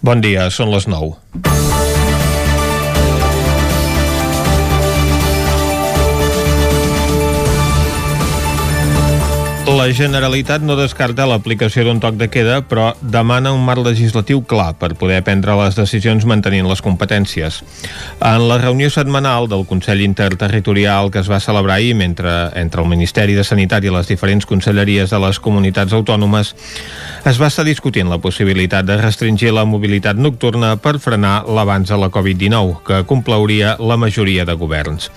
[0.00, 1.79] Bon dia, són les 9.
[9.80, 14.74] La Generalitat no descarta l'aplicació d'un toc de queda, però demana un marc legislatiu clar
[14.76, 17.62] per poder prendre les decisions mantenint les competències.
[18.20, 22.90] En la reunió setmanal del Consell Interterritorial que es va celebrar ahir mentre, entre el
[22.92, 26.52] Ministeri de Sanitat i les diferents conselleries de les comunitats autònomes,
[27.24, 32.02] es va estar discutint la possibilitat de restringir la mobilitat nocturna per frenar l'avanç de
[32.04, 35.08] la Covid-19, que complauria la majoria de governs.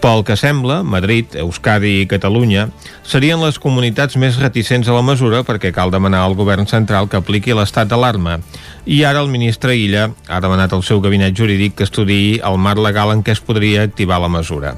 [0.00, 2.70] Pel que sembla, Madrid, Euskadi i Catalunya
[3.04, 7.18] serien les comunitats més reticents a la mesura perquè cal demanar al govern central que
[7.20, 8.38] apliqui l'estat d'alarma.
[8.88, 12.80] I ara el ministre Illa ha demanat al seu gabinet jurídic que estudiï el marc
[12.80, 14.72] legal en què es podria activar la mesura.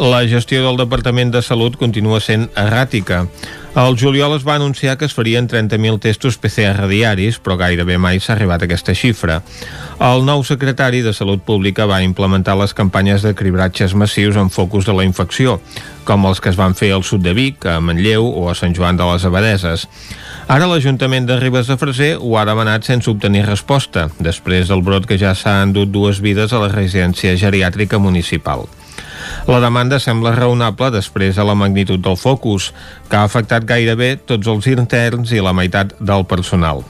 [0.00, 3.26] La gestió del Departament de Salut continua sent erràtica.
[3.76, 8.22] El juliol es va anunciar que es farien 30.000 testos PCR diaris, però gairebé mai
[8.24, 9.42] s'ha arribat a aquesta xifra.
[10.00, 14.88] El nou secretari de Salut Pública va implementar les campanyes de cribratges massius en focus
[14.88, 15.58] de la infecció,
[16.08, 18.72] com els que es van fer al sud de Vic, a Manlleu o a Sant
[18.72, 19.84] Joan de les Abadeses.
[20.48, 25.04] Ara l'Ajuntament de Ribes de Freser ho ha demanat sense obtenir resposta, després del brot
[25.04, 28.64] que ja s'ha endut dues vides a la residència geriàtrica municipal.
[29.46, 32.72] La demanda sembla raonable després de la magnitud del focus,
[33.10, 36.82] que ha afectat gairebé tots els interns i la meitat del personal.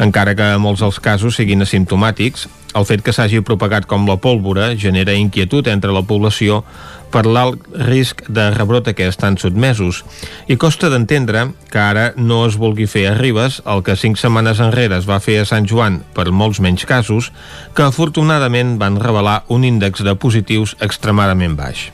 [0.00, 2.46] Encara que molts dels casos siguin asimptomàtics,
[2.78, 6.62] el fet que s'hagi propagat com la pólvora genera inquietud entre la població
[7.10, 10.02] per l'alt risc de rebrot a què estan sotmesos.
[10.48, 14.62] I costa d'entendre que ara no es vulgui fer a Ribes el que cinc setmanes
[14.64, 17.32] enrere es va fer a Sant Joan per molts menys casos,
[17.74, 21.90] que afortunadament van revelar un índex de positius extremadament baix.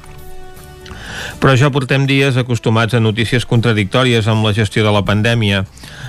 [1.40, 5.64] Però ja portem dies acostumats a notícies contradictòries amb la gestió de la pandèmia.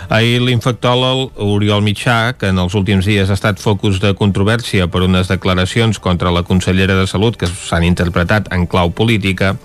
[0.09, 5.03] Ahir l'infectòleg Oriol Mitjà, que en els últims dies ha estat focus de controvèrsia per
[5.03, 9.57] unes declaracions contra la consellera de Salut que s'han interpretat en clau política,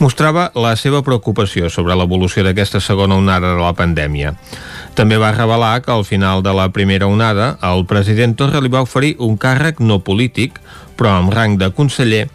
[0.00, 4.34] mostrava la seva preocupació sobre l'evolució d'aquesta segona onada de la pandèmia.
[4.94, 8.84] També va revelar que al final de la primera onada el president Torra li va
[8.86, 10.60] oferir un càrrec no polític,
[10.96, 12.28] però amb rang de conseller,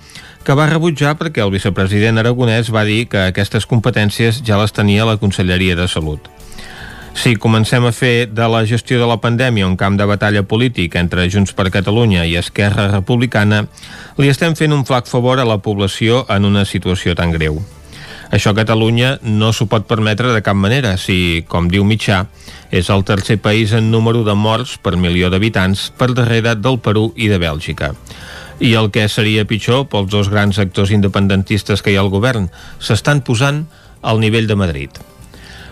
[0.46, 5.08] que va rebutjar perquè el vicepresident aragonès va dir que aquestes competències ja les tenia
[5.08, 6.30] la Conselleria de Salut.
[7.20, 10.96] Si comencem a fer de la gestió de la pandèmia un camp de batalla polític
[10.96, 13.66] entre Junts per Catalunya i Esquerra Republicana,
[14.18, 17.60] li estem fent un flac favor a la població en una situació tan greu.
[18.32, 22.28] Això Catalunya no s'ho pot permetre de cap manera si, com diu Mitjà,
[22.70, 27.10] és el tercer país en número de morts per milió d'habitants per darrere del Perú
[27.18, 27.96] i de Bèlgica.
[28.60, 32.50] I el que seria pitjor pels dos grans actors independentistes que hi ha al govern
[32.84, 33.64] s'estan posant
[34.02, 35.00] al nivell de Madrid.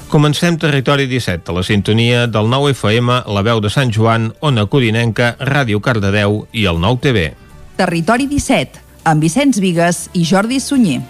[0.07, 4.63] Comencem Territori 17, a la sintonia del 9 FM, la veu de Sant Joan, Ona
[4.71, 7.25] Codinenca, Ràdio Cardedeu i el 9 TV.
[7.75, 11.03] Territori 17, amb Vicenç Vigues i Jordi Sunyer.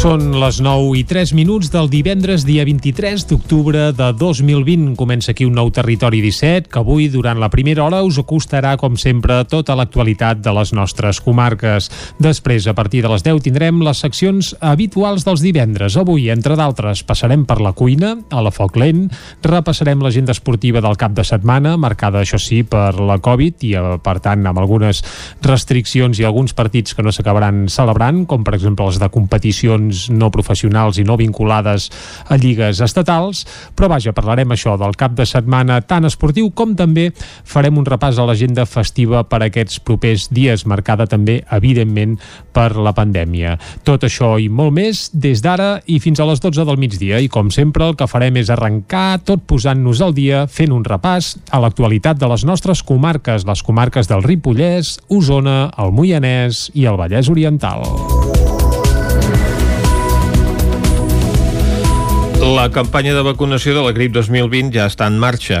[0.00, 4.94] Són les 9 i 3 minuts del divendres, dia 23 d'octubre de 2020.
[4.96, 8.96] Comença aquí un nou Territori 17, que avui, durant la primera hora, us acostarà, com
[8.96, 11.90] sempre, tota l'actualitat de les nostres comarques.
[12.16, 15.98] Després, a partir de les 10, tindrem les seccions habituals dels divendres.
[16.00, 19.04] Avui, entre d'altres, passarem per la cuina, a la foc lent,
[19.44, 24.00] repassarem l'agenda esportiva del cap de setmana, marcada, això sí, per la Covid i, eh,
[24.00, 25.04] per tant, amb algunes
[25.44, 30.30] restriccions i alguns partits que no s'acabaran celebrant, com, per exemple, els de competicions no
[30.34, 31.88] professionals i no vinculades
[32.28, 33.44] a lligues estatals,
[33.76, 37.10] però vaja, parlarem això del cap de setmana tan esportiu com també
[37.44, 42.16] farem un repàs a l'agenda festiva per aquests propers dies, marcada també, evidentment,
[42.54, 43.56] per la pandèmia.
[43.86, 47.30] Tot això i molt més des d'ara i fins a les 12 del migdia i
[47.32, 51.62] com sempre el que farem és arrencar tot posant-nos al dia fent un repàs a
[51.62, 57.30] l'actualitat de les nostres comarques, les comarques del Ripollès, Osona, el Moianès i el Vallès
[57.32, 57.86] Oriental.
[62.50, 65.60] La campanya de vacunació de la grip 2020 ja està en marxa.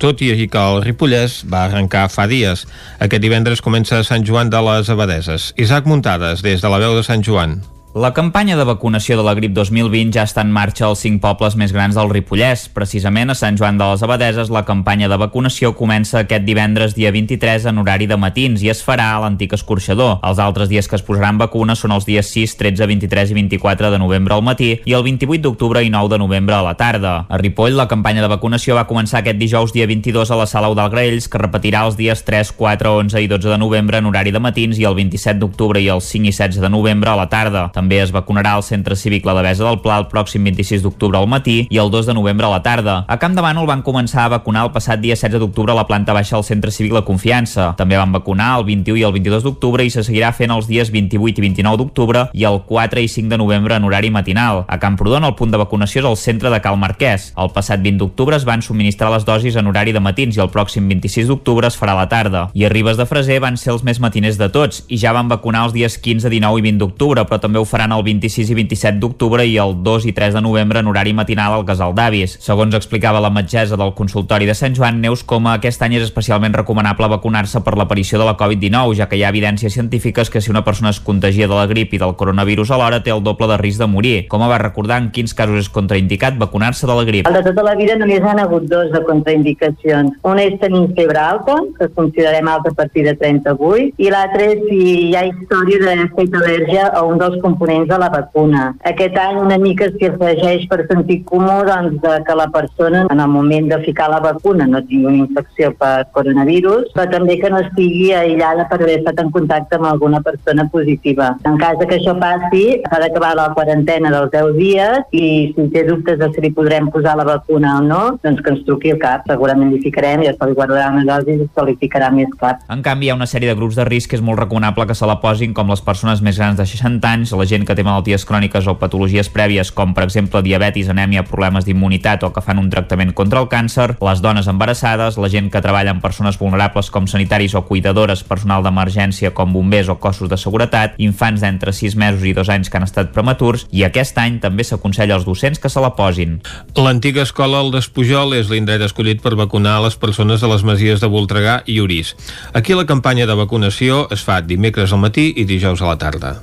[0.00, 2.64] Tot i que el Ripollès va arrencar fa dies.
[3.04, 5.52] Aquest divendres comença Sant Joan de les Abadeses.
[5.60, 7.60] Isaac Muntades, des de la veu de Sant Joan.
[7.94, 11.58] La campanya de vacunació de la grip 2020 ja està en marxa als cinc pobles
[11.60, 12.62] més grans del Ripollès.
[12.72, 17.10] Precisament a Sant Joan de les Abadeses la campanya de vacunació comença aquest divendres dia
[17.12, 20.22] 23 en horari de matins i es farà a l'antic escorxador.
[20.24, 23.92] Els altres dies que es posaran vacunes són els dies 6, 13, 23 i 24
[23.92, 27.26] de novembre al matí i el 28 d'octubre i 9 de novembre a la tarda.
[27.28, 30.72] A Ripoll la campanya de vacunació va començar aquest dijous dia 22 a la sala
[30.72, 34.32] Eudal Graells que repetirà els dies 3, 4, 11 i 12 de novembre en horari
[34.32, 37.28] de matins i el 27 d'octubre i el 5 i 16 de novembre a la
[37.28, 37.68] tarda.
[37.82, 41.26] També es vacunarà al Centre Cívic La Devesa del Pla el pròxim 26 d'octubre al
[41.26, 43.00] matí i el 2 de novembre a la tarda.
[43.10, 45.88] A Camp de Bànol van començar a vacunar el passat dia 16 d'octubre a la
[45.88, 47.72] planta baixa del Centre Cívic La Confiança.
[47.76, 50.92] També van vacunar el 21 i el 22 d'octubre i se seguirà fent els dies
[50.94, 54.62] 28 i 29 d'octubre i el 4 i 5 de novembre en horari matinal.
[54.68, 57.32] A Camprodon el punt de vacunació és el centre de Cal Marquès.
[57.34, 60.52] El passat 20 d'octubre es van subministrar les dosis en horari de matins i el
[60.54, 62.46] pròxim 26 d'octubre es farà a la tarda.
[62.54, 65.26] I a Ribes de Freser van ser els més matiners de tots i ja van
[65.26, 68.56] vacunar els dies 15, 19 i 20 d'octubre, però també ho faran el 26 i
[68.58, 72.36] 27 d'octubre i el 2 i 3 de novembre en horari matinal al Casal d'Avis.
[72.44, 76.52] Segons explicava la metgessa del consultori de Sant Joan, Neus Coma, aquest any és especialment
[76.58, 80.52] recomanable vacunar-se per l'aparició de la Covid-19, ja que hi ha evidències científiques que si
[80.52, 83.58] una persona es contagia de la grip i del coronavirus alhora té el doble de
[83.62, 84.14] risc de morir.
[84.28, 87.30] Com va recordar en quins casos és contraindicat vacunar-se de la grip.
[87.30, 90.12] El de tota la vida només han hagut dos de contraindicacions.
[90.28, 94.60] Una és tenir febre alta, que considerem alta a partir de 38, i l'altra és
[94.68, 98.74] si hi ha història d'haver fet al·lèrgia a un dels components de la vacuna.
[98.84, 103.28] Aquest any una mica s'hi afegeix per sentit comú doncs, que la persona en el
[103.28, 107.60] moment de ficar la vacuna no tingui una infecció per coronavirus, però també que no
[107.62, 111.36] estigui aïllada per haver estat en contacte amb alguna persona positiva.
[111.46, 115.84] En cas que això passi, s'ha d'acabar la quarantena dels 10 dies i si té
[115.86, 119.00] dubtes de si li podrem posar la vacuna o no, doncs que ens truqui al
[119.02, 119.26] cap.
[119.30, 122.56] Segurament li ficarem i es li guardarà una dosi i se li ficarà més clar.
[122.72, 124.98] En canvi, hi ha una sèrie de grups de risc que és molt recomanable que
[124.98, 127.84] se la posin, com les persones més grans de 60 anys, la gent que té
[127.84, 132.60] malalties cròniques o patologies prèvies, com per exemple diabetis, anèmia, problemes d'immunitat o que fan
[132.62, 136.90] un tractament contra el càncer, les dones embarassades, la gent que treballa amb persones vulnerables
[136.90, 141.96] com sanitaris o cuidadores, personal d'emergència com bombers o cossos de seguretat, infants d'entre 6
[142.00, 145.60] mesos i 2 anys que han estat prematurs i aquest any també s'aconsella als docents
[145.60, 146.40] que se la posin.
[146.78, 151.10] L'antiga escola El Despujol és l'indret escollit per vacunar les persones de les masies de
[151.12, 152.14] Voltregà i Orís.
[152.52, 156.38] Aquí la campanya de vacunació es fa dimecres al matí i dijous a la tarda.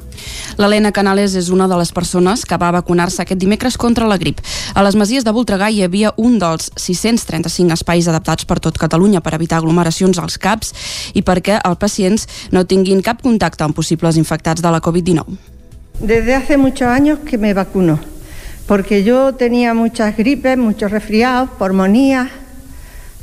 [0.60, 4.42] L'Helena Canales és una de les persones que va vacunar-se aquest dimecres contra la grip.
[4.75, 9.21] A les masies de Voltregà hi havia un dels 635 espais adaptats per tot Catalunya
[9.21, 10.74] per evitar aglomeracions als CAPs
[11.13, 15.38] i perquè els pacients no tinguin cap contacte amb possibles infectats de la Covid-19.
[16.00, 18.00] Desde hace muchos años que me vacuno,
[18.68, 22.30] porque yo tenía muchas gripes, muchos resfriados, pulmonías,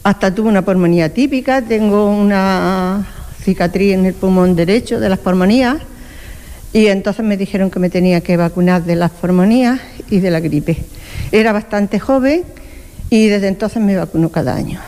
[0.02, 3.06] hasta tuve una pulmonía típica, tengo una
[3.42, 5.78] cicatriz en el pulmón derecho de las pulmonías
[6.76, 9.80] y entonces me dijeron que me tenía que vacunar de las pulmonías
[10.10, 10.76] y de la gripe.
[11.32, 12.44] Era bastante joven
[13.08, 14.78] y desde entonces me vacuno cada año.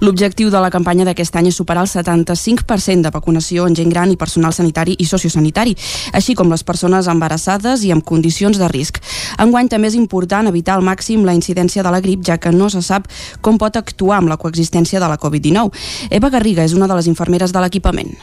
[0.00, 4.10] L'objectiu de la campanya d'aquest any és superar el 75% de vacunació en gent gran
[4.10, 5.76] i personal sanitari i sociosanitari,
[6.10, 8.98] així com les persones embarassades i amb condicions de risc.
[9.38, 12.66] Enguany també és important evitar al màxim la incidència de la grip, ja que no
[12.72, 13.06] se sap
[13.40, 15.70] com pot actuar amb la coexistència de la Covid-19.
[16.10, 18.16] Eva Garriga és una de les infermeres de l'equipament.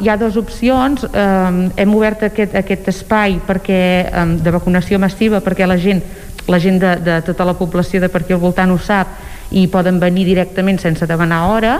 [0.00, 1.04] Hi ha dues opcions.
[1.04, 6.00] Eh, hem obert aquest, aquest espai perquè, eh, de vacunació massiva perquè la gent,
[6.48, 9.18] la gent de, de tota la població de per aquí al voltant ho sap
[9.50, 11.76] i poden venir directament sense demanar hora.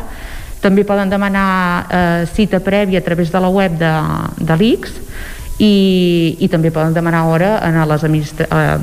[0.61, 1.49] També poden demanar
[1.88, 3.93] eh, cita prèvia a través de la web de,
[4.37, 4.99] de l'ICS
[5.61, 8.78] i, i també poden demanar hora en les administra eh,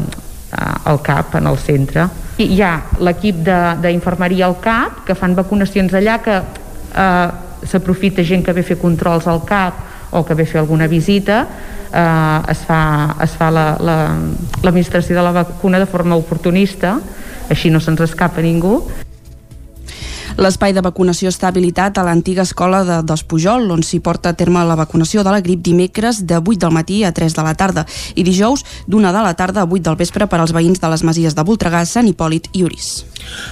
[0.88, 2.08] al CAP, en el centre.
[2.42, 3.44] I hi ha l'equip
[3.84, 7.28] d'infermeria al CAP que fan vacunacions allà que eh,
[7.64, 9.74] s'aprofita gent que ve a fer controls al CAP
[10.12, 11.46] o que ve a fer alguna visita
[11.94, 16.98] eh, es fa, es fa l'administració la, la, de la vacuna de forma oportunista
[17.50, 18.82] així no se'ns escapa ningú
[20.38, 24.62] L'espai de vacunació està habilitat a l'antiga escola de Despujol, on s'hi porta a terme
[24.70, 27.88] la vacunació de la grip dimecres de 8 del matí a 3 de la tarda
[28.14, 31.02] i dijous d'una de la tarda a 8 del vespre per als veïns de les
[31.02, 33.08] masies de Voltregà, Sant Hipòlit i Orís.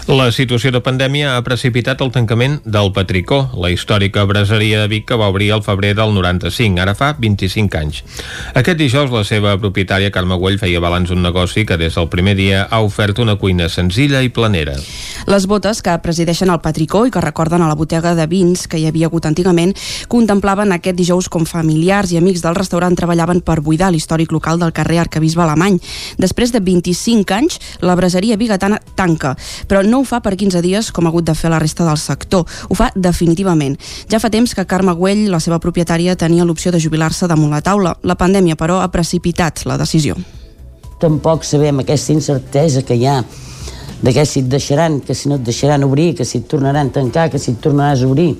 [0.06, 5.08] La situació de pandèmia ha precipitat el tancament del Patricó, la històrica braseria de Vic
[5.10, 8.04] que va obrir al febrer del 95, ara fa 25 anys.
[8.54, 12.38] Aquest dijous la seva propietària Carme Güell feia balanç un negoci que des del primer
[12.38, 14.78] dia ha ofert una cuina senzilla i planera.
[15.26, 18.78] Les botes que presideixen el Patricó i que recorden a la botiga de vins que
[18.78, 19.74] hi havia hagut antigament
[20.08, 24.74] contemplaven aquest dijous com familiars i amics del restaurant treballaven per buidar l'històric local del
[24.74, 25.80] carrer Arcabisbe Alemany.
[26.18, 29.36] Després de 25 anys, la braseria bigatana tanca,
[29.68, 31.98] però no ho fa per 15 dies com ha hagut de fer la resta del
[31.98, 32.46] sector.
[32.70, 33.78] Ho fa definitivament.
[34.12, 37.62] Ja fa temps que Carme Güell, la seva propietària, tenia l'opció de jubilar-se damunt la
[37.62, 37.96] taula.
[38.04, 40.16] La pandèmia, però, ha precipitat la decisió.
[41.00, 43.20] Tampoc sabem aquesta incertesa que hi ha
[44.06, 46.92] de què si et deixaran, que si no et deixaran obrir, que si et tornaran
[46.92, 48.36] a tancar, que si et tornaràs a obrir.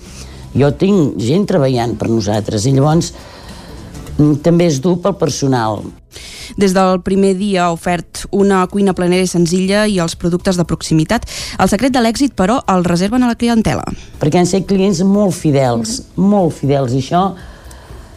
[0.54, 3.10] Jo tinc gent treballant per nosaltres i llavors
[4.20, 5.82] mm, també és dur pel personal.
[6.62, 10.68] Des del primer dia ha ofert una cuina planera i senzilla i els productes de
[10.70, 11.26] proximitat.
[11.60, 13.84] El secret de l'èxit, però, el reserven a la clientela.
[14.22, 16.30] Perquè han set clients molt fidels, mm -hmm.
[16.30, 17.26] molt fidels, i això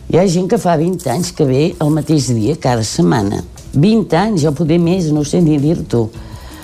[0.09, 3.43] Hi ha gent que fa 20 anys que ve el mateix dia cada setmana.
[3.75, 6.09] 20 anys, o poder més, no sé ni dir-t'ho.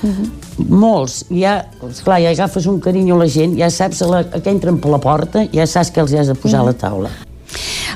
[0.04, 0.68] Uh -huh.
[0.68, 1.24] Molts.
[1.30, 4.50] Ja, esclar, ja agafes un carinyo a la gent, ja saps a, la, a que
[4.50, 6.68] entren per la porta, ja saps que els has de posar uh -huh.
[6.68, 7.10] a la taula.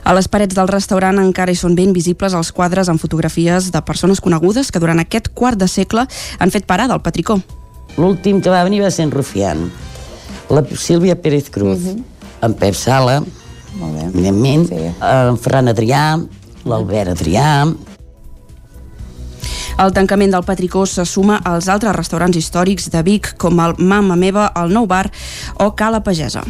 [0.04, 3.82] A les parets del restaurant encara hi són ben visibles els quadres amb fotografies de
[3.82, 6.06] persones conegudes que durant aquest quart de segle
[6.38, 7.40] han fet parada al Patricó.
[7.96, 9.70] L'últim que va venir va ser en Rufián,
[10.48, 12.02] la Sílvia Pérez Cruz, uh -huh.
[12.42, 13.22] en Pep Sala,
[13.78, 14.04] Molt bé.
[14.06, 14.74] evidentment, sí.
[15.00, 16.26] en Ferran Adrià,
[16.64, 17.66] l'Albert Adrià,
[19.78, 24.16] el tancament del Patricó se suma als altres restaurants històrics de Vic, com el Mama
[24.18, 25.06] Meva, el Nou Bar
[25.62, 26.42] o Cala Pagesa.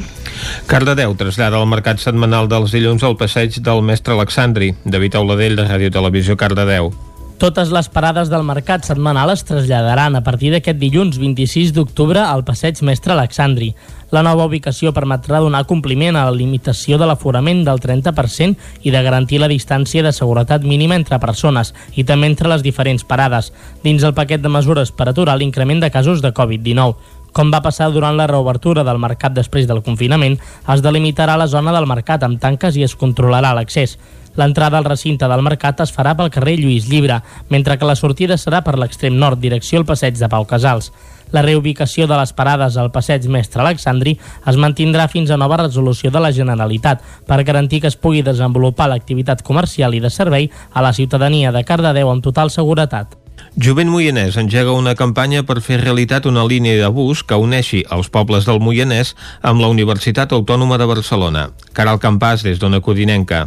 [0.66, 4.72] Cardedeu trasllada el mercat setmanal dels dilluns al passeig del mestre Alexandri.
[4.84, 6.92] David Auladell, de Ràdio Televisió Cardedeu.
[7.38, 12.42] Totes les parades del mercat setmanal es traslladaran a partir d'aquest dilluns 26 d'octubre al
[12.42, 13.68] passeig Mestre Alexandri.
[14.10, 19.02] La nova ubicació permetrà donar compliment a la limitació de l'aforament del 30% i de
[19.04, 23.52] garantir la distància de seguretat mínima entre persones i també entre les diferents parades,
[23.84, 26.96] dins el paquet de mesures per aturar l'increment de casos de Covid-19.
[27.36, 30.38] Com va passar durant la reobertura del mercat després del confinament,
[30.72, 33.98] es delimitarà la zona del mercat amb tanques i es controlarà l'accés.
[34.38, 38.40] L'entrada al recinte del mercat es farà pel carrer Lluís Llibre, mentre que la sortida
[38.40, 40.92] serà per l'extrem nord, direcció al passeig de Pau Casals.
[41.32, 46.10] La reubicació de les parades al passeig Mestre Alexandri es mantindrà fins a nova resolució
[46.10, 50.84] de la Generalitat per garantir que es pugui desenvolupar l'activitat comercial i de servei a
[50.84, 53.16] la ciutadania de Cardedeu amb total seguretat.
[53.58, 58.10] Jovent Moianès engega una campanya per fer realitat una línia de bus que uneixi els
[58.14, 61.48] pobles del Moianès amb la Universitat Autònoma de Barcelona.
[61.72, 63.46] Caral Campàs, des d'Ona Codinenca.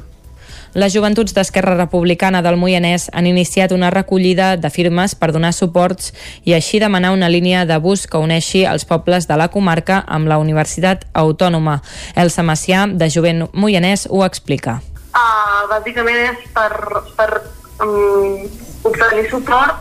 [0.73, 6.13] Les joventuts d'Esquerra Republicana del Moianès han iniciat una recollida de firmes per donar suports
[6.47, 10.31] i així demanar una línia de bus que uneixi els pobles de la comarca amb
[10.31, 11.81] la Universitat Autònoma.
[12.15, 14.79] Elsa Macià, de Jovent Moianès, ho explica.
[15.11, 16.71] Uh, bàsicament és per,
[17.19, 17.29] per
[17.83, 18.47] um,
[18.87, 19.75] obtenir suport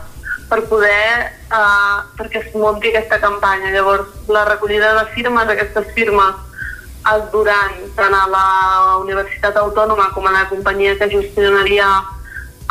[0.51, 3.71] per poder uh, perquè es munti aquesta campanya.
[3.71, 6.50] Llavors, la recollida de firmes, aquestes firmes
[7.01, 8.47] es duran tant a la
[9.01, 11.87] Universitat Autònoma com a la companyia que gestionaria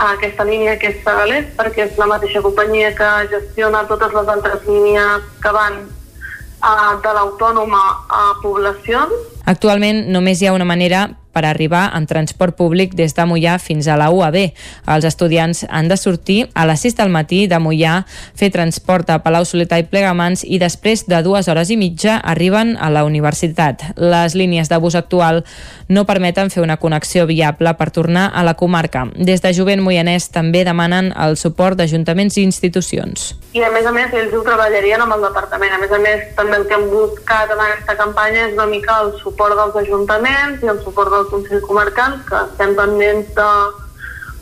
[0.00, 4.62] aquesta línia que és Sagalés, perquè és la mateixa companyia que gestiona totes les altres
[4.68, 5.82] línies que van
[6.62, 9.12] uh, de l'autònoma a poblacions.
[9.50, 13.88] Actualment només hi ha una manera per arribar amb transport públic des de Mollà fins
[13.88, 14.38] a la UAB.
[14.90, 19.20] Els estudiants han de sortir a les 6 del matí de Mollà, fer transport a
[19.24, 23.84] Palau Solità i Plegamans i després de dues hores i mitja arriben a la universitat.
[23.96, 25.44] Les línies de bus actual
[25.88, 29.06] no permeten fer una connexió viable per tornar a la comarca.
[29.16, 33.34] Des de Jovent Moianès també demanen el suport d'ajuntaments i institucions.
[33.52, 35.72] I a més a més ells ho treballarien amb el departament.
[35.74, 39.00] A més a més també el que hem buscat en aquesta campanya és una mica
[39.02, 43.48] el suport dels ajuntaments i el suport del Consell Comarcal, que estem pendents de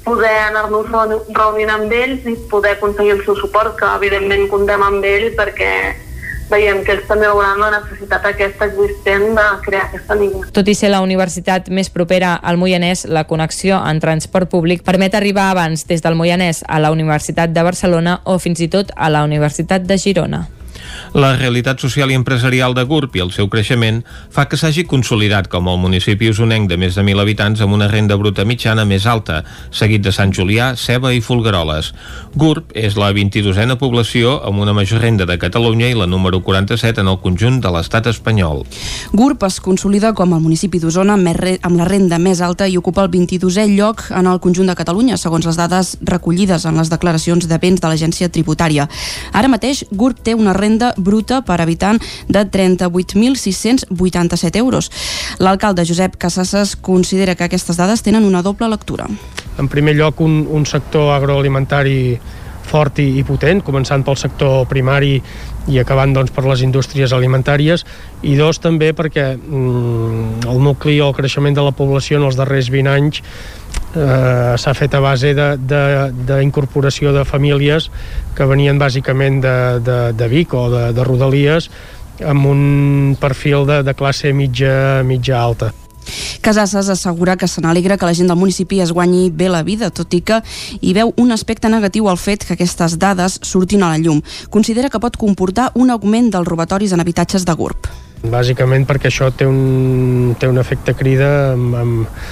[0.09, 5.05] poder anar-nos reunint amb ells i poder aconseguir el seu suport, que evidentment comptem amb
[5.05, 5.73] ells perquè
[6.49, 10.49] veiem que ells també hauran la necessitat aquesta existent de crear aquesta línia.
[10.57, 15.15] Tot i ser la universitat més propera al Moianès, la connexió en transport públic permet
[15.15, 19.13] arribar abans des del Moianès a la Universitat de Barcelona o fins i tot a
[19.13, 20.47] la Universitat de Girona.
[21.15, 24.03] La realitat social i empresarial de GURB i el seu creixement
[24.35, 27.89] fa que s'hagi consolidat com el municipi usonenc de més de 1.000 habitants amb una
[27.89, 31.93] renda bruta mitjana més alta, seguit de Sant Julià, Ceba i Folgueroles.
[32.37, 37.03] GURB és la 22a població amb una major renda de Catalunya i la número 47
[37.03, 38.65] en el conjunt de l'estat espanyol.
[39.13, 43.11] GURB es consolida com el municipi d'Osona amb la renda més alta i ocupa el
[43.11, 47.59] 22è lloc en el conjunt de Catalunya, segons les dades recollides en les declaracions de
[47.59, 48.87] béns de l'agència tributària.
[49.33, 54.91] Ara mateix, GURB té una renda renda bruta per habitant de 38.687 euros.
[55.39, 59.07] L'alcalde Josep Casasses considera que aquestes dades tenen una doble lectura.
[59.59, 62.19] En primer lloc, un, un sector agroalimentari
[62.69, 65.23] fort i, i potent, començant pel sector primari
[65.69, 67.85] i acabant doncs, per les indústries alimentàries
[68.23, 72.39] i dos també perquè mm, el nucli o el creixement de la població en els
[72.39, 73.23] darrers 20 anys
[73.95, 77.91] eh, s'ha fet a base d'incorporació de, de, de famílies
[78.37, 81.71] que venien bàsicament de, de, de Vic o de, de Rodalies
[82.25, 82.63] amb un
[83.21, 85.71] perfil de, de classe mitja, mitja alta.
[86.43, 89.91] Casasses assegura que se n'alegra que la gent del municipi es guanyi bé la vida,
[89.91, 90.41] tot i que
[90.81, 94.23] hi veu un aspecte negatiu al fet que aquestes dades surtin a la llum.
[94.51, 97.91] Considera que pot comportar un augment dels robatoris en habitatges de GURB.
[98.19, 102.23] Bàsicament perquè això té un, té un efecte crida amb, amb,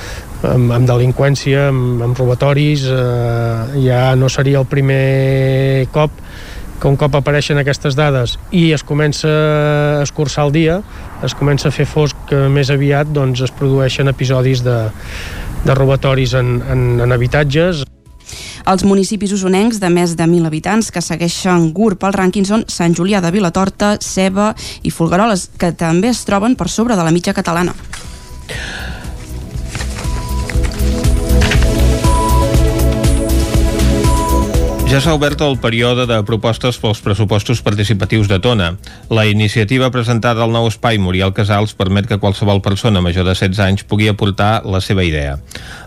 [0.43, 6.11] amb, amb delinqüència, amb, amb robatoris, eh, ja no seria el primer cop
[6.81, 10.81] que un cop apareixen aquestes dades i es comença a escurçar el dia,
[11.25, 14.79] es comença a fer fosc més aviat, doncs es produeixen episodis de,
[15.65, 17.85] de robatoris en, en, en habitatges.
[18.67, 22.97] Els municipis usonencs de més de 1.000 habitants que segueixen GURB al rànquing són Sant
[22.99, 24.51] Julià de Vilatorta, Ceba
[24.83, 27.77] i Folgueroles, que també es troben per sobre de la mitja catalana.
[34.87, 38.69] Ja s'ha obert el període de propostes pels pressupostos participatius de Tona.
[39.11, 43.59] La iniciativa presentada al nou espai Muriel Casals permet que qualsevol persona major de 16
[43.65, 45.41] anys pugui aportar la seva idea.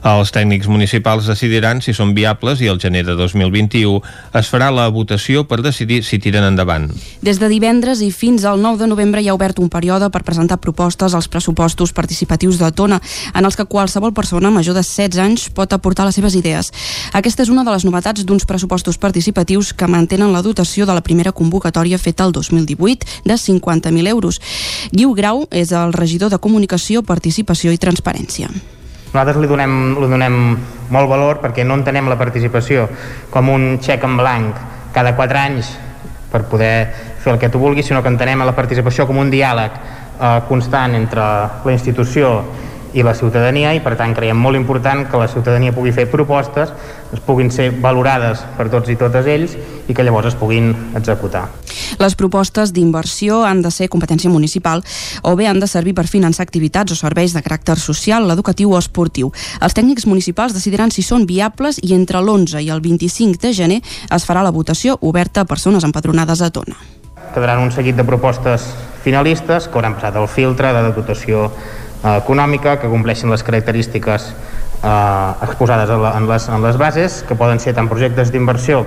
[0.04, 4.02] Els tècnics municipals decidiran si són viables i el gener de 2021
[4.36, 6.92] es farà la votació per decidir si tiren endavant.
[7.24, 10.26] Des de divendres i fins al 9 de novembre hi ha obert un període per
[10.28, 13.00] presentar propostes als pressupostos participatius de Tona,
[13.32, 16.74] en els que qualsevol persona major de 16 anys pot aportar les seves idees.
[17.14, 20.94] Aquesta és una de les novetats d'uns pressupostos pressupostos participatius que mantenen la dotació de
[20.94, 24.42] la primera convocatòria feta el 2018 de 50.000 euros.
[24.92, 28.50] Guiu Grau és el regidor de Comunicació, Participació i Transparència.
[29.14, 30.58] Nosaltres li donem, li donem
[30.90, 32.88] molt valor perquè no entenem la participació
[33.30, 34.56] com un xec en blanc
[34.94, 35.70] cada 4 anys
[36.32, 39.72] per poder fer el que tu vulguis, sinó que entenem la participació com un diàleg
[39.74, 41.22] eh, constant entre
[41.66, 42.46] la institució
[42.94, 46.72] i la ciutadania i per tant creiem molt important que la ciutadania pugui fer propostes,
[47.14, 49.56] es puguin ser valorades per tots i totes ells
[49.90, 51.48] i que llavors es puguin executar.
[52.00, 54.84] Les propostes d'inversió han de ser competència municipal
[55.24, 58.80] o bé han de servir per finançar activitats o serveis de caràcter social, educatiu o
[58.80, 59.34] esportiu.
[59.62, 63.82] Els tècnics municipals decidiran si són viables i entre l'11 i el 25 de gener
[63.82, 66.78] es farà la votació oberta a persones empadronades a Tona.
[67.34, 68.66] Quedaran un seguit de propostes
[69.04, 71.50] finalistes que hauran passat el filtre de dotació
[72.04, 77.36] econòmica, que compleixin les característiques eh, exposades en, la, en, les, en les bases, que
[77.36, 78.86] poden ser tant projectes d'inversió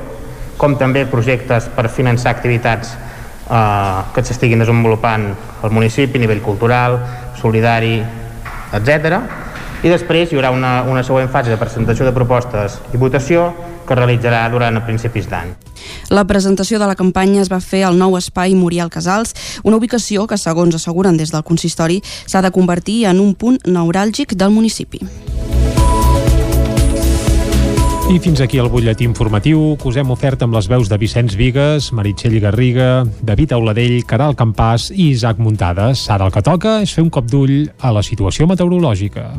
[0.56, 5.28] com també projectes per finançar activitats eh, que s'estiguin desenvolupant
[5.62, 6.98] al municipi a nivell cultural,
[7.40, 7.98] solidari,
[8.72, 9.18] etc.
[9.82, 13.50] I després hi haurà una, una següent fase de presentació de propostes i votació
[13.92, 15.52] que realitzarà durant a principis d'any.
[16.08, 20.26] La presentació de la campanya es va fer al nou espai Muriel Casals, una ubicació
[20.26, 25.02] que, segons asseguren des del consistori, s'ha de convertir en un punt neuràlgic del municipi.
[28.12, 31.32] I fins aquí el butlletí informatiu que us hem ofert amb les veus de Vicenç
[31.38, 36.04] Vigues, Meritxell Garriga, David Auladell, Caral Campàs i Isaac Muntades.
[36.12, 39.30] Ara el que toca és fer un cop d'ull a la situació meteorològica.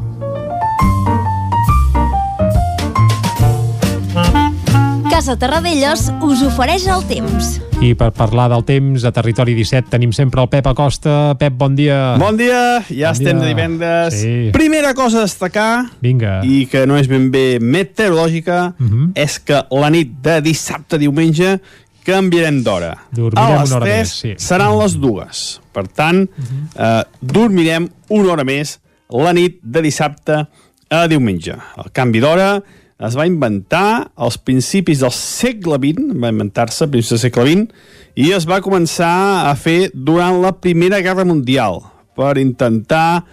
[5.13, 7.59] Casa Terradellos us ofereix el temps.
[7.85, 11.35] I per parlar del temps, a Territori 17 tenim sempre el Pep Acosta.
[11.37, 12.15] Pep, bon dia.
[12.17, 13.43] Bon dia, ja bon estem dia.
[13.43, 14.17] de divendres.
[14.17, 14.33] Sí.
[14.57, 16.39] Primera cosa a destacar, Vinga.
[16.41, 19.11] i que no és ben bé meteorològica, uh -huh.
[19.13, 21.59] és que la nit de dissabte a diumenge
[22.03, 22.97] canviarem d'hora.
[23.11, 24.33] Dormirem a les una hora 3 més, sí.
[24.37, 25.61] seran les dues.
[25.71, 27.01] Per tant, uh -huh.
[27.01, 30.47] eh, dormirem una hora més la nit de dissabte
[30.89, 31.53] a diumenge.
[31.77, 32.63] El canvi d'hora
[32.99, 37.87] es va inventar als principis del segle XX, va inventar-se a principis del segle XX,
[38.15, 41.81] i es va començar a fer durant la Primera Guerra Mundial
[42.17, 43.23] per intentar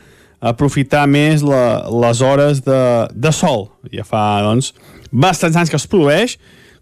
[0.40, 2.80] aprofitar més la, les hores de,
[3.12, 3.68] de sol.
[3.92, 4.72] Ja fa, doncs,
[5.12, 6.38] bastants anys que es produeix.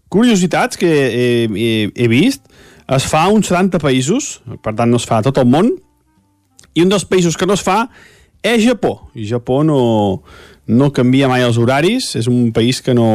[0.09, 2.47] Curiositats que he, he, he vist,
[2.89, 5.75] es fa a uns 70 països, per tant no es fa a tot el món,
[6.73, 7.83] i un dels països que no es fa
[8.41, 9.11] és Japó.
[9.13, 9.81] I Japó no,
[10.69, 13.09] no canvia mai els horaris, és un país que no,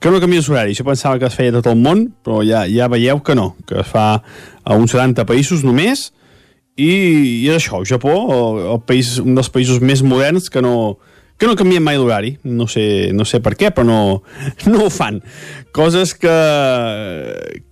[0.00, 0.78] que no canvia els horaris.
[0.78, 3.80] Jo pensava que es feia tot el món, però ja, ja veieu que no, que
[3.80, 6.10] es fa a uns 70 països només,
[6.80, 6.90] i,
[7.42, 10.98] i és això, el Japó, el, el país, un dels països més moderns que no,
[11.40, 12.34] que no canvien mai l'horari.
[12.44, 14.00] No sé, no sé per què, però no,
[14.68, 15.22] no ho fan.
[15.76, 16.36] Coses que,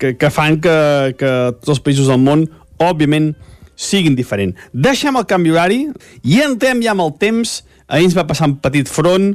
[0.00, 0.78] que, que fan que,
[1.20, 2.48] que tots els països del món,
[2.80, 3.34] òbviament,
[3.78, 4.56] siguin diferent.
[4.72, 5.82] Deixem el canvi horari
[6.26, 9.32] i entrem ja amb el temps Ahir ens va passar un petit front,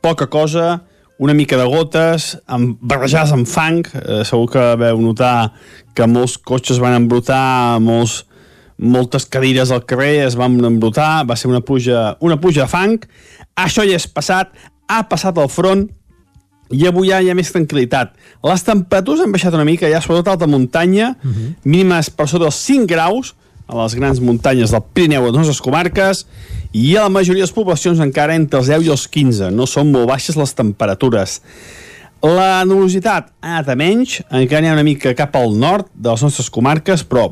[0.00, 0.84] poca cosa,
[1.18, 3.82] una mica de gotes, amb, barrejades amb fang.
[3.98, 5.52] Eh, segur que veu notar
[5.96, 8.24] que molts cotxes van embrutar, molts,
[8.78, 12.98] moltes cadires al carrer es van embrutar, va ser una pluja, una pluja de fang.
[13.56, 14.52] Això ja és passat,
[14.86, 15.88] ha passat el front,
[16.70, 18.14] i avui ja hi ha més tranquil·litat.
[18.46, 21.54] Les temperatures han baixat una mica, ja sobretot alta muntanya, uh -huh.
[21.64, 23.34] mínimes per sota dels 5 graus,
[23.66, 26.24] a les grans muntanyes del Pirineu a les comarques,
[26.72, 29.50] i a la majoria de les poblacions encara entre els 10 i els 15.
[29.50, 31.40] No són molt baixes les temperatures.
[32.26, 36.10] La nubositat ha anat a menys, encara n'hi ha una mica cap al nord de
[36.10, 37.30] les nostres comarques, però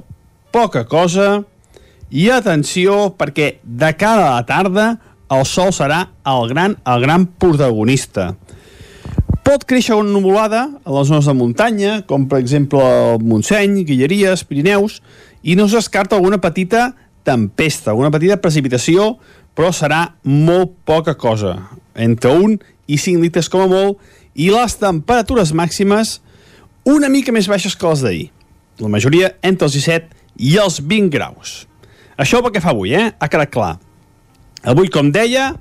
[0.55, 1.43] poca cosa.
[2.15, 4.87] I atenció, perquè de cara a la tarda
[5.35, 8.35] el sol serà el gran, el gran protagonista.
[9.45, 14.45] Pot créixer una nuvolada a les zones de muntanya, com per exemple el Montseny, Guilleries,
[14.49, 15.03] Pirineus,
[15.45, 19.15] i no es descarta alguna petita tempesta, una petita precipitació
[19.55, 21.55] però serà molt poca cosa,
[21.95, 22.59] entre 1
[22.91, 24.01] i 5 litres com a molt,
[24.35, 26.19] i les temperatures màximes
[26.91, 28.25] una mica més baixes que les d'ahir.
[28.83, 30.11] La majoria entre els 17
[30.43, 31.55] i els 20 graus.
[32.19, 33.13] Això pel que fa avui, eh?
[33.15, 33.77] Ha quedat clar.
[34.67, 35.53] Avui, com deia,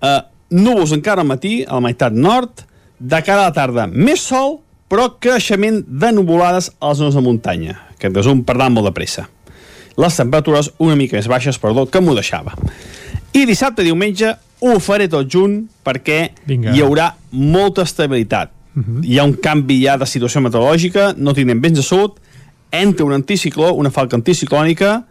[0.00, 2.64] eh, núvols encara al matí, a la meitat nord,
[2.98, 7.20] de cara a la tarda més sol, però creixement de nuvolades a les zones de
[7.20, 7.85] muntanya.
[7.96, 9.26] Aquest resum per anar molt de pressa.
[9.96, 12.52] Les temperatures una mica més baixes, perdó, que m'ho deixava.
[13.32, 16.74] I dissabte i diumenge ho faré tot junt perquè Vinga.
[16.74, 18.52] hi haurà molta estabilitat.
[18.76, 19.04] Uh -huh.
[19.04, 22.20] Hi ha un canvi ja de situació meteorològica, no tindrem vents de sud,
[22.70, 25.04] entra un anticicló, una falca anticiclònica,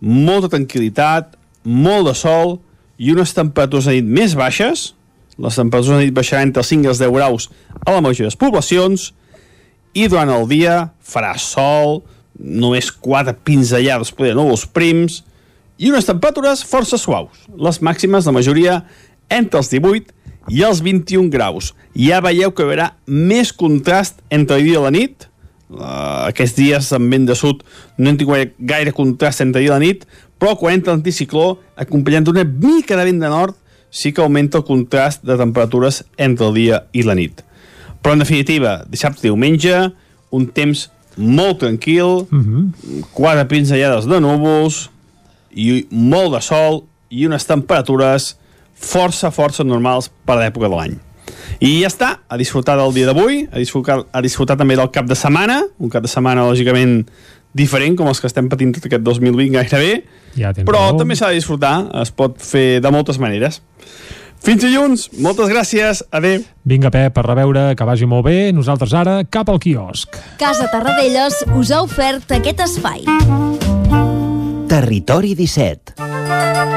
[0.00, 2.60] molta tranquil·litat, molt de sol
[2.98, 4.94] i unes temperatures de nit més baixes,
[5.38, 7.50] les temperatures de nit baixaran entre els 5 i els 10 graus
[7.84, 9.12] a la majoria de les poblacions
[9.94, 12.02] i durant el dia farà sol,
[12.38, 15.22] només quatre pinzellades, poder núvols prims,
[15.78, 17.46] i unes temperatures força suaus.
[17.54, 18.80] Les màximes, la majoria,
[19.30, 20.14] entre els 18
[20.54, 21.72] i els 21 graus.
[21.94, 25.28] Ja veieu que hi haurà més contrast entre el dia i la nit.
[25.68, 27.60] Uh, aquests dies amb vent de sud
[27.98, 30.06] no hem tingut gaire contrast entre el dia i la nit,
[30.40, 33.56] però quan entra l'anticicló, acompanyant d'una mica de vent de nord,
[33.90, 37.42] sí que augmenta el contrast de temperatures entre el dia i la nit.
[38.00, 39.74] Però, en definitiva, dissabte i diumenge,
[40.30, 40.86] un temps
[41.18, 43.04] molt tranquil, uh -huh.
[43.12, 44.88] quatre pinzellades de núvols,
[45.58, 48.36] i molt de sol i unes temperatures
[48.74, 50.98] força, força normals per a l'època de l'any.
[51.58, 55.08] I ja està, a disfrutar del dia d'avui, a disfrutar, a disfrutar també del cap
[55.08, 57.02] de setmana, un cap de setmana lògicament
[57.58, 60.04] diferent, com els que estem patint tot aquest 2020 gairebé,
[60.36, 60.98] ja però raó.
[61.00, 63.62] també s'ha de disfrutar, es pot fer de moltes maneres.
[64.44, 66.44] Fins dilluns, moltes gràcies, adeu.
[66.68, 68.38] Vinga, Pep, a reveure, que vagi molt bé.
[68.54, 70.16] Nosaltres ara, cap al quiosc.
[70.40, 73.04] Casa Tarradellas us ha ofert aquest espai.
[74.68, 76.67] Territori 17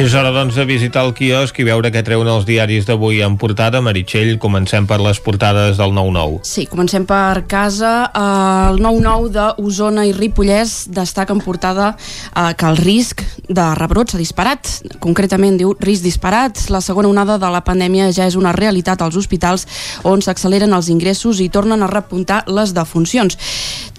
[0.00, 3.34] És hora, doncs, de visitar el quiosc i veure què treuen els diaris d'avui en
[3.36, 3.82] portada.
[3.84, 6.38] Meritxell, comencem per les portades del 9-9.
[6.48, 8.08] Sí, comencem per casa.
[8.16, 14.22] El 9-9 d'Osona i Ripollès destaca en portada eh, que el risc de rebrot s'ha
[14.22, 14.70] disparat.
[15.04, 16.64] Concretament diu risc disparat.
[16.72, 19.66] La segona onada de la pandèmia ja és una realitat als hospitals
[20.08, 23.36] on s'acceleren els ingressos i tornen a repuntar les defuncions.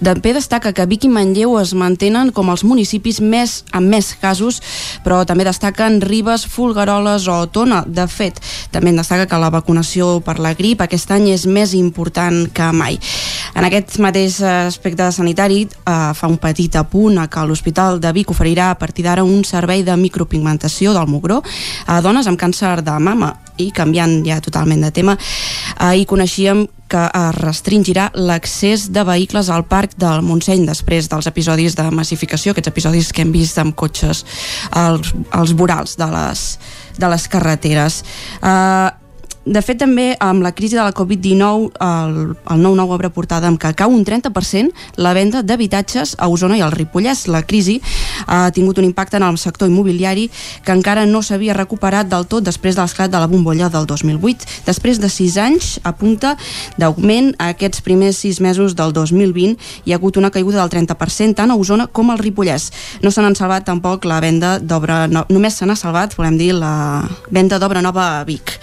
[0.01, 4.63] També destaca que Vic i Manlleu es mantenen com els municipis més amb més casos,
[5.05, 7.81] però també destaquen Ribes, Fulgaroles o Tona.
[7.87, 8.39] De fet,
[8.71, 13.01] també destaca que la vacunació per la grip aquest any és més important que mai.
[13.55, 18.31] En aquest mateix aspecte sanitari eh, fa un petit apunt a que l'Hospital de Vic
[18.31, 21.41] oferirà a partir d'ara un servei de micropigmentació del mugró
[21.87, 25.17] a dones amb càncer de mama i canviant ja totalment de tema,
[25.77, 31.77] ahir coneixíem que es restringirà l'accés de vehicles al parc del Montseny després dels episodis
[31.79, 34.25] de massificació, aquests episodis que hem vist amb cotxes
[34.71, 36.47] als, als vorals de les,
[36.99, 38.01] de les carreteres.
[38.41, 38.91] Uh,
[39.45, 43.57] de fet, també amb la crisi de la Covid-19, el, el 9-9 obre portada amb
[43.57, 44.69] que cau un 30%
[45.01, 47.25] la venda d'habitatges a Osona i al Ripollès.
[47.25, 47.79] La crisi
[48.27, 50.27] ha tingut un impacte en el sector immobiliari
[50.63, 54.45] que encara no s'havia recuperat del tot després de l'esclat de la bombolla del 2008.
[54.67, 56.35] Després de 6 anys, a punta
[56.77, 61.49] d'augment, aquests primers 6 mesos del 2020 hi ha hagut una caiguda del 30% tant
[61.49, 62.69] a Osona com al Ripollès.
[63.01, 65.07] No se n'han salvat tampoc la venda d'obra...
[65.09, 67.01] No, només se n'ha salvat, volem dir, la
[67.33, 68.59] venda d'obra nova a Vic.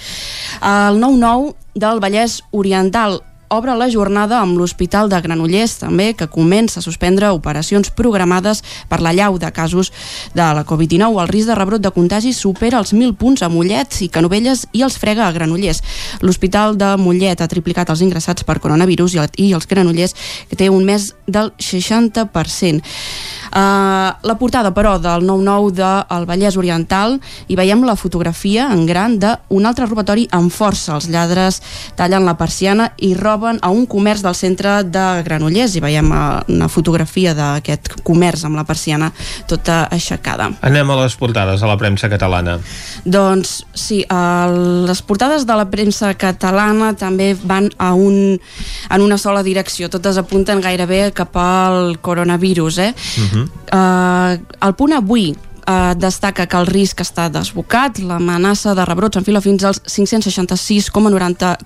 [0.68, 6.80] El 9-9 del Vallès Oriental obre la jornada amb l'Hospital de Granollers també, que comença
[6.80, 9.90] a suspendre operacions programades per la llau de casos
[10.34, 11.22] de la Covid-19.
[11.22, 14.84] El risc de rebrot de contagi supera els 1.000 punts a Mollet i Canovelles i
[14.84, 15.82] els frega a Granollers.
[16.20, 20.14] L'Hospital de Mollet ha triplicat els ingressats per coronavirus i, i els Granollers,
[20.50, 22.84] que té un mes del 60%.
[23.48, 27.16] Uh, la portada, però, del 9-9 del Vallès Oriental
[27.48, 30.98] hi veiem la fotografia en gran d'un altre robatori amb força.
[30.98, 31.62] Els lladres
[31.96, 36.40] tallen la persiana i roben a un comerç del centre de Granollers i veiem uh,
[36.52, 39.10] una fotografia d'aquest comerç amb la persiana
[39.48, 40.50] tota aixecada.
[40.66, 42.58] Anem a les portades a la premsa catalana.
[43.04, 48.38] Doncs sí, uh, les portades de la premsa catalana també van a un,
[48.90, 52.94] en una sola direcció, totes apunten gairebé cap al coronavirus, eh?
[52.94, 53.44] Uh -huh.
[53.68, 55.34] Uh, el punt avui
[55.96, 61.56] destaca que el risc està desbocat, l'amenaça de rebrots s'enfila fins als 566,90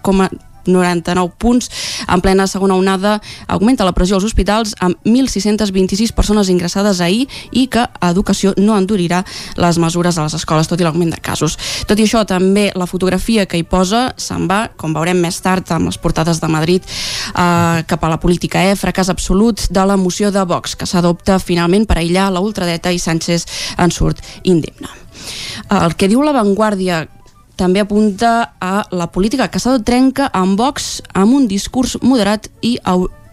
[0.66, 1.70] 99 punts.
[2.08, 7.66] En plena segona onada augmenta la pressió als hospitals amb 1.626 persones ingressades ahir i
[7.72, 9.22] que Educació no endurirà
[9.56, 11.56] les mesures a les escoles, tot i l'augment de casos.
[11.88, 15.70] Tot i això, també la fotografia que hi posa se'n va, com veurem més tard
[15.74, 16.82] amb les portades de Madrid,
[17.32, 18.76] eh, cap a la política, eh?
[18.78, 22.98] fracàs absolut de la moció de Vox, que s'adopta finalment per aïllar la ultradeta i
[22.98, 23.46] Sánchez
[23.78, 24.90] en surt indemne.
[25.70, 27.06] El que diu la Vanguardia
[27.56, 32.78] també apunta a la política que s'ha trenca amb Vox amb un discurs moderat i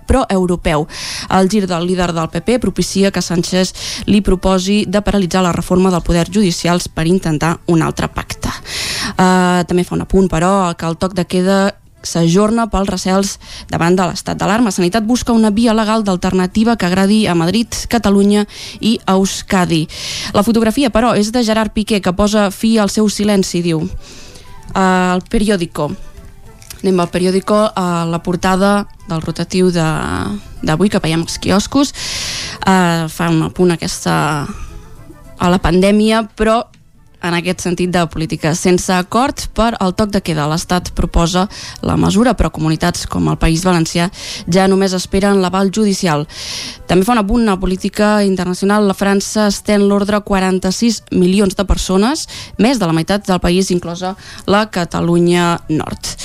[0.09, 0.87] pro-europeu.
[1.29, 3.73] El gir del líder del PP propicia que Sánchez
[4.09, 8.49] li proposi de paralitzar la reforma del poder judicials per intentar un altre pacte.
[9.13, 11.59] Uh, també fa un apunt, però, que el toc de queda
[12.03, 13.37] s'ajorna pels recels
[13.69, 14.71] davant de l'estat d'alarma.
[14.71, 18.45] Sanitat busca una via legal d'alternativa que agradi a Madrid, Catalunya
[18.79, 19.87] i Euskadi.
[20.33, 23.83] La fotografia, però, és de Gerard Piqué, que posa fi al seu silenci, diu.
[24.75, 25.89] El periòdico.
[26.79, 31.93] Anem al periòdico, a la portada del rotatiu d'avui, que veiem als quioscos.
[32.59, 34.15] Uh, fa un apunt aquesta
[35.39, 36.61] a la pandèmia, però
[37.21, 38.53] en aquest sentit de política.
[38.55, 41.47] Sense acord per al toc de queda, l'Estat proposa
[41.85, 44.09] la mesura, però comunitats com el País Valencià
[44.47, 46.25] ja només esperen l'aval judicial.
[46.87, 48.87] També fa una punt a política internacional.
[48.87, 52.27] La França estén l'ordre 46 milions de persones,
[52.57, 54.15] més de la meitat del país, inclosa
[54.47, 56.15] la Catalunya Nord.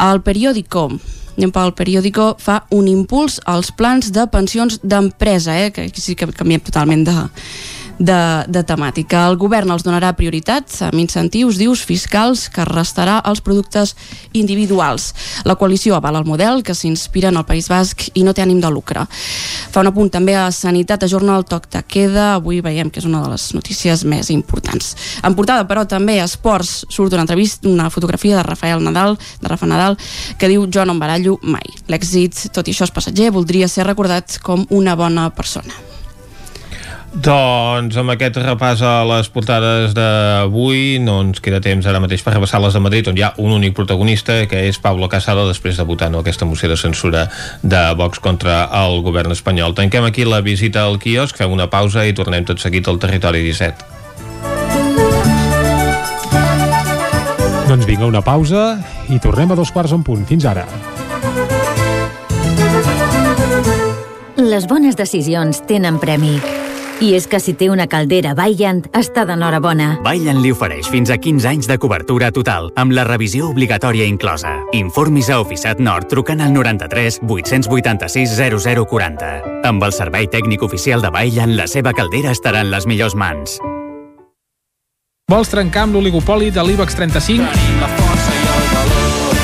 [0.00, 0.88] El periòdico
[1.40, 6.26] anem pel periòdico, fa un impuls als plans de pensions d'empresa, eh, que sí que
[6.36, 7.14] canviem totalment de,
[8.00, 9.26] de, de temàtica.
[9.28, 13.94] El govern els donarà prioritat amb incentius, dius, fiscals que restarà als productes
[14.32, 15.10] individuals.
[15.44, 18.62] La coalició avala el model que s'inspira en el País Basc i no té ànim
[18.62, 19.04] de lucre.
[19.70, 22.34] Fa un apunt també a Sanitat, ajorna el toc de queda.
[22.40, 24.94] Avui veiem que és una de les notícies més importants.
[25.22, 29.52] En portada, però, també a Esports surt una entrevista, una fotografia de Rafael Nadal, de
[29.52, 29.98] Rafa Nadal,
[30.38, 31.68] que diu jo no em barallo mai.
[31.92, 35.99] L'èxit, tot i això és passatger, voldria ser recordat com una bona persona.
[37.10, 42.36] Doncs amb aquest repàs a les portades d'avui no ens queda temps ara mateix per
[42.36, 45.74] repassar les de Madrid on hi ha un únic protagonista que és Pablo Casado després
[45.76, 47.26] de votar no, aquesta moció de censura
[47.62, 49.74] de Vox contra el govern espanyol.
[49.74, 53.42] Tanquem aquí la visita al quiosc, fem una pausa i tornem tot seguit al territori
[53.42, 53.98] 17.
[57.66, 58.78] Doncs vinga, una pausa
[59.10, 60.22] i tornem a dos quarts en punt.
[60.30, 60.66] Fins ara.
[64.38, 66.38] Les bones decisions tenen premi.
[67.00, 69.94] I és que si té una caldera Vaillant, està d'enhorabona.
[70.04, 74.52] Vaillant li ofereix fins a 15 anys de cobertura total, amb la revisió obligatòria inclosa.
[74.76, 79.32] Informis a Oficiat Nord trucant al 93 886 0040.
[79.64, 83.56] Amb el servei tècnic oficial de Vaillant, la seva caldera estarà en les millors mans.
[85.30, 88.19] Vols trencar amb l'oligopoli de l'IBEX 35?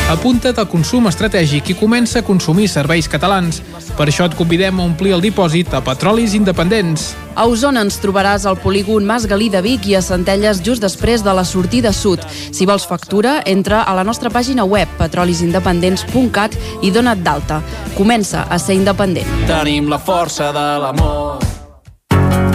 [0.07, 3.59] Apunta't al consum estratègic i comença a consumir serveis catalans.
[3.99, 7.09] Per això et convidem a omplir el dipòsit a Petrolis Independents.
[7.35, 11.25] A Osona ens trobaràs al polígon Mas Galí de Vic i a Centelles just després
[11.27, 12.23] de la sortida sud.
[12.31, 16.55] Si vols factura, entra a la nostra pàgina web petrolisindependents.cat
[16.87, 17.59] i dona't d'alta.
[17.99, 19.27] Comença a ser independent.
[19.51, 21.43] Tenim la força de l'amor.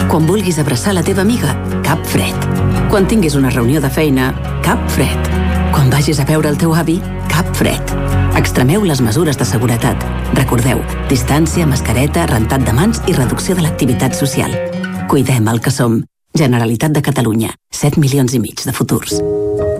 [0.08, 1.52] Quan vulguis abraçar la teva amiga,
[1.84, 2.48] cap fred.
[2.88, 4.32] Quan tinguis una reunió de feina,
[4.64, 5.28] cap fred.
[5.72, 6.98] Quan vagis a veure el teu avi,
[7.32, 7.80] cap fred.
[8.36, 10.04] Extremeu les mesures de seguretat.
[10.36, 14.52] Recordeu, distància, mascareta, rentat de mans i reducció de l'activitat social.
[15.08, 16.02] Cuidem el que som.
[16.36, 17.52] Generalitat de Catalunya.
[17.72, 19.20] 7 milions i mig de futurs.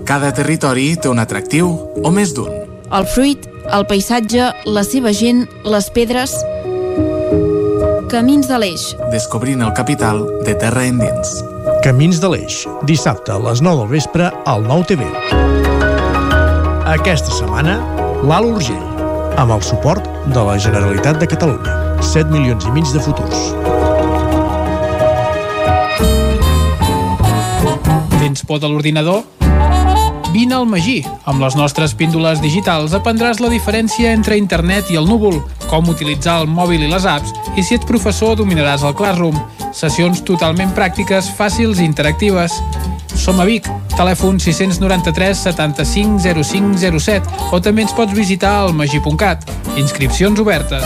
[0.09, 1.71] Cada territori té un atractiu
[2.03, 2.51] o més d'un.
[2.93, 6.37] El fruit, el paisatge, la seva gent, les pedres...
[8.13, 8.91] Camins de l'Eix.
[9.09, 11.39] Descobrint el capital de terra endins.
[11.81, 12.67] Camins de l'Eix.
[12.85, 15.62] Dissabte a les 9 del vespre al 9 TV.
[16.93, 17.79] Aquesta setmana,
[18.29, 19.05] l'Alt Urgell,
[19.41, 21.77] amb el suport de la Generalitat de Catalunya.
[22.05, 23.47] 7 milions i mig de futurs.
[28.19, 29.23] Tens por de l'ordinador?
[30.37, 30.99] Vine al Magí.
[31.25, 35.41] Amb les nostres píndoles digitals aprendràs la diferència entre internet i el núvol,
[35.73, 39.41] com utilitzar el mòbil i les apps, i si ets professor dominaràs el Classroom.
[39.73, 42.61] Sessions totalment pràctiques, fàcils i interactives.
[43.17, 49.49] Som a Vic, telèfon 693 75 05 07 o també ens pots visitar al magi.cat.
[49.77, 50.85] Inscripcions obertes.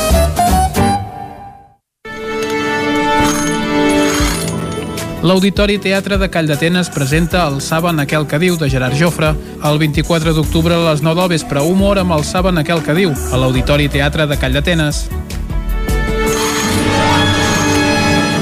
[5.26, 9.32] L'Auditori Teatre de Call d'Atenes presenta el Saben aquel que diu de Gerard Jofre
[9.66, 13.10] el 24 d'octubre a les 9 del vespre, humor amb el Saben aquel que diu
[13.10, 15.06] a l'Auditori Teatre de Call d'Atenes.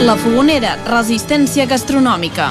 [0.05, 2.51] La Fogonera, resistència gastronòmica.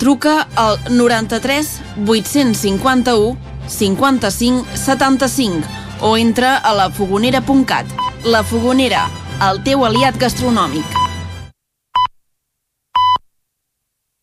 [0.00, 3.36] Truca al 93 851
[3.68, 5.68] 55 75
[6.00, 7.84] o entra a lafogonera.cat.
[8.24, 9.04] La Fogonera,
[9.50, 10.96] el teu aliat gastronòmic.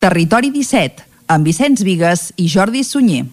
[0.02, 3.28] Territori 17, amb Vicenç Vigues i Jordi Sunyer.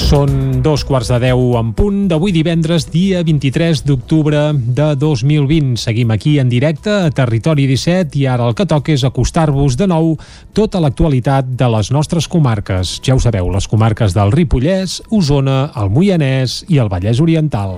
[0.00, 5.76] Són dos quarts de deu en punt d'avui divendres, dia 23 d'octubre de 2020.
[5.78, 9.86] Seguim aquí en directe a Territori 17 i ara el que toca és acostar-vos de
[9.90, 10.14] nou
[10.56, 12.96] tota l'actualitat de les nostres comarques.
[13.04, 17.76] Ja ho sabeu, les comarques del Ripollès, Osona, el Moianès i el Vallès Oriental.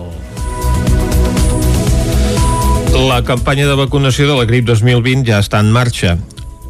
[3.08, 6.16] La campanya de vacunació de la grip 2020 ja està en marxa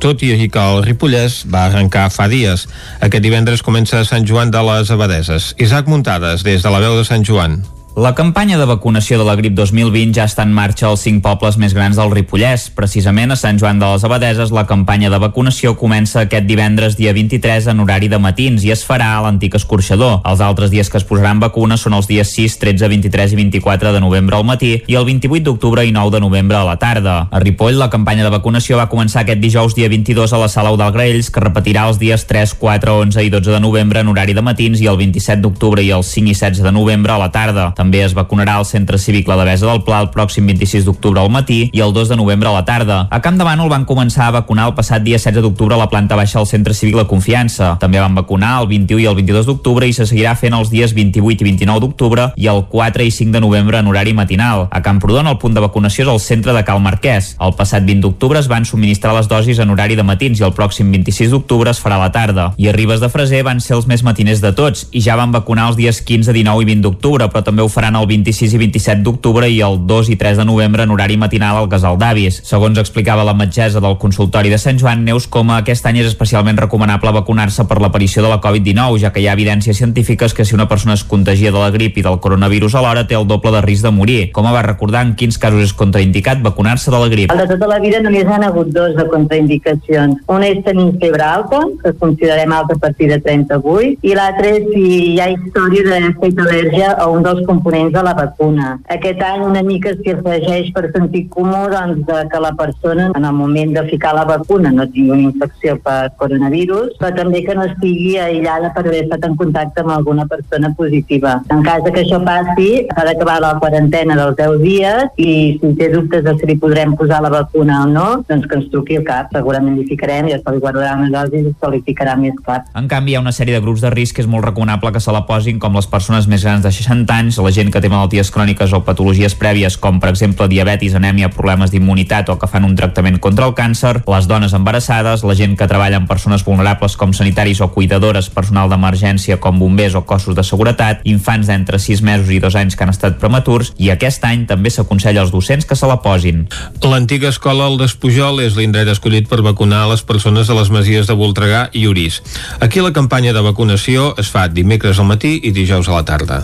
[0.02, 2.66] tot i que el Ripollès va arrencar fa dies.
[3.00, 5.52] Aquest divendres comença Sant Joan de les Abadeses.
[5.62, 7.62] Isaac Muntades, des de la veu de Sant Joan.
[7.94, 11.58] La campanya de vacunació de la grip 2020 ja està en marxa als cinc pobles
[11.60, 12.70] més grans del Ripollès.
[12.72, 17.12] Precisament a Sant Joan de les Abadeses la campanya de vacunació comença aquest divendres dia
[17.12, 20.22] 23 en horari de matins i es farà a l'antic escorxador.
[20.24, 23.92] Els altres dies que es posaran vacunes són els dies 6, 13, 23 i 24
[23.92, 27.18] de novembre al matí i el 28 d'octubre i 9 de novembre a la tarda.
[27.28, 30.72] A Ripoll la campanya de vacunació va començar aquest dijous dia 22 a la sala
[30.72, 34.32] Eudal Graells que repetirà els dies 3, 4, 11 i 12 de novembre en horari
[34.32, 37.28] de matins i el 27 d'octubre i el 5 i 16 de novembre a la
[37.28, 37.68] tarda.
[37.82, 41.32] També es vacunarà al Centre Cívic La Devesa del Pla el pròxim 26 d'octubre al
[41.34, 43.08] matí i el 2 de novembre a la tarda.
[43.10, 45.88] A Camp de Bànol van començar a vacunar el passat dia 16 d'octubre a la
[45.90, 47.72] planta baixa del Centre Cívic La Confiança.
[47.82, 50.94] També van vacunar el 21 i el 22 d'octubre i se seguirà fent els dies
[50.94, 54.68] 28 i 29 d'octubre i el 4 i 5 de novembre en horari matinal.
[54.70, 57.32] A Camprodon el punt de vacunació és el centre de Cal Marquès.
[57.42, 60.54] El passat 20 d'octubre es van subministrar les dosis en horari de matins i el
[60.54, 62.52] pròxim 26 d'octubre es farà a la tarda.
[62.62, 65.34] I a Ribes de Freser van ser els més matiners de tots i ja van
[65.34, 68.60] vacunar els dies 15, 19 i 20 d'octubre, però també ho faran el 26 i
[68.60, 72.42] 27 d'octubre i el 2 i 3 de novembre en horari matinal al Casal d'Avis.
[72.46, 76.60] Segons explicava la metgessa del consultori de Sant Joan, Neus Coma, aquest any és especialment
[76.60, 80.54] recomanable vacunar-se per l'aparició de la Covid-19, ja que hi ha evidències científiques que si
[80.54, 83.64] una persona es contagia de la grip i del coronavirus alhora té el doble de
[83.64, 84.20] risc de morir.
[84.36, 87.32] Com va recordar en quins casos és contraindicat vacunar-se de la grip?
[87.32, 90.20] El de tota la vida només han hagut dos de contraindicacions.
[90.28, 94.68] Una és tenir febre alta, que considerem alta a partir de 38, i l'altra és
[94.72, 98.78] si hi ha història d'haver fet al·lèrgia a un dels components de la vacuna.
[98.88, 103.24] Aquest any una mica s'hi afegeix per sentir comú doncs, de que la persona en
[103.24, 107.54] el moment de ficar la vacuna no tingui una infecció per coronavirus, però també que
[107.54, 111.40] no estigui aïllada per haver estat en contacte amb alguna persona positiva.
[111.50, 115.90] En cas que això passi, s'ha d'acabar la quarantena dels 10 dies i si té
[115.92, 119.06] dubtes de si li podrem posar la vacuna o no, doncs que ens truqui al
[119.06, 119.32] CAP.
[119.36, 122.62] Segurament li ficarem i es li guardarà una dosi i se li ficarà més clar.
[122.78, 125.00] En canvi, hi ha una sèrie de grups de risc que és molt recomanable que
[125.02, 127.90] se la posin, com les persones més grans de 60 anys, la gent que té
[127.92, 132.66] malalties cròniques o patologies prèvies, com per exemple diabetis, anèmia, problemes d'immunitat o que fan
[132.66, 136.96] un tractament contra el càncer, les dones embarassades, la gent que treballa amb persones vulnerables
[136.96, 142.02] com sanitaris o cuidadores, personal d'emergència com bombers o cossos de seguretat, infants d'entre 6
[142.02, 145.68] mesos i 2 anys que han estat prematurs i aquest any també s'aconsella als docents
[145.68, 146.46] que se la posin.
[146.82, 151.16] L'antiga escola El Despujol és l'indret escollit per vacunar les persones de les masies de
[151.18, 152.22] Voltregà i Orís.
[152.60, 156.42] Aquí la campanya de vacunació es fa dimecres al matí i dijous a la tarda.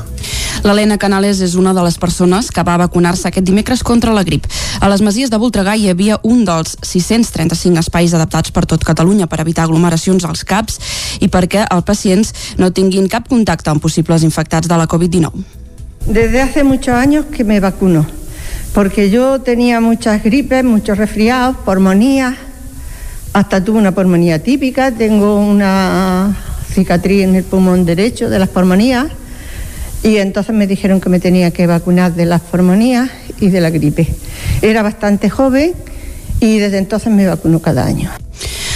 [0.65, 4.47] L'Helena Canales és una de les persones que va vacunar-se aquest dimecres contra la grip.
[4.81, 9.27] A les masies de Voltregà hi havia un dels 635 espais adaptats per tot Catalunya
[9.27, 10.81] per evitar aglomeracions als CAPs
[11.21, 15.45] i perquè els pacients no tinguin cap contacte amb possibles infectats de la Covid-19.
[16.07, 18.07] Desde hace muchos años que me vacuno,
[18.73, 22.35] porque yo tenía muchas gripes, muchos resfriados, pulmonías,
[23.33, 26.37] hasta tuve una pulmonía típica, tengo una
[26.73, 29.07] cicatriz en el pulmón derecho de las pulmonías
[30.03, 33.71] y entonces me dijeron que me tenía que vacunar de las pulmonías y de la
[33.71, 34.07] gripe.
[34.63, 35.73] Era bastante joven
[36.41, 38.11] y desde entonces me vacuno cada año.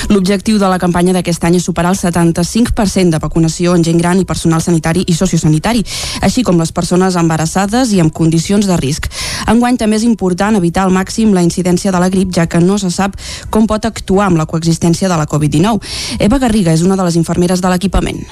[0.09, 4.19] L'objectiu de la campanya d'aquest any és superar el 75% de vacunació en gent gran
[4.21, 5.85] i personal sanitari i sociosanitari,
[6.21, 9.09] així com les persones embarassades i amb condicions de risc.
[9.49, 12.79] Enguany també és important evitar al màxim la incidència de la grip, ja que no
[12.83, 13.17] se sap
[13.51, 16.19] com pot actuar amb la coexistència de la Covid-19.
[16.19, 18.27] Eva Garriga és una de les infermeres de l'equipament.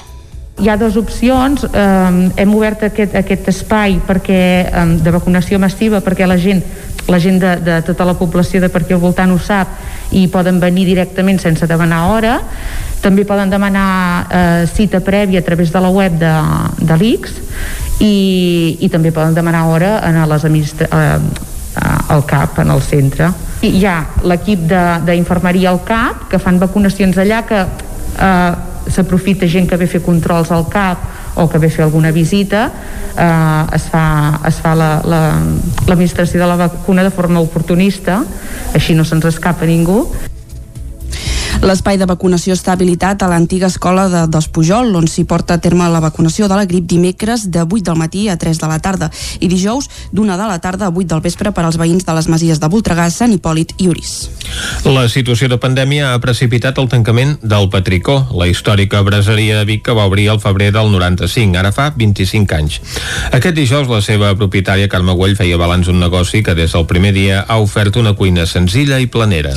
[0.59, 1.63] Hi ha dues opcions.
[1.63, 6.61] Eh, hem obert aquest, aquest espai perquè, eh, de vacunació massiva perquè la gent,
[7.07, 9.79] la gent de, de tota la població de per aquí al voltant ho sap
[10.11, 12.39] i poden venir directament sense demanar hora.
[13.01, 13.87] També poden demanar
[14.29, 16.33] eh, cita prèvia a través de la web de,
[16.77, 17.39] de l'ICS
[18.01, 21.19] i, i també poden demanar hora en les administra eh,
[22.11, 23.31] al CAP, en el centre.
[23.63, 24.67] I hi ha l'equip
[25.07, 28.51] d'infermeria al CAP que fan vacunacions allà que eh,
[28.87, 32.11] s'aprofita gent que ve a fer controls al CAP o que ve a fer alguna
[32.11, 32.69] visita
[33.17, 38.21] eh, es fa, es fa l'administració la, la, de la vacuna de forma oportunista
[38.73, 40.05] així no se'ns escapa ningú
[41.61, 45.61] L'espai de vacunació està habilitat a l'antiga escola de Dos Pujol, on s'hi porta a
[45.61, 48.79] terme la vacunació de la grip dimecres de 8 del matí a 3 de la
[48.81, 52.15] tarda i dijous d'una de la tarda a 8 del vespre per als veïns de
[52.17, 54.31] les masies de Voltregà, Sant Hipòlit i Uris.
[54.89, 59.85] La situació de pandèmia ha precipitat el tancament del Patricó, la històrica braseria de Vic
[59.85, 62.79] que va obrir al febrer del 95, ara fa 25 anys.
[63.37, 67.13] Aquest dijous la seva propietària Carme Güell feia balanç un negoci que des del primer
[67.13, 69.53] dia ha ofert una cuina senzilla i planera.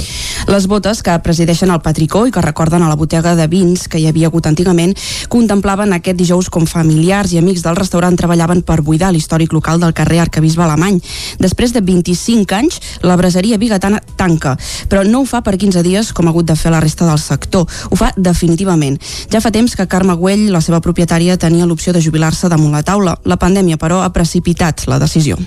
[0.53, 3.99] Les botes que presideixen el Patricó i que recorden a la botiga de vins que
[3.99, 4.95] hi havia hagut antigament
[5.29, 9.95] contemplaven aquest dijous com familiars i amics del restaurant treballaven per buidar l'històric local del
[9.95, 11.01] carrer Arcabisbe Alemany.
[11.39, 14.57] Després de 25 anys, la braseria bigatana tanca,
[14.89, 17.19] però no ho fa per 15 dies com ha hagut de fer la resta del
[17.19, 17.67] sector.
[17.91, 19.01] Ho fa definitivament.
[19.33, 22.85] Ja fa temps que Carme Güell, la seva propietària, tenia l'opció de jubilar-se damunt la
[22.87, 23.19] taula.
[23.25, 25.39] La pandèmia, però, ha precipitat la decisió.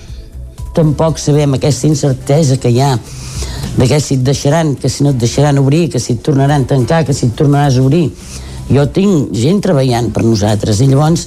[0.77, 2.91] Tampoc sabem aquesta incertesa que hi ha
[3.77, 6.67] de què si et deixaran, que si no et deixaran obrir, que si et tornaran
[6.67, 8.11] a tancar, que si et tornaràs a obrir.
[8.69, 11.25] Jo tinc gent treballant per nosaltres i llavors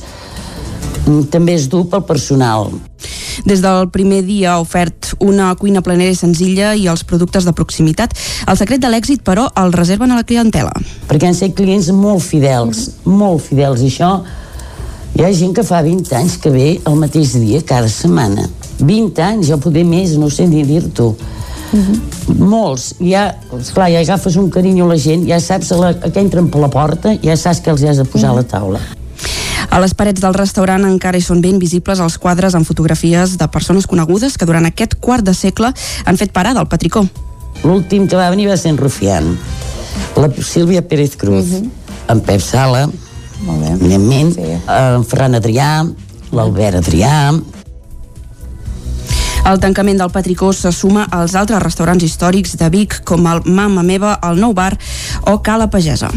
[1.06, 2.70] mm, també és dur pel personal.
[3.46, 7.54] Des del primer dia ha ofert una cuina planera i senzilla i els productes de
[7.56, 8.14] proximitat.
[8.46, 10.74] El secret de l'èxit, però, el reserven a la clientela.
[11.10, 14.14] Perquè han set clients molt fidels, molt fidels, i això
[15.16, 18.46] hi ha gent que fa 20 anys que ve el mateix dia cada setmana.
[18.80, 21.14] 20 anys, jo poder més, no sé ni dir-t'ho.
[21.72, 22.38] Uh -huh.
[22.38, 26.10] molts, ja, esclar, ja agafes un carinyo a la gent, ja saps a la, a
[26.10, 28.38] que entren per la porta, ja saps que els has de posar uh -huh.
[28.38, 28.80] a la taula.
[29.70, 33.48] A les parets del restaurant encara hi són ben visibles els quadres amb fotografies de
[33.48, 35.72] persones conegudes que durant aquest quart de segle
[36.04, 37.04] han fet parada al Patricó.
[37.62, 39.38] L'últim que va venir va ser en Rufián,
[40.16, 41.70] la Sílvia Pérez Cruz, uh -huh.
[42.08, 42.90] en Pep Sala,
[43.44, 44.34] Molt bé.
[44.34, 44.40] sí.
[44.66, 45.86] en Ferran Adrià,
[46.32, 47.32] l'Albert Adrià,
[49.46, 53.82] el tancament del Patricó se suma als altres restaurants històrics de Vic, com el Mama
[53.86, 54.74] Meva, el Nou Bar
[55.30, 56.10] o Cala Pagesa.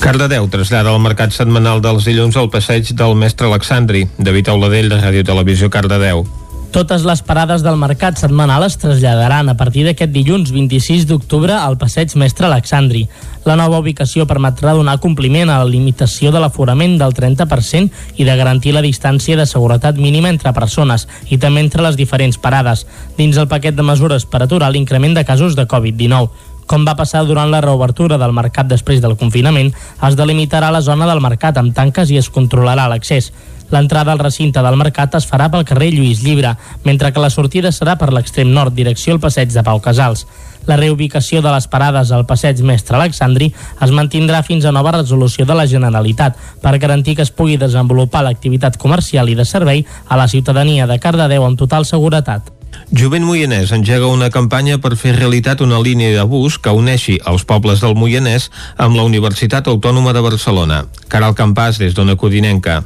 [0.00, 4.06] Cardedeu trasllada el mercat setmanal dels dilluns al passeig del mestre Alexandri.
[4.18, 6.26] David Auladell, de Ràdio Televisió Cardedeu.
[6.74, 11.78] Totes les parades del mercat setmanal es traslladaran a partir d'aquest dilluns 26 d'octubre al
[11.80, 13.06] passeig Mestre Alexandri.
[13.46, 18.36] La nova ubicació permetrà donar compliment a la limitació de l'aforament del 30% i de
[18.36, 22.84] garantir la distància de seguretat mínima entre persones i també entre les diferents parades,
[23.16, 26.28] dins el paquet de mesures per aturar l'increment de casos de Covid-19.
[26.66, 29.70] Com va passar durant la reobertura del mercat després del confinament,
[30.02, 33.30] es delimitarà la zona del mercat amb tanques i es controlarà l'accés.
[33.70, 36.54] L'entrada al recinte del mercat es farà pel carrer Lluís Llibre,
[36.84, 40.26] mentre que la sortida serà per l'extrem nord, direcció al passeig de Pau Casals.
[40.66, 45.46] La reubicació de les parades al passeig Mestre Alexandri es mantindrà fins a nova resolució
[45.46, 50.18] de la Generalitat per garantir que es pugui desenvolupar l'activitat comercial i de servei a
[50.18, 52.50] la ciutadania de Cardedeu amb total seguretat.
[52.92, 57.46] Jovent Moianès engega una campanya per fer realitat una línia de bus que uneixi els
[57.46, 60.84] pobles del Moianès amb la Universitat Autònoma de Barcelona.
[61.08, 62.82] Caral Campàs, des d'Ona Codinenca.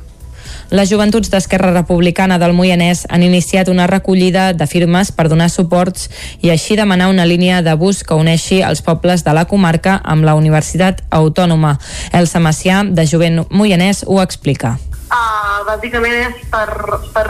[0.71, 6.07] Les joventuts d'Esquerra Republicana del Moianès han iniciat una recollida de firmes per donar suports
[6.47, 10.23] i així demanar una línia de bus que uneixi els pobles de la comarca amb
[10.23, 11.75] la Universitat Autònoma.
[12.15, 14.77] Elsa Macià, de Jovent Moianès, ho explica.
[15.11, 16.71] Uh, bàsicament és per,
[17.19, 17.27] per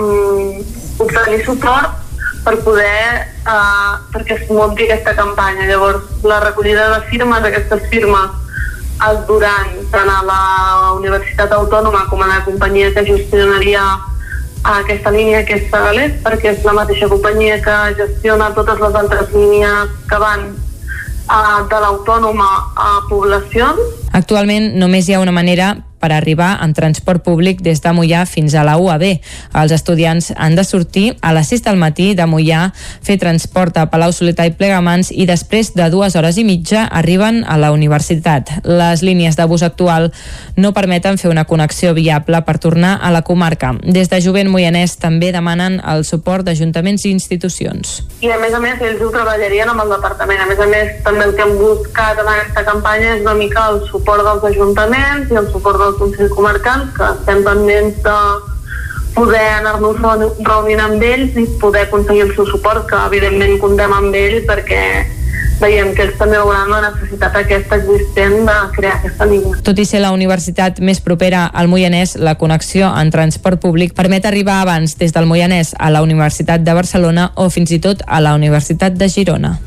[0.00, 0.56] um,
[1.04, 1.92] obtenir suport
[2.46, 5.68] per poder uh, perquè es munti aquesta campanya.
[5.68, 8.47] Llavors, la recollida de firmes, aquestes firmes
[8.98, 10.42] es duran tant a la
[10.98, 13.82] Universitat Autònoma com a la companyia que gestionaria
[14.66, 19.30] aquesta línia que és Sagalés perquè és la mateixa companyia que gestiona totes les altres
[19.34, 20.48] línies que van
[21.70, 24.07] de l'autònoma a poblacions.
[24.12, 28.54] Actualment només hi ha una manera per arribar en transport públic des de Mollà fins
[28.54, 29.04] a la UAB.
[29.58, 32.70] Els estudiants han de sortir a les 6 del matí de Mollà,
[33.02, 37.42] fer transport a Palau Solità i Plegamans i després de dues hores i mitja arriben
[37.46, 38.60] a la universitat.
[38.64, 40.12] Les línies de bus actual
[40.56, 43.74] no permeten fer una connexió viable per tornar a la comarca.
[43.82, 48.02] Des de Jovent Moianès també demanen el suport d'ajuntaments i institucions.
[48.22, 50.40] I a més a més ells ho treballarien amb el departament.
[50.40, 53.66] A més a més també el que hem buscat en aquesta campanya és una mica
[53.72, 58.18] el suport dels ajuntaments i el suport del Consell Comarcal, que estem pendents de
[59.14, 64.14] poder anar-nos reunint amb ells i poder aconseguir el seu suport, que evidentment comptem amb
[64.14, 64.82] ell perquè
[65.58, 69.58] veiem que ells també veuran la necessitat aquesta existent de crear aquesta línia.
[69.66, 74.26] Tot i ser la universitat més propera al Moianès, la connexió en transport públic permet
[74.26, 78.22] arribar abans des del Moianès a la Universitat de Barcelona o fins i tot a
[78.22, 79.58] la Universitat de Girona.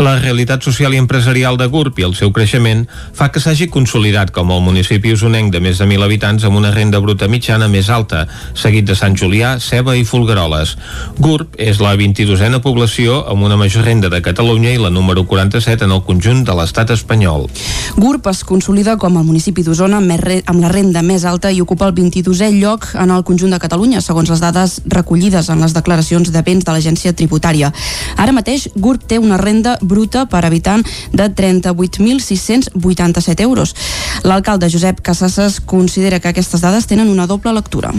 [0.00, 2.86] La realitat social i empresarial de GURB i el seu creixement
[3.16, 6.70] fa que s'hagi consolidat com el municipi usonenc de més de 1.000 habitants amb una
[6.74, 10.76] renda bruta mitjana més alta, seguit de Sant Julià, Ceba i Folgueroles.
[11.18, 15.84] GURB és la 22a població amb una major renda de Catalunya i la número 47
[15.84, 17.48] en el conjunt de l'estat espanyol.
[17.96, 21.94] GURB es consolida com el municipi d'Osona amb la renda més alta i ocupa el
[21.96, 26.42] 22è lloc en el conjunt de Catalunya, segons les dades recollides en les declaracions de
[26.46, 27.72] béns de l'agència tributària.
[28.16, 33.74] Ara mateix, GURB té una renda renda bruta per habitant de 38.687 euros.
[34.22, 37.90] L'alcalde Josep Casasses considera que aquestes dades tenen una doble lectura.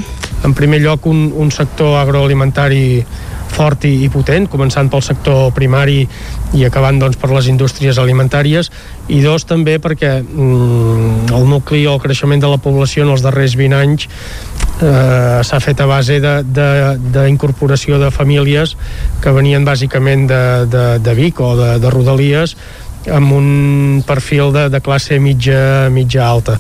[0.44, 3.06] En primer lloc, un, un sector agroalimentari
[3.52, 6.02] fort i, i potent, començant pel sector primari
[6.58, 8.72] i acabant doncs, per les indústries alimentàries
[9.12, 13.24] i dos també perquè mm, el nucli o el creixement de la població en els
[13.26, 14.08] darrers 20 anys
[14.82, 18.76] eh, s'ha fet a base d'incorporació de, de, de famílies
[19.22, 22.58] que venien bàsicament de, de, de Vic o de, de Rodalies
[23.10, 26.60] amb un perfil de, de classe mitja, mitja alta.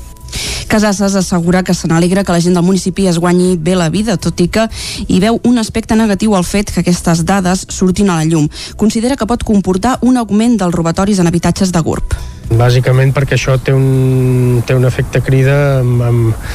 [0.71, 4.17] Casasses assegura que se n'alegra que la gent del municipi es guanyi bé la vida,
[4.17, 4.67] tot i que
[5.07, 8.47] hi veu un aspecte negatiu al fet que aquestes dades surtin a la llum.
[8.77, 12.15] Considera que pot comportar un augment dels robatoris en habitatges de GURB.
[12.51, 16.47] Bàsicament perquè això té un, té un efecte crida amb, amb,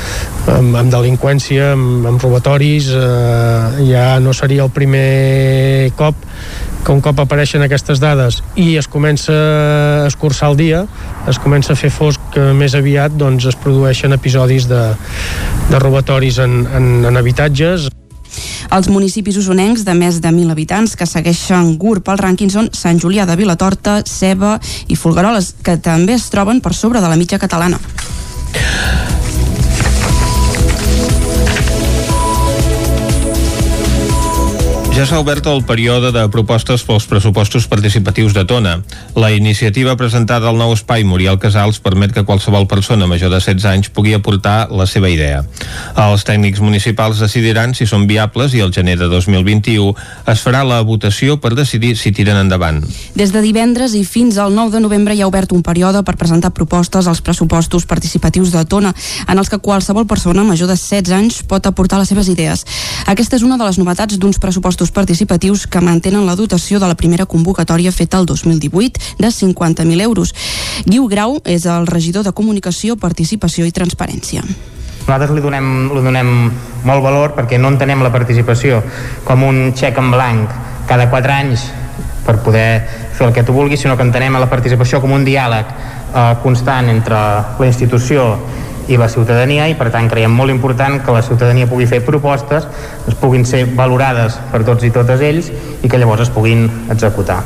[0.53, 6.21] amb, amb delinqüència, amb, amb robatoris, eh, ja no seria el primer cop
[6.87, 10.85] que un cop apareixen aquestes dades i es comença a escurçar el dia,
[11.27, 14.83] es comença a fer fosc més aviat, doncs es produeixen episodis de,
[15.73, 17.89] de robatoris en, en, en habitatges.
[18.71, 23.03] Els municipis usonencs de més de 1.000 habitants que segueixen GURB al rànquing són Sant
[23.03, 24.57] Julià de Vilatorta, Ceba
[24.87, 27.83] i Folgueroles, que també es troben per sobre de la mitja catalana.
[34.97, 38.79] Ja s'ha obert el període de propostes pels pressupostos participatius de Tona.
[39.13, 43.67] La iniciativa presentada al nou espai Muriel Casals permet que qualsevol persona major de 16
[43.69, 45.43] anys pugui aportar la seva idea.
[46.01, 49.93] Els tècnics municipals decidiran si són viables i el gener de 2021
[50.33, 52.81] es farà la votació per decidir si tiren endavant.
[53.21, 56.17] Des de divendres i fins al 9 de novembre hi ha obert un període per
[56.17, 58.95] presentar propostes als pressupostos participatius de Tona,
[59.29, 62.65] en els que qualsevol persona major de 16 anys pot aportar les seves idees.
[63.05, 66.87] Aquesta és una de les novetats d'uns pressupostos pressupostos participatius que mantenen la dotació de
[66.87, 70.35] la primera convocatòria feta el 2018 de 50.000 euros.
[70.85, 74.43] Guiu Grau és el regidor de Comunicació, Participació i Transparència.
[75.07, 76.51] Nosaltres li donem, li donem
[76.85, 78.83] molt valor perquè no entenem la participació
[79.25, 80.51] com un xec en blanc
[80.87, 81.67] cada 4 anys
[82.27, 82.83] per poder
[83.15, 86.91] fer el que tu vulguis, sinó que entenem la participació com un diàleg eh, constant
[86.91, 87.17] entre
[87.59, 88.35] la institució
[88.89, 92.67] i la ciutadania i per tant creiem molt important que la ciutadania pugui fer propostes,
[93.09, 95.51] es puguin ser valorades per tots i totes ells
[95.83, 97.43] i que llavors es puguin executar.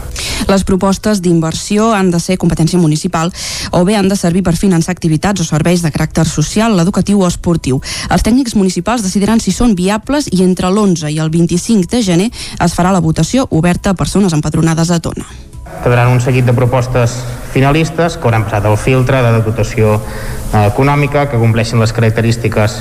[0.49, 3.33] Les propostes d'inversió han de ser competència municipal
[3.77, 7.29] o bé han de servir per finançar activitats o serveis de caràcter social, educatiu o
[7.29, 7.83] esportiu.
[8.11, 12.33] Els tècnics municipals decidiran si són viables i entre l'11 i el 25 de gener
[12.33, 15.50] es farà la votació oberta a persones empadronades a Tona
[15.83, 17.19] quedaran un seguit de propostes
[17.51, 22.81] finalistes que hauran passat el filtre de dotació eh, econòmica, que compleixin les característiques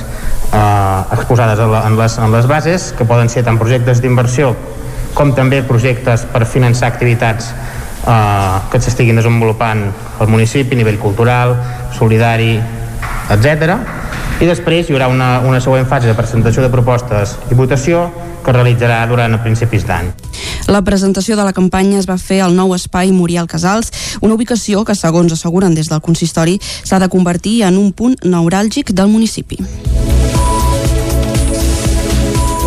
[0.52, 4.54] eh, exposades en, la, en, les, en les bases, que poden ser tant projectes d'inversió
[5.14, 9.86] com també projectes per finançar activitats eh, que s'estiguin desenvolupant
[10.20, 11.56] al municipi a nivell cultural,
[11.98, 12.54] solidari,
[13.30, 13.76] etc.
[14.40, 18.08] I després hi haurà una, una següent fase de presentació de propostes i votació
[18.44, 20.10] que realitzarà durant a principis d'any.
[20.70, 24.84] La presentació de la campanya es va fer al nou espai Muriel Casals, una ubicació
[24.84, 29.58] que, segons asseguren des del consistori, s'ha de convertir en un punt neuràlgic del municipi.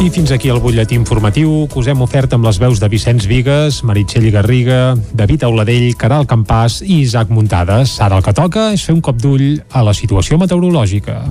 [0.04, 3.24] I fins aquí el butlletí informatiu que us hem ofert amb les veus de Vicenç
[3.30, 7.96] Vigues, Meritxell Garriga, David Auladell, Caral Campàs i Isaac Muntades.
[8.04, 11.22] Ara el que toca és fer un cop d'ull a la situació meteorològica.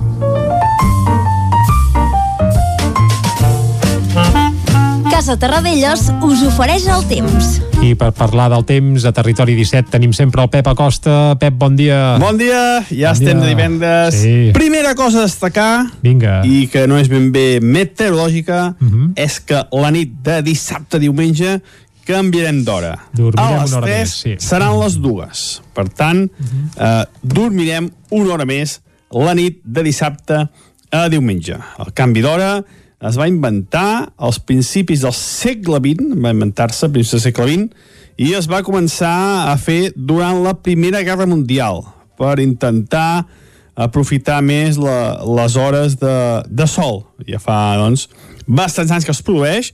[5.23, 7.45] Casa Terradellos us ofereix el temps.
[7.79, 11.37] I per parlar del temps, a Territori 17 tenim sempre el Pep Acosta.
[11.39, 12.17] Pep, bon dia.
[12.19, 13.45] Bon dia, ja Bon estem dia.
[13.45, 14.17] de divendres.
[14.19, 14.33] Sí.
[14.51, 16.41] Primera cosa a destacar, Vinga.
[16.43, 19.13] i que no és ben bé meteorològica, Mhm.
[19.15, 21.61] és que la nit de dissabte a diumenge
[22.03, 22.99] canviarem d'hora.
[23.13, 24.29] Dormirem A les una hora 3 més, sí.
[24.31, 24.39] Mhm.
[24.39, 25.61] seran les dues.
[25.73, 26.29] Per tant,
[26.77, 30.49] eh, dormirem una hora més la nit de dissabte
[30.91, 31.55] a diumenge.
[31.79, 32.65] El canvi d'hora
[33.03, 37.89] es va inventar als principis del segle XX, va inventar-se a principis del segle XX,
[38.23, 41.81] i es va començar a fer durant la Primera Guerra Mundial
[42.19, 43.25] per intentar
[43.73, 47.01] aprofitar més la, les hores de, de sol.
[47.27, 48.07] Ja fa, doncs,
[48.45, 49.73] bastants anys que es produeix.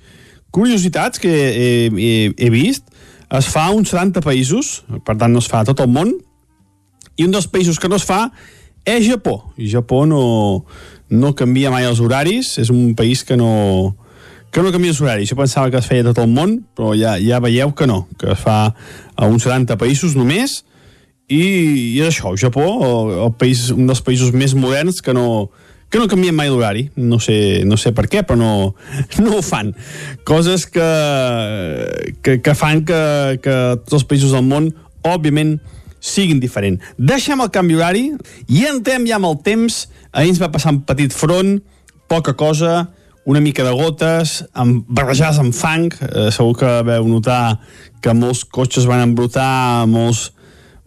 [0.55, 2.87] Curiositats que he, he, he vist,
[3.29, 6.15] es fa a uns 70 països, per tant no es fa a tot el món,
[7.19, 8.29] i un dels països que no es fa
[8.87, 9.51] és Japó.
[9.59, 10.23] I Japó no,
[11.09, 13.95] no canvia mai els horaris, és un país que no,
[14.53, 15.29] que no canvia els horaris.
[15.29, 18.33] Jo pensava que es feia tot el món, però ja, ja veieu que no, que
[18.33, 20.61] es fa a uns 70 països només,
[21.29, 21.41] i,
[21.93, 25.49] i és això, el Japó, el, el país, un dels països més moderns que no,
[25.89, 26.87] que no canvien mai l'horari.
[26.97, 28.53] No sé, no sé per què, però no,
[29.23, 29.73] no ho fan.
[30.25, 30.89] Coses que,
[32.25, 33.01] que, que fan que,
[33.43, 34.71] que tots els països del món,
[35.05, 35.57] òbviament,
[35.99, 36.79] siguin diferent.
[36.97, 38.05] Deixem el canvi horari
[38.47, 39.87] i entrem ja amb el temps.
[40.11, 41.59] Ahir ens va passar un petit front,
[42.09, 42.87] poca cosa,
[43.29, 45.93] una mica de gotes, amb, barrejades amb fang.
[46.01, 47.59] Eh, segur que veu notar
[48.01, 50.31] que molts cotxes van embrutar, molts,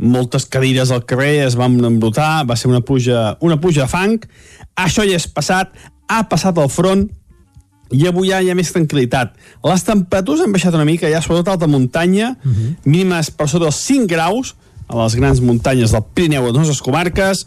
[0.02, 4.18] moltes cadires al carrer es van embrutar, va ser una puja, una puja de fang.
[4.74, 5.76] Això ja és passat,
[6.08, 7.06] ha passat el front,
[7.92, 9.36] i avui ja hi ha més tranquil·litat.
[9.68, 12.74] Les temperatures han baixat una mica, ja sobretot alta muntanya, uh -huh.
[12.84, 14.56] mínimes per sota dels 5 graus,
[14.92, 17.46] a les grans muntanyes del Pirineu a les comarques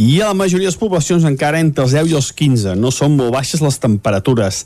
[0.00, 2.74] i a la majoria de les poblacions encara entre els 10 i els 15.
[2.80, 4.64] No són molt baixes les temperatures.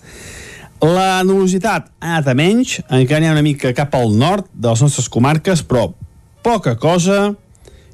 [0.80, 4.70] La nubositat ha anat a menys, encara n'hi ha una mica cap al nord de
[4.70, 5.90] les nostres comarques, però
[6.46, 7.34] poca cosa.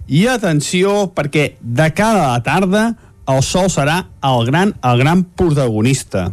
[0.07, 2.85] I atenció, perquè de cara a la tarda
[3.27, 6.29] el sol serà el gran, el gran protagonista.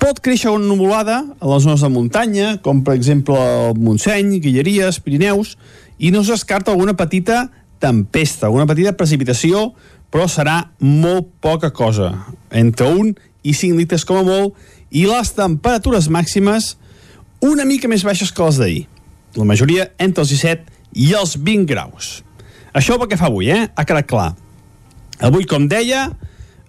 [0.00, 4.98] Pot créixer una nuvolada a les zones de muntanya, com per exemple el Montseny, Guilleries,
[5.00, 5.54] Pirineus,
[5.98, 7.48] i no es descarta alguna petita
[7.82, 9.72] tempesta, alguna petita precipitació,
[10.10, 12.12] però serà molt poca cosa,
[12.50, 13.14] entre 1
[13.44, 14.54] i 5 litres com a molt,
[14.94, 16.74] i les temperatures màximes
[17.44, 18.84] una mica més baixes que les d'ahir.
[19.34, 20.70] La majoria entre els 17
[21.02, 22.22] i els 20 graus.
[22.74, 23.66] Això pel que fa avui, eh?
[23.74, 24.30] Ha quedat clar.
[25.22, 26.06] Avui, com deia,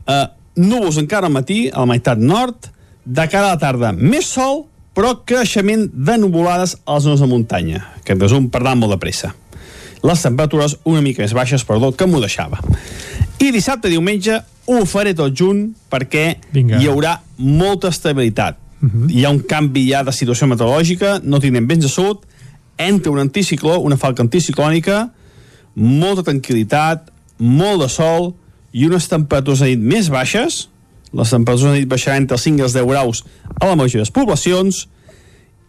[0.06, 2.72] eh, núvols encara al matí, a la meitat nord,
[3.06, 4.66] de cara a la tarda més sol,
[4.96, 7.82] però creixement de nuvolades a les zones de muntanya.
[8.00, 9.34] Aquest resum per anar molt de pressa.
[10.06, 12.62] Les temperatures una mica més baixes, perdó, que m'ho deixava.
[13.42, 16.80] I dissabte, diumenge, ho faré tot junt perquè Vinga.
[16.80, 18.58] hi haurà molta estabilitat.
[18.82, 19.12] Uh -huh.
[19.12, 22.26] Hi ha un canvi ja de situació meteorològica, no tindrem vents de sud,
[22.78, 25.12] entra un anticicló, una falca anticiclònica,
[25.76, 28.34] molta tranquil·litat, molt de sol
[28.72, 30.70] i unes temperatures a nit més baixes,
[31.14, 33.24] les temperatures a nit baixaran entre els 5 i els 10 graus
[33.60, 34.86] a la majoria de les poblacions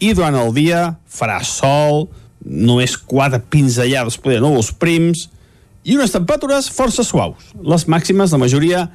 [0.01, 2.07] i durant el dia farà sol,
[2.45, 5.27] només quatre pinzellades poder núvols prims
[5.87, 7.53] i unes temperatures força suaus.
[7.63, 8.87] Les màximes, la majoria,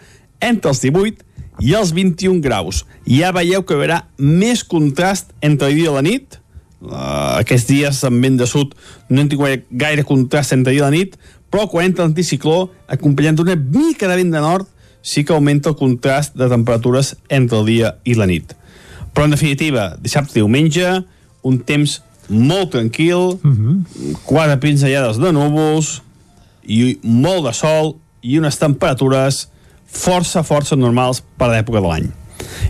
[0.43, 1.23] entre els 18
[1.61, 2.83] i els 21 graus.
[3.07, 6.37] Ja veieu que hi haurà més contrast entre el dia i la nit.
[6.81, 8.71] Uh, aquests dies amb vent de sud
[9.09, 11.17] no hem tingut gaire contrast entre el dia i la nit,
[11.51, 14.69] però quan entra l'anticicló, acompanyant d'una mica de vent de nord,
[15.01, 18.53] sí que augmenta el contrast de temperatures entre el dia i la nit.
[19.13, 21.01] Però, en definitiva, dissabte i diumenge,
[21.43, 21.99] un temps
[22.29, 24.19] molt tranquil, uh -huh.
[24.23, 26.01] quatre pinzellades de núvols,
[26.63, 29.49] i molt de sol, i unes temperatures
[29.85, 32.09] força, força normals per l'època de l'any.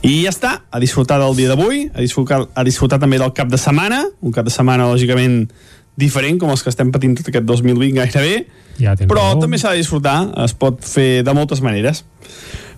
[0.02, 3.48] I ja està, a disfrutar del dia d'avui, a disfrutar, a disfrutar també del cap
[3.52, 5.52] de setmana, un cap de setmana, lògicament,
[5.98, 8.46] diferent, com els que estem patint tot aquest 2020 gairebé,
[8.82, 12.06] ja però també s'ha de disfrutar, es pot fer de moltes maneres.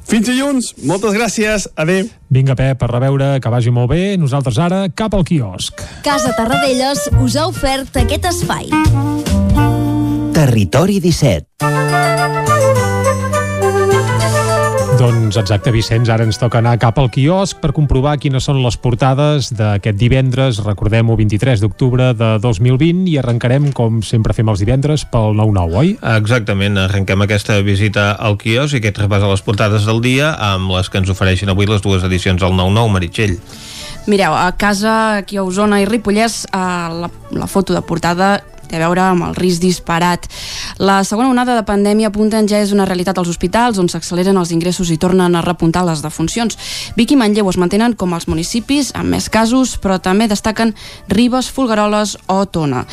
[0.04, 2.10] Fins dilluns, moltes gràcies, adeu.
[2.34, 4.18] Vinga, Pep, a reveure, que vagi molt bé.
[4.20, 5.80] Nosaltres ara, cap al quiosc.
[6.04, 8.68] Casa Tarradellas us ha ofert aquest espai.
[10.36, 12.83] Territori 17.
[15.04, 18.78] Doncs exacte, Vicenç, ara ens toca anar cap al quiosc per comprovar quines són les
[18.80, 25.04] portades d'aquest divendres, recordem-ho, 23 d'octubre de 2020, i arrencarem, com sempre fem els divendres,
[25.12, 25.92] pel 9-9, oi?
[26.14, 30.72] Exactament, arrenquem aquesta visita al quiosc i aquest repàs a les portades del dia amb
[30.72, 33.36] les que ens ofereixen avui les dues edicions del 9-9, Meritxell.
[34.08, 36.64] Mireu, a casa, aquí a Osona i Ripollès, eh,
[37.04, 38.38] la, la foto de portada
[38.70, 40.28] té a veure amb el risc disparat.
[40.80, 44.52] La segona onada de pandèmia apunten ja és una realitat als hospitals on s'acceleren els
[44.56, 46.58] ingressos i tornen a repuntar les defuncions.
[46.98, 50.76] Vic i Manlleu es mantenen com els municipis amb més casos, però també destaquen
[51.10, 52.86] Ribes, Folgueroles o Tona.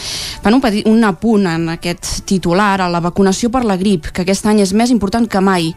[0.42, 4.24] Fan un, petit, un apunt en aquest titular a la vacunació per la grip, que
[4.26, 5.72] aquest any és més important que mai.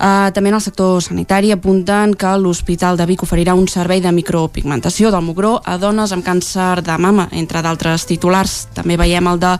[0.00, 4.12] Uh, també en el sector sanitari apunten que l'Hospital de Vic oferirà un servei de
[4.12, 8.56] micropigmentació del mugró a dones amb càncer de mama, entre d'altres titulars.
[8.74, 9.52] També veiem el de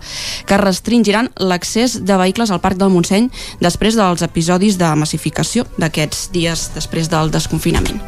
[0.48, 3.30] que restringiran l'accés de vehicles al Parc del Montseny
[3.60, 8.02] després dels episodis de massificació d'aquests dies després del desconfinament.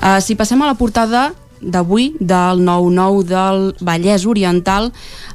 [0.00, 1.30] Uh, si passem a la portada
[1.60, 4.90] d'avui del 9-9 del Vallès Oriental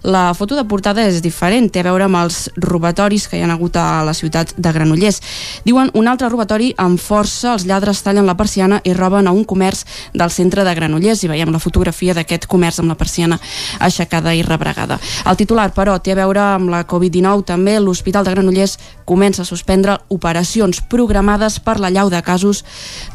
[0.06, 3.50] la foto de portada és diferent té a veure amb els robatoris que hi ha
[3.50, 5.18] hagut a la ciutat de Granollers.
[5.66, 9.42] Diuen un altre robatori amb força els lladres tallen la persiana i roben a un
[9.50, 9.82] comerç
[10.14, 11.24] del centre de Granollers.
[11.24, 13.40] I veiem la fotografia d'aquest comerç amb la persiana
[13.80, 15.00] aixecada i rebregada.
[15.26, 18.78] El titular però té a veure amb la Covid-19 també l'Hospital de Granollers
[19.10, 22.62] comença a suspendre operacions programades per la llau de casos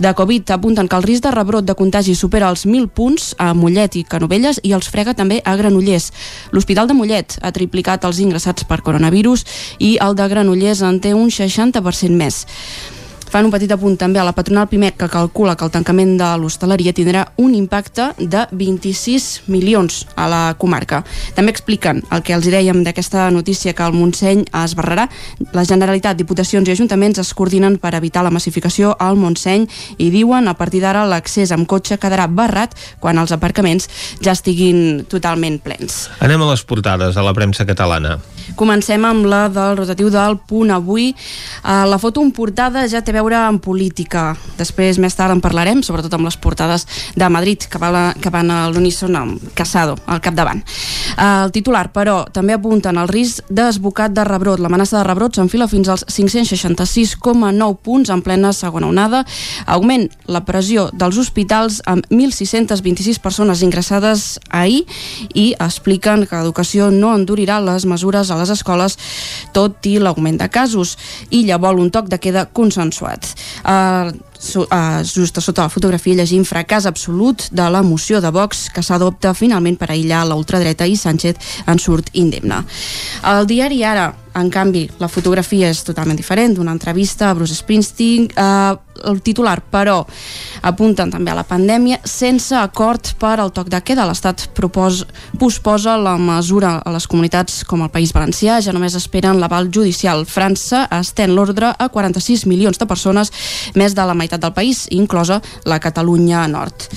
[0.00, 0.50] de Covid.
[0.50, 4.04] Apunten que el risc de rebrot de contagi supera els 1.000 punts a Mollet i
[4.04, 6.10] Canovelles i els frega també a Granollers.
[6.52, 9.46] L'Hospital de Mollet ha triplicat els ingressats per coronavirus
[9.80, 12.44] i el de Granollers en té un 60% més.
[13.30, 16.26] Fan un petit apunt també a la patronal Pimec que calcula que el tancament de
[16.42, 21.04] l'hostaleria tindrà un impacte de 26 milions a la comarca.
[21.36, 25.06] També expliquen el que els dèiem d'aquesta notícia que el Montseny es barrarà.
[25.54, 29.68] La Generalitat, Diputacions i Ajuntaments es coordinen per evitar la massificació al Montseny
[30.02, 33.86] i diuen a partir d'ara l'accés amb cotxe quedarà barrat quan els aparcaments
[34.18, 36.08] ja estiguin totalment plens.
[36.18, 38.18] Anem a les portades a la premsa catalana.
[38.56, 41.10] Comencem amb la del rotatiu del punt avui.
[41.62, 44.34] Uh, la foto en portada ja té a veure amb política.
[44.58, 46.86] Després, més tard, en parlarem, sobretot amb les portades
[47.16, 50.62] de Madrid, que, va la, que van a l'uníson amb Casado al capdavant.
[51.16, 54.60] Uh, el titular, però, també apunten el risc desbocat de rebrot.
[54.60, 59.24] L'amenaça de rebrot s'enfila fins als 566,9 punts en plena segona onada.
[59.66, 64.84] Augment la pressió dels hospitals amb 1.626 persones ingressades ahir
[65.34, 68.96] i expliquen que l'educació no endurirà les mesures a les escoles
[69.54, 70.96] tot i l'augment de casos.
[71.30, 73.32] Illa vol un toc de queda consensuat.
[73.64, 74.10] Uh,
[74.56, 78.82] uh, just a sota la fotografia llegim fracàs absolut de la moció de Vox que
[78.82, 81.36] s'adopta finalment per aïllar la ultradreta i Sánchez
[81.66, 82.62] en surt indemne.
[83.26, 88.30] El diari Ara, en canvi, la fotografia és totalment diferent, d'una entrevista a Bruce Springsteen,
[88.30, 88.76] eh,
[89.08, 90.02] el titular, però,
[90.66, 94.06] apunten també a la pandèmia, sense acord per al toc de queda.
[94.08, 94.48] L'Estat
[95.40, 100.26] posposa la mesura a les comunitats com el País Valencià, ja només esperen l'aval judicial.
[100.28, 103.32] França estén l'ordre a 46 milions de persones,
[103.74, 106.88] més de la meitat del país, inclosa la Catalunya Nord.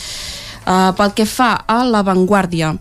[0.64, 2.72] Uh, pel que fa a l'avantguàrdia,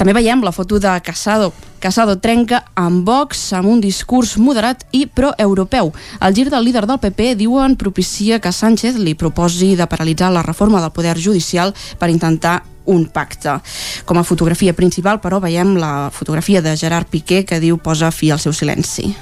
[0.00, 1.52] també veiem la foto de Casado.
[1.80, 5.88] Casado trenca amb Vox amb un discurs moderat i pro-europeu.
[6.20, 10.44] El gir del líder del PP diuen propicia que Sánchez li proposi de paralitzar la
[10.44, 13.56] reforma del poder judicial per intentar un pacte.
[14.04, 18.30] Com a fotografia principal, però, veiem la fotografia de Gerard Piqué que diu posa fi
[18.30, 19.14] al seu silenci.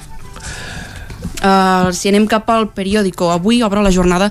[1.39, 4.27] Uh, si anem cap al periòdico, avui obre la jornada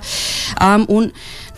[0.61, 1.09] amb un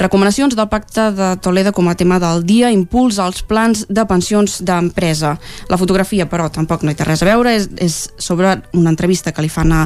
[0.02, 4.60] recomanacions del pacte de Toledo com a tema del dia, impuls als plans de pensions
[4.66, 5.36] d'empresa.
[5.70, 9.32] La fotografia, però, tampoc no hi té res a veure, és, és sobre una entrevista
[9.32, 9.84] que li fan a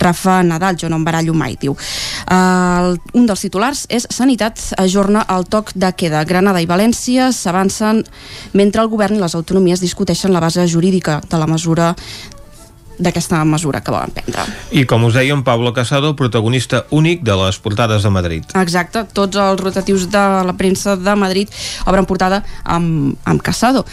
[0.00, 1.76] Rafa Nadal, jo no em barallo mai, diu.
[2.26, 6.24] Uh, un dels titulars és Sanitat ajorna el toc de queda.
[6.28, 8.04] Granada i València s'avancen
[8.56, 11.94] mentre el govern i les autonomies discuteixen la base jurídica de la mesura
[12.98, 14.44] d'aquesta mesura que volen prendre.
[14.74, 18.46] I com us dèiem, Pablo Casado, protagonista únic de les portades de Madrid.
[18.58, 21.52] Exacte, tots els rotatius de la premsa de Madrid
[21.86, 23.84] obren portada amb, amb Casado.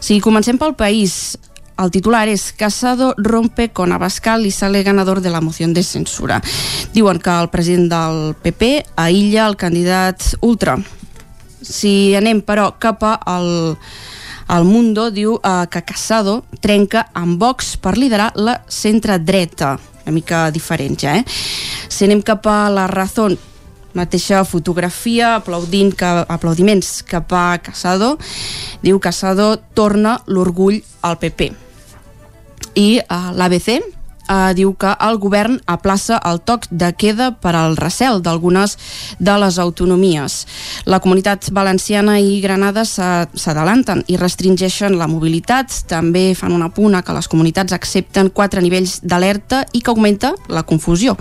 [0.00, 1.36] Si comencem pel país,
[1.76, 6.40] el titular és Casado rompe con Abascal i sale ganador de la moció de censura.
[6.94, 10.78] Diuen que el president del PP aïlla el candidat ultra.
[11.60, 13.76] Si anem, però, cap al
[14.48, 19.76] el Mundo diu eh, que Casado trenca amb Vox per liderar la centre-dreta.
[20.06, 21.24] Una mica diferent ja, eh?
[21.88, 23.34] Si anem cap a la Razón,
[23.96, 28.14] mateixa fotografia, aplaudint que, aplaudiments cap a Casado,
[28.84, 31.50] diu Casado torna l'orgull al PP.
[32.76, 33.80] I uh, l'ABC,
[34.28, 38.76] eh, diu que el govern aplaça el toc de queda per al recel d'algunes
[39.18, 40.38] de les autonomies.
[40.86, 45.72] La comunitat valenciana i Granada s'adalanten i restringeixen la mobilitat.
[45.88, 50.64] També fan una puna que les comunitats accepten quatre nivells d'alerta i que augmenta la
[50.66, 51.16] confusió.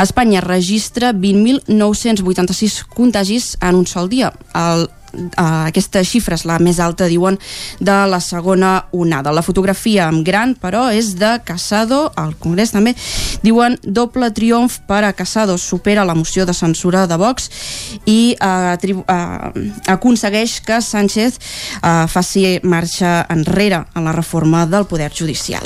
[0.00, 4.32] Espanya registra 20.986 contagis en un sol dia.
[4.54, 7.38] El uh, aquesta xifra és la més alta, diuen,
[7.80, 9.32] de la segona onada.
[9.34, 12.94] La fotografia amb gran, però, és de Casado, al Congrés també,
[13.44, 17.50] diuen doble triomf per a Casado, supera la moció de censura de Vox
[18.06, 19.52] i uh, uh,
[19.94, 21.38] aconsegueix que Sánchez
[21.82, 25.64] uh, faci marxa enrere en la reforma del poder judicial.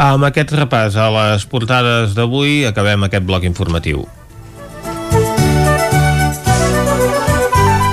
[0.00, 4.06] Amb aquest repàs a les portades d'avui acabem aquest bloc informatiu.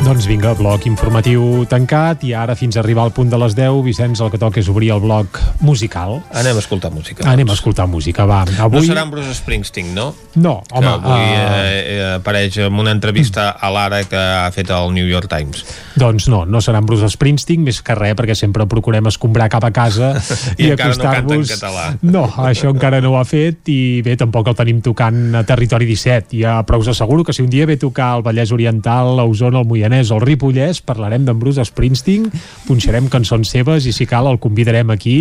[0.07, 3.81] Doncs vinga, bloc informatiu tancat i ara fins a arribar al punt de les 10,
[3.83, 6.21] Vicenç, el que toca és obrir el bloc musical.
[6.31, 7.25] Anem a escoltar música.
[7.27, 8.45] Anem a escoltar música, va.
[8.63, 8.85] Avui...
[8.85, 10.13] No serà en Bruce Springsteen, no?
[10.39, 10.85] No, home...
[10.87, 11.41] Que avui uh...
[11.41, 15.65] eh, apareix en una entrevista a l'Ara que ha fet el New York Times.
[15.99, 19.67] Doncs no, no serà en Bruce Springsteen, més que res, perquè sempre procurem escombrar cap
[19.67, 20.13] a casa
[20.55, 21.51] i, i acostar-vos...
[21.99, 25.43] No, no, això encara no ho ha fet i bé, tampoc el tenim tocant a
[25.51, 26.31] Territori 17.
[26.39, 29.67] Ja prou us asseguro que si un dia ve tocar el Vallès Oriental, l'Osona, el
[29.67, 32.27] Moianès o el Ripollès, parlarem d'en Bruce Springsteen,
[32.67, 35.19] punxarem cançons seves i si cal el convidarem aquí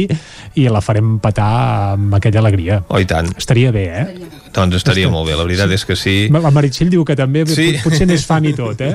[0.54, 1.50] i la farem petar
[1.94, 2.82] amb aquella alegria.
[2.88, 3.32] Oh, i tant.
[3.40, 4.32] Estaria bé, eh?
[4.56, 5.76] Doncs estaria molt bé, la veritat sí.
[5.76, 6.14] és que sí.
[6.32, 7.68] La Meritxell diu que també, sí.
[7.82, 8.94] potser n'és fan i tot, eh?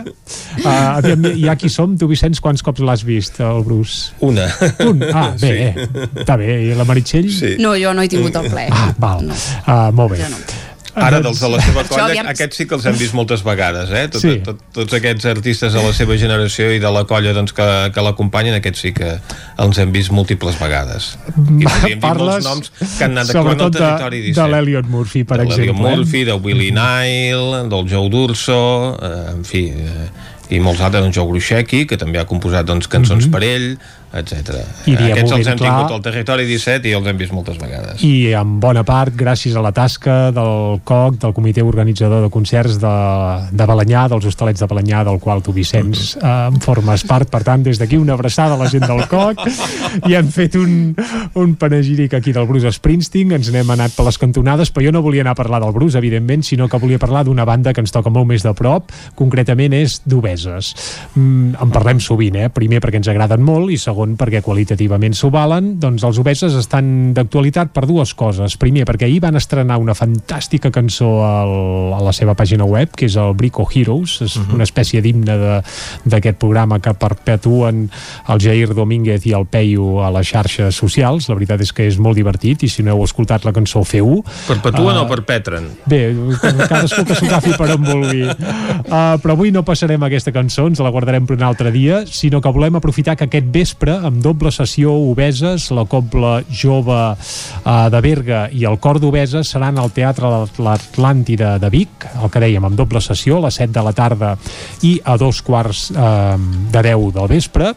[0.63, 4.15] Uh, aviam, ja qui som, tu Vicenç, quants cops l'has vist, el Bruce?
[4.25, 4.49] Una.
[4.87, 5.05] Un?
[5.11, 6.01] Ah, bé, sí.
[6.23, 6.49] està bé.
[6.71, 7.29] I la Meritxell?
[7.35, 7.53] Sí.
[7.61, 8.67] No, jo no he tingut el ple.
[8.73, 9.25] Ah, val.
[9.29, 9.37] No.
[9.61, 10.23] Uh, molt bé.
[10.25, 10.41] Jo no.
[10.95, 12.27] Ara, dels de la seva colla, aviam...
[12.31, 14.07] aquests sí que els hem vist moltes vegades, eh?
[14.11, 14.33] Tot, sí.
[14.43, 18.03] tot, tots aquests artistes de la seva generació i de la colla doncs, que, que
[18.03, 19.13] l'acompanyen, aquests sí que
[19.63, 21.13] els hem vist múltiples vegades.
[21.31, 25.23] I podríem dir molts noms que han anat actuant al territori de, de l'Eliot Murphy,
[25.23, 25.63] per de exemple.
[25.63, 28.61] De l'Eliot Murphy, de Willie Nile, del Joe Durso,
[28.99, 29.65] eh, en fi...
[29.71, 30.11] Eh,
[30.51, 33.31] i molts altres, en Joe Grushecki, que també ha composat doncs, cançons mm -hmm.
[33.31, 33.77] per ell,
[34.11, 34.59] etc.
[34.91, 38.03] Aquests els hem clar, tingut al territori 17 i els hem vist moltes vegades.
[38.03, 42.77] I en bona part gràcies a la tasca del COC, del comitè organitzador de concerts
[42.81, 42.93] de,
[43.55, 47.29] de Balanyà, dels hostalets de Balanyà, del qual tu, Vicenç, en formes part.
[47.31, 49.45] Per tant, des d'aquí una abraçada a la gent del COC
[50.09, 50.93] i hem fet un,
[51.39, 55.03] un panegíric aquí del Bruce Springsteen, ens n'hem anat per les cantonades, però jo no
[55.05, 57.95] volia anar a parlar del Bruce, evidentment, sinó que volia parlar d'una banda que ens
[57.95, 60.73] toca molt més de prop, concretament és d'Obeses.
[61.15, 62.51] Mm, en parlem sovint, eh?
[62.51, 66.55] primer perquè ens agraden molt i segon segon perquè qualitativament s'ho valen, doncs els obeses
[66.57, 68.57] estan d'actualitat per dues coses.
[68.57, 73.05] Primer, perquè ahir van estrenar una fantàstica cançó al, a la seva pàgina web, que
[73.05, 74.47] és el Brico Heroes, és uh mhm.
[74.47, 74.55] -huh.
[74.55, 75.61] una espècie d'himne
[76.05, 77.89] d'aquest programa que perpetuen
[78.27, 81.29] el Jair Domínguez i el Peyu a les xarxes socials.
[81.29, 84.23] La veritat és que és molt divertit i si no heu escoltat la cançó, feu-ho.
[84.47, 85.69] Perpetuen uh, o perpetren?
[85.85, 88.23] Bé, cadascú que s'ho agafi per on vulgui.
[88.23, 92.41] Uh, però avui no passarem aquesta cançó, ens la guardarem per un altre dia, sinó
[92.41, 97.89] que volem aprofitar que aquest vespre vespre amb doble sessió Obeses, la Cobla Jove eh,
[97.91, 102.39] de Berga i el Cor d'Obeses seran al Teatre de l'Atlàntida de Vic, el que
[102.39, 104.35] dèiem, amb doble sessió a les 7 de la tarda
[104.87, 106.37] i a dos quarts eh,
[106.71, 107.73] de 10 del vespre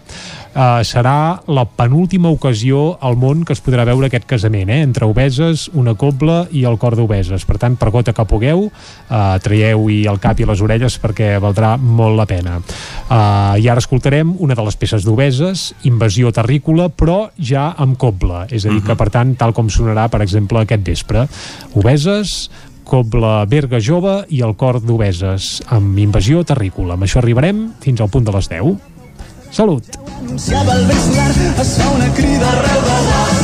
[0.55, 4.81] eh, serà la penúltima ocasió al món que es podrà veure aquest casament, eh?
[4.87, 7.45] entre obeses, una cobla i el cor d'obeses.
[7.45, 11.75] Per tant, per gota que pugueu, eh, traieu-hi el cap i les orelles perquè valdrà
[11.79, 12.59] molt la pena.
[12.61, 18.47] Eh, I ara escoltarem una de les peces d'obeses, Invasió terrícola, però ja amb cobla.
[18.51, 18.87] És a dir, uh -huh.
[18.87, 18.99] que mhm.
[18.99, 21.29] per tant, tal com sonarà, per exemple, aquest vespre.
[21.75, 22.51] Obeses,
[22.85, 26.95] Cobla Berga Jove i el cor d'Obeses amb invasió terrícola.
[26.95, 28.94] Amb això arribarem fins al punt de les 10.
[29.55, 29.85] Salut!
[30.19, 33.44] Anunciava el vespre, es fa una crida arreu de les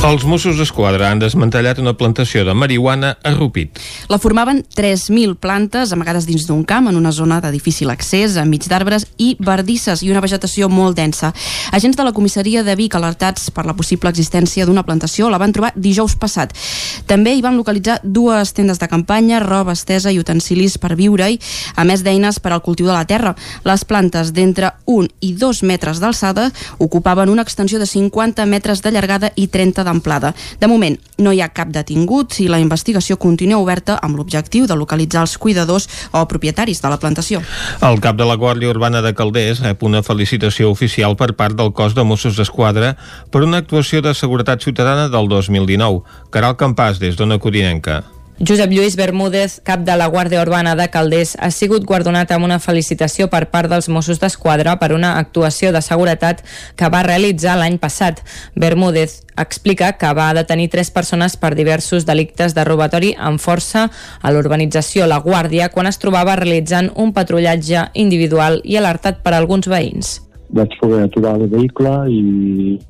[0.00, 3.76] Els Mossos d'Esquadra han desmantellat una plantació de marihuana a Rupit.
[4.08, 8.64] La formaven 3.000 plantes amagades dins d'un camp en una zona de difícil accés, enmig
[8.64, 11.34] d'arbres i verdisses i una vegetació molt densa.
[11.76, 15.52] Agents de la comissaria de Vic alertats per la possible existència d'una plantació la van
[15.52, 16.56] trobar dijous passat.
[17.04, 21.36] També hi van localitzar dues tendes de campanya, roba estesa i utensilis per viure-hi,
[21.76, 23.34] a més d'eines per al cultiu de la terra.
[23.68, 26.48] Les plantes d'entre 1 i 2 metres d'alçada
[26.78, 30.32] ocupaven una extensió de 50 metres de llargada i 30 d'amplada.
[30.60, 34.78] De moment, no hi ha cap detingut i la investigació continua oberta amb l'objectiu de
[34.78, 37.42] localitzar els cuidadors o propietaris de la plantació.
[37.84, 41.74] El cap de la Guàrdia Urbana de Calders rep una felicitació oficial per part del
[41.74, 42.94] cos de Mossos d'Esquadra
[43.30, 46.04] per una actuació de seguretat ciutadana del 2019.
[46.30, 48.02] Caral Campàs, des d'Ona Codinenca.
[48.40, 52.56] Josep Lluís Bermúdez, cap de la Guàrdia Urbana de Calders, ha sigut guardonat amb una
[52.56, 56.40] felicitació per part dels Mossos d'Esquadra per una actuació de seguretat
[56.72, 58.22] que va realitzar l'any passat.
[58.56, 63.90] Bermúdez explica que va detenir tres persones per diversos delictes de robatori amb força
[64.22, 69.68] a l'urbanització La Guàrdia quan es trobava realitzant un patrullatge individual i alertat per alguns
[69.68, 70.16] veïns
[70.50, 72.22] vaig poder aturar el vehicle i,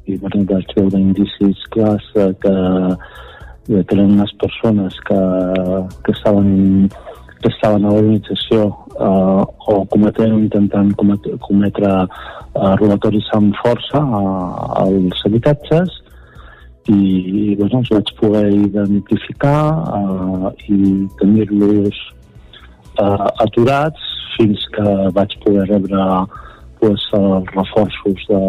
[0.07, 2.55] i vaig veure indicis clars que
[3.71, 5.21] que eren unes persones que,
[6.05, 6.91] que estaven
[7.41, 8.67] que estaven a l'organització
[9.01, 9.43] eh,
[9.73, 15.97] o cometent, intentant cometre, cometre eh, robatoris amb força eh, als habitatges.
[16.91, 19.61] I bueno, els vaig poder identificar
[19.97, 20.81] eh, i
[21.21, 22.01] tenir-los
[23.01, 26.07] eh, aturats fins que vaig poder rebre
[26.81, 28.43] pues, els reforços de,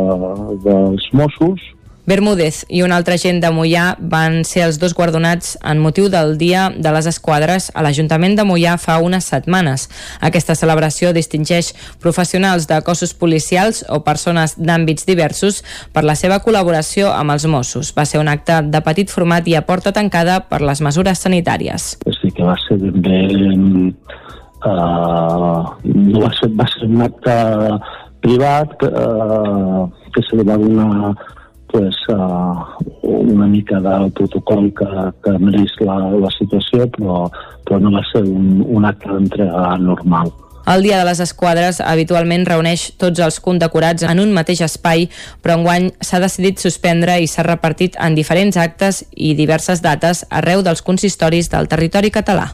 [0.68, 1.64] dels Mossos
[2.06, 6.34] Bermúdez i un altre agent de Mollà van ser els dos guardonats en motiu del
[6.40, 9.88] Dia de les Esquadres a l'Ajuntament de Mollà fa unes setmanes.
[10.20, 15.62] Aquesta celebració distingeix professionals de cossos policials o persones d'àmbits diversos
[15.94, 17.94] per la seva col·laboració amb els Mossos.
[17.94, 21.96] Va ser un acte de petit format i a porta tancada per les mesures sanitàries.
[22.22, 23.94] Sí que va ser ben bé...
[24.62, 27.34] Uh, no va ser, va ser un acte
[28.22, 31.16] privat uh, que se li va donar
[31.72, 32.66] pues, uh,
[33.02, 34.88] una mica del protocol que,
[35.24, 37.26] que mereix la, la situació, però,
[37.66, 40.32] però no va ser un, un acte d'entrega normal.
[40.72, 45.08] El Dia de les Esquadres habitualment reuneix tots els condecorats en un mateix espai,
[45.42, 50.62] però enguany s'ha decidit suspendre i s'ha repartit en diferents actes i diverses dates arreu
[50.62, 52.52] dels consistoris del territori català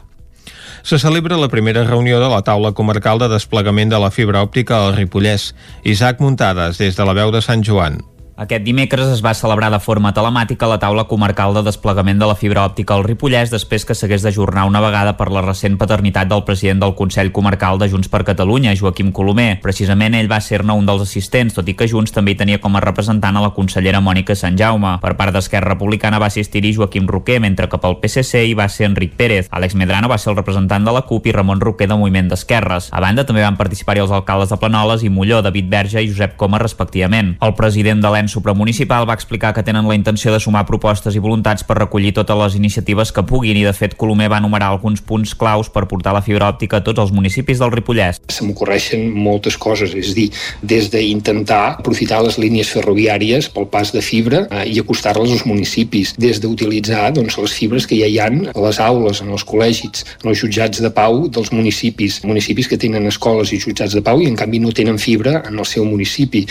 [0.88, 4.78] se celebra la primera reunió de la taula comarcal de desplegament de la fibra òptica
[4.86, 5.50] al Ripollès.
[5.84, 7.98] Isaac Muntades, des de la veu de Sant Joan.
[8.38, 12.36] Aquest dimecres es va celebrar de forma telemàtica la taula comarcal de desplegament de la
[12.38, 16.44] fibra òptica al Ripollès després que s'hagués d'ajornar una vegada per la recent paternitat del
[16.46, 19.58] president del Consell Comarcal de Junts per Catalunya, Joaquim Colomer.
[19.64, 22.78] Precisament ell va ser-ne un dels assistents, tot i que Junts també hi tenia com
[22.78, 24.94] a representant a la consellera Mònica Sant Jaume.
[25.02, 28.86] Per part d'Esquerra Republicana va assistir-hi Joaquim Roquer, mentre que pel PSC hi va ser
[28.92, 29.50] Enric Pérez.
[29.50, 32.92] Àlex Medrano va ser el representant de la CUP i Ramon Roquer de Moviment d'Esquerres.
[32.94, 36.38] A banda, també van participar-hi els alcaldes de Planoles i Molló, David Verge i Josep
[36.38, 37.34] Coma, respectivament.
[37.42, 41.22] El president de l'ENS supramunicipal va explicar que tenen la intenció de sumar propostes i
[41.22, 45.00] voluntats per recollir totes les iniciatives que puguin i de fet Colomer va enumerar alguns
[45.00, 48.20] punts claus per portar la fibra òptica a tots els municipis del Ripollès.
[48.32, 50.28] Se m'ocorreixen moltes coses, és dir,
[50.62, 56.14] des d'intentar aprofitar les línies ferroviàries pel pas de fibra eh, i acostar-les als municipis,
[56.18, 60.04] des d'utilitzar doncs, les fibres que ja hi han a les aules, en els col·legis,
[60.22, 64.22] en els jutjats de pau dels municipis, municipis que tenen escoles i jutjats de pau
[64.22, 66.44] i en canvi no tenen fibra en el seu municipi.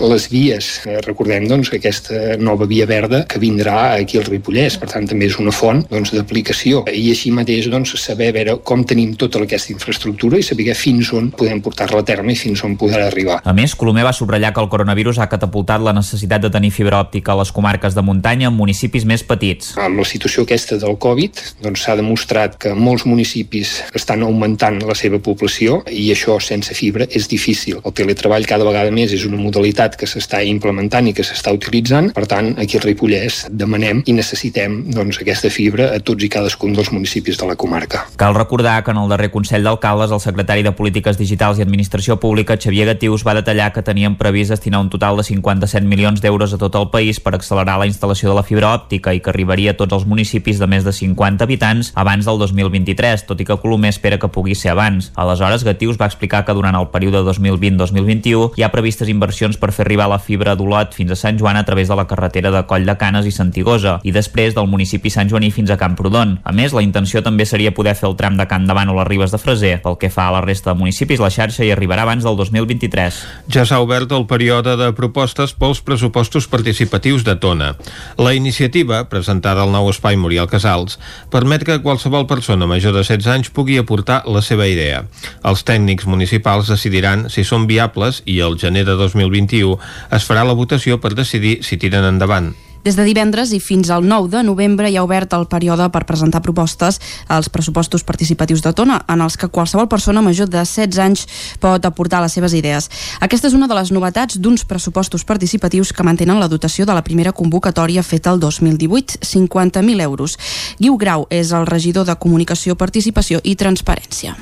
[0.00, 4.88] Les vies, eh, recordem doncs, aquesta nova via verda que vindrà aquí al Ripollès, per
[4.88, 9.12] tant també és una font doncs, d'aplicació i així mateix doncs, saber veure com tenim
[9.20, 13.04] tota aquesta infraestructura i saber fins on podem portar-la a terme i fins on podrà
[13.10, 13.40] arribar.
[13.44, 17.02] A més, Colomer va subratllar que el coronavirus ha catapultat la necessitat de tenir fibra
[17.02, 19.74] òptica a les comarques de muntanya en municipis més petits.
[19.76, 24.96] Amb la situació aquesta del Covid doncs, s'ha demostrat que molts municipis estan augmentant la
[24.96, 27.82] seva població i això sense fibra és difícil.
[27.84, 32.10] El teletreball cada vegada més és una modalitat que s'està implementant i que s'està utilitzant.
[32.16, 36.74] Per tant, aquí al Ripollès demanem i necessitem doncs, aquesta fibra a tots i cadascun
[36.76, 38.06] dels municipis de la comarca.
[38.20, 42.18] Cal recordar que en el darrer Consell d'Alcaldes el secretari de Polítiques Digitals i Administració
[42.22, 46.54] Pública, Xavier Gatius, va detallar que tenien previst destinar un total de 57 milions d'euros
[46.54, 49.74] a tot el país per accelerar la instal·lació de la fibra òptica i que arribaria
[49.74, 53.58] a tots els municipis de més de 50 habitants abans del 2023, tot i que
[53.60, 55.10] Colomer espera que pugui ser abans.
[55.16, 59.86] Aleshores, Gatius va explicar que durant el període 2020-2021 hi ha previstes inversions per fer
[59.86, 62.84] arribar la fibra d'Olot fins a Sant Joan a través de la carretera de Coll
[62.84, 66.36] de Canes i Santigosa i després del municipi Sant Joaní fins a Camprodon.
[66.44, 69.08] A més, la intenció també seria poder fer el tram de Can Davant o les
[69.08, 69.78] Ribes de Freser.
[69.80, 73.20] Pel que fa a la resta de municipis, la xarxa hi arribarà abans del 2023.
[73.54, 77.72] Ja s'ha obert el període de propostes pels pressupostos participatius de Tona.
[78.20, 80.98] La iniciativa, presentada al nou espai Muriel Casals,
[81.32, 85.06] permet que qualsevol persona major de 16 anys pugui aportar la seva idea.
[85.46, 89.78] Els tècnics municipals decidiran si són viables i el gener de 2021
[90.16, 92.52] es farà la votació per decidir si tiren endavant.
[92.80, 96.06] Des de divendres i fins al 9 de novembre hi ha obert el període per
[96.08, 96.96] presentar propostes
[97.28, 101.26] als pressupostos participatius de Tona, en els que qualsevol persona major de 16 anys
[101.60, 102.88] pot aportar les seves idees.
[103.20, 107.04] Aquesta és una de les novetats d'uns pressupostos participatius que mantenen la dotació de la
[107.04, 110.38] primera convocatòria feta el 2018, 50.000 euros.
[110.80, 114.38] Guiu Grau és el regidor de Comunicació, Participació i Transparència.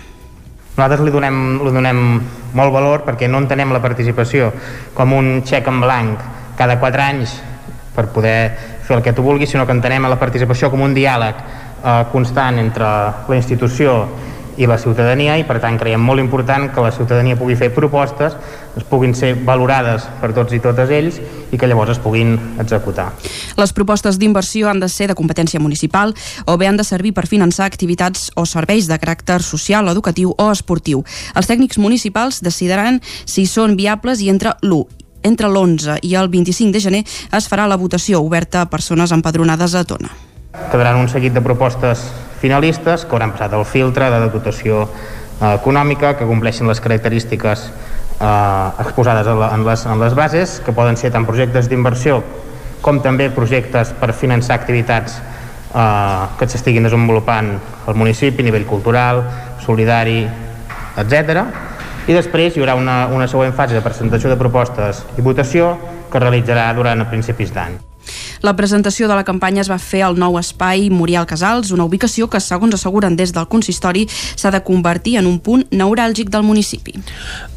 [0.78, 2.00] Nosaltres li donem, li donem
[2.54, 4.52] molt valor perquè no entenem la participació
[4.94, 6.20] com un xec en blanc
[6.58, 7.32] cada 4 anys
[7.96, 8.38] per poder
[8.86, 12.60] fer el que tu vulguis, sinó que entenem la participació com un diàleg eh, constant
[12.62, 13.98] entre la institució
[14.58, 18.34] i la ciutadania i per tant creiem molt important que la ciutadania pugui fer propostes
[18.76, 21.20] es puguin ser valorades per tots i totes ells
[21.52, 23.08] i que llavors es puguin executar.
[23.58, 26.14] Les propostes d'inversió han de ser de competència municipal
[26.46, 30.50] o bé han de servir per finançar activitats o serveis de caràcter social, educatiu o
[30.52, 31.04] esportiu.
[31.34, 36.72] Els tècnics municipals decidiran si són viables i entre l'1 entre l'11 i el 25
[36.72, 40.27] de gener es farà la votació oberta a persones empadronades a Tona.
[40.52, 42.06] Quedaran un seguit de propostes
[42.40, 48.84] finalistes que hauran passat el filtre de dotació eh, econòmica, que compleixin les característiques eh,
[48.84, 52.22] exposades en, la, en, les, en les bases, que poden ser tant projectes d'inversió
[52.80, 57.54] com també projectes per finançar activitats eh, que s'estiguin desenvolupant
[57.86, 59.24] al municipi a nivell cultural,
[59.64, 60.22] solidari,
[60.98, 61.44] etc
[62.08, 65.74] i després hi haurà una, una següent fase de presentació de propostes i votació
[66.08, 67.76] que es realitzarà durant principis d'any.
[68.42, 72.28] La presentació de la campanya es va fer al nou espai Muriel Casals, una ubicació
[72.30, 76.98] que, segons asseguren des del consistori, s'ha de convertir en un punt neuràlgic del municipi.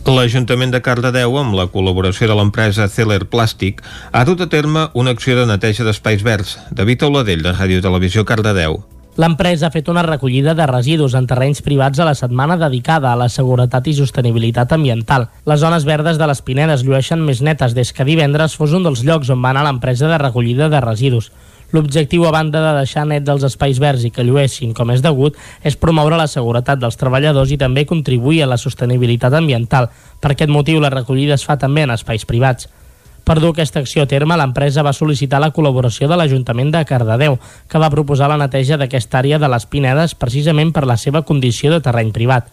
[0.06, 5.14] L'Ajuntament de Cardedeu, amb la col·laboració de l'empresa Celler Plàstic, ha dut a terme una
[5.16, 6.58] acció de neteja d'espais verds.
[6.72, 8.82] David Auladell, de Ràdio Televisió Cardedeu.
[9.20, 13.18] L'empresa ha fet una recollida de residus en terrenys privats a la setmana dedicada a
[13.20, 15.28] la seguretat i sostenibilitat ambiental.
[15.44, 19.04] Les zones verdes de les Pinedes llueixen més netes des que divendres fos un dels
[19.04, 21.28] llocs on va anar l'empresa de recollida de residus.
[21.76, 25.36] L'objectiu, a banda de deixar nets els espais verds i que llueixin com és degut,
[25.64, 29.92] és promoure la seguretat dels treballadors i també contribuir a la sostenibilitat ambiental.
[30.24, 32.72] Per aquest motiu, la recollida es fa també en espais privats.
[33.24, 37.38] Per dur aquesta acció a terme, l'empresa va sol·licitar la col·laboració de l'Ajuntament de Cardedeu,
[37.70, 41.72] que va proposar la neteja d'aquesta àrea de les Pinedes precisament per la seva condició
[41.72, 42.50] de terreny privat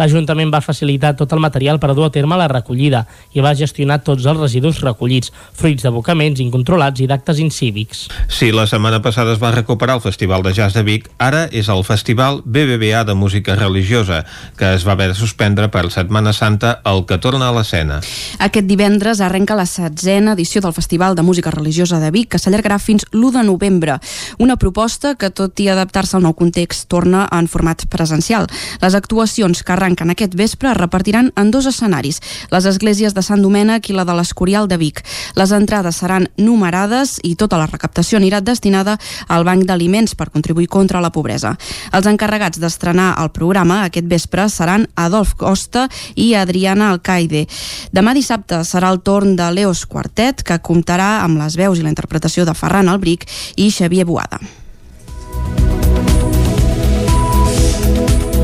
[0.00, 3.04] l'Ajuntament va facilitar tot el material per dur a terme la recollida
[3.36, 8.06] i va gestionar tots els residus recollits, fruits d'abocaments incontrolats i d'actes incívics.
[8.32, 11.68] Sí, la setmana passada es va recuperar el Festival de Jazz de Vic, ara és
[11.68, 14.24] el Festival BBVA de Música Religiosa,
[14.56, 18.00] que es va haver de suspendre per Setmana Santa, el que torna a l'escena.
[18.40, 22.80] Aquest divendres arrenca la setzena edició del Festival de Música Religiosa de Vic, que s'allargarà
[22.80, 23.98] fins l'1 de novembre.
[24.38, 28.48] Una proposta que, tot i adaptar-se al nou context, torna en format presencial.
[28.80, 33.22] Les actuacions que arrenquen arrenquen aquest vespre es repartiran en dos escenaris, les esglésies de
[33.22, 35.02] Sant Domènec i la de l'Escorial de Vic.
[35.34, 38.98] Les entrades seran numerades i tota la recaptació anirà destinada
[39.28, 41.56] al Banc d'Aliments per contribuir contra la pobresa.
[41.92, 47.46] Els encarregats d'estrenar el programa aquest vespre seran Adolf Costa i Adriana Alcaide.
[47.92, 51.92] Demà dissabte serà el torn de Leos Quartet, que comptarà amb les veus i la
[51.92, 53.26] interpretació de Ferran Albric
[53.56, 54.59] i Xavier Boada.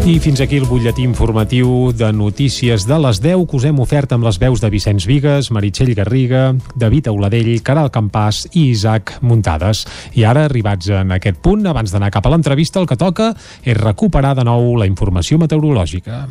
[0.07, 4.13] I fins aquí el butlletí informatiu de notícies de les 10 que us hem ofert
[4.15, 9.83] amb les veus de Vicenç Vigues, Meritxell Garriga, David Auladell, Caral Campàs i Isaac Muntades.
[10.15, 13.33] I ara, arribats en aquest punt, abans d'anar cap a l'entrevista, el que toca
[13.65, 16.23] és recuperar de nou la informació meteorològica.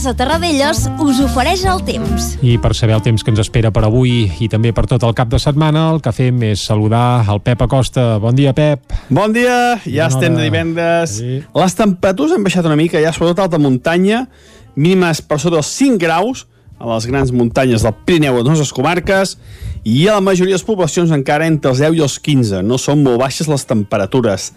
[0.00, 2.30] Casa Terradellos us ofereix el temps.
[2.40, 5.12] I per saber el temps que ens espera per avui i també per tot el
[5.12, 8.14] cap de setmana, el que fem és saludar el Pep Acosta.
[8.16, 8.94] Bon dia, Pep.
[9.12, 10.38] Bon dia, ja Bona estem hora.
[10.38, 11.18] de divendres.
[11.18, 11.42] Sí.
[11.52, 14.22] Les temperatures han baixat una mica, ja sobretot a alta muntanya,
[14.72, 16.46] mínimes per sota dels 5 graus,
[16.80, 19.36] a les grans muntanyes del Pirineu i les nostres comarques,
[19.84, 22.64] i a la majoria de les poblacions encara entre els 10 i els 15.
[22.64, 24.54] No són molt baixes les temperatures.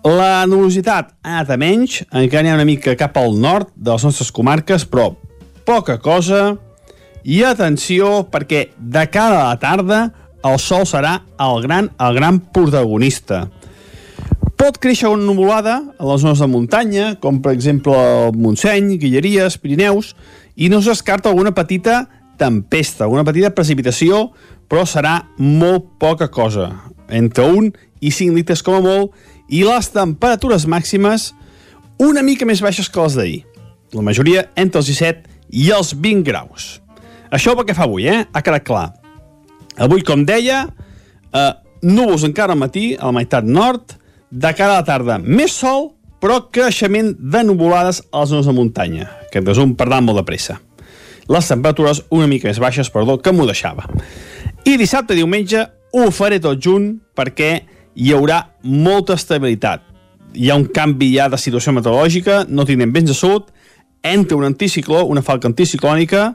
[0.00, 3.92] La nubositat ha anat a menys, encara n'hi ha una mica cap al nord de
[3.92, 5.10] les nostres comarques, però
[5.68, 6.54] poca cosa.
[7.20, 9.98] I atenció, perquè de cara a la tarda
[10.48, 13.42] el sol serà el gran, el gran protagonista.
[14.56, 19.58] Pot créixer una nuvolada a les zones de muntanya, com per exemple el Montseny, Guilleries,
[19.60, 20.14] Pirineus,
[20.56, 22.06] i no es descarta alguna petita
[22.40, 24.30] tempesta, alguna petita precipitació,
[24.64, 26.70] però serà molt poca cosa,
[27.12, 29.12] entre 1 i 5 litres com a molt,
[29.50, 31.30] i les temperatures màximes
[32.00, 33.40] una mica més baixes que les d'ahir.
[33.92, 35.28] La majoria entre els 17
[35.60, 36.78] i els 20 graus.
[37.34, 38.24] Això pel que fa avui, eh?
[38.32, 38.86] Ha quedat clar.
[39.80, 40.64] Avui, com deia,
[41.32, 41.52] eh,
[41.82, 43.96] núvols encara al matí, a la meitat nord,
[44.30, 45.90] de cara a la tarda més sol,
[46.20, 49.08] però creixement de nuvolades a les zones de muntanya.
[49.26, 50.60] Aquest resum per anar molt de pressa.
[51.30, 53.86] Les temperatures una mica més baixes, perdó, que m'ho deixava.
[54.66, 57.64] I dissabte diumenge ho faré tot junt perquè
[58.00, 59.82] hi haurà molta estabilitat.
[60.32, 63.50] Hi ha un canvi ja de situació meteorològica, no tindrem vents de sud,
[64.00, 66.30] entra un anticicló, una falca anticiclònica,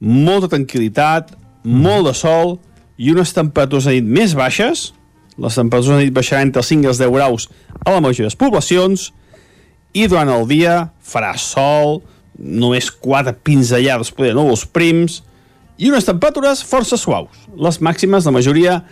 [0.00, 1.32] molta tranquil·litat,
[1.64, 2.58] molt de sol
[3.00, 4.90] i unes temperatures de nit més baixes.
[5.40, 7.48] Les temperatures de nit baixaran entre els 5 i els 10 graus
[7.80, 9.08] a la majoria de les poblacions
[9.96, 12.02] i durant el dia farà sol,
[12.36, 15.22] només quatre pinzellades, poder núvols prims,
[15.80, 17.46] i unes temperatures força suaus.
[17.56, 18.82] Les màximes, la majoria,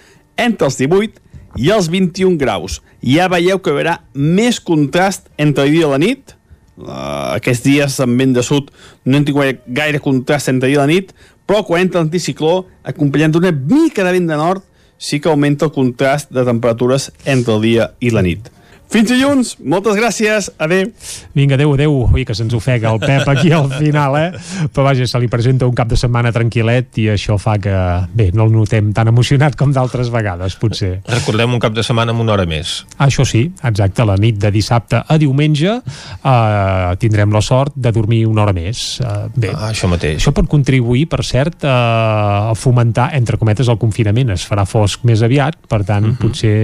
[0.40, 2.80] entre els 18 i els 21 graus.
[3.02, 6.34] Ja veieu que hi haurà més contrast entre el dia i la nit.
[6.78, 8.68] Uh, aquests dies amb vent de sud
[9.02, 11.14] no hem tingut gaire contrast entre el dia i la nit,
[11.48, 14.62] però quan entra l'anticicló, acompanyat d'una mica de vent de nord,
[14.98, 18.50] sí que augmenta el contrast de temperatures entre el dia i la nit.
[18.88, 20.88] Fins dilluns, moltes gràcies, adeu.
[21.36, 21.96] Vinga, adeu, adeu.
[22.08, 24.30] Ui, que se'ns ofega el Pep aquí al final, eh?
[24.72, 27.74] Però vaja, se li presenta un cap de setmana tranquil·let i això fa que,
[28.16, 30.94] bé, no el notem tan emocionat com d'altres vegades, potser.
[31.04, 32.78] Recordem un cap de setmana amb una hora més.
[33.04, 38.22] Això sí, exacte, la nit de dissabte a diumenge eh, tindrem la sort de dormir
[38.30, 39.02] una hora més.
[39.04, 40.22] Eh, bé, ah, això mateix.
[40.22, 44.32] Això pot contribuir, per cert, eh, a fomentar, entre cometes, el confinament.
[44.32, 46.20] Es farà fosc més aviat, per tant, uh -huh.
[46.24, 46.56] potser...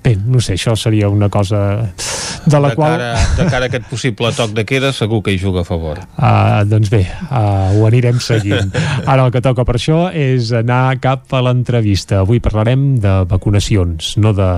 [0.00, 1.65] Bé, no sé, això seria una cosa
[2.46, 2.92] de la de qual...
[2.92, 5.98] Cara, de cara a aquest possible toc de queda, segur que hi juga a favor.
[6.16, 8.70] Uh, doncs bé, uh, ho anirem seguint.
[9.04, 12.22] Ara el que toca per això és anar cap a l'entrevista.
[12.22, 14.50] Avui parlarem de vacunacions, no de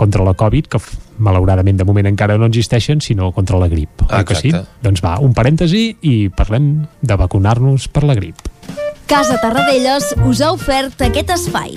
[0.00, 0.80] contra la Covid, que
[1.18, 4.06] malauradament de moment encara no existeixen, sinó contra la grip.
[4.08, 4.54] Oi que sí?
[4.82, 6.72] Doncs va, un parèntesi i parlem
[7.04, 8.48] de vacunar-nos per la grip.
[9.06, 11.76] Casa Tarradellas us ha ofert aquest espai.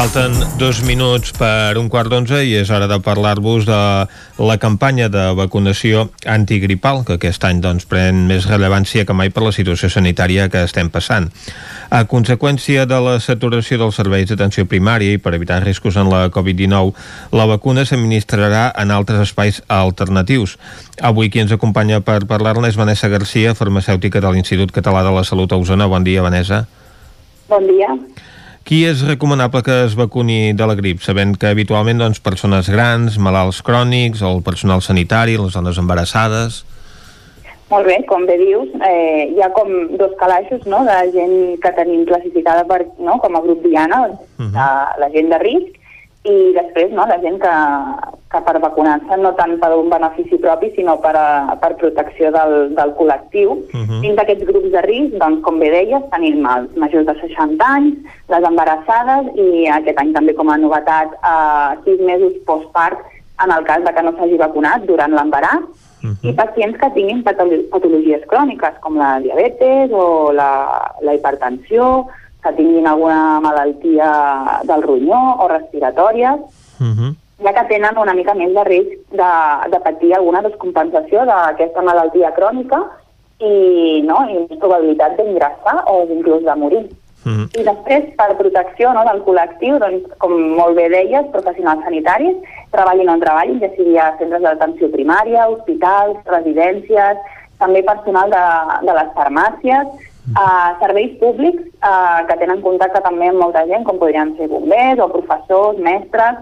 [0.00, 3.80] Falten dos minuts per un quart d'onze i és hora de parlar-vos de
[4.40, 9.42] la campanya de vacunació antigripal, que aquest any doncs, pren més rellevància que mai per
[9.44, 11.28] la situació sanitària que estem passant.
[11.92, 16.22] A conseqüència de la saturació dels serveis d'atenció primària i per evitar riscos en la
[16.32, 16.96] Covid-19,
[17.36, 20.56] la vacuna s'administrarà en altres espais alternatius.
[20.96, 25.28] Avui qui ens acompanya per parlar-ne és Vanessa Garcia, farmacèutica de l'Institut Català de la
[25.28, 25.92] Salut a Osona.
[25.92, 26.64] Bon dia, Vanessa.
[27.52, 27.92] Bon dia.
[28.70, 33.16] Qui és recomanable que es vacuni de la grip, sabent que habitualment doncs, persones grans,
[33.18, 36.60] malalts crònics, el personal sanitari, les dones embarassades...
[37.70, 39.68] Molt bé, com bé dius, eh, hi ha com
[39.98, 44.14] dos calaixos no, de gent que tenim classificada per, no, com a grup Diana, uh
[44.38, 44.50] -huh.
[44.54, 44.70] la,
[45.02, 45.79] la gent de risc,
[46.28, 47.52] i després no, la gent que,
[48.32, 52.74] que per vacunar-se no tant per un benefici propi, sinó per, a, per protecció del,
[52.76, 53.54] del col·lectiu.
[53.72, 54.00] Uh -huh.
[54.04, 57.96] Dins d'aquests grups de risc, doncs, com bé deies, tenim els majors de 60 anys,
[58.28, 62.98] les embarassades i aquest any també com a novetat eh, sis mesos postpart
[63.44, 66.28] en el cas de que no s'hagi vacunat durant l'embaràs uh -huh.
[66.28, 72.06] i pacients que tinguin patologies cròniques com la diabetes o la, la hipertensió,
[72.42, 76.40] que tinguin alguna malaltia del ronyó o respiratòries,
[76.80, 77.14] uh -huh.
[77.44, 79.32] ja que tenen una mica més de risc de,
[79.70, 82.78] de patir alguna descompensació d'aquesta malaltia crònica
[83.38, 86.84] i, no, i més probabilitat d'ingressar o inclús de morir.
[87.24, 87.60] Uh -huh.
[87.60, 92.36] I després, per protecció no, del col·lectiu, doncs, com molt bé deies, professionals sanitaris,
[92.70, 97.16] treballin on treballin, ja sigui a centres d'atenció primària, hospitals, residències,
[97.58, 98.44] també personal de,
[98.86, 99.86] de les farmàcies,
[100.36, 105.00] uh, serveis públics uh, que tenen contacte també amb molta gent, com podrien ser bombers
[105.00, 106.36] o professors, mestres,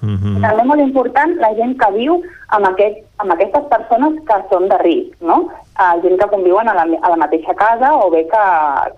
[0.00, 0.40] Mm -hmm.
[0.40, 4.78] També molt important la gent que viu amb, aquest, amb aquestes persones que són de
[4.78, 5.48] risc, no?
[5.78, 8.44] Uh, gent que conviuen a la, a la mateixa casa o bé que,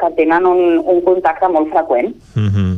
[0.00, 2.14] que tenen un, un contacte molt freqüent.
[2.34, 2.70] Mm -hmm.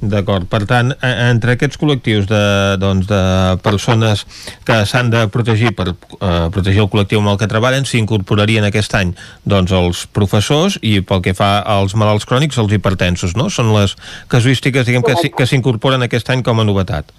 [0.00, 2.42] D'acord, per tant, entre aquests col·lectius de,
[2.82, 3.22] doncs, de
[3.64, 4.24] persones
[4.66, 8.94] que s'han de protegir per uh, protegir el col·lectiu amb el que treballen, s'incorporarien aquest
[8.98, 13.50] any doncs, els professors i pel que fa als malalts crònics, els hipertensos, no?
[13.50, 13.96] Són les
[14.32, 17.12] casuístiques diguem, que s'incorporen aquest any com a novetat.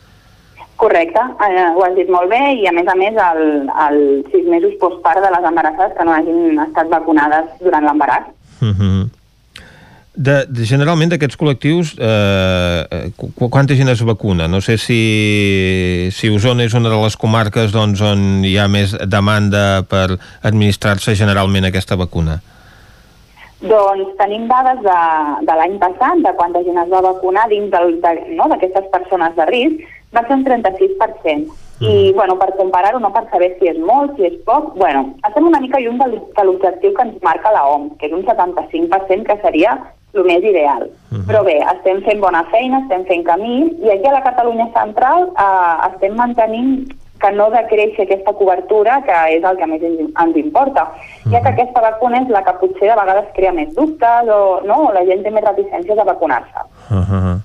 [0.75, 3.43] Correcte, eh, ho has dit molt bé i a més a més el,
[3.87, 3.99] el
[4.31, 8.27] sis mesos postpart de les embarassades que no hagin estat vacunades durant l'embaràs.
[8.59, 8.75] Uh mhm.
[8.81, 9.24] -huh.
[10.15, 14.47] De, de, generalment d'aquests col·lectius eh, eh qu quanta gent es vacuna?
[14.47, 18.95] No sé si, si Osona és una de les comarques doncs, on hi ha més
[19.11, 22.39] demanda per administrar-se generalment aquesta vacuna.
[23.65, 25.01] Doncs tenim dades de,
[25.47, 28.49] de l'any passat, de quanta gent es va vacunar dins d'aquestes de, no,
[28.93, 29.85] persones de risc,
[30.15, 31.53] va ser un 36%.
[31.75, 31.89] Mm.
[31.91, 35.47] I, bueno, per comparar-ho, no per saber si és molt, si és poc, bueno, estem
[35.47, 39.39] una mica lluny de l'objectiu que ens marca la OMS, que és un 75%, que
[39.43, 39.75] seria
[40.15, 40.89] el més ideal.
[41.09, 41.25] Mm -hmm.
[41.27, 45.29] Però bé, estem fent bona feina, estem fent camí, i aquí a la Catalunya central
[45.37, 50.83] eh, estem mantenint que no decreixi aquesta cobertura, que és el que més ens importa,
[50.83, 51.31] mm -hmm.
[51.31, 54.91] ja que aquesta vacuna és la que potser de vegades crea més dubtes o no,
[54.93, 56.59] la gent té més reticències a vacunar-se.
[56.91, 57.41] Uh -huh.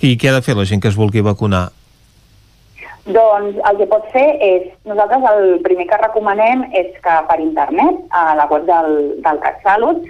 [0.00, 1.70] I què ha de fer la gent que es vulgui vacunar?
[3.06, 7.94] Doncs el que pot fer és, nosaltres el primer que recomanem és que per internet,
[8.10, 10.02] a la web del, del CatSalut,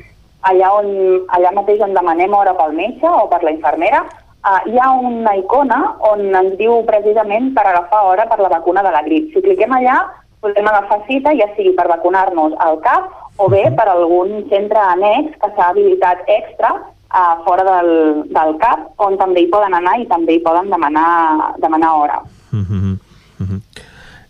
[0.50, 0.88] allà, on,
[1.36, 4.04] allà mateix on demanem hora pel metge o per la infermera,
[4.46, 8.84] uh, hi ha una icona on ens diu precisament per agafar hora per la vacuna
[8.86, 9.32] de la grip.
[9.34, 10.00] Si cliquem allà,
[10.44, 15.34] podem agafar cita, ja sigui per vacunar-nos al CAP o bé per algun centre annex
[15.42, 17.90] que s'ha habilitat extra uh, fora del,
[18.30, 22.22] del CAP, on també hi poden anar i també hi poden demanar, demanar hora.
[22.52, 22.98] Uh -huh.
[23.40, 23.60] Uh -huh.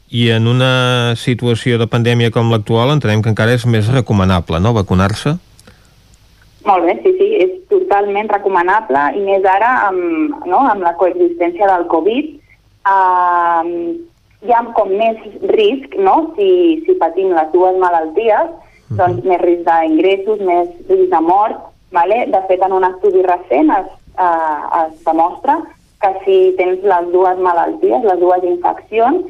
[0.08, 4.72] I en una situació de pandèmia com l'actual entenem que encara és més recomanable, no?,
[4.72, 5.36] vacunar-se?
[6.66, 11.68] Molt bé, sí, sí, és totalment recomanable i més ara amb, no, amb la coexistència
[11.70, 12.32] del Covid
[12.90, 13.62] uh,
[14.42, 15.22] hi ha com més
[15.52, 16.50] risc, no?, si,
[16.86, 18.50] si patim les dues malalties,
[18.98, 21.62] doncs més risc d'ingressos, més risc de mort,
[21.96, 22.26] Vale?
[22.26, 23.86] De fet, en un estudi recent es,
[24.18, 25.58] eh, es demostra
[26.02, 29.22] que si tens les dues malalties, les dues infeccions,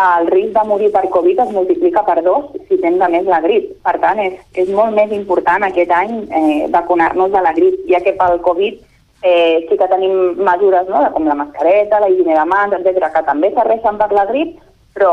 [0.00, 3.42] el risc de morir per Covid es multiplica per dos si tens a més la
[3.44, 3.74] grip.
[3.84, 8.00] Per tant, és, és molt més important aquest any eh, vacunar-nos de la grip, ja
[8.00, 8.80] que pel Covid
[9.22, 11.04] eh, sí que tenim mesures no?
[11.12, 14.56] com la mascareta, la higiene de mans, etc que també serveixen per la grip,
[14.96, 15.12] però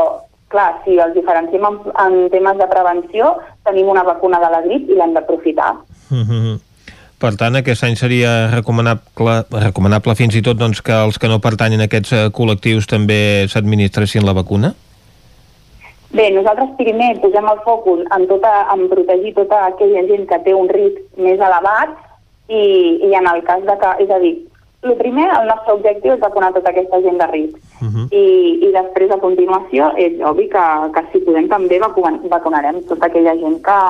[0.50, 3.36] clar, si els diferenciem en, en temes de prevenció,
[3.68, 5.74] tenim una vacuna de la grip i l'hem d'aprofitar.
[6.10, 6.58] Mm -hmm.
[7.20, 11.36] Per tant, aquest any seria recomanable, recomanable fins i tot doncs, que els que no
[11.44, 14.72] pertanyen a aquests eh, col·lectius també s'administressin la vacuna?
[16.16, 20.54] Bé, nosaltres primer posem el focus en, tota, en protegir tota aquella gent que té
[20.56, 21.92] un risc més elevat
[22.48, 22.64] i,
[23.06, 24.32] i en el cas de que, és a dir,
[24.82, 27.56] el primer, el nostre objectiu és vacunar tota aquesta gent de risc.
[27.82, 28.06] Uh -huh.
[28.10, 28.24] I,
[28.66, 33.60] I després, a continuació, és obvi que, que si podem també vacunarem tota aquella gent
[33.62, 33.80] que,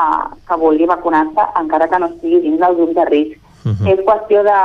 [0.49, 3.39] que vulgui vacunar-se encara que no estigui dins del grup de risc.
[3.65, 3.93] Uh -huh.
[3.93, 4.61] És qüestió de,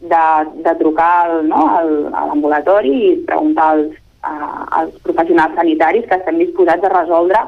[0.00, 0.24] de,
[0.62, 3.92] de trucar al, no, al, a l'ambulatori i preguntar als,
[4.22, 4.32] a,
[4.70, 7.38] als professionals sanitaris que estem disposats a resoldre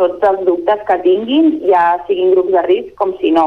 [0.00, 3.46] tots els dubtes que tinguin, ja siguin grups de risc com si no.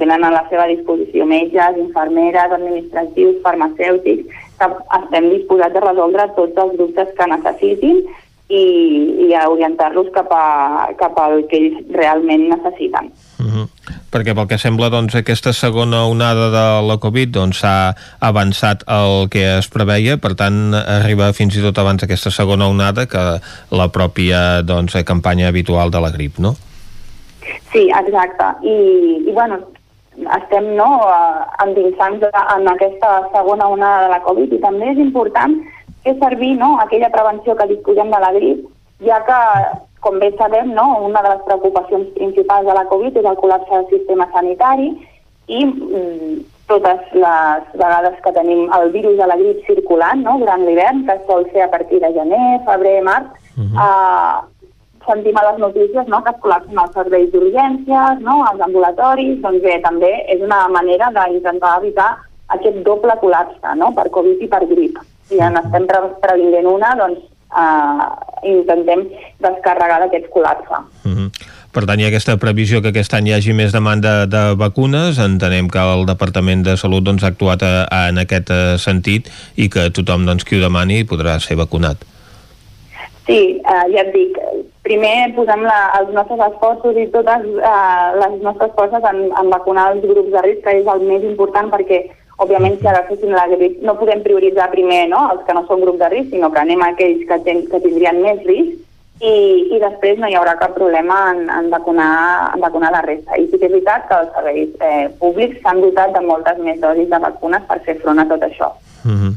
[0.00, 4.68] Tenen a la seva disposició metges, infermeres, administratius, farmacèutics, que
[5.00, 8.04] estem disposats a resoldre tots els dubtes que necessitin
[8.48, 13.10] i, i a orientar-los cap, a, cap al que ells realment necessiten.
[13.42, 13.66] Uh -huh.
[14.12, 17.62] Perquè pel que sembla doncs, aquesta segona onada de la Covid s'ha doncs,
[18.20, 23.06] avançat el que es preveia, per tant arriba fins i tot abans aquesta segona onada
[23.06, 23.40] que
[23.70, 26.54] la pròpia doncs, campanya habitual de la grip, no?
[27.72, 28.44] Sí, exacte.
[28.62, 29.58] I, i bueno,
[30.16, 30.88] estem no,
[31.64, 35.60] endinsant en aquesta segona onada de la Covid i també és important
[36.06, 38.64] fer servir no, aquella prevenció que disposem de la grip,
[39.04, 39.38] ja que,
[40.04, 43.72] com bé sabem, no, una de les preocupacions principals de la Covid és el col·lapse
[43.72, 44.92] del sistema sanitari
[45.46, 46.36] i mm,
[46.70, 51.18] totes les vegades que tenim el virus de la grip circulant no, durant l'hivern, que
[51.26, 53.26] sol ser a partir de gener, febrer, març,
[53.56, 53.86] uh -huh.
[53.86, 54.36] eh,
[55.06, 59.62] sentim a les notícies no, que es col·lapsen els serveis d'urgències, no, els ambulatoris, doncs
[59.62, 62.16] bé, també és una manera d'intentar evitar
[62.48, 64.98] aquest doble col·lapse no, per Covid i per grip
[65.28, 67.20] si en estem pre previnguent una, doncs
[67.56, 68.08] eh,
[68.52, 69.06] intentem
[69.42, 70.82] descarregar d'aquest col·lapse.
[71.04, 71.30] Uh -huh.
[71.76, 75.18] Per tant, hi ha aquesta previsió que aquest any hi hagi més demanda de vacunes.
[75.18, 78.78] Entenem que el Departament de Salut doncs, ha actuat a, eh, a, en aquest uh,
[78.80, 81.96] sentit i que tothom doncs, qui ho demani podrà ser vacunat.
[83.26, 84.38] Sí, eh, ja et dic,
[84.86, 89.90] primer posem la, els nostres esforços i totes eh, les nostres forces en, en vacunar
[89.92, 93.78] els grups de risc, que és el més important perquè Òbviament, si agaféssim la grip,
[93.80, 96.82] no podem prioritzar primer no, els que no són grup de risc, sinó que anem
[96.84, 98.82] a aquells que, ten, que tindrien més risc
[99.24, 99.32] i,
[99.72, 102.10] i després no hi haurà cap problema en, en, vacunar,
[102.52, 103.38] en vacunar la resta.
[103.40, 106.80] I sí que és veritat que els serveis eh, públics s'han dotat de moltes més
[106.82, 108.68] dosis de vacunes per fer front a tot això.
[109.04, 109.32] Mm -hmm.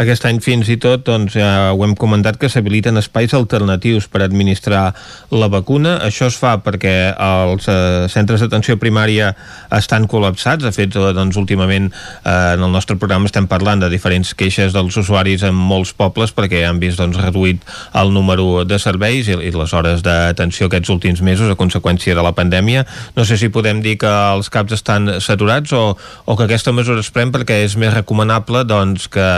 [0.00, 4.22] Aquest any fins i tot doncs, ja ho hem comentat que s'habiliten espais alternatius per
[4.24, 4.94] administrar
[5.30, 5.98] la vacuna.
[6.06, 9.32] Això es fa perquè els eh, centres d'atenció primària
[9.76, 10.64] estan col·lapsats.
[10.64, 14.72] De fet, eh, doncs, últimament eh, en el nostre programa estem parlant de diferents queixes
[14.72, 17.60] dels usuaris en molts pobles perquè han vist doncs, reduït
[17.98, 22.24] el número de serveis i, i les hores d'atenció aquests últims mesos a conseqüència de
[22.24, 22.86] la pandèmia.
[23.16, 25.84] No sé si podem dir que els CAPs estan saturats o,
[26.24, 29.28] o que aquesta mesura es pren perquè és més recomanable doncs, que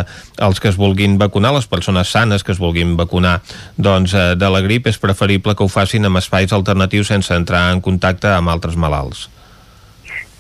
[0.47, 3.41] els que es vulguin vacunar, les persones sanes que es vulguin vacunar
[3.77, 7.71] doncs, eh, de la grip, és preferible que ho facin amb espais alternatius sense entrar
[7.73, 9.29] en contacte amb altres malalts.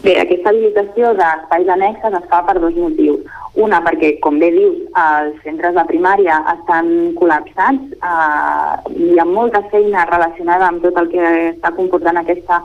[0.04, 3.22] Bé, aquesta habilitació d'espais annexes es fa per dos motius.
[3.64, 9.62] Una, perquè, com bé dius, els centres de primària estan col·lapsats, eh, hi ha molta
[9.70, 12.60] feina relacionada amb tot el que està comportant aquesta,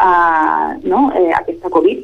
[0.00, 2.02] eh, no, eh, aquesta Covid,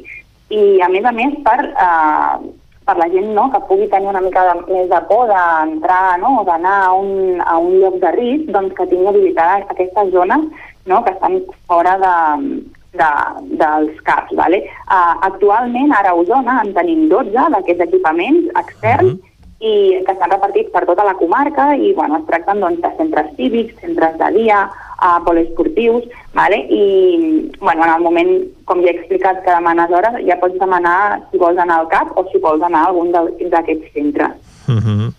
[0.55, 2.53] i a més a més per eh,
[2.87, 6.37] per la gent no, que pugui tenir una mica de, més de por d'entrar no,
[6.41, 10.47] o d'anar a, un, a un lloc de risc, doncs que tingui habilitada aquestes zones
[10.87, 12.15] no, que estan fora de,
[12.99, 13.13] de,
[13.61, 14.35] dels CAPs.
[14.39, 14.63] Vale?
[14.87, 20.13] Uh, actualment, ara a Osona, en tenim 12 d'aquests equipaments externs uh -huh i que
[20.13, 24.17] estan repartits per tota la comarca i bueno, es tracten doncs, de centres cívics, centres
[24.19, 24.67] de dia,
[25.01, 26.05] uh, poliesportius,
[26.37, 26.59] vale?
[26.69, 28.33] i bueno, en el moment,
[28.69, 32.13] com ja he explicat, que demanes hores, ja pots demanar si vols anar al CAP
[32.17, 34.37] o si vols anar a algun d'aquests centres.
[34.67, 35.13] Uh -huh.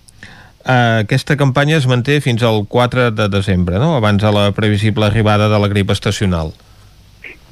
[0.68, 3.96] Uh, aquesta campanya es manté fins al 4 de desembre, no?
[3.96, 6.52] abans de la previsible arribada de la grip estacional.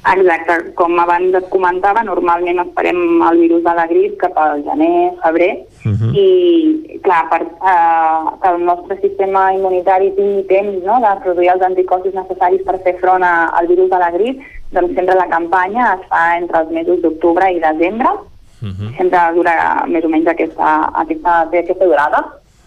[0.07, 5.11] Exacte, com abans et comentava, normalment esperem el virus de la grip cap al gener,
[5.23, 5.49] febrer,
[5.83, 5.95] uh mhm.
[5.99, 6.11] -huh.
[6.15, 11.61] i clar, per uh, que el nostre sistema immunitari tingui temps no, de produir els
[11.61, 15.93] anticossos necessaris per fer front a, al virus de la grip, doncs sempre la campanya
[15.95, 18.73] es fa entre els mesos d'octubre i desembre, uh mhm.
[18.73, 18.97] -huh.
[18.97, 22.21] sempre dura més o menys aquesta, aquesta, aquesta durada,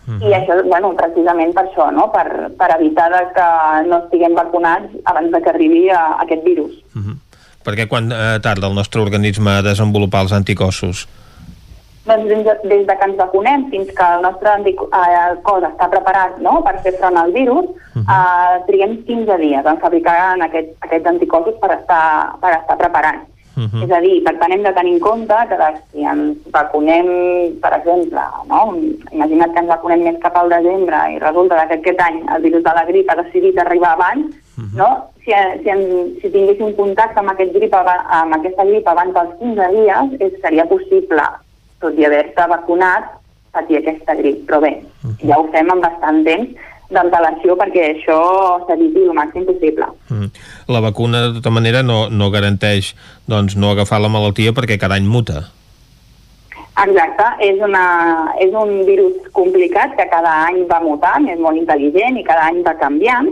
[0.09, 0.29] Uh -huh.
[0.29, 2.11] I això, bueno, precisament per això, no?
[2.11, 6.73] per, per evitar que no estiguem vacunats abans de que arribi a, a aquest virus.
[6.97, 7.17] Uh -huh.
[7.65, 11.07] Perquè quan eh, tarda el nostre organisme a desenvolupar els anticossos?
[12.09, 15.91] Doncs des de, des de que ens vacunem fins que el nostre eh, cos està
[15.93, 16.63] preparat no?
[16.65, 18.07] per fer front al virus, uh -huh.
[18.17, 23.29] eh, triguem 15 dies en fabricar aquest, aquests anticossos per estar, per estar preparats.
[23.57, 23.85] Uh -huh.
[23.85, 25.57] És a dir, per tant hem de tenir en compte que
[25.93, 27.07] si ens vacunem,
[27.61, 28.75] per exemple, no?
[29.11, 32.63] imagina't que ens vacunem més cap al desembre i resulta que aquest any el virus
[32.63, 34.25] de la grip ha decidit arribar abans,
[34.57, 34.77] uh -huh.
[34.77, 35.10] no?
[35.25, 35.33] Si,
[35.63, 35.85] si, en,
[36.21, 40.67] si tinguéssim contacte amb, aquest grip, amb aquesta grip abans dels 15 dies, és, seria
[40.71, 41.27] possible,
[41.81, 43.17] tot i haver-se vacunat,
[43.55, 44.45] patir aquesta grip.
[44.49, 45.29] Però bé, uh -huh.
[45.29, 48.19] ja ho fem amb bastant temps d'antelació perquè això
[48.67, 49.87] s'eviti el màxim possible.
[50.11, 50.31] Mm.
[50.69, 52.95] La vacuna, de tota manera, no, no garanteix
[53.31, 55.47] doncs, no agafar la malaltia perquè cada any muta.
[56.81, 57.85] Exacte, és, una,
[58.41, 62.63] és un virus complicat que cada any va mutant, és molt intel·ligent i cada any
[62.67, 63.29] va canviant,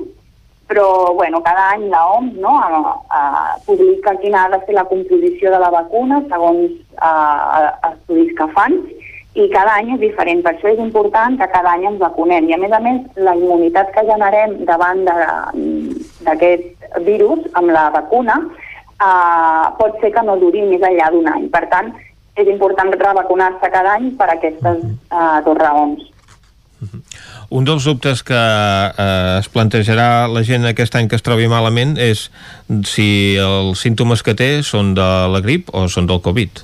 [0.68, 3.20] però bueno, cada any l'OMS no, a, a,
[3.64, 8.48] publica quina ha de ser la composició de la vacuna segons a, a, estudis que
[8.52, 8.76] fan
[9.38, 10.42] i cada any és diferent.
[10.44, 12.48] Per això és important que cada any ens vacunem.
[12.48, 15.04] I a més a més, la immunitat que generem davant
[16.26, 21.48] d'aquest virus amb la vacuna eh, pot ser que no duri més enllà d'un any.
[21.54, 21.92] Per tant,
[22.38, 26.04] és important revacunar-se cada any per aquestes eh, dues raons.
[27.48, 31.96] Un dels dubtes que eh, es plantejarà la gent aquest any que es trobi malament
[31.96, 32.26] és
[32.84, 33.08] si
[33.40, 36.60] els símptomes que té són de la grip o són del Covid.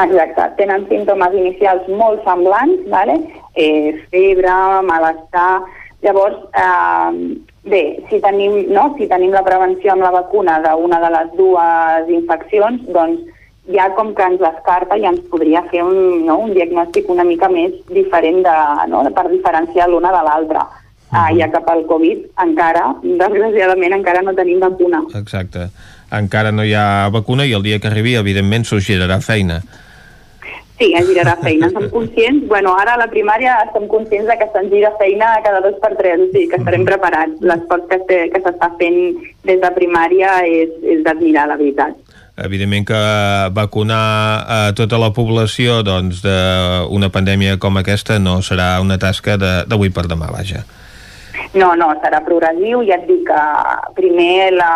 [0.00, 3.20] Exacte, tenen símptomes inicials molt semblants, vale?
[3.54, 5.62] eh, febre, malestar...
[6.00, 7.36] Llavors, eh,
[7.68, 8.86] bé, si tenim, no?
[8.96, 13.26] si tenim la prevenció amb la vacuna d'una de les dues infeccions, doncs
[13.68, 17.50] ja com que ens descarta i ens podria fer un, no, un diagnòstic una mica
[17.52, 18.56] més diferent de,
[18.92, 20.64] no, per diferenciar l'una de l'altra.
[21.10, 21.32] Uh -huh.
[21.32, 25.02] uh, ja que pel Covid encara, desgraciadament, encara no tenim vacuna.
[25.14, 25.68] Exacte.
[26.10, 29.62] Encara no hi ha vacuna i el dia que arribi, evidentment, s'ho girarà feina.
[30.78, 31.68] Sí, es girarà feina.
[31.70, 35.60] Som conscients, bueno, ara a la primària estem conscients de que se'n gira feina cada
[35.60, 37.34] dos per tres, o sigui que estarem preparats.
[37.40, 41.94] L'esforç que, que s'està fent des de primària és, és d'admirar, la veritat
[42.44, 43.00] evidentment que
[43.56, 44.04] vacunar
[44.48, 50.06] a tota la població doncs, d'una pandèmia com aquesta no serà una tasca d'avui per
[50.10, 50.64] demà, vaja.
[51.54, 53.42] No, no, serà progressiu, ja et dic que
[53.96, 54.70] primer la,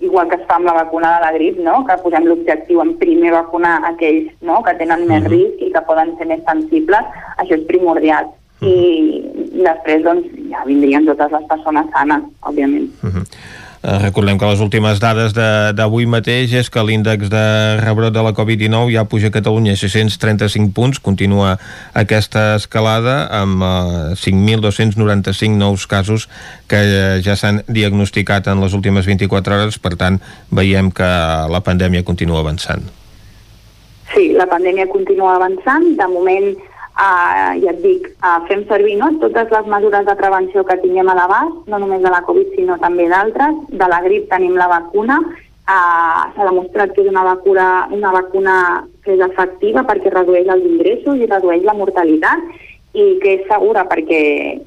[0.00, 1.84] igual que es fa amb la vacuna de la grip, no?
[1.86, 4.60] que posem l'objectiu en primer vacunar aquells no?
[4.66, 5.34] que tenen més uh -huh.
[5.36, 7.04] risc i que poden ser més sensibles,
[7.36, 8.24] això és primordial.
[8.60, 8.72] Uh -huh.
[8.72, 12.88] I després doncs, ja vindrien totes les persones sanes, òbviament.
[13.02, 13.24] Uh -huh.
[13.80, 17.44] Eh, recordem que les últimes dades d'avui mateix és que l'índex de
[17.80, 21.54] rebrot de la Covid-19 ja puja a Catalunya 635 punts, continua
[21.96, 26.28] aquesta escalada amb eh, 5.295 nous casos
[26.68, 30.20] que eh, ja s'han diagnosticat en les últimes 24 hores, per tant
[30.52, 31.08] veiem que
[31.48, 32.84] la pandèmia continua avançant.
[34.12, 36.52] Sí, la pandèmia continua avançant, de moment
[37.00, 41.08] Uh, ja et dic, uh, fem servir no, totes les mesures de prevenció que tinguem
[41.08, 43.62] a l'abast, no només de la Covid sinó també d'altres.
[43.72, 48.56] De la grip tenim la vacuna, uh, s'ha demostrat que és una vacuna, una vacuna
[49.06, 52.44] que és efectiva perquè redueix els ingressos i redueix la mortalitat
[52.92, 54.22] i que és segura perquè,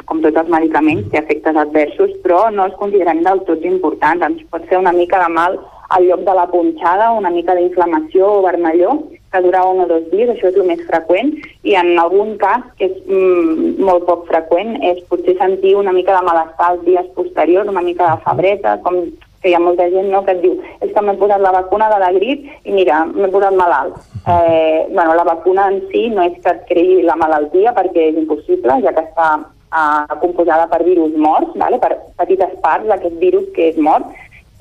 [0.09, 4.25] com tots els medicaments, té efectes adversos, però no els considerem del tot importants.
[4.25, 5.59] Ens pot fer una mica de mal
[5.93, 9.03] al lloc de la punxada, una mica d'inflamació o vermelló,
[9.33, 11.33] que dura un o dos dies, això és el més freqüent,
[11.65, 16.15] i en algun cas, que és mm, molt poc freqüent, és potser sentir una mica
[16.15, 19.01] de malestar els dies posteriors, una mica de febreta, com
[19.43, 21.89] que hi ha molta gent no, que et diu és que m'he posat la vacuna
[21.91, 23.97] de la grip i mira, m'he posat malalt.
[24.23, 28.21] Eh, bueno, la vacuna en si no és que et creï la malaltia perquè és
[28.21, 31.81] impossible, ja que està eh, composada per virus morts, vale?
[31.83, 34.07] per petites parts d'aquest virus que és mort,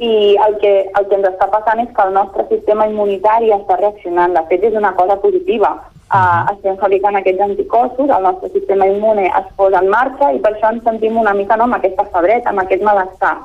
[0.02, 3.76] i el que, el que ens està passant és que el nostre sistema immunitari està
[3.78, 4.34] reaccionant.
[4.34, 5.76] De fet, és una cosa positiva.
[6.12, 10.52] Uh, estem fabricant aquests anticossos, el nostre sistema immune es posa en marxa i per
[10.52, 13.36] això ens sentim una mica no, amb aquesta febreta, amb aquest malestar.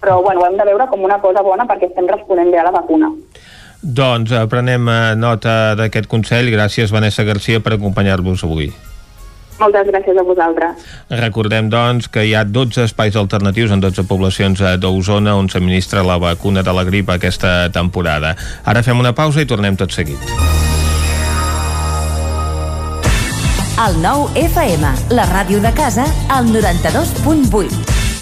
[0.00, 2.66] Però bueno, ho hem de veure com una cosa bona perquè estem responent bé a
[2.70, 3.12] la vacuna.
[3.82, 6.50] Doncs eh, prenem eh, nota d'aquest consell.
[6.50, 8.72] Gràcies, Vanessa Garcia, per acompanyar-vos avui.
[9.58, 10.86] Moltes gràcies a vosaltres.
[11.10, 16.18] Recordem, doncs, que hi ha 12 espais alternatius en 12 poblacions d'Osona on s'administra la
[16.22, 18.36] vacuna de la grip aquesta temporada.
[18.64, 20.30] Ara fem una pausa i tornem tot seguit.
[23.78, 28.07] El nou FM, la ràdio de casa, al 92.8.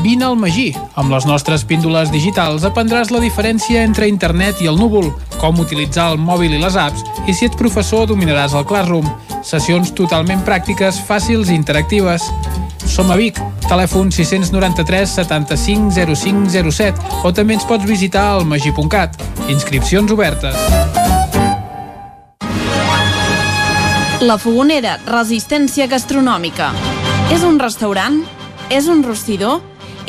[0.00, 0.70] Vine al Magí.
[0.96, 6.06] Amb les nostres píndoles digitals aprendràs la diferència entre internet i el núvol, com utilitzar
[6.14, 9.04] el mòbil i les apps, i si ets professor dominaràs el Classroom.
[9.44, 12.24] Sessions totalment pràctiques, fàcils i interactives.
[12.88, 13.36] Som a Vic,
[13.68, 19.20] telèfon 693 75 0507 o també ens pots visitar al magí.cat.
[19.52, 20.56] Inscripcions obertes.
[24.24, 26.72] La Fogonera, resistència gastronòmica.
[27.32, 28.22] És un restaurant?
[28.70, 29.69] És un rostidor?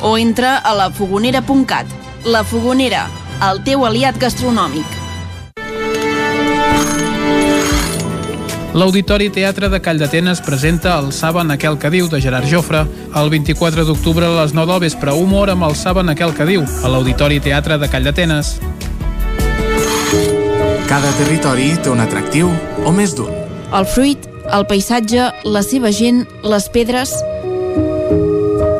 [0.00, 1.86] o entra a lafogonera.cat.
[2.24, 3.06] La Fogonera,
[3.50, 4.86] el teu aliat gastronòmic.
[8.76, 12.82] L'Auditori Teatre de Call d'Atenes presenta el Saben aquel que diu de Gerard Jofre.
[13.16, 16.66] El 24 d'octubre a les 9 del vespre, humor amb el Saben aquel que diu
[16.84, 18.58] a l'Auditori Teatre de Call d'Atenes.
[20.90, 22.52] Cada territori té un atractiu
[22.84, 23.32] o més d'un.
[23.72, 27.16] El fruit, el paisatge, la seva gent, les pedres...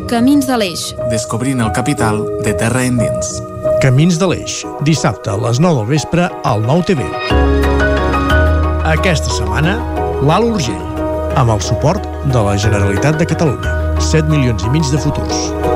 [0.06, 0.82] Camins de l'Eix.
[1.10, 3.40] Descobrint el capital de terra endins.
[3.82, 7.06] Camins de l'Eix, dissabte a les 9 del vespre al 9 TV.
[8.86, 9.74] Aquesta setmana,
[10.22, 11.02] l'Alt Urgell,
[11.34, 13.74] amb el suport de la Generalitat de Catalunya.
[13.98, 15.75] 7 milions i mig de futurs.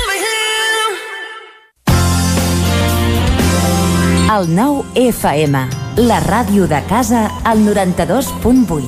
[4.31, 5.59] El nou FM,
[6.07, 8.87] la ràdio de casa, al 92.8.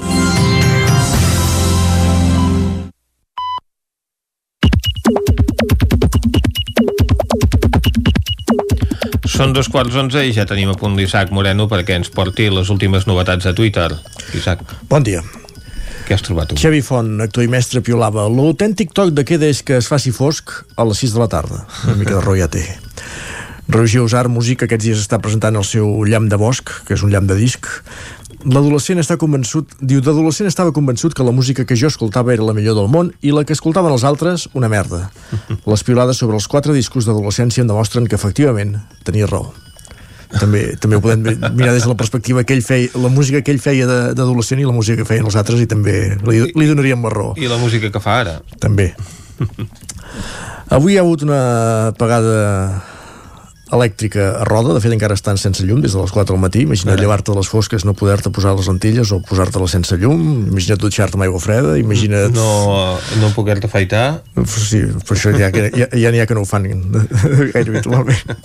[9.27, 12.71] Són dos quarts onze i ja tenim a punt l'Isaac Moreno perquè ens porti les
[12.71, 13.89] últimes novetats a Twitter.
[14.39, 14.63] Isaac.
[14.87, 15.19] Bon dia.
[16.07, 16.55] Què has trobat tu?
[16.55, 18.29] Xavi Font, actor i mestre, piolava.
[18.31, 21.65] L'autèntic toc de queda és que es faci fosc a les 6 de la tarda.
[21.83, 22.63] Una mica de rotllo ja té.
[23.69, 27.13] Roger Usar, músic, aquests dies està presentant el seu llamp de bosc, que és un
[27.13, 27.69] llamp de disc.
[28.43, 32.55] L'adolescent està convençut, diu, d'adolescent estava convençut que la música que jo escoltava era la
[32.55, 35.05] millor del món i la que escoltaven els altres, una merda.
[35.71, 38.75] Les piolades sobre els quatre discos d'adolescència em demostren que efectivament
[39.07, 39.53] tenia raó.
[40.33, 41.21] També, també ho podem
[41.53, 43.85] mirar des de la perspectiva que ell feia, la música que ell feia
[44.17, 47.35] d'adolescent i la música que feien els altres i també li, li donaríem la raó.
[47.37, 48.39] I la música que fa ara?
[48.59, 48.91] També.
[50.73, 51.39] Avui hi ha hagut una
[51.91, 52.81] apagada
[53.73, 56.63] elèctrica a roda, de fet encara estan sense llum des de les 4 del matí,
[56.67, 60.21] imagina't llevar-te a les fosques no poder-te posar les lentilles o posar-te-les sense llum,
[60.51, 62.35] imagina't dutxar-te amb aigua freda imagina't...
[62.37, 64.05] No, no poder-te afaitar?
[64.45, 66.69] Sí, per això ja, ja, ja n'hi ha que no ho fan
[67.53, 68.37] gaire habitualment.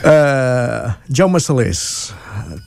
[0.00, 1.82] Uh, Jaume Salés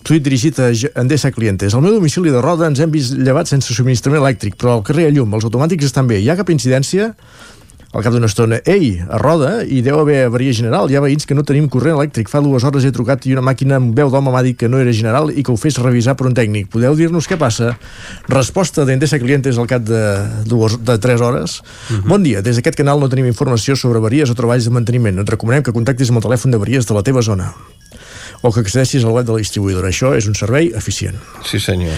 [0.04, 0.70] tuit dirigit a
[1.02, 1.74] Endesa Clientes.
[1.74, 5.08] Al meu domicili de Roda ens hem vist llevat sense subministrament elèctric, però al carrer
[5.08, 6.20] ha llum, els automàtics estan bé.
[6.22, 7.14] Hi ha cap incidència?
[7.94, 11.28] Al cap d'una estona, ei, a Roda hi deu haver avaria general, hi ha veïns
[11.30, 12.32] que no tenim corrent elèctric.
[12.32, 14.80] Fa dues hores he trucat i una màquina amb veu d'home m'ha dit que no
[14.82, 16.72] era general i que ho fes revisar per un tècnic.
[16.74, 17.76] Podeu dir-nos què passa?
[18.34, 20.02] Resposta d'Endesa Clientes al cap de,
[20.50, 21.60] dues, de 3 hores.
[22.10, 25.22] Bon dia, des d'aquest canal no tenim informació sobre avaries o treballs de manteniment.
[25.22, 27.54] Et recomanem que contactis amb el telèfon d'avaries de la teva zona
[28.44, 29.88] o que accedeixis al web de la distribuïdora.
[29.90, 31.16] Això és un servei eficient.
[31.48, 31.96] Sí, senyor.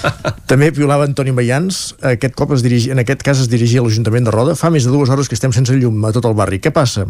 [0.50, 4.24] També piolava Antoni Mayans, aquest cop es dirigi, en aquest cas es dirigia a l'Ajuntament
[4.30, 4.54] de Roda.
[4.54, 6.62] Fa més de dues hores que estem sense llum a tot el barri.
[6.62, 7.04] Què passa?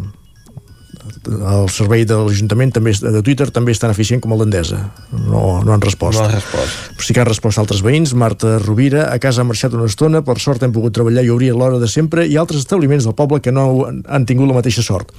[1.29, 4.79] El servei de l'Ajuntament també de Twitter també és tan eficient com el d'Endesa.
[5.13, 6.17] No, no han respost.
[6.19, 6.77] No ha respost.
[6.97, 8.13] Però sí que han respost altres veïns.
[8.17, 11.51] Marta Rovira, a casa ha marxat una estona, per sort hem pogut treballar i obrir
[11.53, 14.81] l'hora de sempre, i altres establiments del poble que no han- han tingut la mateixa
[14.85, 15.11] sort.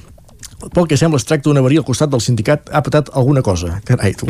[0.60, 3.78] Pel que sembla es tracta d'una avaria al costat del sindicat ha patat alguna cosa.
[3.88, 4.28] Carai, tu.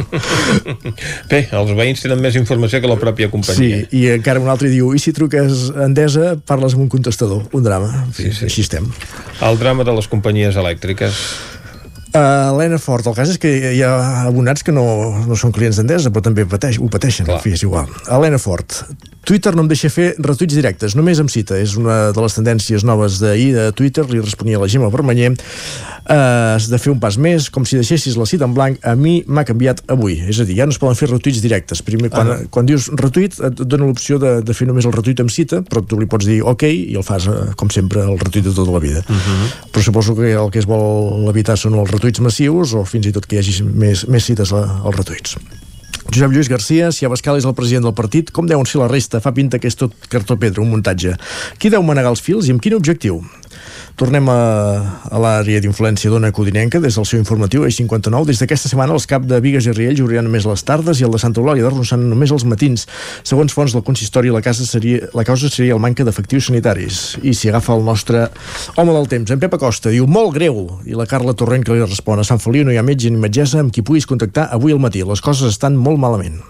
[1.30, 3.82] Bé, els veïns tenen més informació que la pròpia companyia.
[3.84, 7.48] Sí, i encara un altre diu, i si truques Endesa, parles amb un contestador.
[7.56, 8.06] Un drama.
[8.16, 8.46] Sí, sí.
[8.46, 8.86] Així estem.
[9.42, 11.24] El drama de les companyies elèctriques.
[12.10, 13.92] Uh, Helena Fort, el cas és que hi ha
[14.26, 14.82] abonats que no,
[15.30, 17.36] no són clients d'Endesa, però també pateix, ho pateixen, Clar.
[17.38, 17.86] en fi, és igual.
[18.10, 18.80] Helena Fort,
[19.24, 21.58] Twitter no em deixa fer retuits directes, només em cita.
[21.60, 25.34] És una de les tendències noves d'ahir de Twitter, li responia la Gemma Permanyer.
[26.10, 28.96] Uh, has de fer un pas més, com si deixessis la cita en blanc, a
[28.98, 30.16] mi m'ha canviat avui.
[30.26, 31.84] És a dir, ja no es poden fer retuits directes.
[31.86, 32.38] Primer, quan, Ah.
[32.50, 35.84] quan dius retuit, et dona l'opció de, de fer només el retuit amb cita, però
[35.86, 38.72] tu li pots dir ok i el fas, eh, com sempre, el retuit de tota
[38.72, 39.04] la vida.
[39.08, 39.70] Uh -huh.
[39.72, 43.12] Però suposo que el que es vol evitar són els retuits massius o fins i
[43.12, 45.36] tot que hi hagi més, més cites als retuits.
[46.10, 49.20] Josep Lluís Garcia, si Abascal és el president del partit, com deuen ser la resta?
[49.22, 51.14] Fa pinta que és tot cartó pedra, un muntatge.
[51.62, 53.20] Qui deu manegar els fils i amb quin objectiu?
[54.00, 54.36] Tornem a,
[55.10, 58.30] a l'àrea d'influència d'Ona Codinenca, des del seu informatiu Eix 59.
[58.30, 61.12] Des d'aquesta setmana els cap de Vigues i Riells obriran només les tardes i el
[61.12, 62.86] de Santa Eulàlia de Ronçana només els matins.
[63.28, 67.02] Segons fonts del consistori, la, casa seria, la causa seria el manca d'efectius sanitaris.
[67.22, 68.28] I si agafa el nostre
[68.76, 70.62] home del temps, en Pep Acosta, diu molt greu.
[70.88, 73.20] I la Carla Torrent que li respon a Sant Feliu no hi ha metge ni
[73.20, 75.04] metgessa amb qui puguis contactar avui al matí.
[75.04, 76.40] Les coses estan molt malament.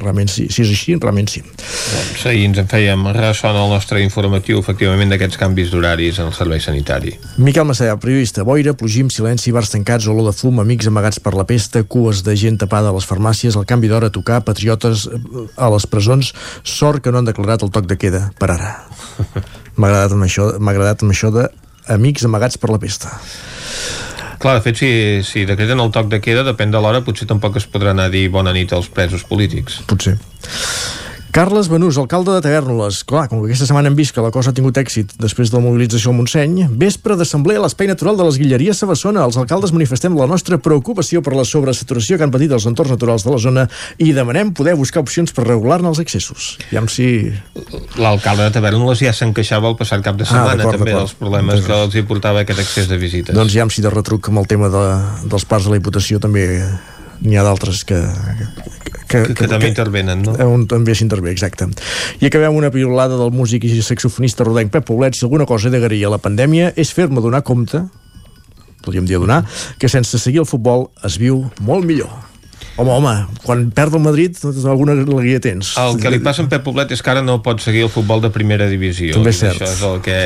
[0.00, 1.42] Realment sí, si és així, realment sí.
[1.44, 6.30] Doncs ahir ens en fèiem ressò en el nostre informatiu, efectivament, d'aquests canvis d'horaris en
[6.30, 7.14] el servei sanitari.
[7.42, 11.46] Miquel Massà, periodista, boira, plogim, silenci, bars tancats, olor de fum, amics amagats per la
[11.48, 15.46] pesta, cues de gent tapada a les farmàcies, el canvi d'hora a tocar, patriotes eh,
[15.56, 16.32] a les presons,
[16.64, 18.76] sort que no han declarat el toc de queda, per ara.
[19.76, 21.48] M'ha agradat amb això, m'ha agradat amb això de
[21.92, 23.12] amics amagats per la pesta.
[24.42, 24.88] Clar, de fet, si,
[25.22, 28.12] si decreten el toc de queda, depèn de l'hora, potser tampoc es podrà anar a
[28.12, 29.78] dir bona nit als presos polítics.
[29.86, 30.16] Potser.
[31.32, 32.98] Carles Benús, alcalde de Tavernoles.
[33.08, 35.56] Clar, com que aquesta setmana hem vist que la cosa ha tingut èxit després de
[35.56, 39.22] la mobilització al Montseny, vespre d'assemblea a l'espai natural de les Guilleries Sabassona.
[39.24, 43.24] Els alcaldes manifestem la nostra preocupació per la sobresaturació que han patit els entorns naturals
[43.24, 43.64] de la zona
[43.96, 46.58] i demanem poder buscar opcions per regular-ne els accessos.
[46.68, 47.08] I amb si...
[47.96, 51.16] L'alcalde de Tavernoles ja se'n queixava el passat cap de Ah, setmana, d'acord, també, dels
[51.16, 53.32] problemes que els hi portava aquest excés de visites.
[53.32, 54.84] Doncs ja amb si de retruc amb el tema de,
[55.32, 56.44] dels parcs de la Diputació també
[57.22, 57.98] n'hi ha d'altres que,
[59.06, 60.34] que, que, que també intervenen, no?
[60.46, 61.68] on també s'intervé, exacte.
[62.20, 65.16] I acabem una piulada del músic i saxofonista rodenc Pep Poblet.
[65.16, 67.84] Si alguna cosa d'agrair a la pandèmia és fer-me donar compte,
[68.82, 69.44] podríem dir donar,
[69.78, 72.31] que sense seguir el futbol es viu molt millor.
[72.72, 73.10] Home, home,
[73.44, 75.74] quan perd el Madrid alguna alegria tens.
[75.76, 78.22] El que li passa a Pep Poblet és que ara no pot seguir el futbol
[78.24, 79.12] de primera divisió.
[79.12, 79.60] També és cert.
[79.60, 80.16] Això és el que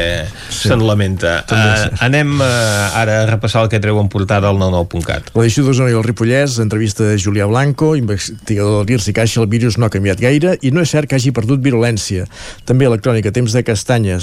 [0.55, 0.69] Sí.
[0.69, 1.41] se'n lamenta.
[1.43, 1.97] Uh, cert.
[2.07, 2.47] anem uh,
[2.95, 5.33] ara a repassar el que treu en portada al 99.cat.
[5.35, 9.77] L'edició d'Osona i el Ripollès, entrevista de Julià Blanco, investigador de l'IRSI Caixa, el virus
[9.77, 12.29] no ha canviat gaire i no és cert que hagi perdut virulència.
[12.65, 14.23] També electrònica, temps de castanyes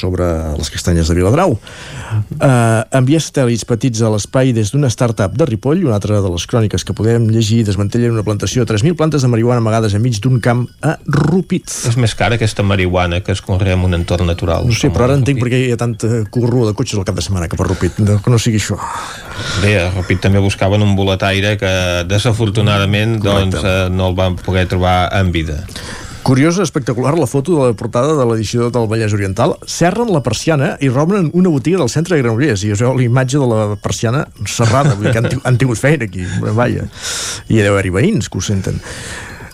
[0.00, 0.26] sobre
[0.58, 1.54] les castanyes de Viladrau.
[2.40, 6.46] Uh, enviar satèl·lits petits a l'espai des d'una startup de Ripoll, una altra de les
[6.50, 10.40] cròniques que podem llegir, desmantellen una plantació de 3.000 plantes de marihuana amagades enmig d'un
[10.42, 11.70] camp a Rupit.
[11.90, 14.68] És més cara aquesta marihuana que es conrea en un entorn natural.
[14.68, 17.18] No sé, però ara entenc per què hi ha tanta corrua de cotxes al cap
[17.18, 18.78] de setmana cap a Rupit, no, que no sigui això.
[19.62, 21.72] Bé, a Rupit també buscaven un boletaire que
[22.10, 25.64] desafortunadament doncs, eh, no el van poder trobar en vida.
[26.30, 29.56] Curiosa, espectacular la foto de la portada de l'edició del Vallès Oriental.
[29.66, 32.62] Serren la persiana i robren una botiga del centre de Granollers.
[32.62, 34.92] I veu la imatge de la persiana serrada.
[34.94, 36.22] Vull dir que han, han tingut feina aquí.
[36.54, 36.86] Vaja.
[37.50, 38.78] I deu haver-hi veïns que ho senten.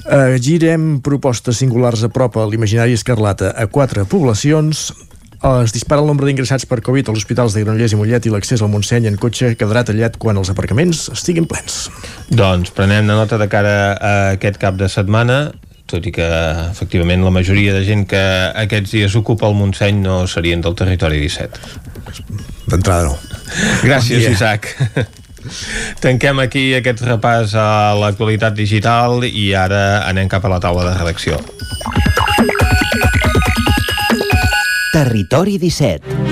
[0.04, 4.90] Uh, girem propostes singulars a prop a l'imaginari escarlata a quatre poblacions
[5.46, 8.60] es dispara el nombre d'ingressats per Covid als hospitals de Granollers i Mollet i l'accés
[8.60, 11.86] al Montseny en cotxe quedarà tallat quan els aparcaments estiguin plens.
[12.28, 15.38] Doncs prenem nota de cara a aquest cap de setmana
[15.86, 16.26] tot i que
[16.70, 18.22] efectivament la majoria de gent que
[18.64, 21.62] aquests dies ocupa el Montseny no serien del territori 17.
[22.66, 23.14] D'entrada no.
[23.86, 24.34] Gràcies, Bon dia.
[24.34, 24.72] Isaac.
[26.02, 30.96] Tanquem aquí aquest repàs a l'actualitat digital i ara anem cap a la taula de
[30.98, 31.38] redacció.
[34.96, 36.25] Territori 17.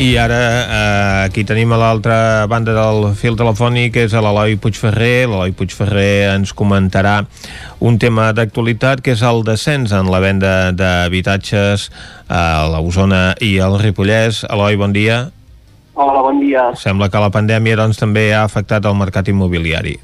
[0.00, 5.26] I ara eh, aquí tenim a l'altra banda del fil telefònic és l'Eloi Puigferrer.
[5.28, 7.18] L'Eloi Puigferrer ens comentarà
[7.84, 11.90] un tema d'actualitat que és el descens en la venda d'habitatges
[12.32, 12.40] a
[12.72, 14.40] l'Osona i al Ripollès.
[14.48, 15.26] Eloi, bon dia.
[15.92, 16.70] Hola, bon dia.
[16.80, 19.98] Sembla que la pandèmia doncs, també ha afectat el mercat immobiliari.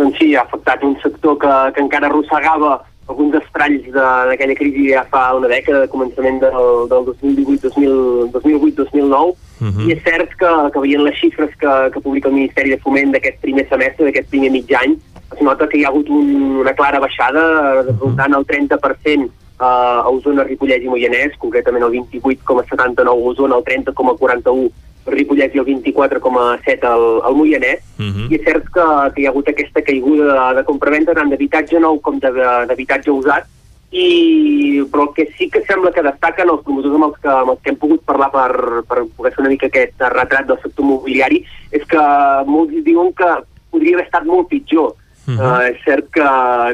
[0.00, 5.04] Doncs sí, ha afectat un sector que, que encara arrossegava alguns estralls d'aquella crisi ja
[5.10, 9.88] fa una dècada, de començament del, del 2018-2009, 2008-2009, Mhm.
[9.88, 13.14] i és cert que, que veient les xifres que, que publica el Ministeri de Foment
[13.14, 14.98] d'aquest primer semestre, d'aquest primer mig any,
[15.32, 17.44] es nota que hi ha hagut un, una clara baixada,
[17.80, 19.70] eh, voltant el 30% a
[20.10, 24.68] Osona, Ripollès i Moianès, concretament el 28,79 a Osona, el 30,41
[25.06, 28.26] Ripollès i el 24,7 al, al Moianès, Mhm.
[28.30, 31.78] i és cert que, que hi ha hagut aquesta caiguda de, de compravenda tant d'habitatge
[31.80, 33.46] nou com d'habitatge usat,
[33.92, 37.52] i, però el que sí que sembla que destaquen els promotors amb els que, amb
[37.54, 40.84] els que hem pogut parlar per, per poder fer una mica aquest retrat del sector
[40.84, 42.02] mobiliari és que
[42.50, 43.30] molts diuen que
[43.70, 44.94] podria haver estat molt pitjor.
[45.26, 45.38] Mhm.
[45.40, 46.26] Uh, és cert que,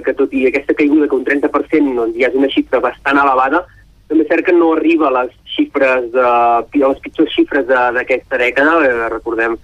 [0.05, 3.63] que tot i aquesta caiguda que un 30% doncs, ja és una xifra bastant elevada,
[4.09, 8.41] també és cert que no arriba a les xifres de, a les pitjors xifres d'aquesta
[8.41, 8.79] dècada.
[8.87, 9.57] Eh, recordem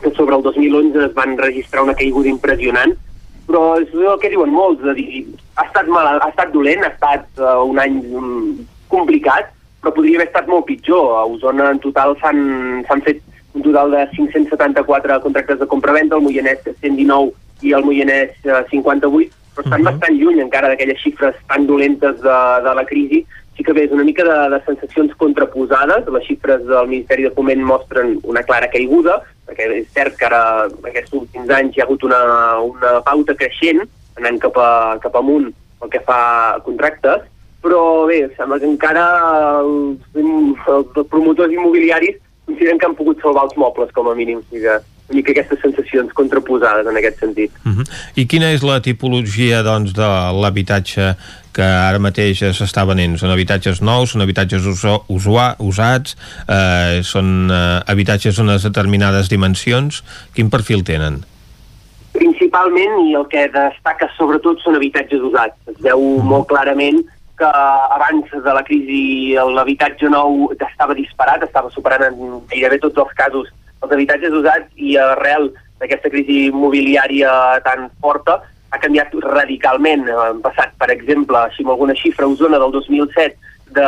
[0.00, 2.94] que sobre el 2011 es van registrar una caiguda impressionant,
[3.46, 5.24] però és el que diuen molts, de dir,
[5.58, 8.54] ha estat, mal, ha estat dolent, ha estat uh, un any um,
[8.92, 9.50] complicat,
[9.80, 11.18] però podria haver estat molt pitjor.
[11.18, 13.20] A Osona en total s'han fet
[13.54, 17.32] un total de 574 contractes de compravenda, el Moianès 119
[17.66, 22.38] i el Moianès eh, 58, però estan bastant lluny encara d'aquelles xifres tan dolentes de,
[22.64, 23.24] de la crisi.
[23.60, 26.06] Sí que és una mica de, de sensacions contraposades.
[26.08, 30.38] Les xifres del Ministeri de Foment mostren una clara caiguda, perquè és cert que ara
[30.88, 32.20] aquests últims anys hi ha hagut una,
[32.64, 33.82] una pauta creixent,
[34.16, 36.22] anant cap, a, cap amunt pel que fa
[36.64, 37.28] contractes,
[37.60, 39.04] però bé, sembla que encara
[39.60, 42.16] els, els promotors immobiliaris
[42.48, 44.80] consideren que han pogut salvar els mobles com a mínim, o sigui que
[45.10, 47.50] una mica aquestes sensacions contraposades en aquest sentit.
[47.64, 47.86] Uh -huh.
[48.14, 50.08] I quina és la tipologia doncs, de
[50.40, 51.16] l'habitatge
[51.52, 53.18] que ara mateix s'està venent?
[53.18, 54.62] Són habitatges nous, són habitatges
[55.08, 56.16] usua, usats,
[56.48, 60.04] eh, són eh, habitatges d'unes determinades dimensions?
[60.32, 61.24] Quin perfil tenen?
[62.12, 65.54] Principalment, i el que destaca sobretot són habitatges usats.
[65.66, 66.22] Es veu uh -huh.
[66.22, 67.04] molt clarament
[67.36, 73.12] que abans de la crisi l'habitatge nou estava disparat, estava superant en gairebé tots els
[73.14, 73.48] casos
[73.82, 75.50] els habitatges usats i arrel
[75.80, 78.40] d'aquesta crisi immobiliària tan forta
[78.70, 80.06] ha canviat radicalment.
[80.08, 83.36] Han passat, per exemple, així amb alguna xifra, Osona del 2007
[83.74, 83.86] de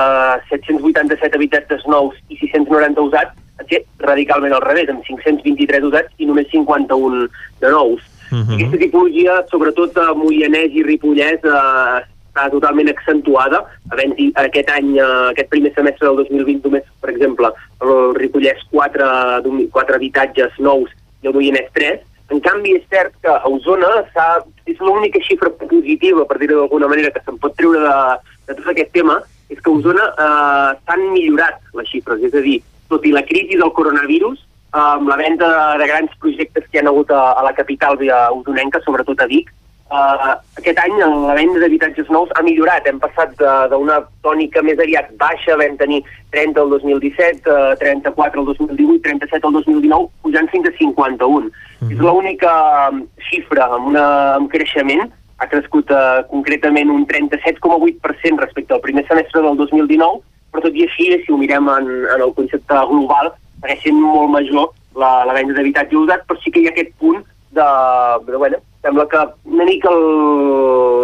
[0.48, 6.26] 787 habitatges nous i 690 usats a ser radicalment al revés, amb 523 usats i
[6.26, 7.26] només 51
[7.60, 8.00] de nous.
[8.32, 8.54] Uh -huh.
[8.54, 11.98] Aquesta tipologia, sobretot a Moianès i Ripollès, eh,
[12.32, 13.60] està totalment accentuada,
[13.92, 17.52] havent aquest any, eh, aquest primer semestre del 2020 només, per exemple,
[17.84, 20.88] el Ripollès 4, 4 habitatges nous
[21.22, 22.00] i el Moianès 3,
[22.32, 23.90] en canvi, és cert que a Osona
[24.64, 27.96] és l'única xifra positiva, per dir-ho d'alguna manera, que se'n pot treure de,
[28.48, 29.20] de tot aquest tema,
[29.52, 32.24] és que a Osona eh, s'han millorat les xifres.
[32.24, 34.40] És a dir, tot i la crisi del coronavirus,
[34.72, 38.00] eh, amb la venda de grans projectes que hi ha hagut a, a la capital
[38.00, 39.52] usonenca, sobretot a Vic,
[39.92, 42.86] Uh, aquest any la venda d'habitatges nous ha millorat.
[42.88, 43.34] Hem passat
[43.72, 46.00] d'una tònica més aviat baixa, vam tenir
[46.32, 51.44] 30 el 2017, uh, 34 el 2018, 37 el 2019, pujant fins a 51.
[51.44, 51.92] Mm -hmm.
[51.92, 52.54] És l'única
[53.28, 54.06] xifra amb, una,
[54.38, 60.62] amb creixement, ha crescut uh, concretament un 37,8% respecte al primer semestre del 2019, però
[60.62, 64.72] tot i així, si ho mirem en, en el concepte global, segueix sent molt major
[64.96, 67.68] la, la venda d'habitatge usat, però sí que hi ha aquest punt de,
[68.26, 70.06] de bueno, sembla que una mica el,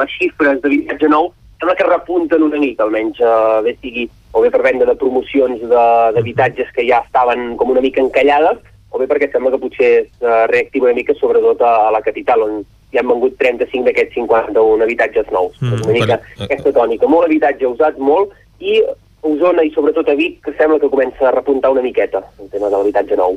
[0.00, 4.50] les xifres d'habitatge nou sembla que repunten una mica, almenys eh, bé sigui o bé
[4.54, 8.60] per venda de promocions d'habitatges que ja estaven com una mica encallades,
[8.90, 12.02] o bé perquè sembla que potser es uh, reactiva una mica sobretot a, a la
[12.04, 12.60] capital, on
[12.92, 15.56] hi han vengut 35 d'aquests 51 habitatges nous.
[15.60, 16.46] Mm, una mica per...
[16.46, 17.10] aquesta tònica.
[17.10, 18.78] Molt habitatge usat, molt, i
[19.26, 22.68] Osona i sobretot a Vic, que sembla que comença a repuntar una miqueta el tema
[22.70, 23.34] de l'habitatge nou.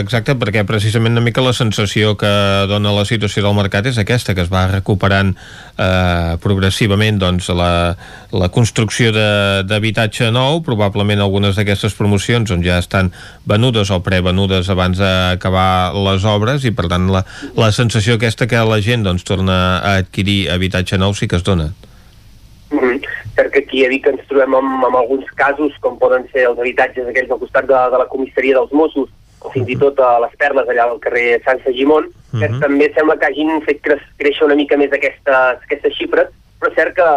[0.00, 2.30] Exacte, perquè precisament una mica la sensació que
[2.70, 7.70] dona la situació del mercat és aquesta, que es va recuperant eh, progressivament doncs, la,
[8.32, 13.12] la construcció d'habitatge nou, probablement algunes d'aquestes promocions on ja estan
[13.44, 17.26] venudes o prevenudes abans d'acabar les obres i per tant la,
[17.60, 21.44] la sensació aquesta que la gent doncs, torna a adquirir habitatge nou sí que es
[21.44, 21.74] dona.
[22.72, 23.19] Mm -hmm.
[23.36, 26.58] Cert que aquí a Vic ens trobem amb, amb alguns casos, com poden ser els
[26.58, 30.18] habitatges aquells al costat de, de la comissaria dels Mossos, o fins i tot a
[30.24, 32.40] les perles allà al carrer Sant Segimon, mm -hmm.
[32.40, 36.28] que també sembla que hagin fet cre créixer una mica més aquestes, aquestes xifres,
[36.60, 37.08] però cert que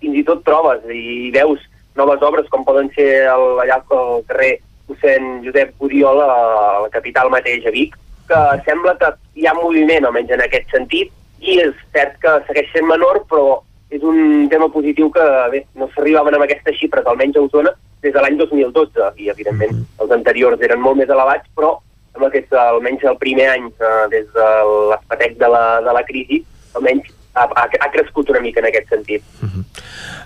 [0.00, 1.60] fins i tot trobes i veus
[1.96, 7.30] noves obres com poden ser el, allà al carrer Mossèn Josep Oriol a la capital
[7.30, 7.96] mateix, a Vic,
[8.28, 12.70] que sembla que hi ha moviment, almenys en aquest sentit, i és cert que segueix
[12.72, 13.60] sent menor, però
[13.90, 17.72] és un tema positiu que bé, no s'arribaven amb aquestes xifres, almenys a Osona,
[18.02, 20.02] des de l'any 2012, i evidentment mm -hmm.
[20.02, 21.78] els anteriors eren molt més elevats, però
[22.12, 24.48] sembla que és almenys el primer any eh, des de
[24.90, 26.44] l'espatec de, la, de la crisi,
[26.74, 29.22] almenys ha, ha, ha crescut una mica en aquest sentit.
[29.42, 29.64] Mm -hmm.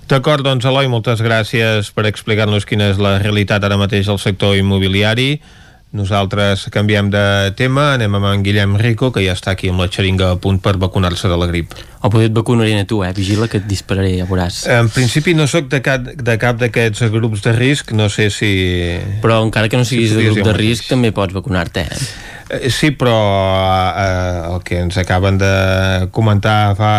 [0.08, 4.56] D'acord, doncs Eloi, moltes gràcies per explicar-nos quina és la realitat ara mateix del sector
[4.56, 5.40] immobiliari.
[5.94, 9.86] Nosaltres canviem de tema, anem amb en Guillem Rico, que ja està aquí amb la
[9.86, 11.76] xeringa a punt per vacunar-se de la grip.
[12.02, 13.12] O poder et vacunaré a tu, eh?
[13.14, 14.64] Vigila que et dispararé, ja veuràs.
[14.74, 18.50] En principi no sóc de cap, de cap d'aquests grups de risc, no sé si...
[19.22, 22.00] Però encara que no siguis si de grup de risc, també pots vacunar-te, eh?
[22.58, 22.72] eh?
[22.74, 23.14] Sí, però
[23.94, 25.52] eh, el que ens acaben de
[26.10, 26.90] comentar fa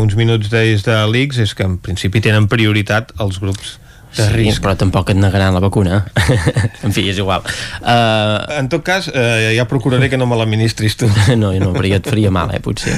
[0.00, 3.76] uns minuts des de l'ICS és que en principi tenen prioritat els grups
[4.16, 4.62] de sí, risc.
[4.64, 6.00] però tampoc et negaran la vacuna.
[6.86, 7.44] en fi, és igual.
[7.80, 8.58] Uh...
[8.58, 11.08] En tot cas, uh, ja procuraré que no me l'administris tu.
[11.42, 12.96] no, no, perquè et faria mal, eh, potser.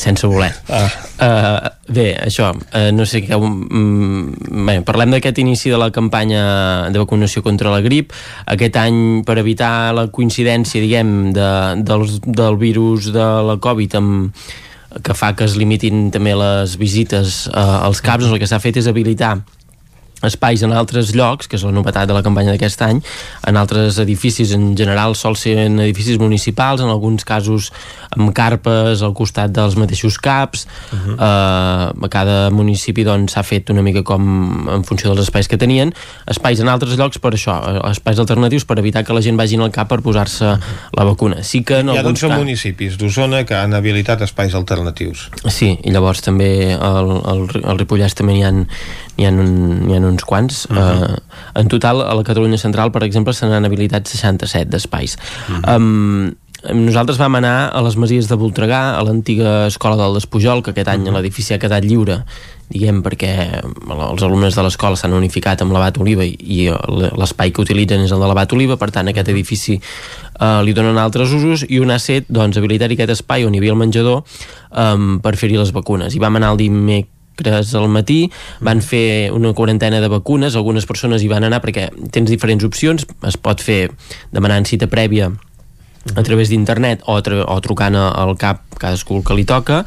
[0.00, 0.52] Sense voler.
[0.68, 0.88] Ah.
[1.14, 3.38] Uh, bé, això, uh, no sé què...
[3.38, 4.34] Um,
[4.66, 6.44] bé, parlem d'aquest inici de la campanya
[6.92, 8.12] de vacunació contra la grip.
[8.50, 11.48] Aquest any, per evitar la coincidència, diguem, de,
[11.86, 14.46] del, del virus de la Covid amb
[15.02, 18.60] que fa que es limitin també les visites uh, als CAPs, doncs el que s'ha
[18.62, 19.38] fet és habilitar
[20.24, 23.02] espais en altres llocs, que és la novetat de la campanya d'aquest any,
[23.46, 27.70] en altres edificis en general sol ser en edificis municipals, en alguns casos
[28.14, 31.14] amb carpes al costat dels mateixos CAPs uh -huh.
[31.18, 35.56] eh, a cada municipi doncs s'ha fet una mica com en funció dels espais que
[35.58, 35.92] tenien
[36.26, 39.56] espais en altres llocs per això, eh, espais alternatius per evitar que la gent vagi
[39.56, 40.98] al CAP per posar-se uh -huh.
[40.98, 41.42] la vacuna.
[41.42, 42.38] Sí que en Hi ha alguns 12 cas...
[42.38, 45.30] municipis d'Osona que han habilitat espais alternatius.
[45.48, 48.52] Sí, i llavors també al, al, al Ripollès també n'hi ha,
[49.16, 50.66] n'hi ha, un, ha uns quants.
[50.70, 51.10] Uh -huh.
[51.10, 55.16] uh, en total, a la Catalunya Central, per exemple, se n'han habilitat 67 d'espais.
[55.48, 55.76] Uh -huh.
[55.76, 56.34] um,
[56.72, 60.88] nosaltres vam anar a les Masies de Voltregà, a l'antiga escola del Despujol, que aquest
[60.88, 62.22] any l'edifici ha quedat lliure,
[62.72, 66.70] diguem, perquè els alumnes de l'escola s'han unificat amb l'abat Oliva i,
[67.20, 70.96] l'espai que utilitzen és el de l'abat Oliva, per tant aquest edifici eh, li donen
[70.98, 74.22] altres usos i un ha set doncs, habilitar aquest espai on hi havia el menjador
[74.70, 76.16] um, per fer-hi les vacunes.
[76.16, 76.62] I vam anar el
[77.34, 78.30] dimecres al matí,
[78.60, 83.06] van fer una quarantena de vacunes, algunes persones hi van anar perquè tens diferents opcions,
[83.26, 83.90] es pot fer
[84.32, 85.32] demanant cita prèvia
[86.14, 89.84] a través d'internet o, o trucant al cap cadascú que li toca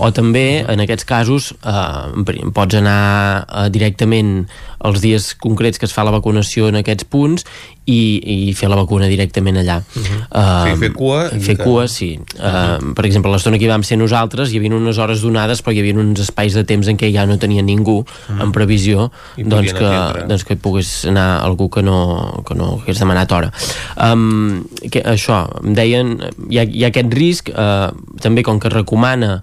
[0.00, 4.46] o també en aquests casos eh, pots anar eh, directament
[4.82, 7.44] els dies concrets que es fa la vacunació en aquests punts
[7.86, 9.80] i, i fer la vacuna directament allà.
[9.82, 10.18] Uh -huh.
[10.30, 12.18] Eh, sí, fer cua fer que- cua, sí.
[12.38, 15.72] Uh, per exemple, l'estona que hi vam ser nosaltres hi havia unes hores donades però
[15.72, 18.04] hi havia uns espais de temps en què ja no tenia ningú
[18.40, 19.90] en previsió I doncs que,
[20.28, 23.52] doncs que pogués anar algú que no, que no hagués demanat hora.
[23.96, 27.90] Um, que, això, em deien hi ha, hi ha aquest risc uh,
[28.20, 29.42] també com que recomana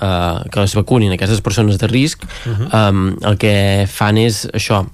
[0.00, 4.84] uh, que es vacunin aquestes persones de risc um, el que fan és això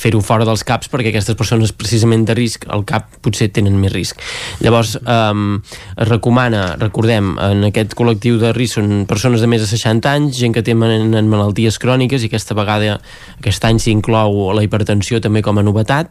[0.00, 3.92] fer-ho fora dels caps perquè aquestes persones precisament de risc al cap potser tenen més
[3.94, 4.20] risc.
[4.64, 5.60] Llavors um,
[5.94, 10.40] es recomana recordem, en aquest col·lectiu de risc són persones de més de 60 anys
[10.40, 12.98] gent que tenen malalties cròniques i aquesta vegada
[13.38, 16.10] aquest any s'inclou la hipertensió també com a novetat.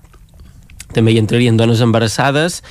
[0.94, 2.62] També hi entrarien dones embarassades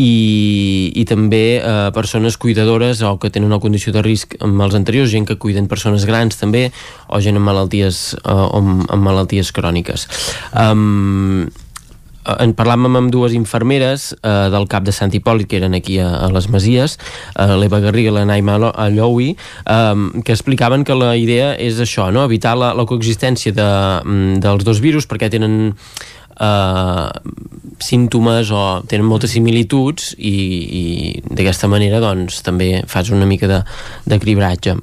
[0.00, 4.76] i, i també eh, persones cuidadores o que tenen una condició de risc amb els
[4.78, 6.70] anteriors, gent que cuiden persones grans també,
[7.08, 10.08] o gent amb malalties eh, o amb, amb malalties cròniques
[10.56, 11.50] um,
[12.22, 16.08] en parlàvem amb dues infermeres eh, del cap de Sant Hipòlit que eren aquí a,
[16.22, 21.16] a les Masies eh, l'Eva Garriga i la Naima Alloui eh, que explicaven que la
[21.18, 22.24] idea és això, no?
[22.28, 23.68] evitar la, la coexistència de,
[24.06, 25.74] mm, dels dos virus perquè tenen
[26.40, 27.08] eh,
[27.82, 30.84] símptomes o tenen moltes similituds i, i
[31.28, 33.62] d'aquesta manera doncs també fas una mica de,
[34.06, 34.76] de cribratge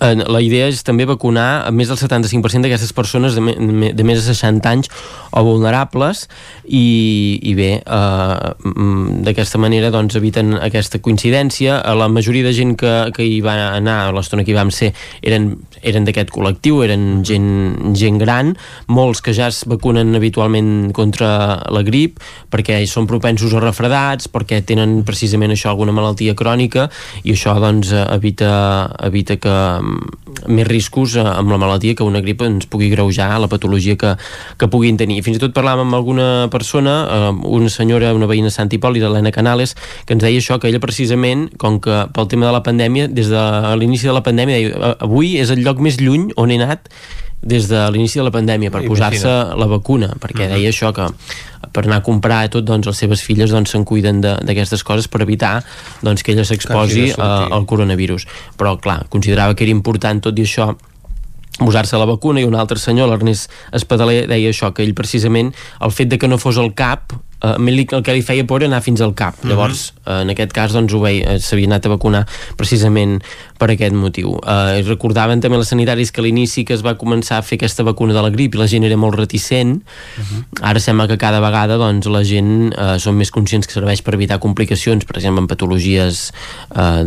[0.00, 4.20] la idea és també vacunar a més del 75% d'aquestes persones de, me, de més
[4.20, 4.90] de 60 anys
[5.32, 6.26] o vulnerables
[6.64, 11.80] i, i bé eh, mm, d'aquesta manera doncs eviten aquesta coincidència.
[11.82, 14.92] Eh, la majoria de gent que, que hi va anar l'estona que hi vam ser
[15.22, 15.50] eren,
[15.82, 18.54] eren d'aquest col·lectiu, eren gent, gent gran,
[18.86, 21.30] molts que ja es vacunen habitualment contra
[21.74, 22.22] la grip
[22.52, 26.88] perquè són propensos a refredats perquè tenen precisament això alguna malaltia crònica
[27.24, 28.52] i això doncs eh, evita,
[29.08, 29.56] evita que
[30.46, 34.14] més riscos eh, amb la malaltia que una grip ens pugui greujar la patologia que,
[34.58, 35.20] que puguin tenir.
[35.26, 39.32] Fins i tot parlàvem amb alguna persona, eh, una senyora, una veïna Sant Hipòlit, Helena
[39.34, 43.08] Canales, que ens deia això, que ella precisament, com que pel tema de la pandèmia,
[43.08, 43.46] des de
[43.80, 46.88] l'inici de la pandèmia, deia, "Eh, avui és el lloc més lluny on he anat
[47.42, 51.06] des de l'inici de la pandèmia per posar-se la vacuna, perquè deia això que
[51.72, 54.82] per anar a comprar i tot, doncs les seves filles doncs se'n cuiden de- d'aquestes
[54.82, 55.62] coses per evitar
[56.02, 58.26] doncs que ella s'exposi eh, al coronavirus.
[58.56, 60.74] Però clar, considerava que era important tot i això
[61.58, 65.52] posar-se la vacuna i un altre senyor, l'Ernest Espadaler, deia això, que ell precisament
[65.82, 68.62] el fet de que no fos al cap a mi el que li feia por
[68.62, 69.36] era anar fins al cap.
[69.42, 69.50] Mhm.
[69.50, 73.22] llavors eh, en aquest cas doncs ho veia eh, s'havia anat a vacunar precisament
[73.58, 74.38] per aquest motiu.
[74.42, 77.82] Eh, recordaven també els sanitaris que a l'inici que es va començar a fer aquesta
[77.82, 79.82] vacuna de la grip i la gent era molt reticent.
[80.62, 84.14] Ara sembla que cada vegada doncs, la gent eh, són més conscients que serveix per
[84.14, 86.32] evitar complicacions, per exemple en patologies
[86.74, 87.04] eh,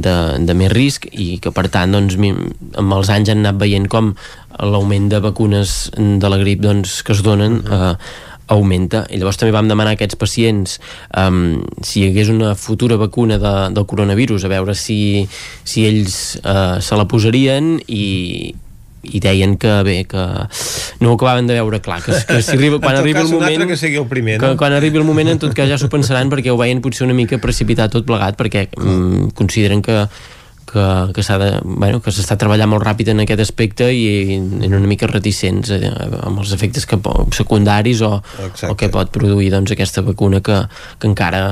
[0.00, 3.88] de, de més risc i que per tant doncs, amb els anys han anat veient
[3.88, 4.14] com
[4.60, 7.94] l'augment de vacunes de la grip doncs, que es donen eh,
[8.52, 10.78] augmenta i llavors també vam demanar a aquests pacients
[11.16, 14.98] um, si hi hagués una futura vacuna de, del coronavirus a veure si,
[15.64, 18.04] si ells uh, se la posarien i,
[19.04, 20.24] i deien que bé, que
[21.00, 23.80] no ho acabaven de veure clar, que, que si arriba, quan cas, el moment que
[23.80, 24.60] sigui el primer, que no?
[24.60, 27.16] quan arribi el moment en tot cas ja s'ho pensaran perquè ho veien potser una
[27.16, 30.04] mica precipitat tot plegat perquè mm, consideren que,
[30.66, 30.84] que,
[31.14, 34.88] que s'ha de, bueno, que s'està treballant molt ràpid en aquest aspecte i, i una
[34.88, 35.90] mica reticents eh,
[36.24, 36.98] amb els efectes que,
[37.36, 38.16] secundaris o,
[38.68, 40.60] o que pot produir doncs, aquesta vacuna que,
[40.98, 41.42] que encara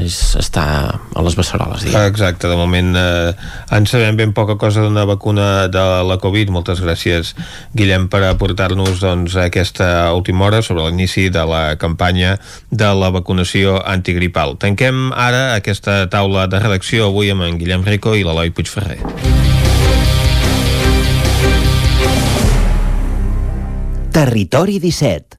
[0.00, 0.64] és, està
[0.94, 1.86] a les beceroles.
[1.86, 2.08] Diguem.
[2.10, 3.32] Exacte, de moment eh,
[3.74, 6.52] en sabem ben poca cosa d'una vacuna de la Covid.
[6.54, 7.34] Moltes gràcies,
[7.76, 12.36] Guillem, per aportar-nos doncs, aquesta última hora sobre l'inici de la campanya
[12.70, 14.56] de la vacunació antigripal.
[14.60, 18.98] Tanquem ara aquesta taula de redacció avui amb en Guillem Rico i l'Eloi Puigferrer.
[24.10, 25.38] Territori 17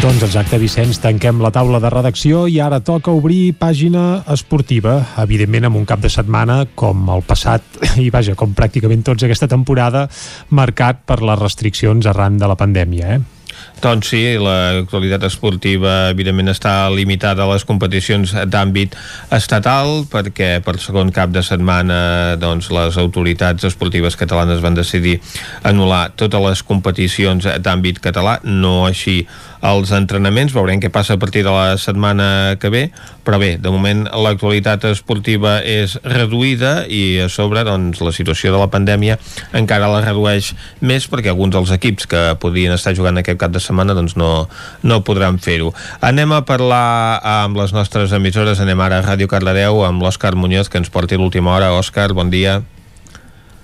[0.00, 5.68] Doncs exacte, Vicenç, tanquem la taula de redacció i ara toca obrir pàgina esportiva, evidentment
[5.68, 10.08] amb un cap de setmana com el passat, i vaja, com pràcticament tots aquesta temporada,
[10.48, 13.37] marcat per les restriccions arran de la pandèmia, eh?
[13.78, 18.96] Doncs sí, l'actualitat esportiva evidentment està limitada a les competicions d'àmbit
[19.36, 21.98] estatal perquè per segon cap de setmana
[22.42, 25.20] doncs, les autoritats esportives catalanes van decidir
[25.62, 29.20] anul·lar totes les competicions d'àmbit català, no així
[29.64, 32.82] els entrenaments, veurem què passa a partir de la setmana que ve,
[33.26, 38.60] però bé, de moment l'actualitat esportiva és reduïda i a sobre doncs, la situació de
[38.60, 39.18] la pandèmia
[39.58, 43.62] encara la redueix més perquè alguns dels equips que podien estar jugant aquest cap de
[43.62, 44.46] setmana doncs no,
[44.82, 45.72] no podran fer-ho.
[46.00, 50.70] Anem a parlar amb les nostres emissores, anem ara a Ràdio Cardedeu amb l'Òscar Muñoz
[50.70, 51.74] que ens porti l'última hora.
[51.78, 52.60] Òscar, bon dia.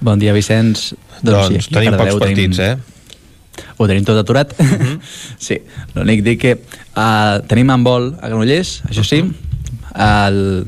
[0.04, 0.90] Bon dia, Vicenç.
[1.22, 2.82] Doncs, doncs sí, tenim pocs partits, tenim...
[2.82, 2.93] eh?
[3.76, 4.54] Ho tenim tot aturat.
[4.58, 4.80] Mhm.
[4.80, 4.98] -huh.
[5.38, 5.60] sí,
[5.94, 6.52] l'únic dic que
[6.96, 9.24] uh, tenim en vol a Granollers, això sí,
[9.94, 10.66] el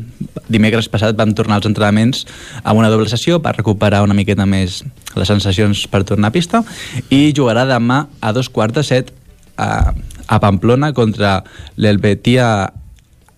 [0.48, 2.26] dimecres passat vam tornar als entrenaments
[2.62, 4.84] amb una doble sessió per recuperar una miqueta més
[5.16, 6.62] les sensacions per tornar a pista
[7.10, 9.12] i jugarà demà a dos quarts de set
[9.56, 9.92] a,
[10.26, 11.42] a Pamplona contra
[11.76, 12.70] l'Helvetia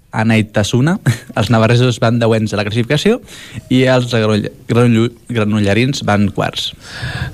[0.08, 0.94] Anaitasuna,
[1.38, 3.18] els navarresos van deuents a la classificació
[3.68, 4.14] i els
[5.28, 6.70] granollarins van quarts.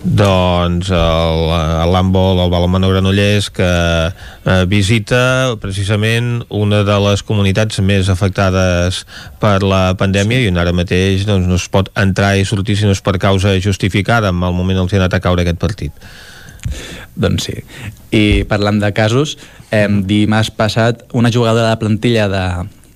[0.02, 3.70] Doncs l'handbol, el balomano granollers que
[4.10, 9.04] eh, visita precisament una de les comunitats més afectades
[9.38, 10.50] per la pandèmia sí.
[10.50, 13.54] i ara mateix doncs, no es pot entrar i sortir si no és per causa
[13.62, 15.94] justificada en el moment els hi ha anat a caure aquest partit.
[17.14, 17.56] Doncs sí.
[18.14, 19.36] I parlant de casos,
[19.70, 22.44] eh, dimarts passat una jugadora de plantilla de,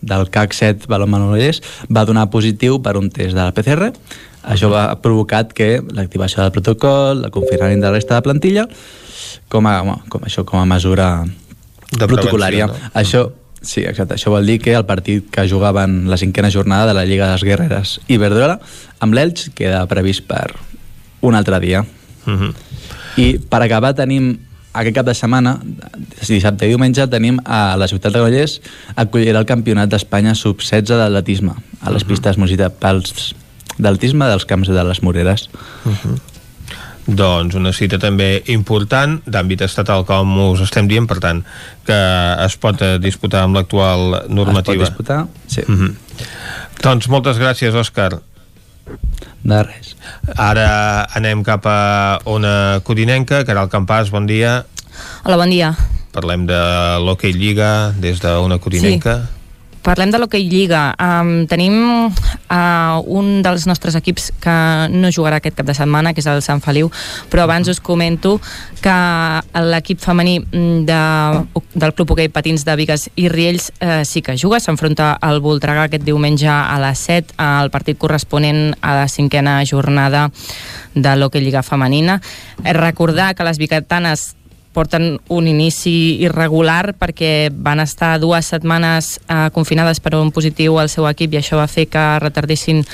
[0.01, 3.93] del CAC 7 Balonmanollers va donar positiu per un test de la PCR.
[4.49, 8.65] Això va provocat que l'activació del protocol, el confinament de la resta de plantilla,
[9.53, 11.11] com a, com això, com a mesura
[11.93, 12.71] de protocolària.
[12.71, 12.81] No?
[12.95, 13.29] Això,
[13.59, 14.15] Sí, exacte.
[14.15, 17.35] Això vol dir que el partit que jugaven la cinquena jornada de la Lliga de
[17.35, 18.61] les Guerreres i Verdrola
[19.03, 20.53] amb l'Elx queda previst per
[21.27, 21.83] un altre dia.
[21.83, 22.39] Uh mhm.
[22.39, 22.55] -huh.
[23.19, 24.37] I per acabar tenim
[24.79, 25.57] aquest cap de setmana,
[26.29, 28.59] dissabte i diumenge, tenim a la ciutat de Granollers
[28.97, 32.07] acollirà el campionat d'Espanya sub-16 d'atletisme a les uh.
[32.07, 32.09] -huh.
[32.09, 33.35] pistes municipals
[33.79, 35.49] d'atletisme dels camps de les Moreres.
[35.85, 35.91] Uh.
[35.93, 36.19] -huh.
[37.09, 41.43] Doncs una cita també important d'àmbit estatal, com us estem dient, per tant,
[41.87, 41.97] que
[42.45, 44.85] es pot disputar amb l'actual normativa.
[44.85, 45.63] Es pot disputar, sí.
[45.67, 45.95] Uh -huh.
[46.83, 48.21] Doncs moltes gràcies, Òscar.
[49.49, 49.95] De res.
[50.37, 50.69] Ara
[51.17, 51.79] anem cap a
[52.29, 54.61] Ona Codinenca, Caral Campàs, bon dia.
[55.25, 55.73] Hola, bon dia.
[56.13, 56.61] Parlem de
[57.05, 59.19] l'Hockey Lliga des d'Ona Codinenca.
[59.23, 59.38] Sí
[59.89, 60.93] parlem de l'Hockey Lliga.
[61.01, 64.57] Um, tenim uh, un dels nostres equips que
[64.93, 66.91] no jugarà aquest cap de setmana, que és el Sant Feliu,
[67.33, 68.37] però abans us comento
[68.85, 68.97] que
[69.65, 70.39] l'equip femení
[70.89, 71.01] de,
[71.73, 75.89] del Club Hockey Patins de Vigues i Riells uh, sí que juga, s'enfronta al Voltregà
[75.89, 80.29] aquest diumenge a les 7, al partit corresponent a la cinquena jornada
[80.95, 82.21] de l'Hockey Lliga femenina.
[82.65, 84.35] Recordar que les bicatanes
[84.79, 90.91] porten un inici irregular perquè van estar dues setmanes eh, confinades per un positiu al
[90.93, 92.85] seu equip i això va fer que retardessin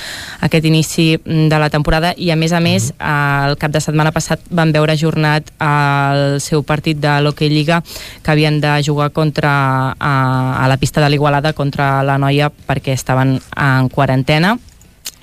[0.47, 3.48] aquest inici de la temporada i a més a més mm -hmm.
[3.51, 7.82] el cap de setmana passat van veure ajornat el seu partit de l'Hockey Lliga
[8.23, 12.93] que havien de jugar contra a, a la pista de l'Igualada contra la noia perquè
[12.93, 14.59] estaven en quarantena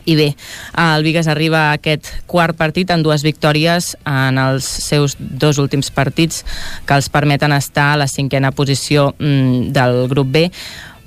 [0.06, 0.30] i bé,
[0.78, 5.92] el Vigas arriba a aquest quart partit amb dues victòries en els seus dos últims
[5.92, 6.46] partits
[6.86, 10.50] que els permeten estar a la cinquena posició mm, del grup B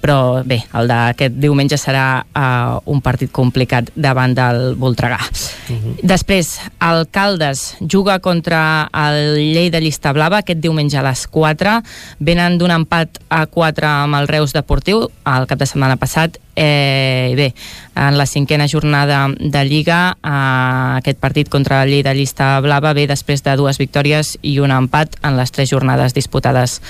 [0.04, 5.16] però bé, el d'aquest diumenge serà uh, un partit complicat davant del Voltregà.
[5.16, 5.78] Uh mhm.
[5.80, 5.94] -huh.
[6.02, 11.82] Després, el Caldes juga contra el Llei de Llista Blava aquest diumenge a les 4.
[12.18, 17.32] Venen d'un empat a 4 amb el Reus Deportiu el cap de setmana passat Eh,
[17.36, 17.54] bé,
[17.96, 23.06] en la cinquena jornada de Lliga, eh, aquest partit contra el Lleida Llista Blava ve
[23.06, 26.80] després de dues victòries i un empat en les tres jornades disputades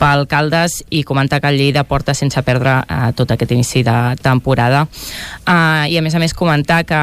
[0.00, 4.16] pel Caldes i comentar que el Lleida porta sense perdre eh, tot aquest inici de
[4.22, 4.86] temporada.
[5.46, 7.00] Eh, I a més a més comentar que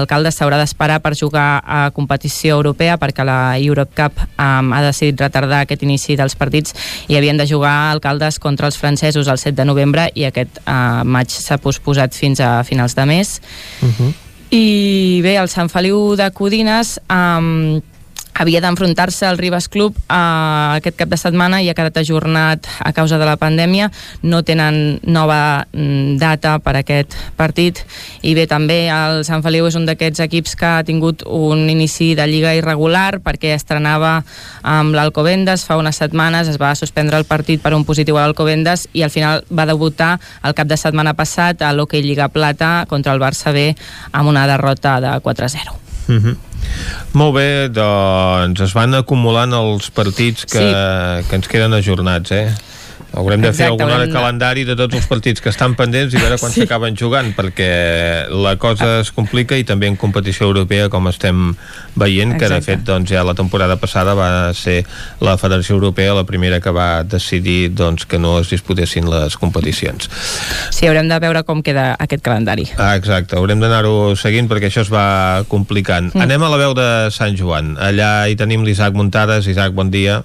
[0.00, 4.82] el Caldes s'haurà d'esperar per jugar a competició europea perquè la Europe Cup eh, ha
[4.84, 6.76] decidit retardar aquest inici dels partits
[7.08, 10.60] i havien de jugar al Caldes contra els francesos el 7 de novembre i aquest
[10.64, 13.40] eh, maig s'ha posposat fins a finals de mes.
[13.82, 14.12] Uh -huh.
[14.50, 17.80] I bé, el Sant Feliu de Codines eh,
[18.34, 22.92] havia d'enfrontar-se al Ribas Club eh, aquest cap de setmana i ha quedat ajornat a
[22.96, 23.90] causa de la pandèmia.
[24.22, 27.82] No tenen nova mm, data per aquest partit.
[28.22, 32.12] I bé, també el Sant Feliu és un d'aquests equips que ha tingut un inici
[32.18, 34.20] de lliga irregular perquè estrenava
[34.62, 38.88] amb l'Alcobendes fa unes setmanes, es va suspendre el partit per un positiu a l'Alcobendes
[38.92, 43.14] i al final va debutar el cap de setmana passat a l'Hockey Lliga Plata contra
[43.14, 43.70] el Barça B
[44.12, 46.36] amb una derrota de 4-0 Uh -huh.
[47.12, 51.28] Molt bé, doncs es van acumulant els partits que, sí.
[51.28, 52.54] que ens queden ajornats, eh?
[53.12, 56.14] Haurem de fer Exacte, alguna hora de calendari de tots els partits que estan pendents
[56.14, 56.62] i veure quan Sí.
[56.62, 61.56] s'acaben jugant, perquè la cosa es complica i també en competició europea, com estem
[61.96, 62.76] veient, que de Exacte.
[62.76, 64.84] fet doncs, ja la temporada passada va ser
[65.20, 70.08] la Federació Europea la primera que va decidir doncs, que no es disputessin les competicions.
[70.70, 72.68] Sí, haurem de veure com queda aquest calendari.
[72.78, 76.14] Ah, exacte, haurem d'anar-ho seguint perquè això es va complicant.
[76.14, 76.20] Mm.
[76.20, 77.76] Anem a la veu de Sant Joan.
[77.76, 79.46] Allà hi tenim l'Isaac Muntades.
[79.50, 80.22] Isaac, bon dia.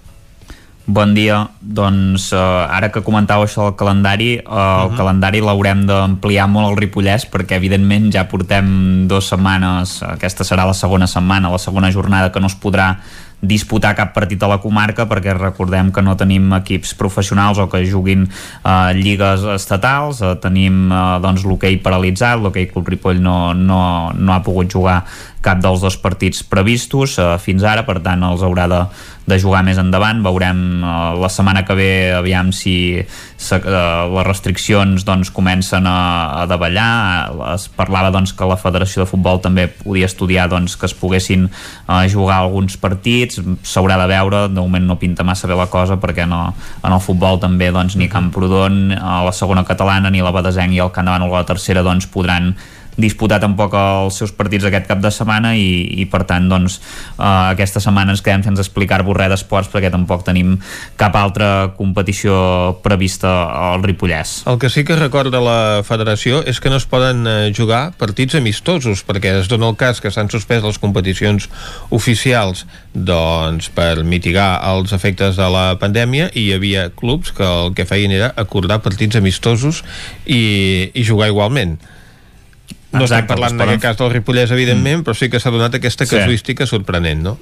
[0.86, 1.50] Bon dia.
[1.66, 4.98] Doncs eh, ara que comentàveu això del calendari, eh, el Mhm.
[4.98, 10.74] calendari l'haurem d'ampliar molt al Ripollès perquè evidentment ja portem dues setmanes, aquesta serà la
[10.74, 12.98] segona setmana, la segona jornada que no es podrà
[13.42, 17.86] disputar cap partit a la comarca perquè recordem que no tenim equips professionals o que
[17.86, 18.30] juguin
[18.64, 24.34] eh, lligues estatals, eh, tenim eh, doncs l'hoquei paralitzat, l'hoquei Club Ripoll no, no, no
[24.34, 25.04] ha pogut jugar
[25.46, 28.82] cap dels dos partits previstos eh, fins ara, per tant els haurà de,
[29.30, 34.28] de jugar més endavant, veurem eh, la setmana que ve aviam si se, eh, les
[34.28, 35.98] restriccions doncs, comencen a,
[36.42, 37.54] a davallar.
[37.56, 41.48] Es parlava doncs, que la Federació de Futbol també podia estudiar doncs, que es poguessin
[41.50, 43.42] eh, jugar alguns partits.
[43.66, 46.48] S'haurà de veure, de moment no pinta massa bé la cosa perquè no,
[46.84, 50.82] en el futbol també doncs, ni Camprodon, a la segona catalana ni la Badesenc i
[50.82, 52.54] el Can Davant o la tercera doncs, podran
[52.98, 56.80] disputar tampoc els seus partits aquest cap de setmana i, i per tant doncs,
[57.18, 60.56] uh, aquesta setmana ens quedem sense explicar-vos res d'esports perquè tampoc tenim
[61.00, 62.36] cap altra competició
[62.84, 63.32] prevista
[63.72, 64.44] al Ripollès.
[64.50, 68.40] El que sí que recorda la federació és que no es poden eh, jugar partits
[68.40, 71.50] amistosos perquè es dona el cas que s'han suspès les competicions
[71.96, 72.66] oficials
[72.96, 77.88] doncs per mitigar els efectes de la pandèmia i hi havia clubs que el que
[77.88, 79.84] feien era acordar partits amistosos
[80.26, 81.78] i, i jugar igualment.
[82.96, 85.04] No Exacte, estem parlant es en poden- aquest cas del Ripollès, evidentment, mm.
[85.10, 86.16] però sí que s'ha donat aquesta Sí.
[86.16, 87.38] casuística sorprenent, no?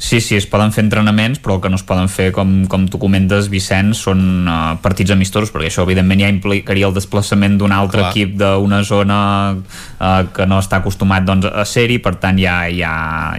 [0.00, 2.84] Sí, sí, es poden fer entrenaments, però el que no es poden fer, com, com
[2.86, 7.72] tu comentes, Vicenç, són uh, partits amistosos, perquè això, evidentment, ja implicaria el desplaçament d'un
[7.74, 8.12] altre Clar.
[8.12, 9.16] equip d'una zona
[9.58, 12.92] uh, que no està acostumat doncs, a ser-hi, per tant, ja, ja,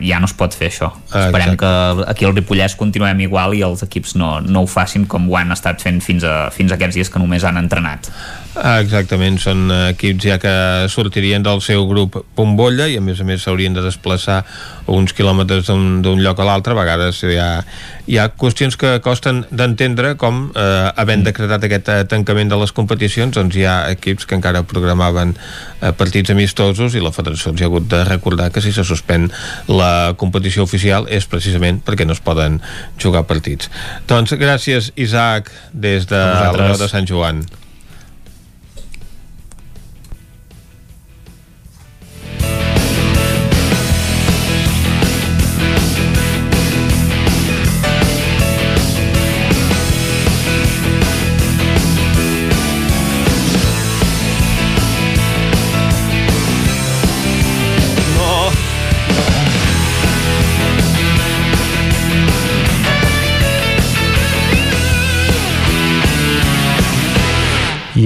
[0.04, 0.92] ja no es pot fer això.
[1.14, 2.04] Ah, Esperem exacte.
[2.04, 5.38] que aquí al Ripollès continuem igual i els equips no, no ho facin com ho
[5.40, 8.12] han estat fent fins a, fins a aquests dies que només han entrenat.
[8.58, 10.52] Ah, exactament, són equips ja que
[10.90, 14.40] sortirien del seu grup bombolla i a més a més s'haurien de desplaçar
[14.90, 17.62] uns quilòmetres d'un lloc a l'altre, a vegades hi ha,
[18.10, 22.74] hi ha qüestions que costen d'entendre com eh, havent decretat aquest eh, tancament de les
[22.74, 27.62] competicions, doncs hi ha equips que encara programaven eh, partits amistosos i la federació els
[27.62, 29.30] ha hagut de recordar que si se suspèn
[29.70, 32.58] la competició oficial és precisament perquè no es poden
[32.98, 33.70] jugar partits.
[34.10, 37.46] Doncs gràcies Isaac des de la de Sant Joan.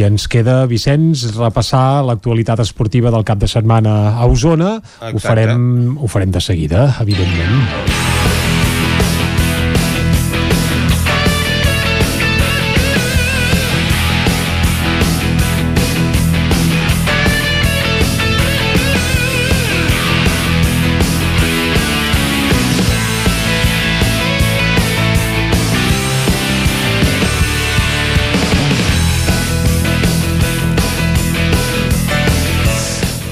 [0.04, 4.76] I ens queda, Vicenç, repassar l'actualitat esportiva del cap de setmana a Osona.
[5.00, 5.28] Ho Exacte.
[5.30, 8.03] farem, ho farem de seguida, evidentment.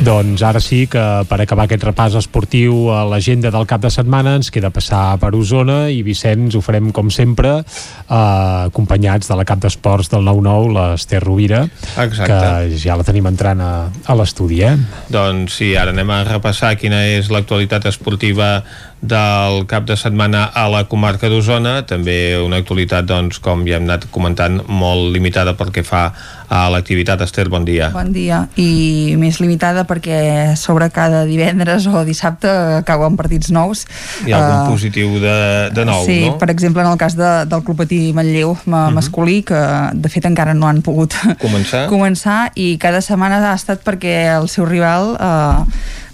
[0.01, 4.33] Doncs ara sí que per acabar aquest repàs esportiu a l'agenda del cap de setmana
[4.39, 9.45] ens queda passar per Osona i Vicenç ho farem com sempre eh, acompanyats de la
[9.45, 11.61] cap d'esports del 9-9, l'Ester Rovira
[12.01, 12.31] Exacte.
[12.33, 14.73] que ja la tenim entrant a, a l'estudi eh?
[15.13, 18.55] Doncs sí, ara anem a repassar quina és l'actualitat esportiva
[19.01, 23.87] del cap de setmana a la comarca d'Osona, també una actualitat, doncs, com ja hem
[23.89, 26.11] anat comentant, molt limitada pel que fa
[26.51, 27.21] a l'activitat.
[27.25, 27.87] Esther, bon dia.
[27.95, 32.51] Bon dia, i més limitada perquè sobre cada divendres o dissabte
[32.85, 33.85] cauen partits nous.
[34.27, 35.35] Hi ha algun Eh, positiu de,
[35.73, 36.37] de nou, sí, no?
[36.37, 38.93] per exemple, en el cas de, del Club Patí Manlleu ma, Mhm.
[38.99, 39.57] masculí, que
[39.93, 41.87] de fet encara no han pogut Començar?
[41.93, 45.65] començar i cada setmana ha estat perquè el seu rival eh,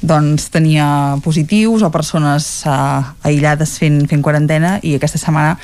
[0.01, 5.55] doncs tenia positius o persones eh, aïllades fent, fent quarantena i aquesta setmana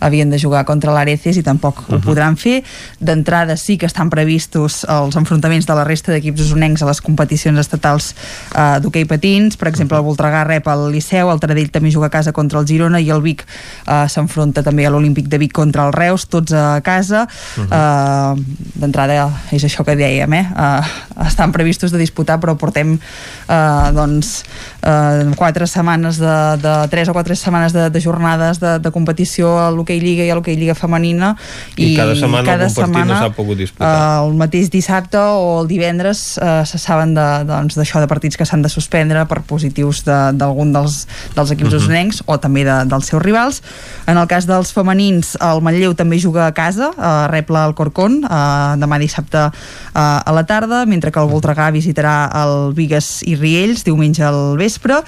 [0.00, 2.62] havien de jugar contra l'Areces i tampoc ho podran fer.
[3.00, 7.58] D'entrada sí que estan previstos els enfrontaments de la resta d'equips usonencs a les competicions
[7.60, 8.12] estatals
[8.56, 9.58] eh, d'hoquei patins.
[9.60, 12.68] Per exemple, el Voltregà rep el Liceu, el Taradell també juga a casa contra el
[12.68, 16.52] Girona i el Vic eh, s'enfronta també a l'Olímpic de Vic contra el Reus, tots
[16.56, 17.26] a casa.
[17.58, 20.46] eh, D'entrada és això que dèiem, eh?
[20.48, 21.26] eh?
[21.26, 24.44] Estan previstos de disputar, però portem eh, doncs
[24.82, 29.58] eh, quatre setmanes de, de tres o quatre setmanes de, de jornades de, de competició
[29.58, 31.34] a l'hoquei Lliga i a l'hoquei Lliga femenina
[31.76, 33.90] I cada setmana algun partit no s'ha pogut disputar.
[33.90, 38.36] eh, el mateix dissabte o el divendres eh, se saben d'això de, doncs, de partits
[38.36, 41.78] que s'han de suspendre per positius de- d'algun dels, dels equips Mhm.
[41.78, 42.22] uh -huh.
[42.26, 43.62] o també de, dels seus rivals.
[44.06, 48.24] En el cas dels femenins, el Manlleu també juga a casa, eh, rep el Corcón
[48.24, 49.50] eh, demà dissabte eh,
[49.94, 53.34] a la tarda, mentre que el Voltregà visitarà el Vigues i
[53.72, 54.98] Riells diumenge al vespre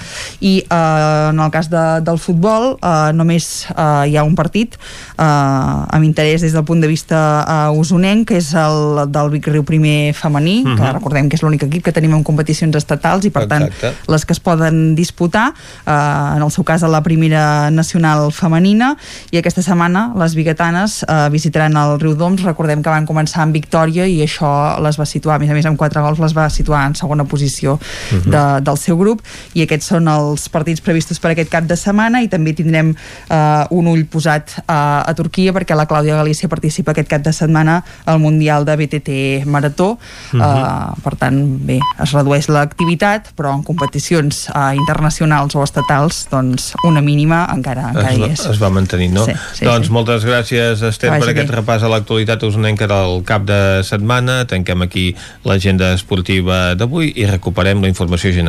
[0.41, 4.75] i eh, en el cas de, del futbol eh, només eh, hi ha un partit
[4.75, 9.49] eh, amb interès des del punt de vista eh, usonenc, que és el del Vic
[9.53, 10.93] Riu primer femení, que Mhm.
[10.95, 13.93] recordem que és l'únic equip que tenim en competicions estatals i per tant Exacte.
[14.09, 15.53] les que es poden disputar
[15.87, 15.91] eh,
[16.37, 18.97] en el seu cas a la primera nacional femenina
[19.31, 23.53] i aquesta setmana les biguetanes eh, visitaran el Riu Doms recordem que van començar amb
[23.55, 26.49] victòria i això les va situar, a més a més amb quatre gols les va
[26.51, 27.79] situar en segona posició
[28.13, 28.31] Mhm.
[28.31, 29.23] de, del seu grup
[29.55, 33.65] i aquests són els partits previstos per aquest cap de setmana i també tindrem eh,
[33.71, 37.83] un ull posat a, a Turquia perquè la Clàudia Galícia participa aquest cap de setmana
[38.07, 39.11] al Mundial de BTT
[39.47, 39.99] Marató
[40.33, 40.41] Mhm.
[40.43, 46.73] eh, per tant bé, es redueix l'activitat però en competicions eh, internacionals o estatals doncs
[46.85, 49.25] una mínima encara, encara es, hi és es va mantenint, no?
[49.27, 49.93] Sí, sí, doncs sí.
[49.93, 51.57] moltes gràcies, Esther, Que per vagi aquest bé.
[51.61, 54.45] repàs a l'actualitat usonenca del cap de setmana.
[54.51, 55.15] Tanquem aquí
[55.45, 58.44] l'agenda esportiva d'avui i recuperem la informació general.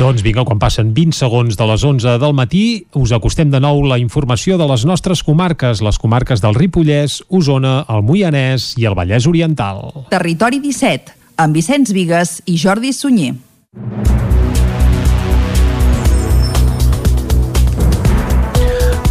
[0.00, 3.82] Doncs vinga, quan passen 20 segons de les 11 del matí, us acostem de nou
[3.84, 8.96] la informació de les nostres comarques, les comarques del Ripollès, Osona, el Moianès i el
[8.96, 10.08] Vallès Oriental.
[10.08, 11.12] Territori 17,
[11.44, 13.34] amb Vicenç Vigues i Jordi Sunyer.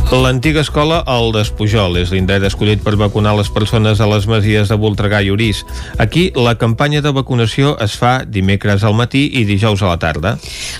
[0.09, 4.77] L'antiga escola El Despujol és l'indret escollit per vacunar les persones a les masies de
[4.81, 5.59] Voltregà i Orís.
[6.01, 10.31] Aquí la campanya de vacunació es fa dimecres al matí i dijous a la tarda.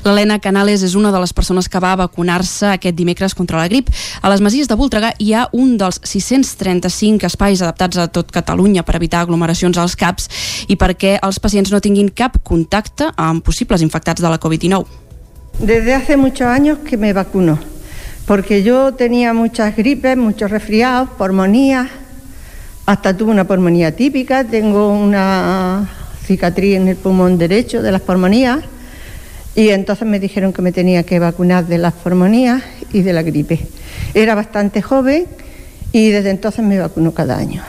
[0.02, 3.94] L'Helena Canales és una de les persones que va vacunar-se aquest dimecres contra la grip.
[4.24, 8.82] A les Masies de Voltregà hi ha un dels 635 espais adaptats a tot Catalunya
[8.82, 10.26] per evitar aglomeracions als CAPs
[10.74, 14.88] i perquè els pacients no tinguin cap contacte amb possibles infectats de la Covid-19.
[15.60, 17.60] Desde hace muchos años que me vacuno,
[18.30, 21.88] porque yo tenía muchas gripes, muchos resfriados, pulmonías,
[22.86, 25.90] hasta tuve una pulmonía típica, tengo una
[26.28, 28.60] cicatriz en el pulmón derecho de las pulmonías
[29.56, 32.62] y entonces me dijeron que me tenía que vacunar de las pulmonías
[32.94, 33.66] y de la gripe.
[34.14, 35.26] Era bastante joven
[35.92, 37.64] y desde entonces me vacuno cada año.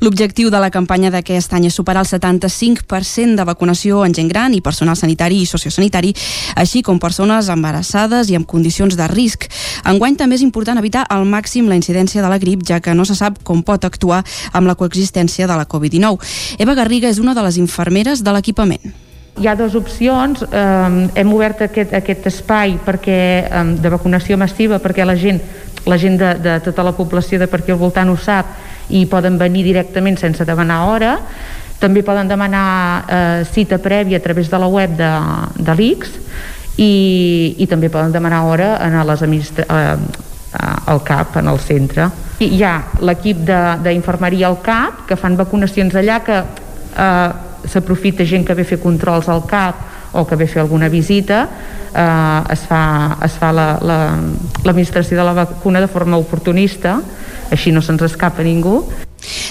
[0.00, 4.54] L'objectiu de la campanya d'aquest any és superar el 75% de vacunació en gent gran
[4.54, 6.12] i personal sanitari i sociosanitari,
[6.54, 9.48] així com persones embarassades i amb condicions de risc.
[9.84, 13.04] Enguany també és important evitar al màxim la incidència de la grip, ja que no
[13.04, 14.22] se sap com pot actuar
[14.52, 16.56] amb la coexistència de la Covid-19.
[16.58, 19.05] Eva Garriga és una de les infermeres de l'equipament.
[19.36, 20.40] Hi ha dues opcions.
[20.48, 25.42] Eh, hem obert aquest, aquest espai perquè, eh, de vacunació massiva perquè la gent,
[25.84, 28.54] la gent de, de tota la població de per aquí al voltant ho sap
[28.88, 31.16] i poden venir directament sense demanar hora.
[31.78, 32.68] També poden demanar
[33.04, 35.10] eh, cita prèvia a través de la web de,
[35.60, 36.14] de l'ICS
[36.80, 39.96] i, i també poden demanar hora en les administra eh,
[40.86, 42.08] al CAP, en el centre.
[42.40, 43.44] I hi ha l'equip
[43.84, 47.28] d'infermeria al CAP que fan vacunacions allà que eh,
[47.68, 49.74] s'aprofita gent que ve a fer controls al CAP
[50.12, 51.48] o que ve a fer alguna visita
[51.94, 54.18] eh, es fa, es fa la- la-
[54.64, 57.00] l'administració la, de la vacuna de forma oportunista
[57.50, 58.84] així no se'ns escapa ningú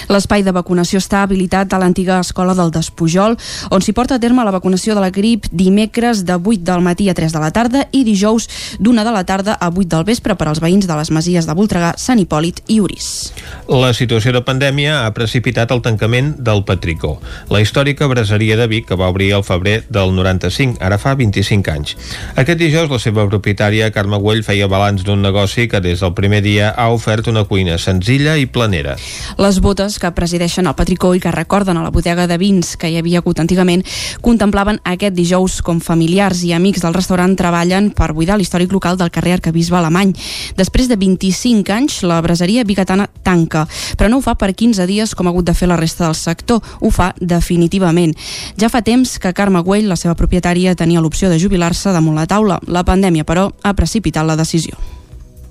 [0.09, 3.37] L'espai de vacunació està habilitat a l'antiga escola del Despujol,
[3.71, 7.09] on s'hi porta a terme la vacunació de la grip dimecres de 8 del matí
[7.09, 8.47] a 3 de la tarda i dijous
[8.79, 11.55] d'una de la tarda a 8 del vespre per als veïns de les masies de
[11.57, 13.33] Voltregà, Sant Hipòlit i Uris.
[13.69, 17.17] La situació de pandèmia ha precipitat el tancament del Patricó,
[17.49, 21.71] la històrica braseria de Vic que va obrir al febrer del 95, ara fa 25
[21.71, 21.95] anys.
[22.35, 26.41] Aquest dijous la seva propietària, Carme Güell, feia balanç d'un negoci que des del primer
[26.45, 28.95] dia ha ofert una cuina senzilla i planera.
[29.41, 32.91] Les botes que presideixen el Patricó i que recorden a la bodega de vins que
[32.91, 33.81] hi havia hagut antigament
[34.21, 39.09] contemplaven aquest dijous com familiars i amics del restaurant treballen per buidar l'històric local del
[39.09, 40.13] carrer Arcabisbe Alemany.
[40.59, 43.65] Després de 25 anys, la braseria biguetana tanca,
[43.97, 46.15] però no ho fa per 15 dies com ha hagut de fer la resta del
[46.19, 48.13] sector, ho fa definitivament.
[48.61, 52.29] Ja fa temps que Carme Güell, la seva propietària, tenia l'opció de jubilar-se damunt la
[52.29, 52.61] taula.
[52.67, 54.77] La pandèmia, però, ha precipitat la decisió.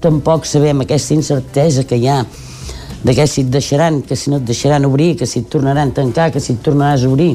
[0.04, 2.22] Tampoc sabem aquesta incertesa que hi ha
[3.04, 5.92] de què si et deixaran, que si no et deixaran obrir, que si et tornaran
[5.92, 7.34] a tancar, que si et tornaràs a obrir.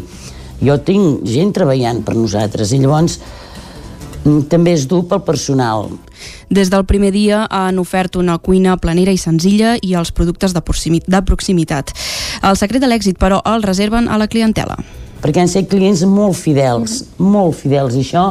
[0.59, 3.19] Jo tinc gent treballant per nosaltres i llavors
[4.25, 5.87] mm, també és dur pel personal.
[6.49, 10.63] Des del primer dia han ofert una cuina planera i senzilla i els productes de,
[11.05, 11.93] de proximitat.
[12.41, 14.79] El secret de l'èxit, però, el reserven a la clientela.
[15.21, 18.25] Perquè han set clients molt fidels, molt fidels, i això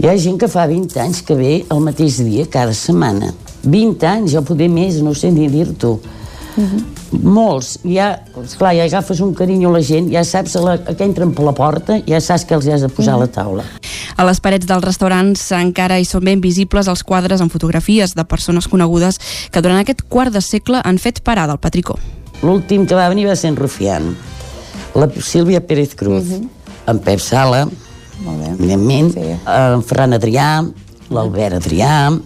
[0.00, 3.34] hi ha gent que fa 20 anys que ve el mateix dia, cada setmana.
[3.66, 5.98] 20 anys, jo poder més, no sé ni dir-t'ho.
[6.56, 7.20] Uh -huh.
[7.22, 10.94] Molts, ja, esclar, ja agafes un carinyo a la gent, ja saps a la, a
[10.94, 13.22] que entren per la porta, ja saps que els has de posar uh -huh.
[13.22, 13.64] a la taula.
[14.16, 18.24] A les parets dels restaurants encara hi són ben visibles els quadres amb fotografies de
[18.24, 19.18] persones conegudes
[19.50, 21.98] que durant aquest quart de segle han fet parada al Patricó.
[22.42, 24.16] L'últim que va venir va ser en Rufián,
[24.94, 26.48] la Sílvia Pérez Cruz, uh -huh.
[26.86, 27.68] en Pep Sala,
[28.24, 28.48] Molt bé.
[28.58, 29.20] evidentment, sí.
[29.46, 30.70] en Ferran Adrià,
[31.10, 32.20] l'Albert Adrià,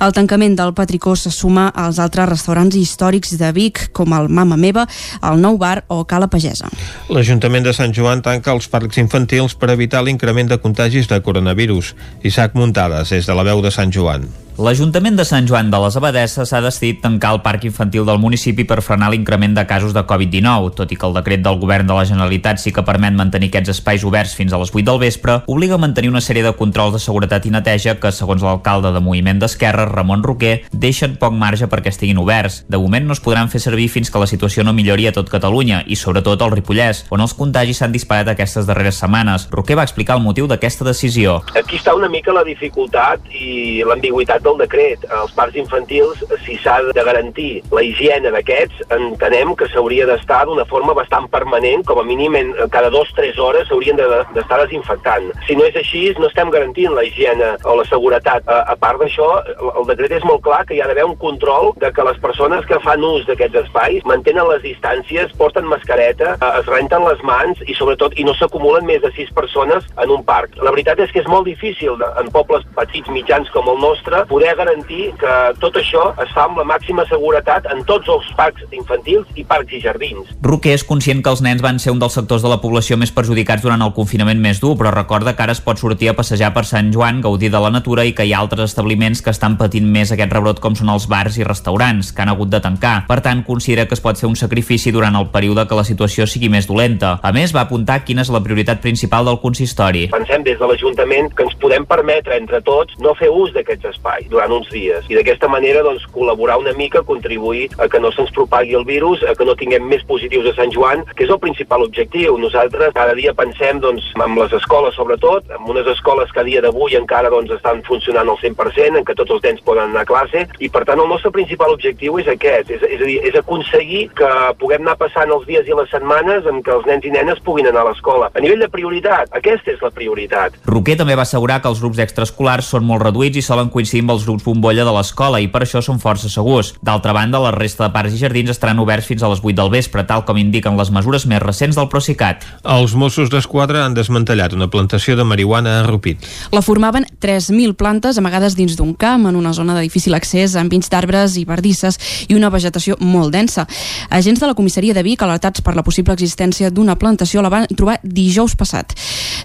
[0.00, 4.56] el tancament del Patricó se suma als altres restaurants històrics de Vic, com el Mama
[4.56, 4.86] Meva,
[5.22, 6.70] el Nou Bar o Cala Pagesa.
[7.12, 11.94] L'Ajuntament de Sant Joan tanca els parcs infantils per evitar l'increment de contagis de coronavirus.
[12.22, 14.26] Isaac Muntades, des de la veu de Sant Joan.
[14.60, 18.66] L'Ajuntament de Sant Joan de les Abadesses ha decidit tancar el parc infantil del municipi
[18.68, 21.94] per frenar l'increment de casos de Covid-19, tot i que el decret del govern de
[21.96, 25.38] la Generalitat sí que permet mantenir aquests espais oberts fins a les 8 del vespre,
[25.48, 29.00] obliga a mantenir una sèrie de controls de seguretat i neteja que, segons l'alcalde de
[29.00, 32.60] Moviment d'Esquerra, Ramon Roquer, deixen poc marge perquè estiguin oberts.
[32.68, 35.32] De moment no es podran fer servir fins que la situació no millori a tot
[35.32, 39.48] Catalunya i sobretot al Ripollès, on els contagis s'han disparat aquestes darreres setmanes.
[39.48, 41.40] Roquer va explicar el motiu d'aquesta decisió.
[41.56, 45.04] Aquí està una mica la dificultat i l'ambigüitat del decret.
[45.20, 50.66] Els parcs infantils, si s'ha de garantir la higiene d'aquests, entenem que s'hauria d'estar d'una
[50.70, 54.66] forma bastant permanent, com a mínim en, cada dos o tres hores s'haurien d'estar de,
[54.66, 55.30] desinfectant.
[55.46, 58.46] Si no és així, no estem garantint la higiene o la seguretat.
[58.46, 59.28] A, a part d'això,
[59.72, 62.66] el decret és molt clar que hi ha d'haver un control de que les persones
[62.68, 67.62] que fan ús d'aquests espais mantenen les distàncies, porten mascareta, eh, es renten les mans
[67.66, 70.56] i sobretot i no s'acumulen més de sis persones en un parc.
[70.62, 74.54] La veritat és que és molt difícil en pobles petits, mitjans com el nostre poder
[74.56, 79.28] garantir que tot això es fa amb la màxima seguretat en tots els parcs infantils
[79.36, 80.30] i parcs i jardins.
[80.46, 83.12] Roquer és conscient que els nens van ser un dels sectors de la població més
[83.12, 86.54] perjudicats durant el confinament més dur, però recorda que ara es pot sortir a passejar
[86.56, 89.58] per Sant Joan, gaudir de la natura i que hi ha altres establiments que estan
[89.60, 92.94] patint més aquest rebrot com són els bars i restaurants, que han hagut de tancar.
[93.10, 96.24] Per tant, considera que es pot fer un sacrifici durant el període que la situació
[96.26, 97.18] sigui més dolenta.
[97.20, 100.08] A més, va apuntar quina és la prioritat principal del consistori.
[100.16, 104.21] Pensem des de l'Ajuntament que ens podem permetre entre tots no fer ús d'aquests espais
[104.30, 108.32] durant uns dies i d'aquesta manera doncs, col·laborar una mica, contribuir a que no se'ns
[108.36, 111.40] propagui el virus, a que no tinguem més positius a Sant Joan, que és el
[111.42, 112.36] principal objectiu.
[112.40, 116.62] Nosaltres cada dia pensem doncs, amb les escoles sobretot, amb unes escoles que a dia
[116.64, 120.08] d'avui encara doncs, estan funcionant al 100%, en què tots els nens poden anar a
[120.08, 123.38] classe, i per tant el nostre principal objectiu és aquest, és, és a dir, és
[123.38, 124.30] aconseguir que
[124.60, 127.68] puguem anar passant els dies i les setmanes en què els nens i nenes puguin
[127.70, 128.30] anar a l'escola.
[128.32, 130.58] A nivell de prioritat, aquesta és la prioritat.
[130.68, 134.11] Roquer també va assegurar que els grups extraescolars són molt reduïts i solen coincidir amb
[134.12, 136.74] els grups bombolla de l'escola i per això són força segurs.
[136.84, 139.72] D'altra banda, la resta de parcs i jardins estaran oberts fins a les 8 del
[139.72, 142.46] vespre, tal com indiquen les mesures més recents del Procicat.
[142.62, 146.24] Els Mossos d'Esquadra han desmantellat una plantació de marihuana a Rupit.
[146.52, 150.72] La formaven 3.000 plantes amagades dins d'un camp en una zona de difícil accés amb
[150.72, 151.98] vins d'arbres i bardisses
[152.28, 153.66] i una vegetació molt densa.
[154.10, 157.68] Agents de la comissaria de Vic, alertats per la possible existència d'una plantació, la van
[157.70, 158.94] trobar dijous passat.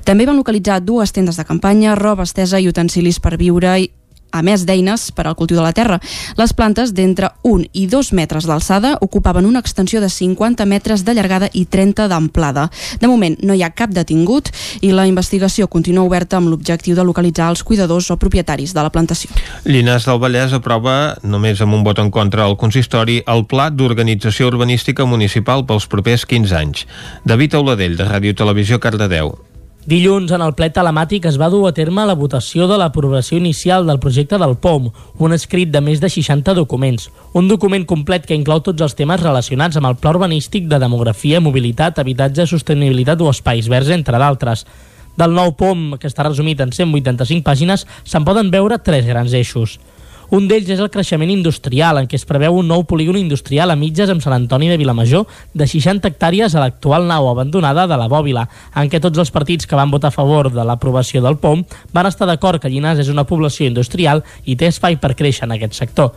[0.08, 3.90] També van localitzar dues tendes de campanya, roba estesa i utensilis per viure i
[4.32, 6.00] a més d'eines per al cultiu de la terra.
[6.38, 11.14] Les plantes d'entre 1 i 2 metres d'alçada ocupaven una extensió de 50 metres de
[11.14, 12.68] llargada i 30 d'amplada.
[13.00, 14.52] De moment no hi ha cap detingut
[14.82, 18.94] i la investigació continua oberta amb l'objectiu de localitzar els cuidadors o propietaris de la
[18.94, 19.32] plantació.
[19.66, 24.52] Llinars del Vallès aprova, només amb un vot en contra al consistori, el Pla d'Organització
[24.52, 26.88] Urbanística Municipal pels propers 15 anys.
[27.26, 29.36] David Auladell, de Ràdio Televisió, Cardedeu.
[29.88, 33.86] Dilluns, en el ple telemàtic es va dur a terme la votació de l'aprovació inicial
[33.88, 34.90] del projecte del POM,
[35.24, 37.06] un escrit de més de 60 documents.
[37.32, 41.40] Un document complet que inclou tots els temes relacionats amb el pla urbanístic de demografia,
[41.40, 44.66] mobilitat, habitatge, sostenibilitat o espais verds, entre d'altres.
[45.16, 49.80] Del nou POM, que està resumit en 185 pàgines, se'n poden veure tres grans eixos.
[50.28, 53.78] Un d'ells és el creixement industrial, en què es preveu un nou polígon industrial a
[53.80, 55.24] mitges amb Sant Antoni de Vilamajor
[55.56, 58.44] de 60 hectàrees a l'actual nau abandonada de la Bòbila,
[58.76, 61.64] en què tots els partits que van votar a favor de l'aprovació del POM
[61.96, 65.56] van estar d'acord que Llinars és una població industrial i té espai per créixer en
[65.56, 66.12] aquest sector.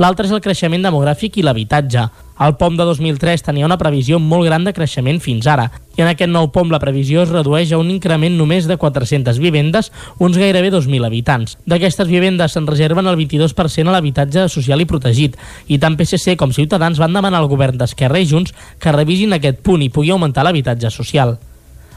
[0.00, 2.08] L'altre és el creixement demogràfic i l'habitatge.
[2.38, 6.10] El POM de 2003 tenia una previsió molt gran de creixement fins ara, i en
[6.10, 9.88] aquest nou POM la previsió es redueix a un increment només de 400 vivendes,
[10.20, 11.56] uns gairebé 2.000 habitants.
[11.64, 15.40] D'aquestes vivendes se'n reserven el 22% a l'habitatge social i protegit,
[15.72, 19.64] i tant PSC com Ciutadans van demanar al govern d'Esquerra i Junts que revisin aquest
[19.64, 21.38] punt i pugui augmentar l'habitatge social.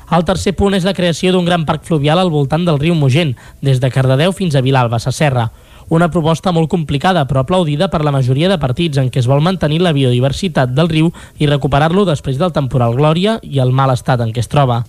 [0.10, 3.36] El tercer punt és la creació d'un gran parc fluvial al voltant del riu Mogent,
[3.62, 5.50] des de Cardedeu fins a Vilalba, a Serra.
[5.90, 9.42] Una proposta molt complicada però aplaudida per la majoria de partits en què es vol
[9.42, 11.10] mantenir la biodiversitat del riu
[11.42, 14.84] i recuperar-lo després del temporal Glòria i el mal estat en què es troba.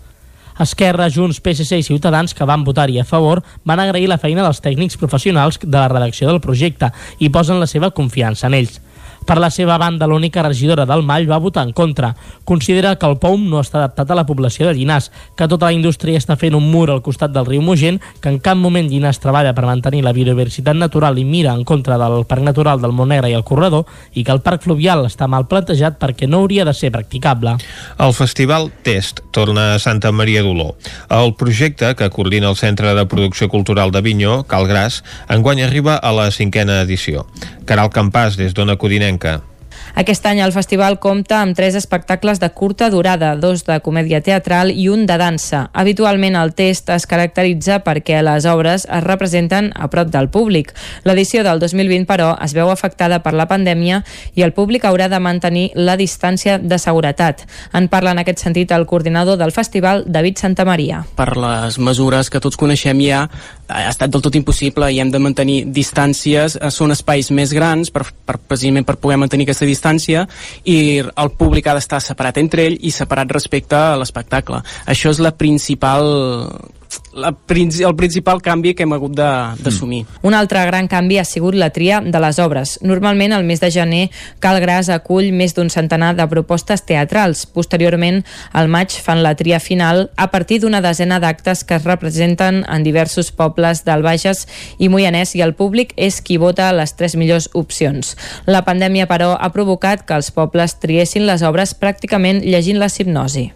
[0.60, 4.60] Esquerra, Junts, PSC i Ciutadans, que van votar-hi a favor, van agrair la feina dels
[4.60, 8.76] tècnics professionals de la redacció del projecte i posen la seva confiança en ells.
[9.30, 12.16] Per la seva banda, l'única regidora del Mall va votar en contra.
[12.42, 15.76] Considera que el POUM no està adaptat a la població de Llinars, que tota la
[15.76, 19.22] indústria està fent un mur al costat del riu Mogent, que en cap moment Llinars
[19.22, 23.30] treballa per mantenir la biodiversitat natural i mira en contra del Parc Natural del Montnegre
[23.30, 23.84] i el Corredor,
[24.18, 27.54] i que el Parc Fluvial està mal plantejat perquè no hauria de ser practicable.
[28.02, 30.72] El Festival Test torna a Santa Maria d'Oló.
[31.06, 36.10] El projecte, que coordina el Centre de Producció Cultural de Vinyó, Calgràs, enguany arriba a
[36.18, 37.28] la cinquena edició.
[37.70, 39.19] Caral Campàs, des d'Ona Codinenca.
[39.20, 39.59] Тимошенко.
[39.94, 44.70] Aquest any el festival compta amb tres espectacles de curta durada, dos de comèdia teatral
[44.70, 45.64] i un de dansa.
[45.74, 50.72] Habitualment el test es caracteritza perquè les obres es representen a prop del públic.
[51.04, 54.02] L'edició del 2020, però, es veu afectada per la pandèmia
[54.38, 57.42] i el públic haurà de mantenir la distància de seguretat.
[57.74, 61.02] En parla en aquest sentit el coordinador del festival, David Santamaria.
[61.18, 63.26] Per les mesures que tots coneixem ja,
[63.68, 68.06] ha estat del tot impossible i hem de mantenir distàncies, són espais més grans per,
[68.26, 69.79] per precisament per poder mantenir aquesta distància
[70.64, 74.62] i el públic ha d'estar separat entre ell i separat respecte a l'espectacle.
[74.86, 76.06] Això és la principal
[77.12, 80.04] la, el principal canvi que hem hagut d'assumir.
[80.04, 80.26] Mm.
[80.26, 82.78] Un altre gran canvi ha sigut la tria de les obres.
[82.82, 84.02] Normalment, al mes de gener,
[84.40, 87.44] Calgras acull més d'un centenar de propostes teatrals.
[87.46, 88.22] Posteriorment,
[88.52, 92.86] al maig fan la tria final a partir d'una desena d'actes que es representen en
[92.86, 94.46] diversos pobles del Bages
[94.78, 98.16] i Moianès i el públic és qui vota les tres millors opcions.
[98.46, 103.50] La pandèmia, però, ha provocat que els pobles triessin les obres pràcticament llegint la hipnosi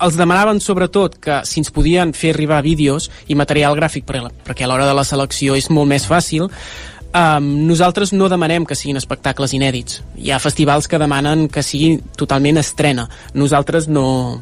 [0.00, 4.70] els demanaven sobretot que si ens podien fer arribar vídeos i material gràfic perquè a
[4.70, 9.54] l'hora de la selecció és molt més fàcil um, nosaltres no demanem que siguin espectacles
[9.56, 14.40] inèdits hi ha festivals que demanen que sigui totalment estrena nosaltres no,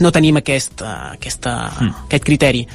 [0.00, 1.94] no tenim aquest, uh, aquesta, mm.
[2.10, 2.66] aquest criteri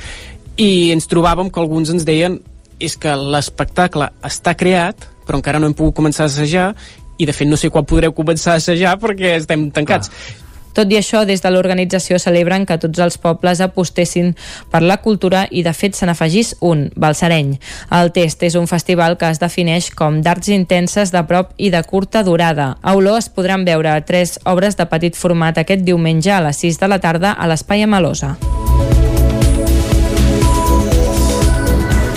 [0.56, 2.40] i ens trobàvem que alguns ens deien
[2.84, 6.74] és que l'espectacle està creat però encara no hem pogut començar a assajar
[7.18, 10.10] i de fet no sé quan podreu començar a assajar perquè estem tancats.
[10.10, 10.43] Ah.
[10.74, 14.34] Tot i això, des de l'organització celebren que tots els pobles apostessin
[14.72, 17.56] per la cultura i, de fet, se n'afegís un, Balsareny.
[17.94, 21.84] El Test és un festival que es defineix com d'arts intenses de prop i de
[21.88, 22.74] curta durada.
[22.82, 26.82] A Oló es podran veure tres obres de petit format aquest diumenge a les 6
[26.82, 28.36] de la tarda a l'Espai Amalosa.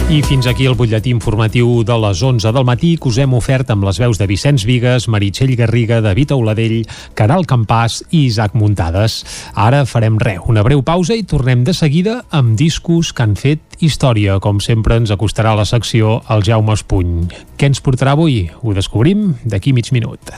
[0.07, 3.73] I fins aquí el butlletí informatiu de les 11 del matí que us hem ofert
[3.75, 6.85] amb les veus de Vicenç Vigues, Meritxell Garriga, David Auladell,
[7.19, 9.17] Caral Campàs i Isaac Muntades.
[9.59, 13.66] Ara farem res, una breu pausa i tornem de seguida amb discos que han fet
[13.81, 14.39] història.
[14.41, 17.27] Com sempre ens acostarà la secció el Jaume Espuny.
[17.57, 18.51] Què ens portarà avui?
[18.63, 20.33] Ho descobrim d'aquí mig minut.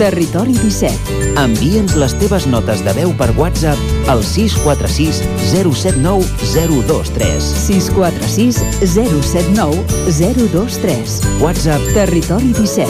[0.00, 1.36] Territori 17.
[1.36, 7.50] Envia'ns les teves notes de veu per WhatsApp al 646 079 023.
[7.66, 11.20] 646 079 023.
[11.44, 12.88] WhatsApp Territori 17.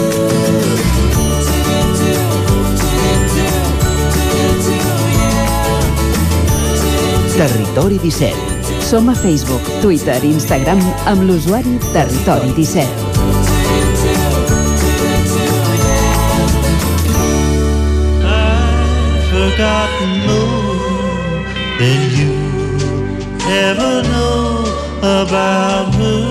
[7.40, 8.49] Territori 17
[8.90, 12.82] Som a Facebook, Twitter i Instagram amb l'usuari Territori 17.
[19.30, 21.38] forgotten more
[21.78, 22.34] than you
[23.62, 24.66] ever know
[24.98, 26.26] about her.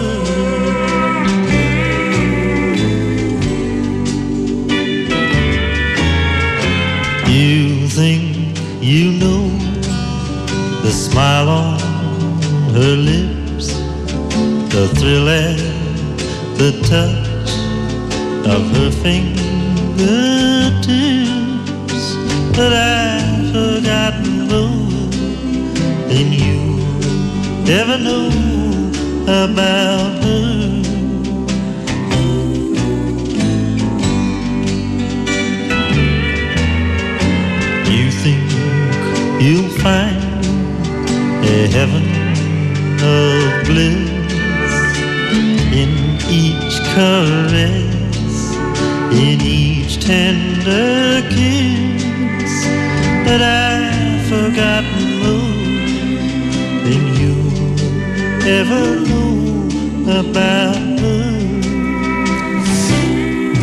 [7.26, 9.48] You think you know
[10.84, 11.89] the smile on
[12.74, 13.68] her lips,
[14.74, 15.60] the thrill and
[16.58, 17.52] the touch
[18.46, 19.70] of her fingertips
[22.60, 25.10] but I've forgotten more
[26.10, 26.60] than you
[27.72, 28.28] ever know
[29.24, 30.50] about her.
[37.90, 38.44] You think
[39.42, 40.20] you'll find
[41.46, 42.19] a heaven
[43.04, 44.34] of bliss
[45.82, 45.92] in
[46.30, 48.38] each caress,
[49.12, 51.90] in each tender kiss
[53.30, 55.54] but I've forgotten more
[56.86, 57.36] than you
[58.58, 60.99] ever know about.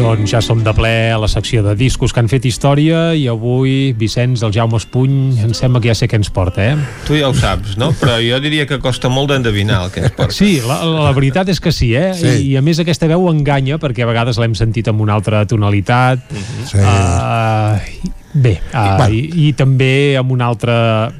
[0.06, 3.24] Doncs ja som de ple a la secció de discos que han fet història i
[3.30, 6.76] avui, Vicenç, el Jaume Espuny, em sembla que ja sé què ens porta, eh?
[7.08, 7.88] Tu ja ho saps, no?
[7.98, 10.36] Però jo diria que costa molt d'endevinar el que ens porta.
[10.36, 12.12] Sí, la, la veritat és que sí, eh?
[12.14, 12.28] Sí.
[12.30, 15.42] I, I a més aquesta veu enganya perquè a vegades l'hem sentit amb una altra
[15.50, 16.22] tonalitat.
[16.70, 16.78] Sí.
[16.78, 19.10] Uh, bé, uh, Bueno.
[19.10, 19.92] i, i també
[20.22, 20.74] amb un altre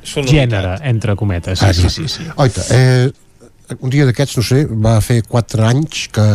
[0.07, 0.33] Sonoritat.
[0.37, 1.59] gènere, entre cometes.
[1.59, 2.31] Sí, sí, sí, sí.
[2.37, 3.11] Oita, eh,
[3.81, 6.27] un dia d'aquests, no sé, va fer 4 anys que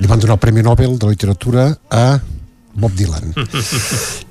[0.00, 2.06] li van donar el Premi Nobel de Literatura a
[2.76, 3.32] Bob Dylan.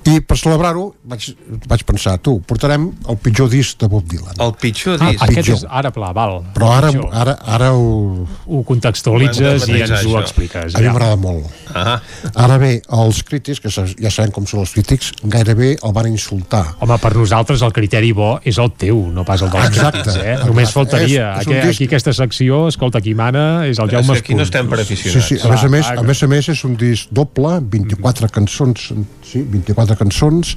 [0.06, 1.32] I per celebrar-ho vaig,
[1.68, 4.36] vaig pensar, tu, portarem el pitjor disc de Bob Dylan.
[4.40, 5.24] El pitjor Ah, disc.
[5.24, 5.58] aquest pitjor.
[5.58, 6.44] és ara pla, val.
[6.54, 10.76] Però ara, ara, ara ho, Ho contextualitzes Ho i ens ho matisar, expliques.
[10.76, 10.92] a mi Ja.
[10.94, 11.46] m'agrada molt.
[11.74, 12.02] Ah,
[12.36, 16.76] Ara bé, els crítics, que ja sabem com són els crítics, gairebé el van insultar.
[16.80, 20.16] Home, per nosaltres el criteri bo és el teu, no pas el dels Exacte, crítics,
[20.24, 20.32] eh?
[20.32, 20.48] exacte.
[20.50, 21.32] Només faltaria.
[21.34, 24.36] És- és aquí, disc- aquí aquesta secció, escolta, qui mana és el Jaume que aquí
[24.36, 25.28] no estem per Sí, aficionats.
[25.28, 28.92] sí, a més a més, a més a més és un disc doble, 24 cançons,
[29.26, 30.54] sí, 24 cançons.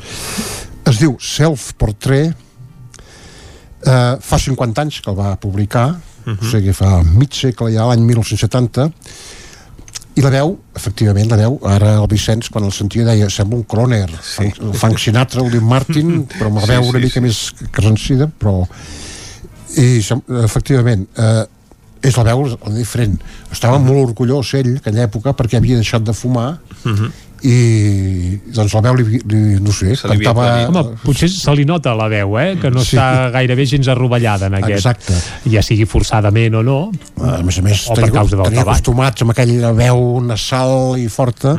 [0.88, 2.34] Es diu Self Portrait.
[3.78, 5.88] Eh, fa 50 anys que el va publicar,
[6.28, 8.88] o sigui, fa mig segle ja, l'any 1970,
[10.18, 13.66] i la veu, efectivament, la veu, ara el Vicenç, quan el sentia, deia, sembla un
[13.70, 14.48] Croner, sí.
[14.74, 17.26] Frank Sinatra, el Dean Martin, però amb la Sí, veu sí, una mica sí.
[17.28, 18.64] més carrencida, però...
[19.78, 20.00] I,
[20.42, 21.44] efectivament, eh,
[22.08, 23.14] és la veu diferent.
[23.52, 26.48] Estava molt orgullós ell, en aquella època, perquè havia deixat de fumar,
[27.46, 31.64] i doncs la veu li, li no sé, Se li cantava Home, potser se li
[31.68, 32.56] nota la veu, eh?
[32.60, 32.96] Que no Sí.
[32.96, 34.78] està gairebé gens arrovellada en aquest.
[34.80, 35.14] Exacte.
[35.52, 36.78] Ja sigui forçadament o no.
[37.22, 41.06] a més a més o tenia, causa del tenia acostumats amb aquella veu nasal i
[41.08, 41.56] forta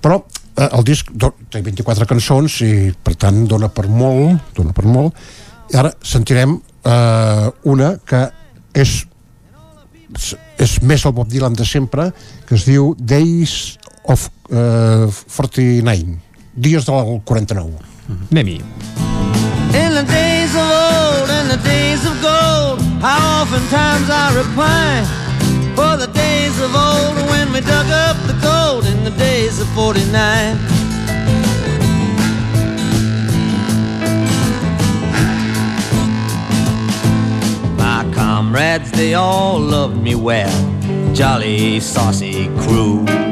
[0.00, 0.22] però
[0.56, 4.84] eh, el disc do, té 24 cançons i per tant dona per molt dona per
[4.86, 5.14] molt
[5.72, 8.24] i ara sentirem eh, una que
[8.74, 9.04] és
[10.58, 12.12] és més el Bob Dylan de sempre
[12.48, 13.76] que es diu Days
[14.08, 16.20] of eh, 49
[16.52, 17.78] Dies del 49
[18.30, 18.62] Anem-hi.
[19.74, 25.04] In the days of old and the days of gold, how oftentimes I repine
[25.76, 29.68] for the days of old when we dug up the gold in the days of
[29.74, 30.56] 49.
[37.76, 40.50] My comrades, they all loved me well,
[41.14, 43.27] jolly, saucy crew.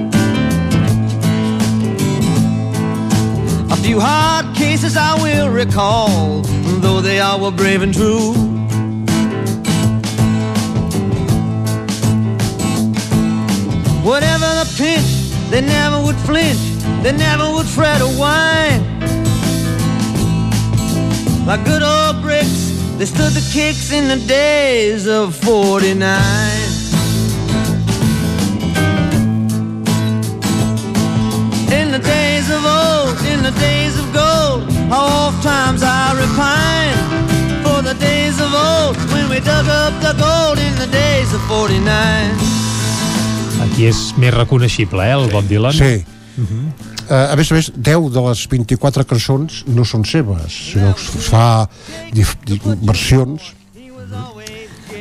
[3.76, 6.42] A few hard cases I will recall,
[6.80, 8.32] though they all were brave and true.
[14.02, 16.58] Whatever the pinch, they never would flinch,
[17.02, 18.82] they never would fret or whine.
[21.46, 26.00] Like good old bricks, they stood the kicks in the days of 49.
[31.72, 36.98] In the days of old, the days of gold, how oft times I repine
[37.62, 41.40] for the days of old when we dug up the gold in the days of
[41.46, 42.34] 49.
[43.62, 45.72] Aquí és més reconeixible, eh, el Bob Dylan.
[45.78, 46.02] Sí.
[47.06, 51.06] Uh, a més a més, 10 de les 24 cançons no són seves, sinó que
[51.06, 51.68] es fa
[52.82, 53.52] versions.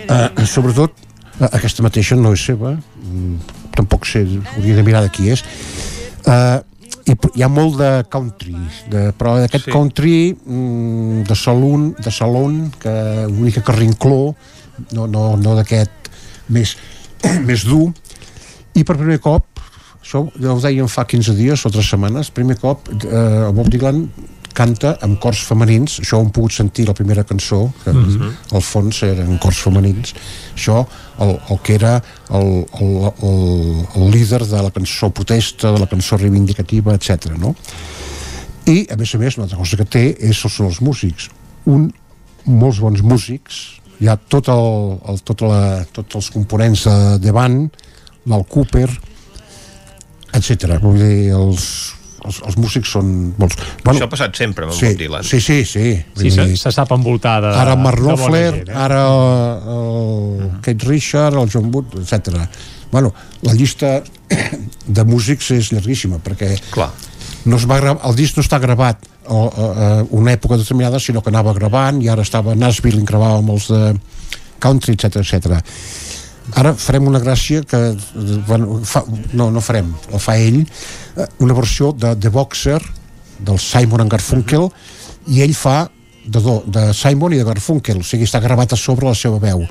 [0.05, 0.93] Uh, sobretot,
[1.39, 4.21] uh, aquesta mateixa no és seva, mm, tampoc sé,
[4.53, 5.41] hauria de mirar de qui és.
[6.25, 6.61] Uh,
[7.05, 8.55] i hi ha molt de country,
[8.89, 9.71] de, però d'aquest Sí.
[9.71, 12.89] country mm, de salon, de salon, que
[13.29, 14.35] una mica carrincló,
[14.91, 16.09] no, no, no d'aquest
[16.49, 16.75] més,
[17.49, 17.91] més dur
[18.75, 19.45] i per primer cop
[20.01, 24.03] això ja ho deien fa 15 dies o 3 setmanes primer cop eh, Bob Dylan
[24.55, 28.31] canta amb cors femenins això ho hem pogut sentir la primera cançó que mm -hmm.
[28.55, 30.13] al fons eren cors femenins
[30.55, 30.85] això,
[31.19, 35.87] el, el que era el, el, el, el líder de la cançó protesta, de la
[35.87, 37.37] cançó reivindicativa, etc.
[37.37, 37.55] no?
[38.65, 41.29] i a més a més una altra cosa que té és, són els músics
[41.65, 41.91] un,
[42.45, 47.31] molts bons músics hi ha tot el, el, tot la, tots els components de, de
[47.31, 47.69] band
[48.25, 48.89] l'Al Cooper
[50.35, 50.77] etc.
[50.83, 51.67] Vull dir, els,
[52.25, 53.55] els, els músics són bons.
[53.83, 55.27] Bueno, Això ha passat sempre amb el sí, Bob Dylan.
[55.27, 55.95] Sí, sí, sí.
[56.17, 58.77] Sí, se, se sap envoltar de, Ara Mark Knopfler, eh?
[58.85, 62.45] ara el Kate Richard, el John Wood, etc.
[62.91, 64.01] Bueno, la llista
[64.97, 66.89] de músics és llarguíssima, perquè Clar.
[67.45, 71.01] no es va gravar, el disc no està gravat a, a, a una època determinada,
[71.01, 73.95] sinó que anava gravant i ara estava Nashville i gravava amb els de
[74.63, 75.59] country, etc etc.
[76.55, 77.79] Ara farem una gràcia que
[78.47, 79.03] bueno, fa,
[79.33, 82.79] no, no farem, la fa ell eh, una versió de The Boxer
[83.43, 84.69] del Simon and Garfunkel
[85.35, 85.81] i ell fa
[86.25, 89.39] de, do, de Simon i de Garfunkel, o sigui, està gravat a sobre la seva
[89.43, 89.65] veu.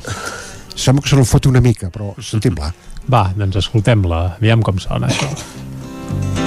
[0.75, 2.73] Sembla que se n'en fot una mica però sentim-la.
[3.11, 6.44] Va, doncs escoltem-la, aviam com sona això.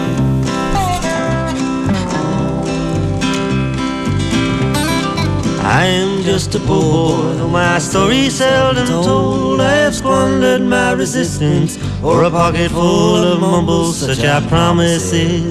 [5.77, 9.61] I am just a poor boy, though my story seldom told.
[9.61, 15.45] I have squandered my resistance or a pocket full of mumbles, such are promises.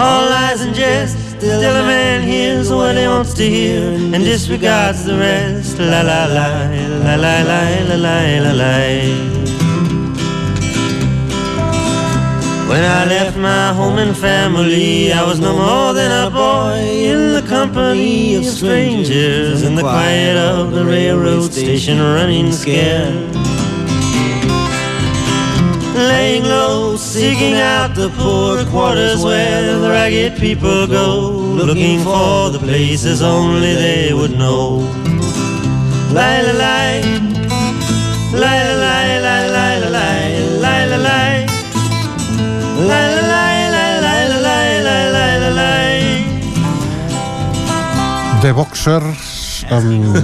[0.00, 5.04] All lies and jest, still a man hears what he wants to hear and disregards
[5.04, 5.78] the rest.
[5.78, 6.48] La la la,
[7.04, 9.35] la la la, la la la la.
[12.68, 16.80] When I left my home and family, I was no more than a boy
[17.12, 23.14] in the company of strangers in the quiet of the railroad station, running scared.
[25.94, 32.58] Laying low, seeking out the poor quarters where the ragged people go, looking for the
[32.58, 34.78] places only they would know.
[36.12, 37.15] Lie, lie, lie,
[48.46, 50.14] The Boxers amb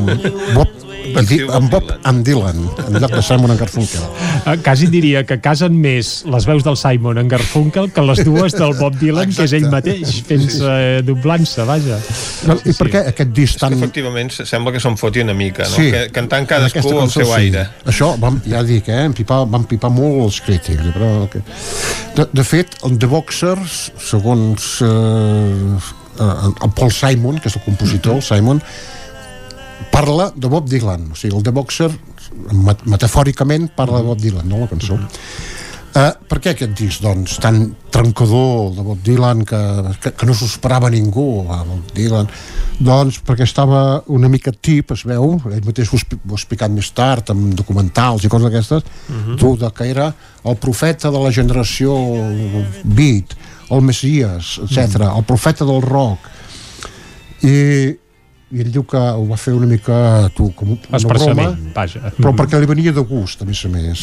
[0.55, 0.82] Bob
[1.17, 4.05] amb, Di- amb Bob and Dylan en lloc de Simon and Garfunkel
[4.43, 8.53] Eh, Quasi diria que casen més les veus del Simon en Garfunkel que les dues
[8.59, 10.73] del Bob Dylan, que és ell mateix, fent-se,
[11.07, 11.99] doblant-se, vaja.
[12.51, 15.63] no, i per què aquest disc Que tan efectivament sembla que se'n foti una mica,
[15.69, 15.77] no?
[15.77, 15.91] Sí.
[15.95, 17.39] Que, cantant En cadascú aquesta el cançó, seu sí.
[17.39, 17.67] aire.
[17.87, 20.91] Això, vam, ja dic, eh, em pipar, van pipar molt els crítics.
[20.97, 21.43] Però, que...
[22.19, 23.77] de, de fet, el The Boxers,
[24.11, 25.77] segons eh,
[26.19, 28.63] eh, el Paul Simon, que és el compositor, el Simon,
[29.93, 31.11] parla de Bob Dylan.
[31.13, 31.91] O sigui, el The Boxer,
[32.65, 34.99] met metafòricament, parla de Bob Dylan, no la cançó.
[35.93, 37.59] Uh, per què aquest disc, doncs, tan
[37.93, 39.59] trencador de Bob Dylan que,
[40.01, 42.31] que, que no s'ho esperava ningú, a Bob Dylan?
[42.81, 46.89] Doncs perquè estava una mica tip, es veu, ell mateix ho, ho ha explicat més
[46.97, 49.37] tard, amb documentals i coses d'aquestes, Mhm.
[49.37, 50.09] tu, de que era
[50.49, 51.93] el profeta de la generació
[52.85, 53.37] beat,
[53.69, 56.25] el Messias, etc, el profeta del rock.
[57.45, 57.99] I,
[58.53, 62.13] i ell diu que ho va fer una mica tu, com una Expressament, broma, vaja.
[62.19, 64.03] però perquè li venia de gust, a més a més.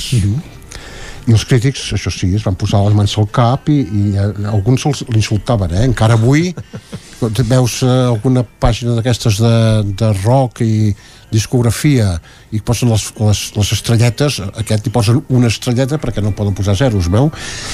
[1.29, 4.29] I els crítics, això sí, es van posar les mans al cap i, i eh,
[4.49, 5.85] alguns l'insultaven, eh?
[5.85, 6.49] Encara avui
[7.53, 9.55] veus eh, alguna pàgina d'aquestes de,
[9.99, 10.95] de rock i
[11.31, 12.15] discografia
[12.55, 16.75] i posen les, les, les estrelletes aquest hi posen una estrelleta perquè no poden posar
[16.79, 17.29] zeros, veu?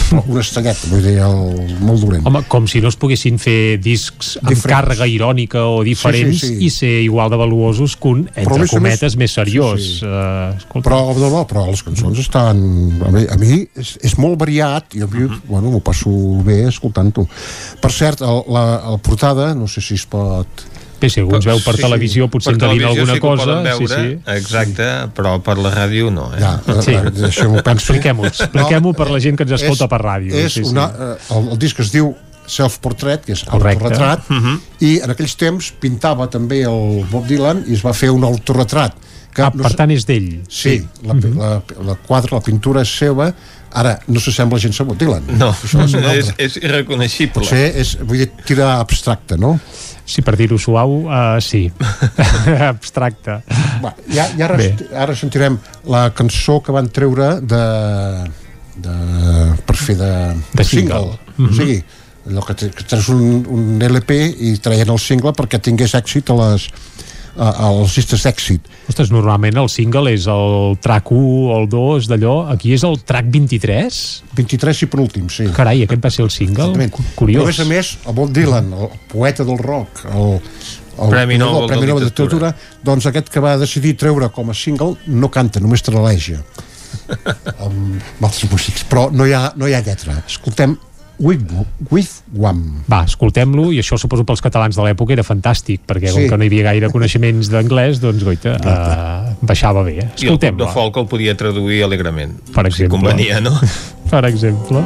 [0.09, 2.25] Però una estrelleta, vull dir, el, molt dolent.
[2.27, 4.66] Home, com si no es poguessin fer discs amb Diferents.
[4.75, 6.66] càrrega irònica o diferents Sí, sí, sí.
[6.66, 9.82] i ser igual de valuosos que un, Però entre més a més- cometes, més seriós.
[9.82, 10.06] Sí, sí.
[10.06, 12.59] Eh, escolta, però, no, no, però les cançons estan
[13.06, 16.11] a mi, a mi és, és molt variat i a mi, bueno, m'ho passo
[16.45, 17.25] bé escoltant-ho
[17.82, 20.66] per cert, el, la, el portada no sé si es pot
[20.99, 23.93] Bé, si algú ens veu per televisió, potser per televisió alguna sí cosa, veure, sí,
[23.93, 24.19] sí.
[24.38, 26.40] Exacte, però per la ràdio no, eh?
[26.40, 26.93] Ja, Sí.
[26.95, 27.75] eh, deixem-ho pensar.
[27.75, 30.33] Expliquem-ho, expliquem-ho per la gent que ens escolta És- per ràdio.
[30.33, 30.69] És sí, sí.
[30.72, 32.15] una, eh, el, el disc es diu
[32.48, 33.83] Self-Portrait, que és Correcte.
[33.83, 34.59] autorretrat, Mhm.
[34.80, 38.93] i en aquells temps pintava també el Bob Dylan i es va fer un autorretrat.
[39.35, 40.43] Que Ah, per tant és d'ell.
[40.48, 43.33] Sí, la, la, la quadra, la pintura és seva,
[43.74, 45.24] ara no s'assembla gens a Bob Dylan.
[45.38, 47.41] No, Això és, és, és irreconeixible.
[47.41, 49.59] Potser és, vull dir, tira abstracte, no?
[50.06, 51.66] Sí, per dir-ho suau, uh, sí.
[52.72, 53.40] Abstracte.
[53.82, 54.59] Va, ja, ja ara,
[55.06, 55.58] ara sentirem
[55.90, 57.64] la cançó que van treure de,
[58.85, 58.95] de
[59.66, 60.11] per fer de,
[60.53, 61.17] De single.
[61.35, 61.50] Mhm.
[61.50, 61.80] O sigui,
[62.30, 64.19] allò que, que treus un, un LP
[64.50, 66.69] i traien el single perquè tingués èxit a les,
[67.35, 68.69] a, als llistes d'èxit.
[68.89, 71.19] Ostres, normalment el single és el track 1
[71.51, 73.99] o el 2 d'allò, aquí és el track 23?
[74.39, 75.49] 23 i per últim, sí.
[75.55, 76.72] Carai, aquest va ser el single?
[76.72, 77.14] Exactament.
[77.19, 77.43] Curiós.
[77.43, 80.39] Però a més a més, el Bob Dylan, el poeta del rock, el,
[80.95, 82.53] el Premi Nobel el Premi Nobel de Literatura.
[82.85, 86.41] Doncs aquest que va decidir treure com a single no canta, només traleja
[87.65, 90.22] amb altres músics, però no hi ha, no hi ha lletra.
[90.25, 90.77] Escoltem
[91.18, 91.45] With,
[91.92, 92.84] with One.
[92.92, 96.27] Va, escoltem-lo, i això suposo pels catalans de l'època era fantàstic, perquè com Sí.
[96.30, 99.98] que no hi havia gaire coneixements d'anglès, doncs, goita, uh, baixava bé.
[100.00, 100.03] eh?
[100.03, 100.66] I el Escoltem-lo.
[100.66, 102.35] de folk el podia traduir alegrement.
[102.53, 102.85] Per exemple.
[102.85, 103.56] Si convenia, no?
[104.11, 104.84] Per exemple.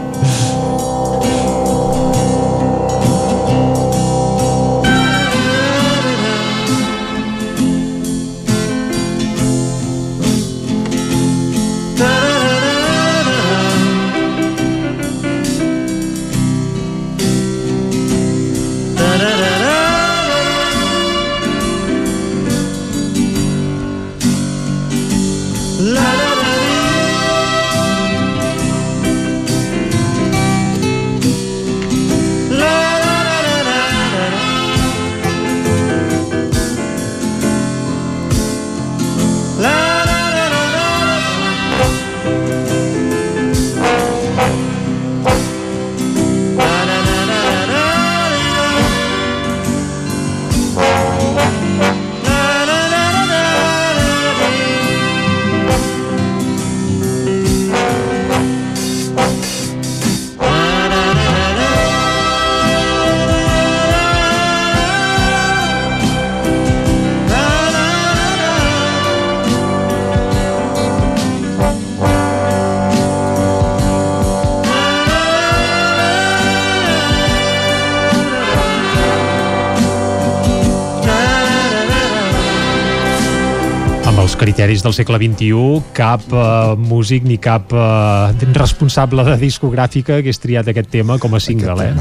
[84.80, 90.68] Criteris del segle XXI cap uh, músic ni cap uh, responsable de discogràfica hagués triat
[90.68, 91.94] aquest tema com a single, eh?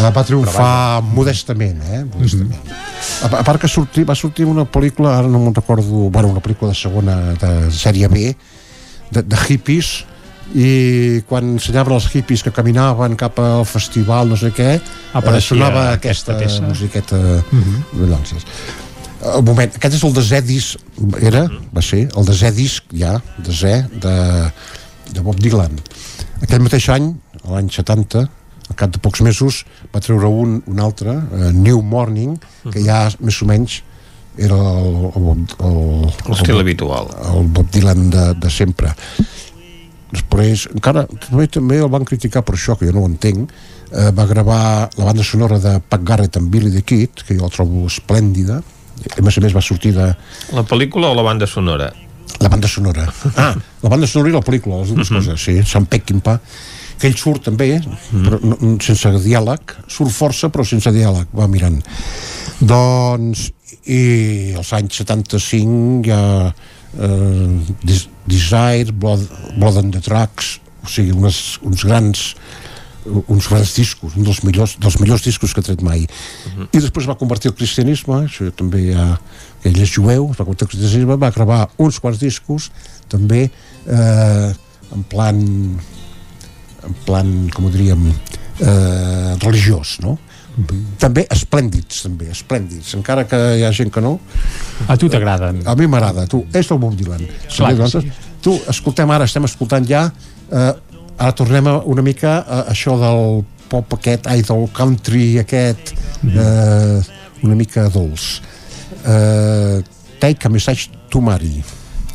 [0.00, 2.04] Uh, va triomfar modestament, eh?
[2.04, 2.60] Modestament.
[3.24, 6.42] A, a part que sortir, va sortir una pel·lícula, ara no me'n recordo, bueno, una
[6.44, 8.34] pel·lícula de segona, de sèrie B,
[9.10, 10.04] de, de hippies,
[10.56, 15.54] i quan ensenyaven els hippies que caminaven cap al festival, no sé què, eh, Apareixia
[15.54, 16.68] sonava aquesta aquesta, peça.
[16.68, 18.46] musiqueta de llances.
[19.18, 23.74] Un moment, aquest és el desè disc, era, va ser, el desè disc, ja, desè,
[24.04, 24.14] de,
[25.10, 25.74] de Bob Dylan.
[26.44, 27.10] Aquell mateix any,
[27.48, 28.22] l'any 70,
[28.68, 29.64] al cap de pocs mesos,
[29.94, 32.36] va treure un, un altre, uh, New Morning,
[32.68, 33.80] que ja més o menys
[34.38, 35.28] era el, el,
[35.66, 35.82] el,
[36.30, 37.10] L'estil habitual.
[37.32, 38.94] el Bob Dylan de, de sempre.
[40.12, 43.50] Després, encara, també, també el van criticar per això, que jo no ho entenc,
[43.90, 44.62] eh, va gravar
[44.94, 48.62] la banda sonora de Pat Garrett amb Billy the Kid, que jo la trobo esplèndida,
[49.16, 50.08] a més a més va sortir de
[50.52, 51.92] La pel·lícula o la banda sonora?
[52.40, 53.04] la banda sonora.
[53.36, 55.16] Ah, la banda sonora i la pel·lícula, les dues Mhm.
[55.18, 55.62] coses, sí.
[55.66, 56.38] Sam Peckinpah,
[56.98, 57.80] que ell surt també,
[58.12, 61.82] però no, sense diàleg, surt força però sense diàleg, va mirant.
[62.60, 63.50] Doncs,
[63.86, 66.52] i als anys 75 hi ha
[66.98, 69.26] eh, Des- Desire, Blood,
[69.58, 72.34] Blood and the Tracks, o sigui, unes, uns grans
[73.26, 76.06] uns grans discos, un dels millors, dels millors discos que ha tret mai.
[76.68, 79.08] I després va convertir el cristianisme, això també hi ha,
[79.68, 82.70] ell és jueu, es va convertir el cristianisme, va gravar uns quants discos,
[83.08, 84.48] també eh,
[84.94, 85.44] en plan
[86.88, 90.18] en plan, com ho diríem eh, religiós, no?
[90.98, 94.16] també esplèndids, també, esplèndids, encara que hi ha gent que no.
[94.90, 95.60] A tu t'agraden?
[95.68, 97.22] A mi m'agrada, tu, és el Bob Dylan.
[97.54, 100.04] Clar que També, Tu, escoltem ara, estem escoltant ja,
[100.50, 100.72] eh,
[101.18, 105.92] ara tornem a una mica a això del pop aquest, ai, del country aquest,
[106.24, 107.00] eh,
[107.42, 108.40] una mica dolç.
[109.04, 109.82] Eh,
[110.20, 111.62] take a message to Mary.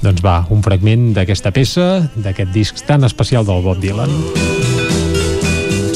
[0.03, 4.11] Doncs va, un fragment d'aquesta peça, d'aquest disc tan especial del Bob Dylan.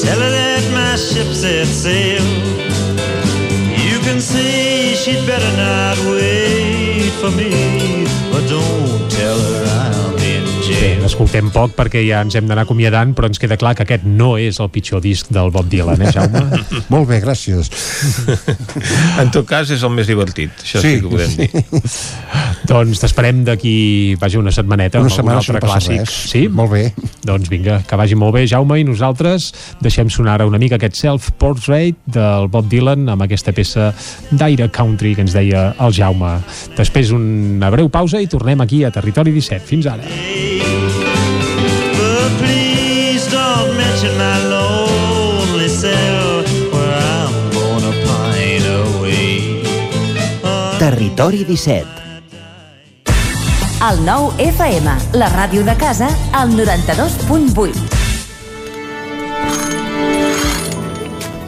[0.00, 2.24] Tell her that my ship set sail.
[3.76, 8.87] You can say she'd better not wait for me, but don't
[11.18, 14.36] N'escoltem poc perquè ja ens hem d'anar acomiadant, però ens queda clar que aquest no
[14.38, 16.60] és el pitjor disc del Bob Dylan, eh, Jaume?
[16.94, 17.66] Molt bé, gràcies.
[19.18, 20.52] En tot cas, és el més divertit.
[20.62, 21.48] Això sí, Sí, que ho podem sí.
[21.50, 21.64] dir.
[22.70, 26.04] doncs t'esperem d'aquí, vaja, una setmaneta, Una amb algun setmana, altre no passa clàssic.
[26.04, 26.20] res.
[26.30, 26.44] Sí?
[26.60, 26.84] Molt bé.
[27.26, 29.50] Doncs vinga, que vagi molt bé, Jaume, i nosaltres
[29.82, 33.90] deixem sonar ara una mica aquest self-portrait del Bob Dylan amb aquesta peça
[34.30, 36.36] d'aire country que ens deia el Jaume.
[36.78, 39.66] Després una breu pausa i tornem aquí a Territori 17.
[39.66, 41.07] Fins ara.
[42.28, 49.62] But please don't mention my lonely cell where I'm gonna pine away.
[50.78, 51.86] Territori 17.
[53.80, 57.96] El nou FM, la ràdio de casa, al 92.8.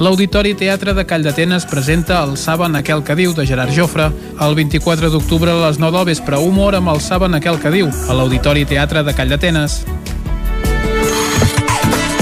[0.00, 4.08] L'Auditori Teatre de Call d'Atenes presenta el Saben aquel que diu de Gerard Jofre
[4.40, 7.92] el 24 d'octubre a les 9 del vespre, humor amb el Saben aquel que diu
[8.08, 9.82] a l'Auditori Teatre de Call d'Atenes.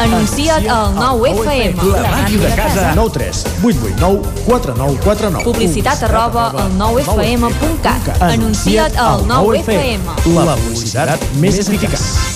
[0.00, 1.82] Anuncia't al 9FM.
[1.92, 2.92] La màquina de casa.
[2.94, 5.44] 9 3 8 8 9 4 9 4 9.
[5.44, 8.22] Publicitat arroba al 9FM.cat.
[8.22, 10.00] Anuncia't al 9FM.
[10.46, 12.35] La publicitat més eficaç.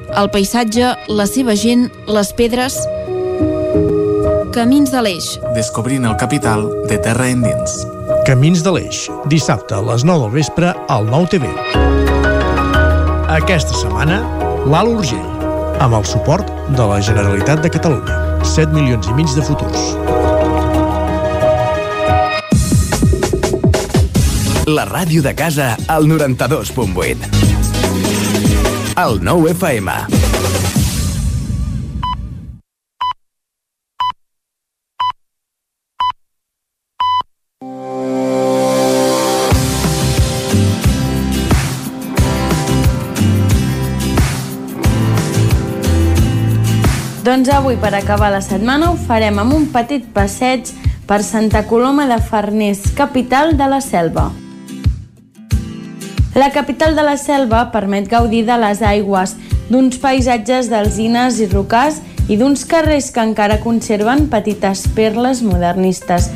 [0.17, 2.77] el paisatge, la seva gent, les pedres...
[4.51, 5.27] Camins de l'Eix.
[5.55, 7.77] Descobrint el capital de terra endins.
[8.27, 11.51] Camins de l'Eix, dissabte a les 9 del vespre al 9 TV.
[13.31, 14.19] Aquesta setmana,
[14.67, 15.29] l'Alt Urgell,
[15.79, 18.19] amb el suport de la Generalitat de Catalunya.
[18.43, 19.95] 7 milions i mig de futurs.
[24.67, 27.50] La ràdio de casa al 92.8.
[29.01, 29.91] El 9 FM.
[47.23, 50.69] Doncs avui, per acabar la setmana, ho farem amb un petit passeig
[51.09, 54.29] per Santa Coloma de Farners, capital de la selva.
[56.33, 59.33] La capital de la selva permet gaudir de les aigües,
[59.67, 61.97] d'uns paisatges d'alzines i rocars
[62.31, 66.29] i d'uns carrers que encara conserven petites perles modernistes.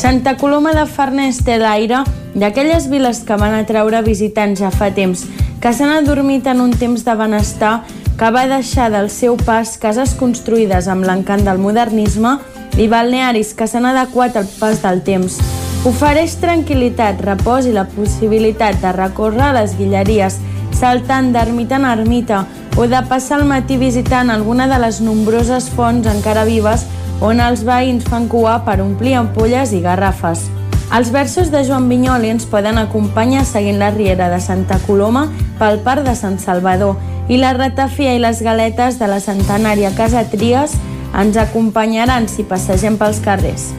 [0.00, 2.00] Santa Coloma de Farners té l'aire
[2.34, 5.26] d'aquelles viles que van atraure visitants ja fa temps,
[5.60, 7.82] que s'han adormit en un temps de benestar
[8.18, 12.38] que va deixar del seu pas cases construïdes amb l'encant del modernisme
[12.80, 15.36] i balnearis que s'han adequat al pas del temps.
[15.82, 20.36] Ofereix tranquil·litat, repòs i la possibilitat de recórrer les guilleries,
[20.78, 22.44] saltant d'ermita en ermita
[22.78, 26.86] o de passar el matí visitant alguna de les nombroses fonts encara vives
[27.18, 30.46] on els veïns fan cua per omplir ampolles i garrafes.
[30.94, 35.26] Els versos de Joan Vinyoli ens poden acompanyar seguint la riera de Santa Coloma
[35.58, 36.94] pel Parc de Sant Salvador
[37.26, 40.78] i la ratafia i les galetes de la centenària Casa Tries
[41.18, 43.72] ens acompanyaran si passegem pels carrers.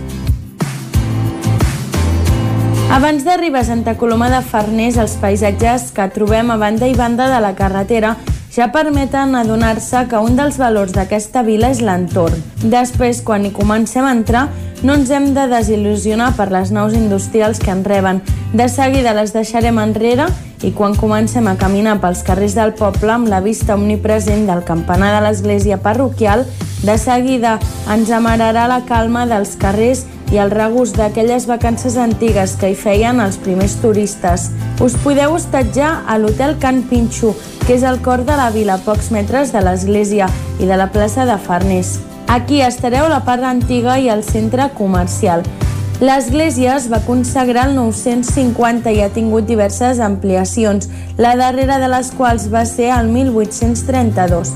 [2.94, 7.26] Abans d'arribar a Santa Coloma de Farners, els paisatges que trobem a banda i banda
[7.32, 8.12] de la carretera
[8.54, 12.38] ja permeten adonar-se que un dels valors d'aquesta vila és l'entorn.
[12.62, 14.44] Després, quan hi comencem a entrar,
[14.86, 18.22] no ens hem de desil·lusionar per les naus industrials que en reben.
[18.54, 20.30] De seguida les deixarem enrere
[20.64, 25.12] i quan comencem a caminar pels carrers del poble amb la vista omnipresent del campanar
[25.18, 26.46] de l'església parroquial,
[26.84, 27.60] de seguida
[27.92, 33.20] ens amararà la calma dels carrers i el regust d'aquelles vacances antigues que hi feien
[33.22, 34.50] els primers turistes.
[34.82, 37.36] Us podeu hostatjar a l'Hotel Can Pinxo,
[37.68, 40.90] que és al cor de la vila, a pocs metres de l'església i de la
[40.92, 42.00] plaça de Farners.
[42.28, 45.44] Aquí estareu la part antiga i el centre comercial.
[46.02, 52.10] L'església es va consagrar el 950 i ha tingut diverses ampliacions, la darrera de les
[52.18, 54.54] quals va ser el 1832.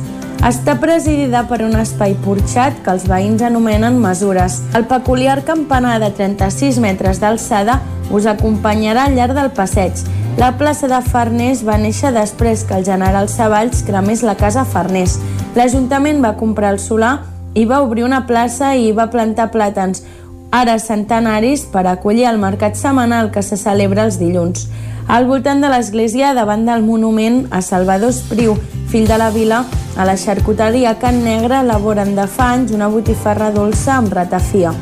[0.48, 4.60] Està presidida per un espai porxat que els veïns anomenen mesures.
[4.78, 7.80] El peculiar campanar de 36 metres d'alçada
[8.14, 9.98] us acompanyarà al llarg del passeig.
[10.38, 15.18] La plaça de Farners va néixer després que el general Savalls cremés la casa Farners.
[15.58, 17.18] L'Ajuntament va comprar el solar
[17.58, 20.04] i va obrir una plaça i va plantar plàtans,
[20.51, 24.67] ara centenaris, per acollir el mercat setmanal que se celebra els dilluns.
[25.08, 28.58] Al voltant de l'església, davant del monument a Salvador Espriu,
[28.92, 29.64] fill de la vila,
[29.95, 34.74] a la xarcuteria Can Negre elaboren de fa anys una botifarra dolça amb ratafia.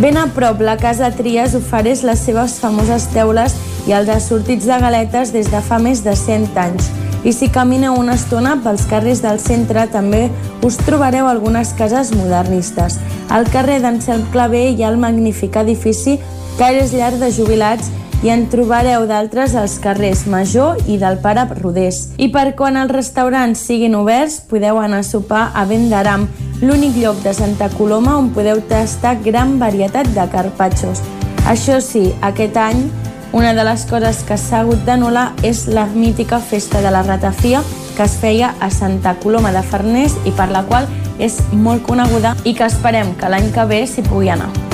[0.00, 3.54] Ben a prop, la Casa Trias ofereix les seves famoses teules
[3.86, 6.88] i els assortits de galetes des de fa més de 100 anys.
[7.24, 10.28] I si camineu una estona pels carrers del centre també
[10.64, 12.96] us trobareu algunes cases modernistes.
[13.28, 16.18] Al carrer d'Ancel Clavé hi ha el magnífic edifici
[16.58, 17.90] Caires Llar de Jubilats
[18.24, 22.10] i en trobareu d'altres als carrers Major i del Pare Rodés.
[22.20, 26.26] I per quan els restaurants siguin oberts, podeu anar a sopar a Vendaram,
[26.60, 31.00] l'únic lloc de Santa Coloma on podeu tastar gran varietat de carpatxos.
[31.48, 32.84] Això sí, aquest any
[33.32, 37.62] una de les coses que s'ha hagut d'anul·lar és la mítica festa de la ratafia
[37.96, 42.34] que es feia a Santa Coloma de Farners i per la qual és molt coneguda
[42.44, 44.69] i que esperem que l'any que ve s'hi pugui anar.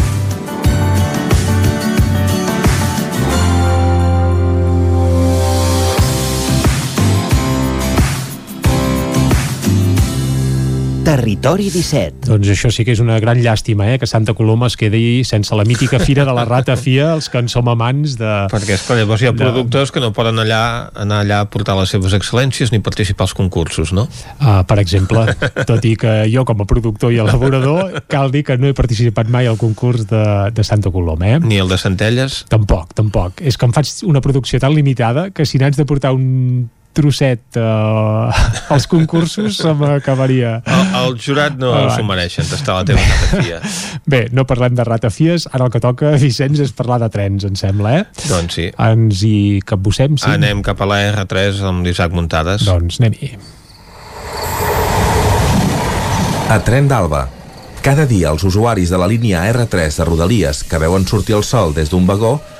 [11.06, 12.26] Territori 17.
[12.26, 13.98] Doncs això sí que és una gran llàstima, eh?
[14.02, 17.38] que Santa Coloma es quedi sense la mítica fira de la rata fia, els que
[17.38, 18.32] en som amants de...
[18.50, 20.58] Perquè, esclar, llavors hi ha productors que no poden allà
[20.98, 24.08] anar allà a portar les seves excel·lències ni participar als concursos, no?
[24.40, 25.28] Uh, per exemple,
[25.70, 29.30] tot i que jo com a productor i elaborador cal dir que no he participat
[29.30, 31.38] mai al concurs de, de Santa Coloma, eh?
[31.38, 32.42] Ni el de Centelles?
[32.50, 33.46] Tampoc, tampoc.
[33.46, 37.60] És que em faig una producció tan limitada que si n'haig de portar un trosset
[37.60, 38.32] uh,
[38.72, 43.60] als concursos se m'acabaria el, el jurat no s'ho mereixen tastar la teva ratafia
[44.06, 47.56] Bé, no parlem de ratafies, ara el que toca, Vicenç, és parlar de trens, em
[47.58, 48.26] sembla, eh?
[48.30, 48.68] doncs sí.
[48.70, 50.28] Ens hi capbussem, sí?
[50.30, 52.66] anem cap a la R3 amb l'Isaac Muntades.
[52.68, 53.32] Doncs anem-hi.
[56.46, 57.24] A Tren d'Alba.
[57.82, 61.74] Cada dia els usuaris de la línia R3 de Rodalies que veuen sortir el sol
[61.74, 62.36] des d'un vagó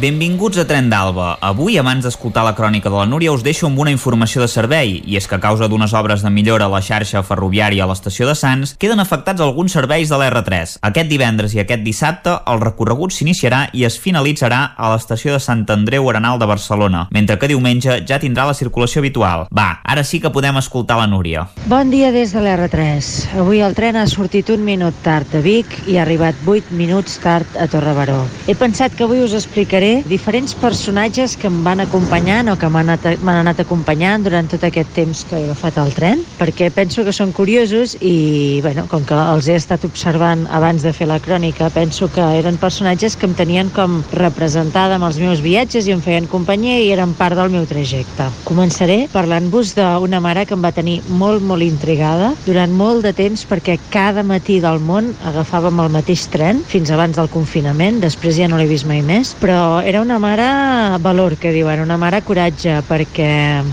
[0.00, 1.34] Benvinguts a Tren d'Alba.
[1.44, 4.94] Avui, abans d'escoltar la crònica de la Núria, us deixo amb una informació de servei,
[5.04, 8.24] i és que a causa d'unes obres de millora a la xarxa ferroviària a l'estació
[8.24, 10.78] de Sants, queden afectats alguns serveis de l'R3.
[10.88, 15.66] Aquest divendres i aquest dissabte, el recorregut s'iniciarà i es finalitzarà a l'estació de Sant
[15.68, 19.44] Andreu Arenal de Barcelona, mentre que diumenge ja tindrà la circulació habitual.
[19.52, 21.44] Va, ara sí que podem escoltar la Núria.
[21.68, 23.12] Bon dia des de l'R3.
[23.44, 27.20] Avui el tren ha sortit un minut tard a Vic i ha arribat 8 minuts
[27.20, 28.22] tard a Torrebaró.
[28.48, 32.92] He pensat que avui us explicaré diferents personatges que em van acompanyant o que m'han
[32.92, 37.32] anat acompanyant durant tot aquest temps que he agafat el tren, perquè penso que són
[37.34, 42.08] curiosos i, bueno, com que els he estat observant abans de fer la crònica, penso
[42.12, 46.28] que eren personatges que em tenien com representada amb els meus viatges i em feien
[46.30, 48.28] companyia i eren part del meu trajecte.
[48.48, 53.46] Començaré parlant-vos d'una mare que em va tenir molt, molt intrigada durant molt de temps
[53.48, 58.48] perquè cada matí del món agafàvem el mateix tren fins abans del confinament, després ja
[58.50, 60.46] no l'he vist mai més, però era una mare
[61.00, 63.30] valor, que diuen, una mare coratge, perquè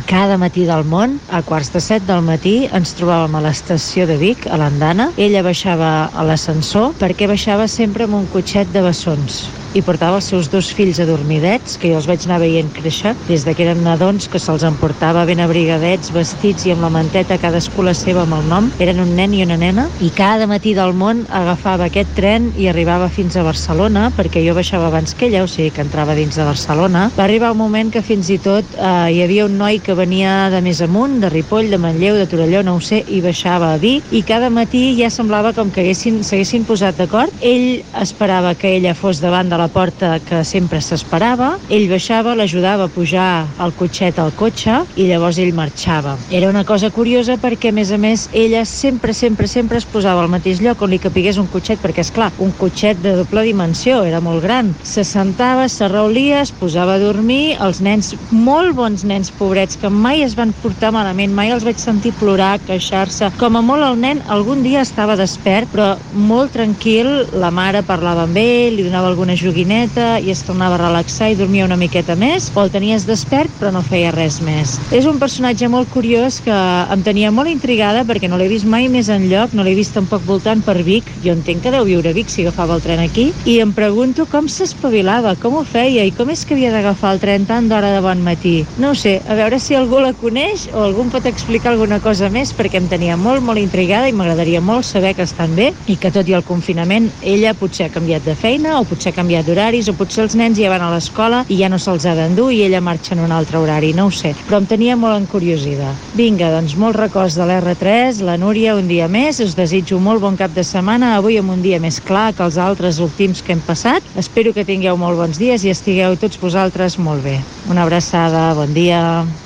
[0.10, 4.18] cada matí del món, a quarts de set del matí, ens trobàvem a l'estació de
[4.22, 5.12] Vic, a l'Andana.
[5.18, 9.48] Ella baixava a l'ascensor perquè baixava sempre amb un cotxet de bessons
[9.78, 13.44] i portava els seus dos fills adormidets, que jo els vaig anar veient créixer, des
[13.46, 17.86] de que eren nadons, que se'ls emportava ben abrigadets, vestits i amb la manteta cadascú
[17.86, 18.72] la seva amb el nom.
[18.82, 22.70] Eren un nen i una nena, i cada matí del món agafava aquest tren i
[22.72, 26.38] arribava fins a Barcelona, perquè jo baixava abans que ella, o sigui que entrava dins
[26.38, 27.08] de Barcelona.
[27.18, 30.50] Va arribar un moment que fins i tot eh, hi havia un noi que venia
[30.54, 33.80] de més amunt, de Ripoll, de Manlleu, de Torelló, no ho sé, i baixava a
[33.82, 37.34] Vic, i cada matí ja semblava com que haguessin- s'haguessin posat d'acord.
[37.42, 42.86] Ell esperava que ella fos davant de la porta que sempre s'esperava, ell baixava, l'ajudava
[42.86, 46.18] a pujar el cotxet al cotxe i llavors ell marxava.
[46.32, 50.22] Era una cosa curiosa perquè, a més a més, ella sempre, sempre, sempre es posava
[50.22, 53.44] al mateix lloc on li capigués un cotxet, perquè, és clar, un cotxet de doble
[53.48, 54.74] dimensió, era molt gran.
[54.84, 60.24] Se sentava, s'arraulia, es posava a dormir, els nens, molt bons nens pobrets, que mai
[60.26, 63.30] es van portar malament, mai els vaig sentir plorar, queixar-se.
[63.40, 67.08] Com a molt el nen algun dia estava despert, però molt tranquil,
[67.40, 71.38] la mare parlava amb ell, li donava alguna joguineta i es tornava a relaxar i
[71.40, 74.76] dormia una miqueta més, o el tenies despert però no feia res més.
[74.96, 76.56] És un personatge molt curiós que
[76.92, 80.26] em tenia molt intrigada perquè no l'he vist mai més enlloc, no l'he vist tampoc
[80.28, 83.30] voltant per Vic, jo entenc que deu viure a Vic si agafava el tren aquí,
[83.46, 87.22] i em pregunto com s'espavilava, com ho feia i com és que havia d'agafar el
[87.22, 88.64] tren tant d'hora de bon matí.
[88.82, 92.52] No sé, a veure si algú la coneix o algú pot explicar alguna cosa més
[92.58, 96.12] perquè em tenia molt, molt intrigada i m'agradaria molt saber que estan bé i que
[96.16, 99.92] tot i el confinament ella potser ha canviat de feina o potser ha canviat d'horaris
[99.92, 102.64] o potser els nens ja van a l'escola i ja no se'ls ha d'endur i
[102.66, 105.94] ella marxa en un altre horari, no ho sé, però em tenia molt encuriosida.
[106.18, 110.38] Vinga, doncs molts records de l'R3, la Núria un dia més, us desitjo molt bon
[110.40, 113.64] cap de setmana, avui amb un dia més clar que els altres últims que hem
[113.66, 114.06] passat.
[114.20, 117.38] Espero que tingueu molt bons dies i estigueu tots vosaltres molt bé.
[117.70, 119.00] Una abraçada, bon dia.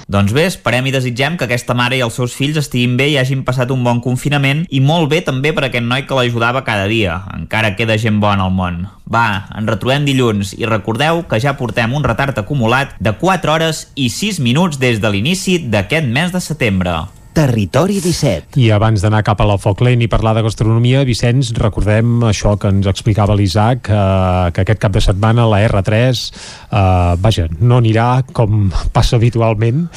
[0.08, 3.18] Doncs bé, esperem i desitgem que aquesta mare i els seus fills estiguin bé i
[3.22, 6.86] hagin passat un bon confinament i molt bé també per aquest noi que l'ajudava cada
[6.92, 7.22] dia.
[7.34, 8.84] Encara queda gent bona al món.
[9.10, 13.88] Va, ens retrobem dilluns i recordeu que ja portem un retard acumulat de 4 hores
[13.96, 17.02] i 6 minuts des de l'inici d'aquest mes de setembre.
[17.34, 18.60] Territori 17.
[18.62, 22.52] I abans d'anar cap a la Foc Lent i parlar de gastronomia, Vicenç, recordem això
[22.62, 26.22] que ens explicava l'Isaac, eh, que aquest cap de setmana la R3,
[26.70, 29.88] eh, vaja, no anirà com passa habitualment.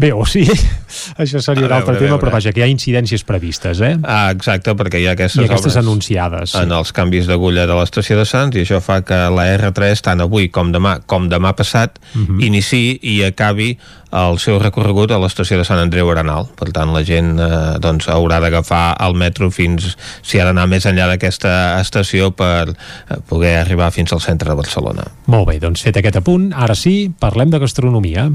[0.00, 0.46] Bé, o sí,
[1.20, 2.22] això seria un altre tema, veure.
[2.24, 3.92] però vaja, que hi ha incidències previstes, eh?
[4.02, 6.54] Ah, exacte, perquè hi ha aquestes, I aquestes obres anunciades.
[6.56, 10.24] en els canvis d'agulla de l'estació de Sants i això fa que la R3 tant
[10.24, 12.40] avui com demà com demà passat Mhm.
[12.40, 13.76] iniciï i acabi
[14.16, 16.46] el seu recorregut a l'estació de Sant Andreu Arenal.
[16.56, 20.86] Per tant, la gent eh, doncs, haurà d'agafar el metro fins, si ha d'anar més
[20.88, 25.08] enllà d'aquesta estació per eh, poder arribar fins al centre de Barcelona.
[25.32, 28.30] Molt bé, doncs fet aquest apunt, ara sí, parlem de gastronomia.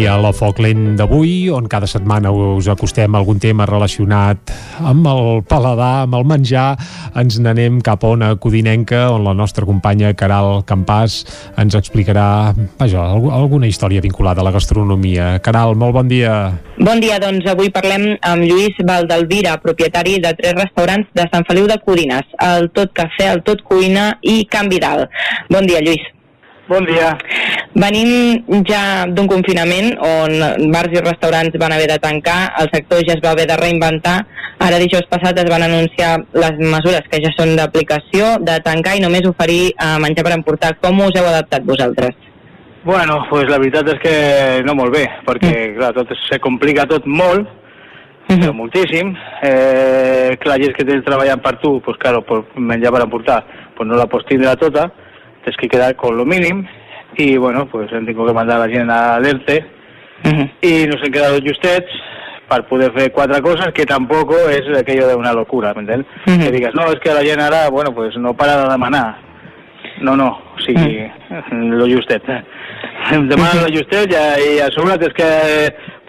[0.00, 4.48] I a la Foc Lent d'avui, on cada setmana us acostem a algun tema relacionat
[4.80, 6.70] amb el paladar, amb el menjar,
[7.20, 11.18] ens n'anem cap a una codinenca, on la nostra companya Caral Campàs
[11.60, 15.34] ens explicarà vaja, algu- alguna història vinculada a la gastronomia.
[15.44, 16.38] Caral, molt bon dia.
[16.78, 21.66] Bon dia, doncs avui parlem amb Lluís Valdalvira, propietari de tres restaurants de Sant Feliu
[21.68, 25.10] de Codines, el Tot Cafè, el Tot Cuina i Can Vidal.
[25.50, 26.08] Bon dia, Lluís.
[26.70, 27.16] Bon dia.
[27.74, 33.16] Venim ja d'un confinament on bars i restaurants van haver de tancar, el sector ja
[33.16, 34.20] es va haver de reinventar,
[34.62, 39.02] ara dijous passat es van anunciar les mesures que ja són d'aplicació, de tancar i
[39.02, 40.76] només oferir eh, menjar per emportar.
[40.78, 42.14] Com us heu adaptat vosaltres?
[42.84, 44.16] Bueno, pues la veritat és que
[44.62, 47.50] no molt bé, perquè clar, tot se complica tot molt,
[48.30, 49.10] però moltíssim.
[49.42, 53.42] Eh, clar, és que tens treballant per tu, pues claro, per menjar per emportar,
[53.74, 54.92] pues no la pots tindre tota,
[55.44, 56.66] tens que quedar con lo mínim,
[57.16, 59.64] y bueno, pues hem tingut que mandar la gent a l'ERTE,
[60.62, 61.90] y nos hem quedado justets
[62.50, 66.06] per poder fer quatre coses que tampoc és aquello de una locura, m'entens?
[66.26, 69.18] Que digues, no, és que la gent ara, bueno, pues no para de demanar.
[70.00, 71.06] No, no, o sigui,
[71.50, 72.26] lo justet.
[73.30, 74.18] Demana lo justet i,
[74.56, 75.28] i a sobre tens que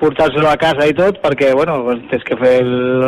[0.02, 1.78] portar-se-lo a casa i tot perquè, bueno,
[2.10, 3.06] tens que fer el,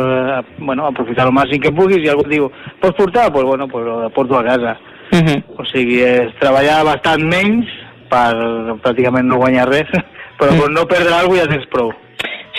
[0.58, 3.32] bueno, aprofitar el màxim que puguis i algú et diu, pots portar?
[3.32, 4.76] Pues bueno, pues lo porto a casa.
[5.58, 7.66] O sigui, és treballar bastant menys
[8.10, 8.32] per
[8.82, 9.90] pràcticament no guanyar res,
[10.38, 11.92] però per no perdre alguna cosa ja tens prou.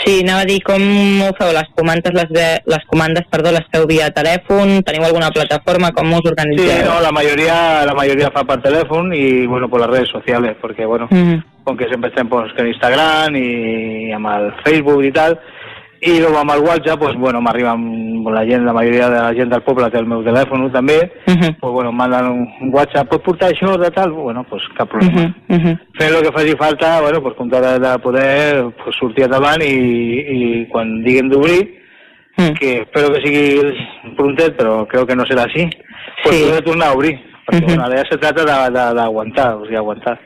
[0.04, 0.82] Sí, anava a dir com
[1.24, 5.30] ho feu, les comandes, les, ve, les comandes, perdó, les feu via telèfon, teniu alguna
[5.32, 6.84] plataforma, com us Sí, organitzeu?
[6.86, 10.86] no, la mayoría, la mayoría fa per teléfono y bueno, por las redes sociales, porque
[10.86, 11.42] bueno, Mhm.
[11.64, 15.40] con que siempre estén pues, en Instagram y amb el Facebook y tal,
[16.06, 19.50] i luego amb el WhatsApp, pues bueno, m'arriben la gent, la majoria de la gent
[19.52, 21.00] del poble té el meu telèfon també,
[21.60, 24.12] pues bueno, em manden un WhatsApp, pots portar això de tal?
[24.12, 25.34] Bueno, pues cap problema.
[25.98, 29.74] Fer el que faci falta, bueno, pues comptar de, de poder pues, sortir endavant i,
[30.38, 31.62] i quan diguin d'obrir,
[32.60, 35.70] que espero que sigui prontet, però crec que no serà així,
[36.24, 37.16] pues poder tornar a obrir.
[37.46, 40.20] Perquè bueno, ara ja se trata de- de- d'aguantar, o sigui, aguantar.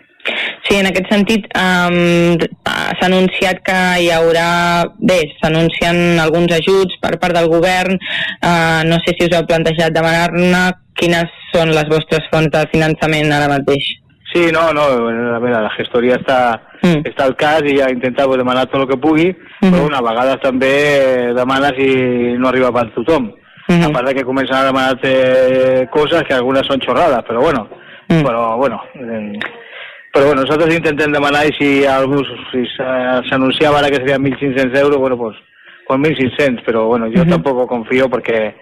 [0.67, 2.35] Sí, en aquest sentit um,
[2.67, 4.49] s'ha anunciat que hi haurà,
[4.99, 9.95] bé, s'anuncien alguns ajuts per part del govern, uh, no sé si us heu plantejat
[9.95, 10.67] demanar-ne
[10.99, 13.87] quines són les vostres fonts de finançament ara mateix.
[14.29, 16.39] Sí, no, no, a veure, la gestoria està,
[16.83, 19.31] està al cas i ja intenta pues, demanar tot el que pugui,
[19.63, 20.73] però una vegada també
[21.33, 21.89] demana si
[22.37, 23.31] no arriba per tothom.
[23.69, 27.67] A part de que comencen a demanar-te coses que algunes són xorrades, però bueno,
[28.09, 29.33] però bueno, eh,
[30.13, 34.75] però bueno, nosaltres intentem demanar i si algú, si s'a- s'anunciava ara que serien 1.500
[34.79, 35.37] euros, bueno, pues,
[35.87, 38.53] pues 1.600, però bueno, jo tampoc confio perquè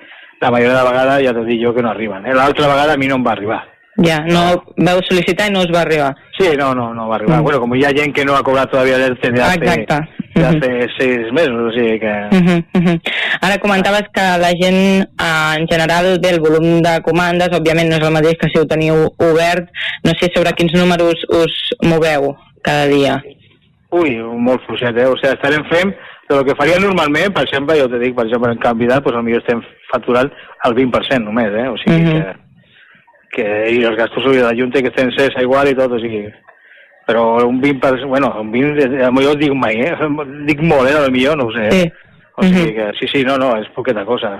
[0.41, 2.25] la majoria de vegades ja t'ho dic jo que no arriben.
[2.25, 2.33] Eh?
[2.33, 3.63] L'altra vegada a mi no em va arribar.
[4.05, 6.15] Ja, no veu sol·licitar i no us va arribar.
[6.37, 7.41] Sí, no, no, no va arribar.
[7.41, 9.95] Bueno, como ya hay gente que no ha cobrado todavía el TDA hace, Exacte.
[10.35, 12.13] de hace seis mesos, o sigui que...
[12.31, 12.37] Uh
[12.73, 13.01] -huh.
[13.41, 17.95] Ara comentaves que la gent, eh, en general, bé, el volum de comandes, òbviament no
[17.97, 19.67] és el mateix que si ho teniu obert.
[20.03, 23.23] No sé sobre quins números us moveu cada dia.
[23.89, 25.05] Ui, molt fluixet, eh?
[25.07, 25.95] O sigui, estarem fent
[26.29, 29.37] del que faria normalment, per exemple, jo te dic, per exemple, en candidat, doncs potser
[29.37, 29.61] estem
[29.91, 30.29] facturant
[30.65, 31.67] el 20% només, eh?
[31.69, 32.11] O sigui Mhm.
[32.11, 32.35] que,
[33.37, 33.45] que,
[33.77, 36.25] i els gastos de la Junta que estem cesa igual i tot, o sigui,
[37.07, 39.93] però un 20%, bueno, un 20%, a millor dic mai, eh?
[40.49, 40.97] Dic molt, eh?
[41.05, 41.69] A millor no ho sé?
[41.71, 41.85] Sí.
[42.37, 44.35] O sigui que, sí, sí, no, no, és poqueta cosa.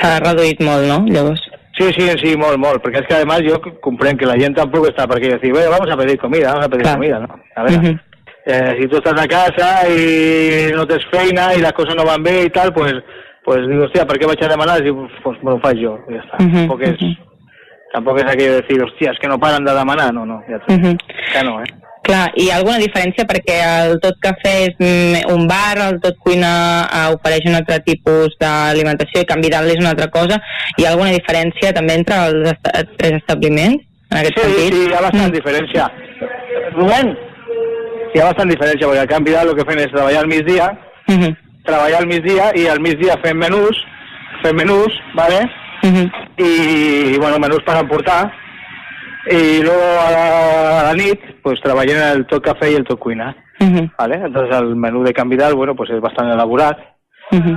[0.00, 1.42] S'ha reduït molt, no, llavors?
[1.76, 4.86] Sí, sí, sí, molt, molt, perquè és que además yo comprenc que la gent tampoc
[4.90, 7.40] està per aquí decir, bueno, vamos a pedir comida, vamos a pedir comida, ¿no?
[7.56, 7.98] A ver, Mhm.
[8.46, 12.22] eh, si tú estás a casa y no tens feina y las cosas no van
[12.22, 12.94] bé y tal, pues,
[13.44, 14.86] pues digo, hostia, ¿per què vaig a demanar?
[14.86, 14.92] I,
[15.24, 16.38] pues me lo faig jo, i ja està.
[16.38, 17.00] Mhm, Tampoc és,
[17.92, 20.56] tampoc és aquello de decir, hostia, és que no paren de demanar, no, no, ja
[20.58, 20.72] està.
[20.76, 20.96] Mhm.
[21.32, 21.70] Que no, eh?
[22.02, 26.16] Clar, hi ha alguna diferència perquè el Tot Cafè és mm, un bar, el Tot
[26.18, 26.50] Cuina
[26.90, 30.40] eh, ofereix un altre tipus d'alimentació i Canvi d'Alt és una altra cosa.
[30.78, 34.74] Hi ha alguna diferència també entre els est tres establiments en aquest Sí, sentit?
[34.74, 35.86] sí, hi ha bastant diferència.
[36.74, 37.14] Rubén,
[38.14, 40.66] hi ha bastant diferència, perquè al canvi d'alt el que fem és treballar al migdia,
[41.08, 41.36] Mhm.
[41.64, 43.78] treballar al migdia i al migdia fem menús,
[44.42, 45.44] fem menús, ¿vale?
[46.36, 48.32] Y, bueno, menús para emportar.
[49.30, 52.98] Y luego a la, a la nit, pues treballem el tot cafè i el tot
[52.98, 53.36] cuina,
[53.98, 54.16] ¿vale?
[54.16, 56.78] Entonces el menú de canvi d'alt, bueno, pues és bastant elaborat,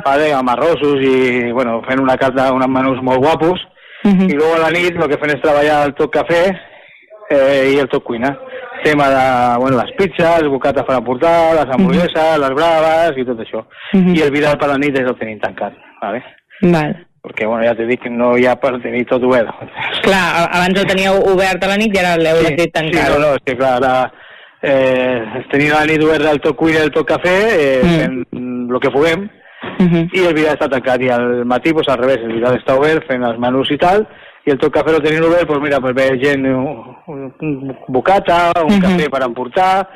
[0.06, 0.32] ¿vale?
[0.34, 3.60] Amb arrossos i, bueno, fent una carta, uns menús molt guapos.
[4.30, 6.44] I luego a la nit el que fem és treballar el tot cafè
[7.32, 8.36] eh, i el tot cuina.
[8.84, 13.66] Tema de, bueno, les pizzas, bocates per emportar, les hamburgueses, les braves i tot això.
[14.14, 15.74] I el Vidal per la nit és el tenim tancat,
[16.04, 16.22] ¿vale?
[16.62, 16.94] Val.
[17.26, 19.50] Perquè, bueno, ja t'he dit que no hi ha per tenir tot obert.
[20.06, 23.08] Clar, abans el teníeu obert a la nit i ara l'heu Sí, decidit sí, tancar.
[23.16, 24.12] no, no, és que clar, ara
[24.62, 28.80] eh, tenim la nit obert del tot cuina i el tot cafè, eh, fent el
[28.84, 29.26] que puguem,
[30.14, 33.08] i el Vidal està tancat, i al matí, pues, al revés, el Vidal està obert
[33.10, 34.06] fent els menús i tal,
[34.46, 37.76] i el tot cafè lo tenim obert, pues mira, pues ve gent, un, un, un
[37.88, 39.88] bocata, un cafè per emportar,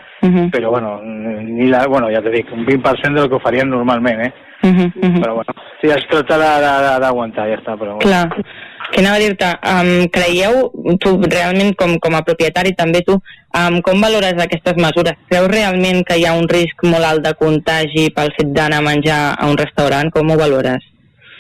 [0.52, 4.26] però bueno, ni la, bueno, ja t'he dit, un 20% del que ho farien normalment,
[4.26, 4.34] eh?
[4.62, 6.38] Però bueno, sí, es tracta
[7.00, 7.98] d'aguantar, ja està, però...
[8.04, 8.28] Clar.
[8.90, 9.50] Què anava a dir-te?
[9.70, 10.56] Um, creieu,
[11.04, 13.20] tu realment com, com a propietari, també tu,
[13.56, 15.20] um, com valores aquestes mesures?
[15.30, 18.88] Creus realment que hi ha un risc molt alt de contagi pel fet d'anar a
[18.88, 20.10] menjar a un restaurant?
[20.16, 20.88] Com ho valores?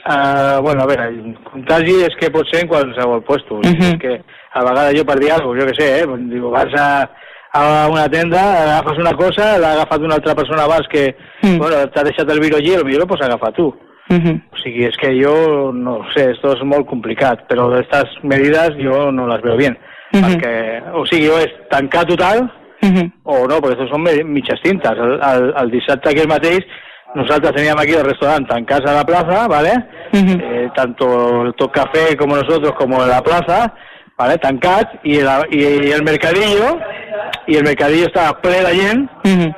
[0.06, 1.09] Uh, bueno, a veure,
[1.49, 3.57] contagi és que pot ser en qualsevol puesto.
[3.57, 3.89] Uh -huh.
[3.89, 4.22] És que
[4.53, 6.06] a vegades jo per dir alguna cosa, jo què sé, eh?
[6.30, 7.09] Diu, vas a,
[7.53, 12.03] a una tenda, agafes una cosa, l'ha agafat una altra persona abans que, bueno, t'ha
[12.05, 13.69] deixat el virus allí, el millor pues agafa tu.
[14.09, 19.09] O sigui, és que jo, no sé, esto és molt complicat, però aquestes medidas jo
[19.13, 19.77] no les veo bien.
[20.13, 20.53] Perquè,
[20.97, 22.47] o sigui, o és tancar total,
[22.81, 24.97] o no, perquè això són mitges tintes.
[24.97, 26.65] El, el, el dissabte aquell mateix,
[27.15, 29.73] nosaltres teníem aquí el restaurant tancats a la plaza, ¿vale?
[30.13, 33.73] Eh, tanto el Top Café como nosotros, como la plaza,
[34.19, 34.38] ¿vale?
[34.38, 36.77] Tancats, y el, y, y el mercadillo,
[37.48, 39.06] i el mercadillo estava ple de gent,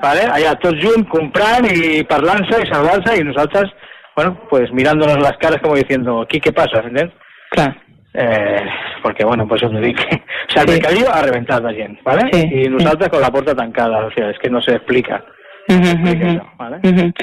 [0.01, 0.27] ¿vale?
[0.31, 3.73] allà tots junts, comprant i parlant-se i saludant-se, i nosaltres,
[4.15, 7.09] bueno, pues mirándonos las caras como diciendo, aquí qué pasa, ¿entendés?
[7.49, 7.75] Claro.
[8.13, 8.65] Eh,
[9.01, 12.29] porque, bueno, pues os dic, o sea, el mercadillo ha reventat de gent, ¿vale?
[12.31, 15.23] Sí, y nosaltres con la porta tancada, o sea, es que no se explica.
[16.57, 16.79] ¿vale?
[16.83, 17.13] Mhm.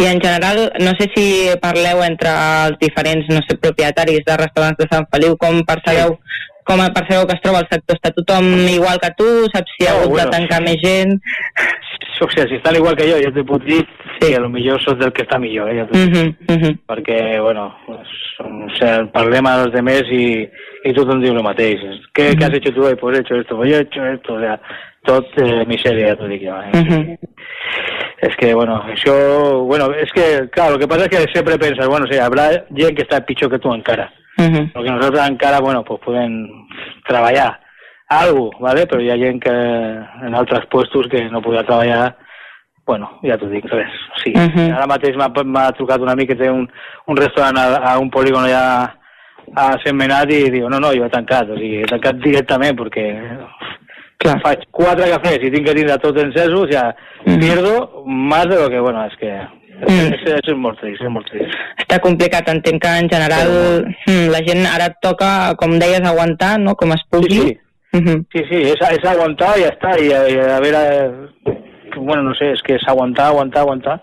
[0.00, 4.78] I en general, no sé si parleu entre els diferents, no sé, propietaris de restaurants
[4.78, 6.20] de Sant Feliu, com percebeu,
[6.68, 7.96] com percebeu que es troba el sector?
[7.96, 9.28] Està tothom igual que tu?
[9.54, 11.16] Saps si ha No, hagut bueno, de tancar més gent?
[12.20, 13.78] O sea, si estan igual que jo, jo te puc dir
[14.18, 14.26] sí.
[14.26, 15.76] que a lo millor sos del que està millor, eh?
[15.78, 16.16] Ja t'ho dic.
[16.16, 16.78] Mhm, mhm.
[16.90, 20.42] perquè, bueno, pues, o sea, parlem a los demás y,
[20.84, 21.80] y tothom diu el mateix.
[22.12, 22.96] ¿Qué, ¿Qué has hecho tú hoy?
[22.96, 24.60] Pues he hecho esto, yo he hecho esto, o sea,
[25.06, 26.58] tot eh, miseria, ja t'ho dic jo.
[26.58, 27.18] Eh?
[28.20, 29.14] Es que, bueno, això,
[29.62, 32.96] bueno, es que, claro, lo que pasa es que siempre piensas, bueno, sí, habrá gent
[32.96, 34.12] que está pitjor que tú encara.
[34.72, 36.66] Porque nosotros encara, bueno, pues pueden
[37.06, 37.60] treballar
[38.08, 38.86] algo, ¿vale?
[38.86, 42.16] Però hi ha gent que en altres puestos que no podrà treballar,
[42.86, 43.92] bueno, ja t'ho dic, res.
[44.22, 44.32] Sí.
[44.32, 44.72] Mhm.
[44.72, 46.64] Ara mateix m'ha trucat un amic que té un,
[47.06, 48.94] un restaurant a, a un polígon allà
[49.54, 53.06] a Sentmenat i diu, no, no, jo he tancat, o sigui, he tancat directament perquè
[54.18, 54.38] Clar.
[54.42, 56.88] faig quatre cafès i tinc que tindre tot encesos, ja
[57.24, 59.34] pierdo más de lo que, bueno, és que
[59.86, 61.54] és, és, és molt trist, és molt trist.
[61.84, 63.54] Està complicat, entenc que en general
[63.86, 67.38] mm, la gent ara toca, com deies, aguantar, no?, com es pugui.
[67.38, 67.56] Sí, sí.
[67.94, 70.82] Sí, sí, és, és aguantar i ja està, i, i a veure,
[71.96, 73.96] bueno, no sé, és que és aguantar, aguantar, aguantar,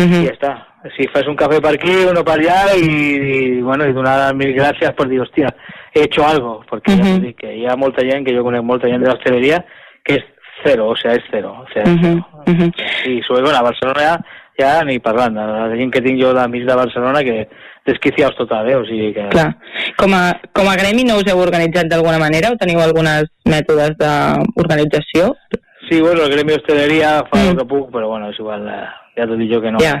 [0.00, 0.56] i ja està.
[0.96, 4.54] Si fas un cafè per aquí, uno per allà, i, i bueno, i donar mil
[4.56, 5.52] gràcies per dir, hòstia,
[5.92, 8.64] he hecho algo, perquè ja t'ho dic, que hi ha molta gent, que jo conec
[8.64, 9.60] molta gent de l'hostaleria,
[10.08, 10.26] que és
[10.64, 12.70] cero, o sea, és cero, o sea, és cero.
[13.12, 14.16] I sobre, bueno, a Barcelona
[14.60, 17.36] ja ni parlant, la gent que tinc jo d'amics de Barcelona que
[17.86, 18.76] desquiciaus total, eh?
[18.76, 19.26] O sigui que...
[19.32, 19.48] Clar.
[19.98, 20.22] Com a,
[20.56, 25.32] com a gremi no us heu organitzat d'alguna manera o teniu algunes mètodes d'organització?
[25.88, 27.52] Sí, bueno, el gremi d'hostaleria fa mm.
[27.52, 28.84] el que puc, però bueno, és igual, eh,
[29.18, 29.80] ja t'ho dic jo que no.
[29.82, 29.96] Ja.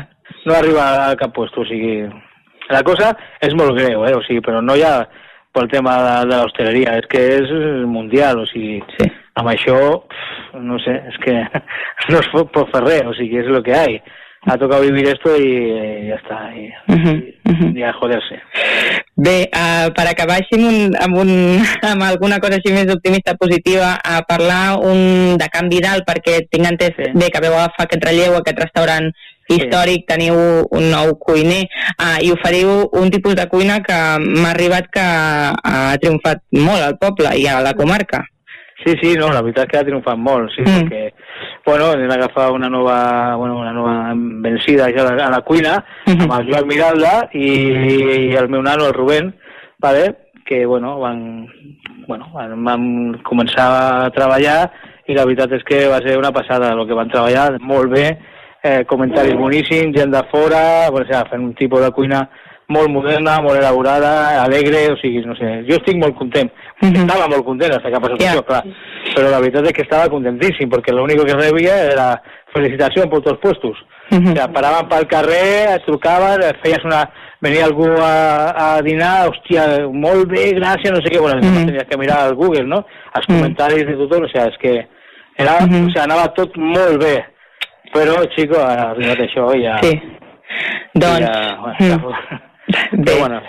[0.46, 2.04] No arriba a cap puesto, o sigui...
[2.70, 3.10] La cosa
[3.42, 4.14] és molt greu, eh?
[4.14, 5.00] O sigui, però no ja
[5.56, 7.50] pel tema de, de l'hostaleria, és que és
[7.90, 9.08] mundial, o sigui, sí.
[9.40, 9.78] amb això,
[10.62, 11.34] no sé, és que
[12.12, 14.20] no es pot fer res, o sigui, és el que hi ha.
[14.46, 17.78] Ha tocado vivir esto eh, ja està, i, Uh -huh, uh -huh.
[17.78, 18.40] i a joder-se.
[19.16, 21.30] Bé, uh, per acabar així amb, un, amb, un,
[21.92, 26.66] amb alguna cosa així més optimista, positiva, a parlar un, de canvi d'alt, perquè tinc
[26.66, 27.10] entès sí.
[27.14, 29.12] bé que veu agafar aquest relleu, aquest restaurant
[29.48, 30.34] històric, teniu
[30.70, 31.64] un nou cuiner
[31.98, 36.96] uh, i oferiu un tipus de cuina que m'ha arribat que ha triomfat molt al
[36.98, 38.24] poble i a la comarca.
[38.84, 40.88] Sí, sí, no, la veritat és que ha triomfat molt, sí, mm.
[40.88, 41.12] perquè,
[41.66, 45.76] bueno, hem d'agafar una nova, bueno, una nova vencida ja a la, a la cuina,
[46.06, 46.22] mm -hmm.
[46.22, 47.48] amb el Joan Miralda i,
[48.30, 49.34] i el meu nano, el Rubén,
[49.78, 50.30] vale?
[50.50, 51.46] que, bueno, van,
[52.08, 53.68] bueno, van, van començar
[54.04, 54.70] a treballar
[55.06, 58.18] i la veritat és que va ser una passada el que van treballar, molt bé,
[58.62, 62.24] eh, comentaris boníssims, gent de fora, bueno, o sigui, fent un tipus de cuina
[62.70, 66.50] molt moderna, molt elaborada, alegre, o sigui, no sé, jo estic molt content.
[66.80, 67.00] Uh -huh.
[67.04, 68.42] Estava molt content hasta que ha passat yeah.
[68.42, 68.62] clar.
[69.14, 72.22] Però la veritat és que estava contentíssim, perquè l'únic que rebia era
[72.54, 73.76] felicitació per tots els puestos.
[74.10, 74.32] Uh -huh.
[74.32, 77.10] O sigui, paraven pel carrer, es trucaven, feies una...
[77.42, 81.66] Venia algú a, a dinar, hòstia, molt bé, gràcies, no sé què, bueno, uh -huh.
[81.66, 82.84] tenies que mirar al Google, no?
[83.14, 84.86] Els comentaris de tothom, o sigui, és que
[85.38, 85.86] era, uh -huh.
[85.86, 87.16] o sigui, anava tot molt bé.
[87.94, 89.78] Però, xico, ha arribat això i ja...
[89.82, 90.00] Sí.
[90.94, 91.20] Doncs...
[91.20, 93.04] Ja, bueno, mm.
[93.04, 93.40] Bé, bueno.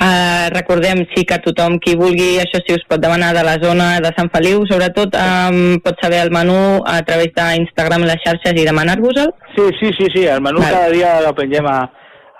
[0.00, 3.88] Uh, recordem sí que tothom qui vulgui, això sí us pot demanar de la zona
[4.00, 8.56] de Sant Feliu, sobretot um, pot saber el menú a través d'Instagram i les xarxes
[8.56, 9.32] i demanar-vos-el?
[9.56, 10.72] Sí, sí, sí, sí, el menú vale.
[10.72, 11.78] cada dia el pengem a,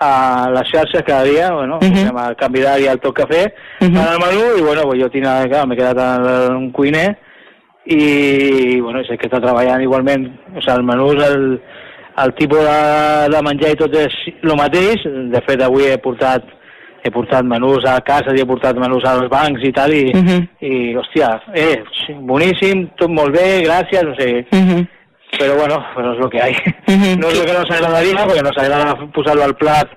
[0.01, 0.11] a
[0.55, 2.17] les xarxes cada dia, bueno, uh -huh.
[2.17, 3.43] a canvi d'àrea al Tot Cafè,
[3.81, 4.13] uh -huh.
[4.13, 7.17] el menú, i bueno, pues jo tinc, clar, m'he quedat en un cuiner,
[7.85, 10.25] i bueno, sé que està treballant igualment,
[10.55, 11.61] o sigui, el menú és el,
[12.23, 16.43] el tipus de, de menjar i tot és el mateix, de fet avui he portat
[17.03, 20.41] he portat menús a casa he portat menús als bancs i tal, i, uh -huh.
[20.59, 21.83] i hòstia, eh,
[22.21, 24.87] boníssim, tot molt bé, gràcies, no sé, uh -huh.
[25.39, 26.47] però bueno, però és el que hi ha.
[26.91, 27.19] Uh -huh.
[27.19, 29.89] No és el que nos agradaria, perquè nos agrada posar-lo al plat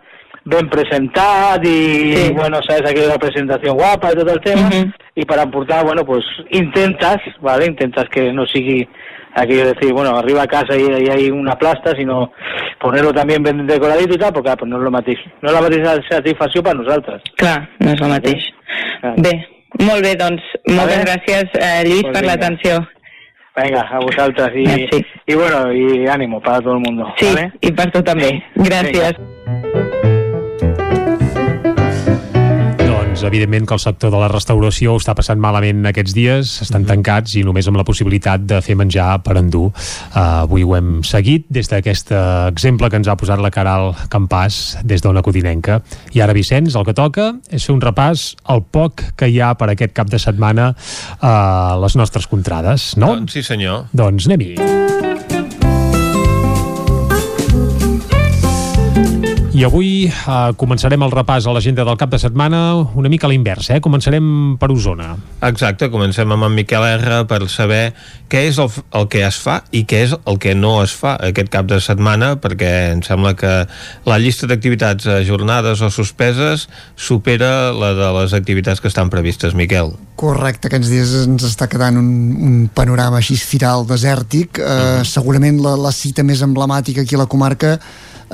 [0.45, 2.33] ben presentat i, sí.
[2.33, 4.93] bueno, saps, aquella presentació guapa i tot el tema, uh -huh.
[5.15, 7.67] i per emportar, bueno, pues intentes, ¿vale?
[7.67, 8.87] intentes que no sigui
[9.35, 12.33] aquello de decir, bueno, arriba a casa y, y hay una plasta, sino
[12.81, 15.19] ponerlo también ben decoradito y tal, porque pues no és lo mateix.
[15.43, 17.23] No és la mateixa satisfacció per nosaltres.
[17.41, 18.49] Clar, no és el mateix.
[18.49, 19.15] Sí?
[19.27, 19.35] Bé,
[19.85, 22.81] molt bé, doncs, moltes gràcies, eh, Lluís, pues per l'atenció.
[23.55, 25.07] Venga, a vosaltres y, Merci.
[25.27, 27.07] y bueno, y ánimo para todo el mundo.
[27.17, 27.53] Sí, ¿vale?
[27.61, 28.35] i per tu també.
[28.57, 29.15] Gràcies.
[29.15, 29.74] Venga.
[33.27, 36.89] Evidentment que el sector de la restauració està passant malament aquests dies, estan mm -hmm.
[36.89, 39.73] tancats i només amb la possibilitat de fer menjar per endur.
[40.15, 42.13] Uh, avui ho hem seguit des d'aquest
[42.49, 45.83] exemple que ens ha posat la Caral Campàs des d'Ona Codinenca.
[46.13, 49.55] I ara, Vicenç, el que toca és fer un repàs al poc que hi ha
[49.55, 50.75] per aquest cap de setmana
[51.21, 53.15] a les nostres contrades, no?
[53.17, 53.87] Doncs sí, senyor.
[53.93, 55.34] Doncs anem-hi.
[59.55, 63.31] I avui eh, començarem el repàs a l'agenda del cap de setmana una mica a
[63.31, 63.83] l'inversa, eh?
[63.85, 64.25] Començarem
[64.59, 65.13] per Osona.
[65.47, 67.93] Exacte, comencem amb en Miquel R per saber
[68.27, 71.13] què és el, el que es fa i què és el que no es fa
[71.29, 73.53] aquest cap de setmana, perquè em sembla que
[74.11, 76.67] la llista d'activitats ajornades o suspeses
[76.99, 79.93] supera la de les activitats que estan previstes, Miquel.
[80.19, 82.11] Correcte, aquests dies ens està quedant un,
[82.43, 84.59] un panorama així firal, desèrtic.
[84.59, 85.07] Eh, uh -huh.
[85.07, 87.79] Segurament la, la cita més emblemàtica aquí a la comarca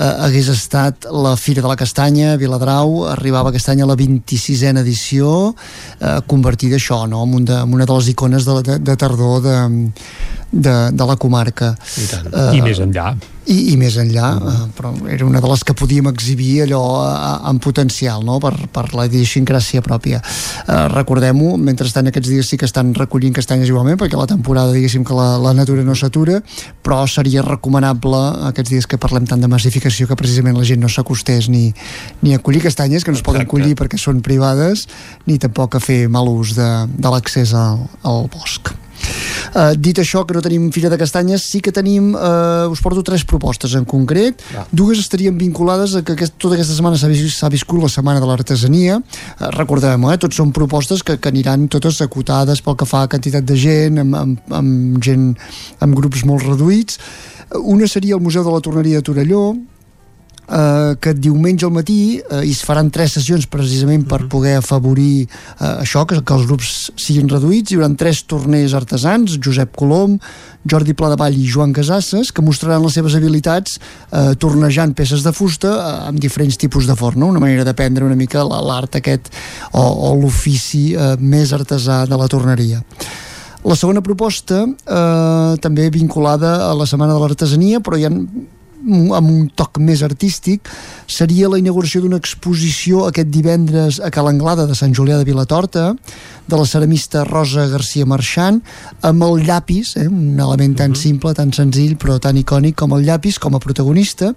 [0.01, 3.97] eh, hagués estat la Fira de la Castanya a Viladrau, arribava aquest any a la
[4.01, 5.53] 26a edició,
[6.01, 8.97] eh, convertida això, no?, en, un de, en una de les icones de, de, de
[8.97, 9.59] tardor de,
[10.51, 11.75] de, de la comarca.
[11.97, 12.33] I, tant.
[12.33, 13.13] Uh, I més enllà
[13.51, 17.51] i, i més enllà, uh, però era una de les que podíem exhibir allò uh,
[17.51, 20.21] en potencial, no?, per, per la idiosincràsia pròpia.
[20.67, 25.05] Uh, Recordem-ho, mentrestant aquests dies sí que estan recollint castanyes igualment, perquè la temporada, diguéssim,
[25.07, 26.39] que la, la natura no s'atura,
[26.87, 28.21] però seria recomanable
[28.51, 31.69] aquests dies que parlem tant de massificació que precisament la gent no s'acostés ni,
[32.23, 34.87] ni a collir castanyes, que no es poden collir perquè són privades,
[35.27, 38.73] ni tampoc a fer mal ús de, de l'accés al, al bosc.
[39.51, 43.03] Uh, dit això, que no tenim Fira de Castanyes, sí que tenim, uh, us porto
[43.07, 44.45] tres propostes en concret.
[44.55, 44.67] Va.
[44.71, 48.29] Dues estarien vinculades a que aquest, tota aquesta setmana s'ha vis, viscut la Setmana de
[48.31, 49.01] l'Artesania.
[49.01, 53.11] Uh, recordem-ho, eh, tots són propostes que, que aniran totes acotades pel que fa a
[53.11, 55.33] quantitat de gent, amb, amb, amb gent,
[55.81, 57.01] amb grups molt reduïts.
[57.67, 59.45] Una seria el Museu de la Torneria de Torelló,
[60.51, 65.27] eh, que diumenge al matí eh, hi es faran tres sessions precisament per poder afavorir
[65.29, 67.71] eh, això, que, que els grups siguin reduïts.
[67.73, 70.19] Hi haurà tres torners artesans, Josep Colom,
[70.69, 73.79] Jordi Pladevall i Joan Casasses, que mostraran les seves habilitats
[74.13, 77.31] eh, tornejant peces de fusta eh, amb diferents tipus de forn, no?
[77.33, 79.31] una manera d'aprendre una mica la- l'art aquest
[79.73, 82.83] o, o l'ofici eh, més artesà de la torneria.
[83.61, 88.09] La segona proposta, eh, també vinculada a la Setmana de l'Artesania, però ja
[88.81, 90.69] amb un toc més artístic,
[91.11, 95.93] seria la inauguració d'una exposició aquest divendres a Calanglada de Sant Julià de Vilatorta,
[96.51, 98.59] de la ceramista Rosa García Marchant,
[99.07, 103.05] amb el llapis, eh, un element tan simple, tan senzill, però tan icònic com el
[103.07, 104.33] llapis, com a protagonista,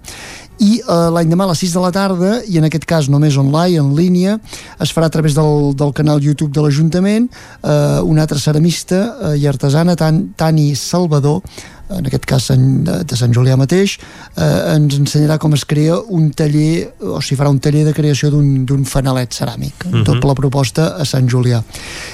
[0.62, 3.36] i eh, l'any demà a les 6 de la tarda, i en aquest cas només
[3.40, 4.38] online, en línia,
[4.78, 7.26] es farà a través del, del canal YouTube de l'Ajuntament,
[7.62, 11.42] eh, una altra ceramista eh, i artesana, Tan, Tani Salvador,
[11.90, 13.98] en aquest cas de, Sant Julià mateix,
[14.36, 18.30] eh, ens ensenyarà com es crea un taller, o sigui, farà un taller de creació
[18.30, 20.04] d'un fanalet ceràmic, Mhm.
[20.04, 21.62] doble proposta a Sant Julià.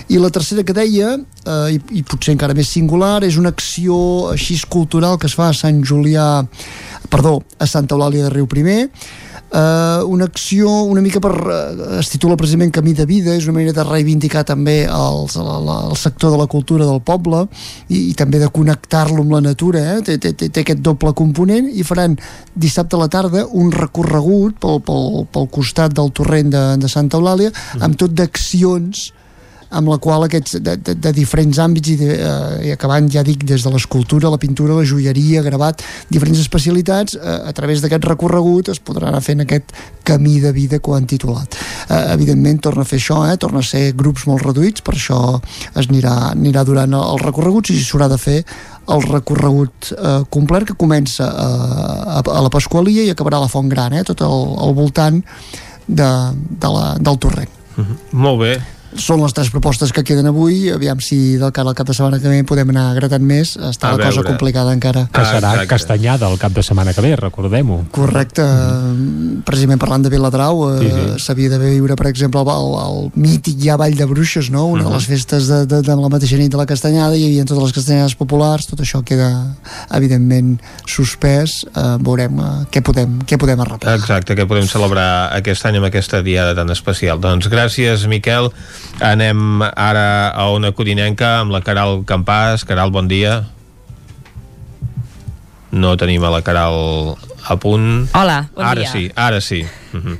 [0.08, 1.14] I la tercera que deia,
[1.46, 5.48] eh, i, i potser encara més singular, és una acció així cultural que es fa
[5.48, 6.46] a Sant Julià,
[7.08, 8.90] perdó, a Santa Eulàlia de Riu Primer,
[9.50, 13.56] Uh, una acció una mica per uh, es titula precisament Camí de Vida és una
[13.56, 17.40] manera de reivindicar també els, el, el sector de la cultura del poble
[17.88, 19.98] i, i també de connectar-lo amb la natura eh?
[20.06, 22.14] té, té, té, té aquest doble component i faran
[22.54, 27.18] dissabte a la tarda un recorregut pel, pel, pel costat del torrent de, de Santa
[27.18, 27.50] Eulàlia
[27.82, 29.08] amb tot d'accions
[29.70, 33.22] amb la qual aquests de, de, de diferents àmbits i, de, eh, i acabant, ja
[33.26, 38.08] dic, des de l'escultura, la pintura, la joieria, gravat, diferents especialitats, eh, a través d'aquest
[38.10, 39.74] recorregut es podrà anar fent aquest
[40.06, 41.54] camí de vida que ho han titulat.
[41.88, 45.20] Eh, evidentment torna a fer això, eh, torna a ser grups molt reduïts, per això
[45.38, 48.40] es anirà, anirà durant el recorregut i s'haurà de fer
[48.90, 53.52] el recorregut eh, complet que comença eh, a, a la Pasqualia i acabarà a la
[53.52, 55.22] Font Gran, eh, tot el voltant
[55.86, 57.58] de, de la, del torrent.
[58.12, 58.52] Molt bé.
[58.98, 62.18] Són les tres propostes que queden avui, aviam si del cara al cap de setmana
[62.18, 64.28] que ve podem anar gratant més, està A la cosa veure.
[64.32, 65.04] complicada encara.
[65.14, 67.84] Que serà Castanyada el cap de setmana que ve, recordem-ho.
[67.94, 69.42] Correcte, mm.
[69.46, 71.24] precisament parlant de Viladrau, eh, Sí, sí.
[71.26, 74.66] s'havia de viure, per exemple, el, el, mític ja Vall de Bruixes, no?
[74.66, 74.88] una Mhm.
[74.90, 77.62] de les festes de, de, de la mateixa nit de la Castanyada, hi havia totes
[77.62, 79.54] les castanyades populars, tot això queda,
[79.94, 83.94] evidentment, suspès, eh, veurem eh, què podem, què podem arreglar.
[83.98, 87.20] Exacte, que podem celebrar aquest any amb aquesta diada tan especial.
[87.20, 88.50] Doncs gràcies, Miquel.
[89.00, 92.64] Anem ara a una codinenca amb la Caral Campàs.
[92.68, 93.44] Caral, bon dia.
[95.70, 97.14] No tenim a la Caral
[97.46, 98.08] a punt.
[98.14, 98.90] Hola, bon ara dia.
[98.92, 99.64] sí, ara sí.
[99.92, 100.18] Mhm.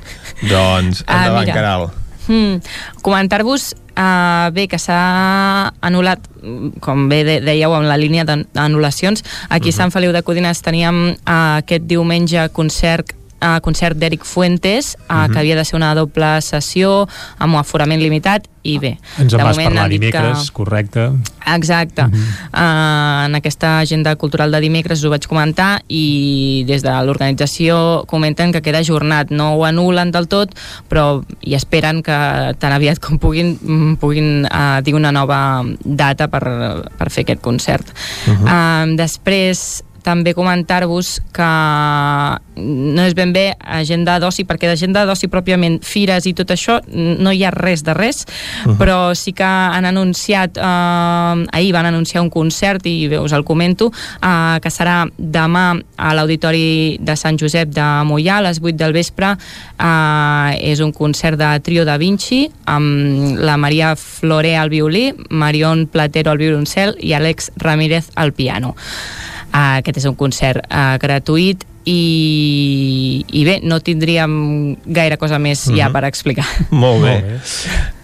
[0.49, 1.53] doncs, Ah, endavant, mira.
[1.53, 1.89] Caral.
[2.27, 2.59] Hmm.
[3.01, 6.19] Comentar-vos uh, bé que s'ha anul·lat
[6.79, 10.61] com bé de, dèieu amb la línia d'an- d'anul·lacions aquí a Sant Feliu de Codines
[10.61, 15.31] teníem uh, aquest diumenge concert uh, concert d'Eric Fuentes, uh, Mhm.
[15.31, 19.39] que havia de ser una doble sessió amb un aforament limitat i bé, Ens en
[19.39, 21.11] de vas moment parlar dimecres, correcte.
[21.47, 22.03] Exacte.
[22.03, 22.19] Uh -huh.
[22.53, 28.05] uh, en aquesta agenda cultural de dimecres us ho vaig comentar i des de l'organització
[28.05, 29.31] comenten que queda ajornat.
[29.31, 30.53] No ho anulen del tot,
[30.89, 36.27] però i esperen que tan aviat com puguin mm, puguin uh, dir una nova data
[36.27, 36.43] per,
[36.97, 37.87] per fer aquest concert.
[38.27, 38.91] Uh -huh.
[38.91, 41.49] uh, després també comentar-vos que
[42.61, 47.33] no és ben bé agenda d'oci, perquè d'agenda d'oci pròpiament fires i tot això no
[47.33, 48.77] hi ha res de res, uh -huh.
[48.77, 53.43] però sí que han anunciat, eh, ahir van anunciar un concert i bé, us el
[53.43, 58.77] comento, eh, que serà demà a l'Auditori de Sant Josep de Mollà a les 8
[58.77, 59.37] del vespre.
[59.79, 65.87] Eh, és un concert de Trio da Vinci amb la Maria Floré al violí, Marion
[65.87, 68.75] Platero al violoncel i Àlex Ramírez al piano.
[69.51, 75.65] Uh, aquest és un concert uh, gratuït i, i bé, no tindríem gaire cosa més
[75.75, 75.93] ja Mhm.
[75.93, 76.45] per explicar.
[76.69, 77.15] Molt bé.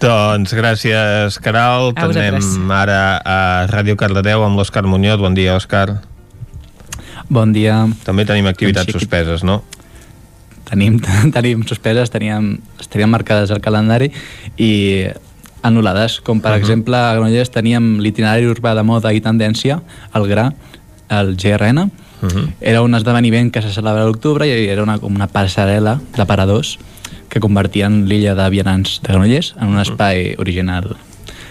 [0.02, 1.92] Doncs gràcies, Caral.
[1.96, 2.44] A vosaltres.
[2.44, 5.18] Tornem ara a Ràdio Cardedeu amb l'Òscar Muñoz.
[5.20, 6.00] Bon dia, Òscar.
[7.28, 7.86] Bon dia.
[8.04, 9.62] També tenim activitats Doncs sí, suspeses, no?
[10.68, 10.98] Tenim,
[11.36, 14.10] tenim suspeses, teníem, estarien marcades al calendari
[14.58, 15.06] i
[15.62, 16.58] anul·lades, com per uh Mhm.
[16.58, 16.64] -huh.
[16.64, 19.80] exemple a Granollers teníem l'itinerari urbà de moda i tendència,
[20.14, 20.52] el GRA,
[21.08, 21.90] el GRN, uh.
[22.22, 22.48] -huh.
[22.60, 26.26] era un esdeveniment que se celebra a l'octubre i era una, com una passarel·la de
[26.26, 26.78] paradors
[27.28, 30.96] que convertien l'illa de vianants de Granollers en un espai original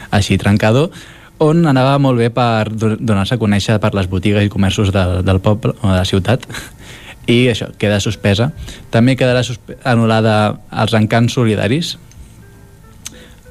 [0.09, 0.89] així trencador
[1.37, 5.23] on anava molt bé per do- donar-se a conèixer per les botigues i comerços del,
[5.25, 6.47] del poble o de la ciutat
[7.27, 8.51] i això, queda suspesa.
[8.89, 9.43] També quedarà
[9.83, 10.35] anul·lada
[10.71, 11.97] els encants solidaris.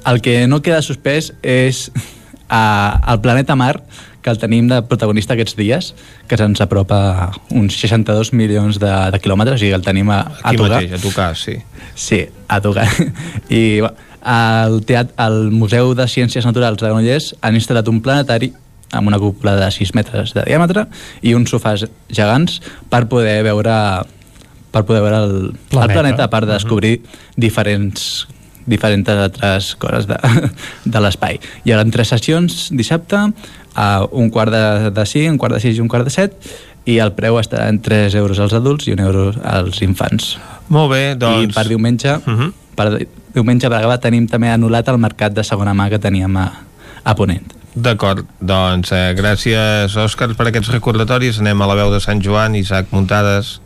[0.07, 1.87] El que no queda suspès és
[2.49, 3.77] a, el planeta Mar,
[4.21, 5.93] que el tenim de protagonista aquests dies,
[6.27, 10.51] que se'ns apropa uns 62 milions de, de quilòmetres, o sigui, el tenim a, a
[10.51, 10.81] Aquí tocar.
[10.81, 11.57] mateix, a tocar, sí.
[11.95, 12.87] Sí, a tocar.
[13.49, 13.81] I
[14.27, 18.51] al, teat al Museu de Ciències Naturals de Granollers han instal·lat un planetari
[18.91, 20.85] amb una cúpula de 6 metres de diàmetre
[21.21, 23.75] i uns sofàs gegants per poder veure
[24.71, 25.35] per poder veure el
[25.71, 26.93] planeta, el planeta a part de descobrir
[27.35, 28.27] diferents
[28.67, 30.17] diferents altres coses de,
[30.93, 31.39] de l'espai.
[31.65, 33.29] Hi haurà tres sessions dissabte,
[33.77, 36.55] a un quart de, de 5, un quart de 6 i un quart de 7,
[36.87, 40.37] i el preu estarà en 3 euros als adults i 1 euro als infants.
[40.73, 41.51] Molt bé, doncs...
[41.51, 42.51] I per diumenge, uh -huh.
[42.75, 42.87] per
[43.33, 46.51] diumenge per acabar, tenim també anul·lat el mercat de segona mà que teníem a,
[47.03, 47.53] a Ponent.
[47.77, 51.39] D'acord, doncs eh, gràcies Òscar per aquests recordatoris.
[51.39, 53.61] Anem a la veu de Sant Joan, Isaac Muntades.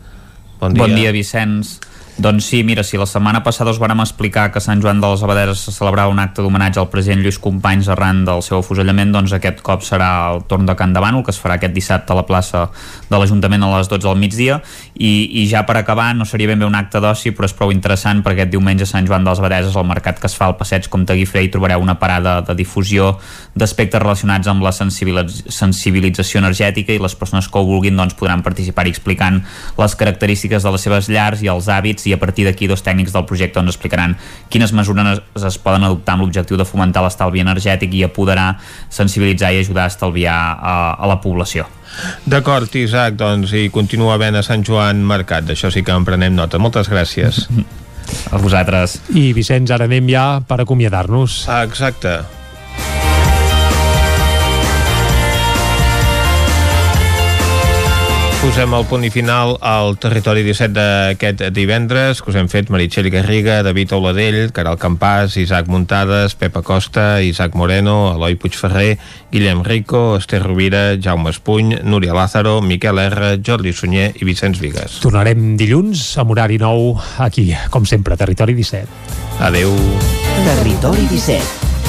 [0.60, 0.82] Bon dia.
[0.82, 1.78] Bon dia, Vicenç.
[2.18, 5.22] Doncs sí, mira, si la setmana passada us vàrem explicar que Sant Joan de les
[5.24, 9.32] Abaderes se celebrava un acte d'homenatge al president Lluís Companys arran del seu afusellament, doncs
[9.32, 12.18] aquest cop serà el torn de Can de Bànol, que es farà aquest dissabte a
[12.18, 12.66] la plaça
[13.08, 14.58] de l'Ajuntament a les 12 del migdia,
[14.92, 17.72] i, i ja per acabar, no seria ben bé un acte d'oci, però és prou
[17.72, 20.50] interessant perquè aquest diumenge a Sant Joan de les Abadeses, al mercat que es fa
[20.50, 23.14] al passeig Comte Guifré, hi trobareu una parada de difusió
[23.56, 28.44] d'aspectes relacionats amb la sensibilitz sensibilització energètica i les persones que ho vulguin doncs, podran
[28.44, 29.40] participar-hi explicant
[29.80, 33.12] les característiques de les seves llars i els hàbits i a partir d'aquí dos tècnics
[33.14, 34.16] del projecte ens explicaran
[34.52, 38.56] quines mesures es, es poden adoptar amb l'objectiu de fomentar l'estalvi energètic i apoderar,
[38.90, 41.68] sensibilitzar i ajudar a estalviar a, a la població.
[42.24, 45.44] D'acord, Isaac, doncs, i continua havent a Sant Joan Mercat.
[45.48, 46.60] D'això sí que en prenem nota.
[46.62, 47.46] Moltes gràcies.
[48.32, 49.00] a vosaltres.
[49.14, 51.42] I Vicenç, ara anem ja per acomiadar-nos.
[51.48, 52.20] Ah, exacte.
[58.42, 63.06] Posem el punt i final al territori 17 d'aquest divendres, que us hem fet Meritxell
[63.14, 68.98] Garriga, David Auladell, Caral Campàs, Isaac Muntades, Pepa Costa, Isaac Moreno, Eloi Puigferrer,
[69.30, 74.98] Guillem Rico, Esther Rovira, Jaume Espuny, Núria Lázaro, Miquel R, Jordi Sunyer i Vicenç Vigues.
[75.06, 78.90] Tornarem dilluns amb horari nou aquí, com sempre, Territori 17.
[79.38, 79.70] Adeu.
[80.42, 81.61] Territori 17,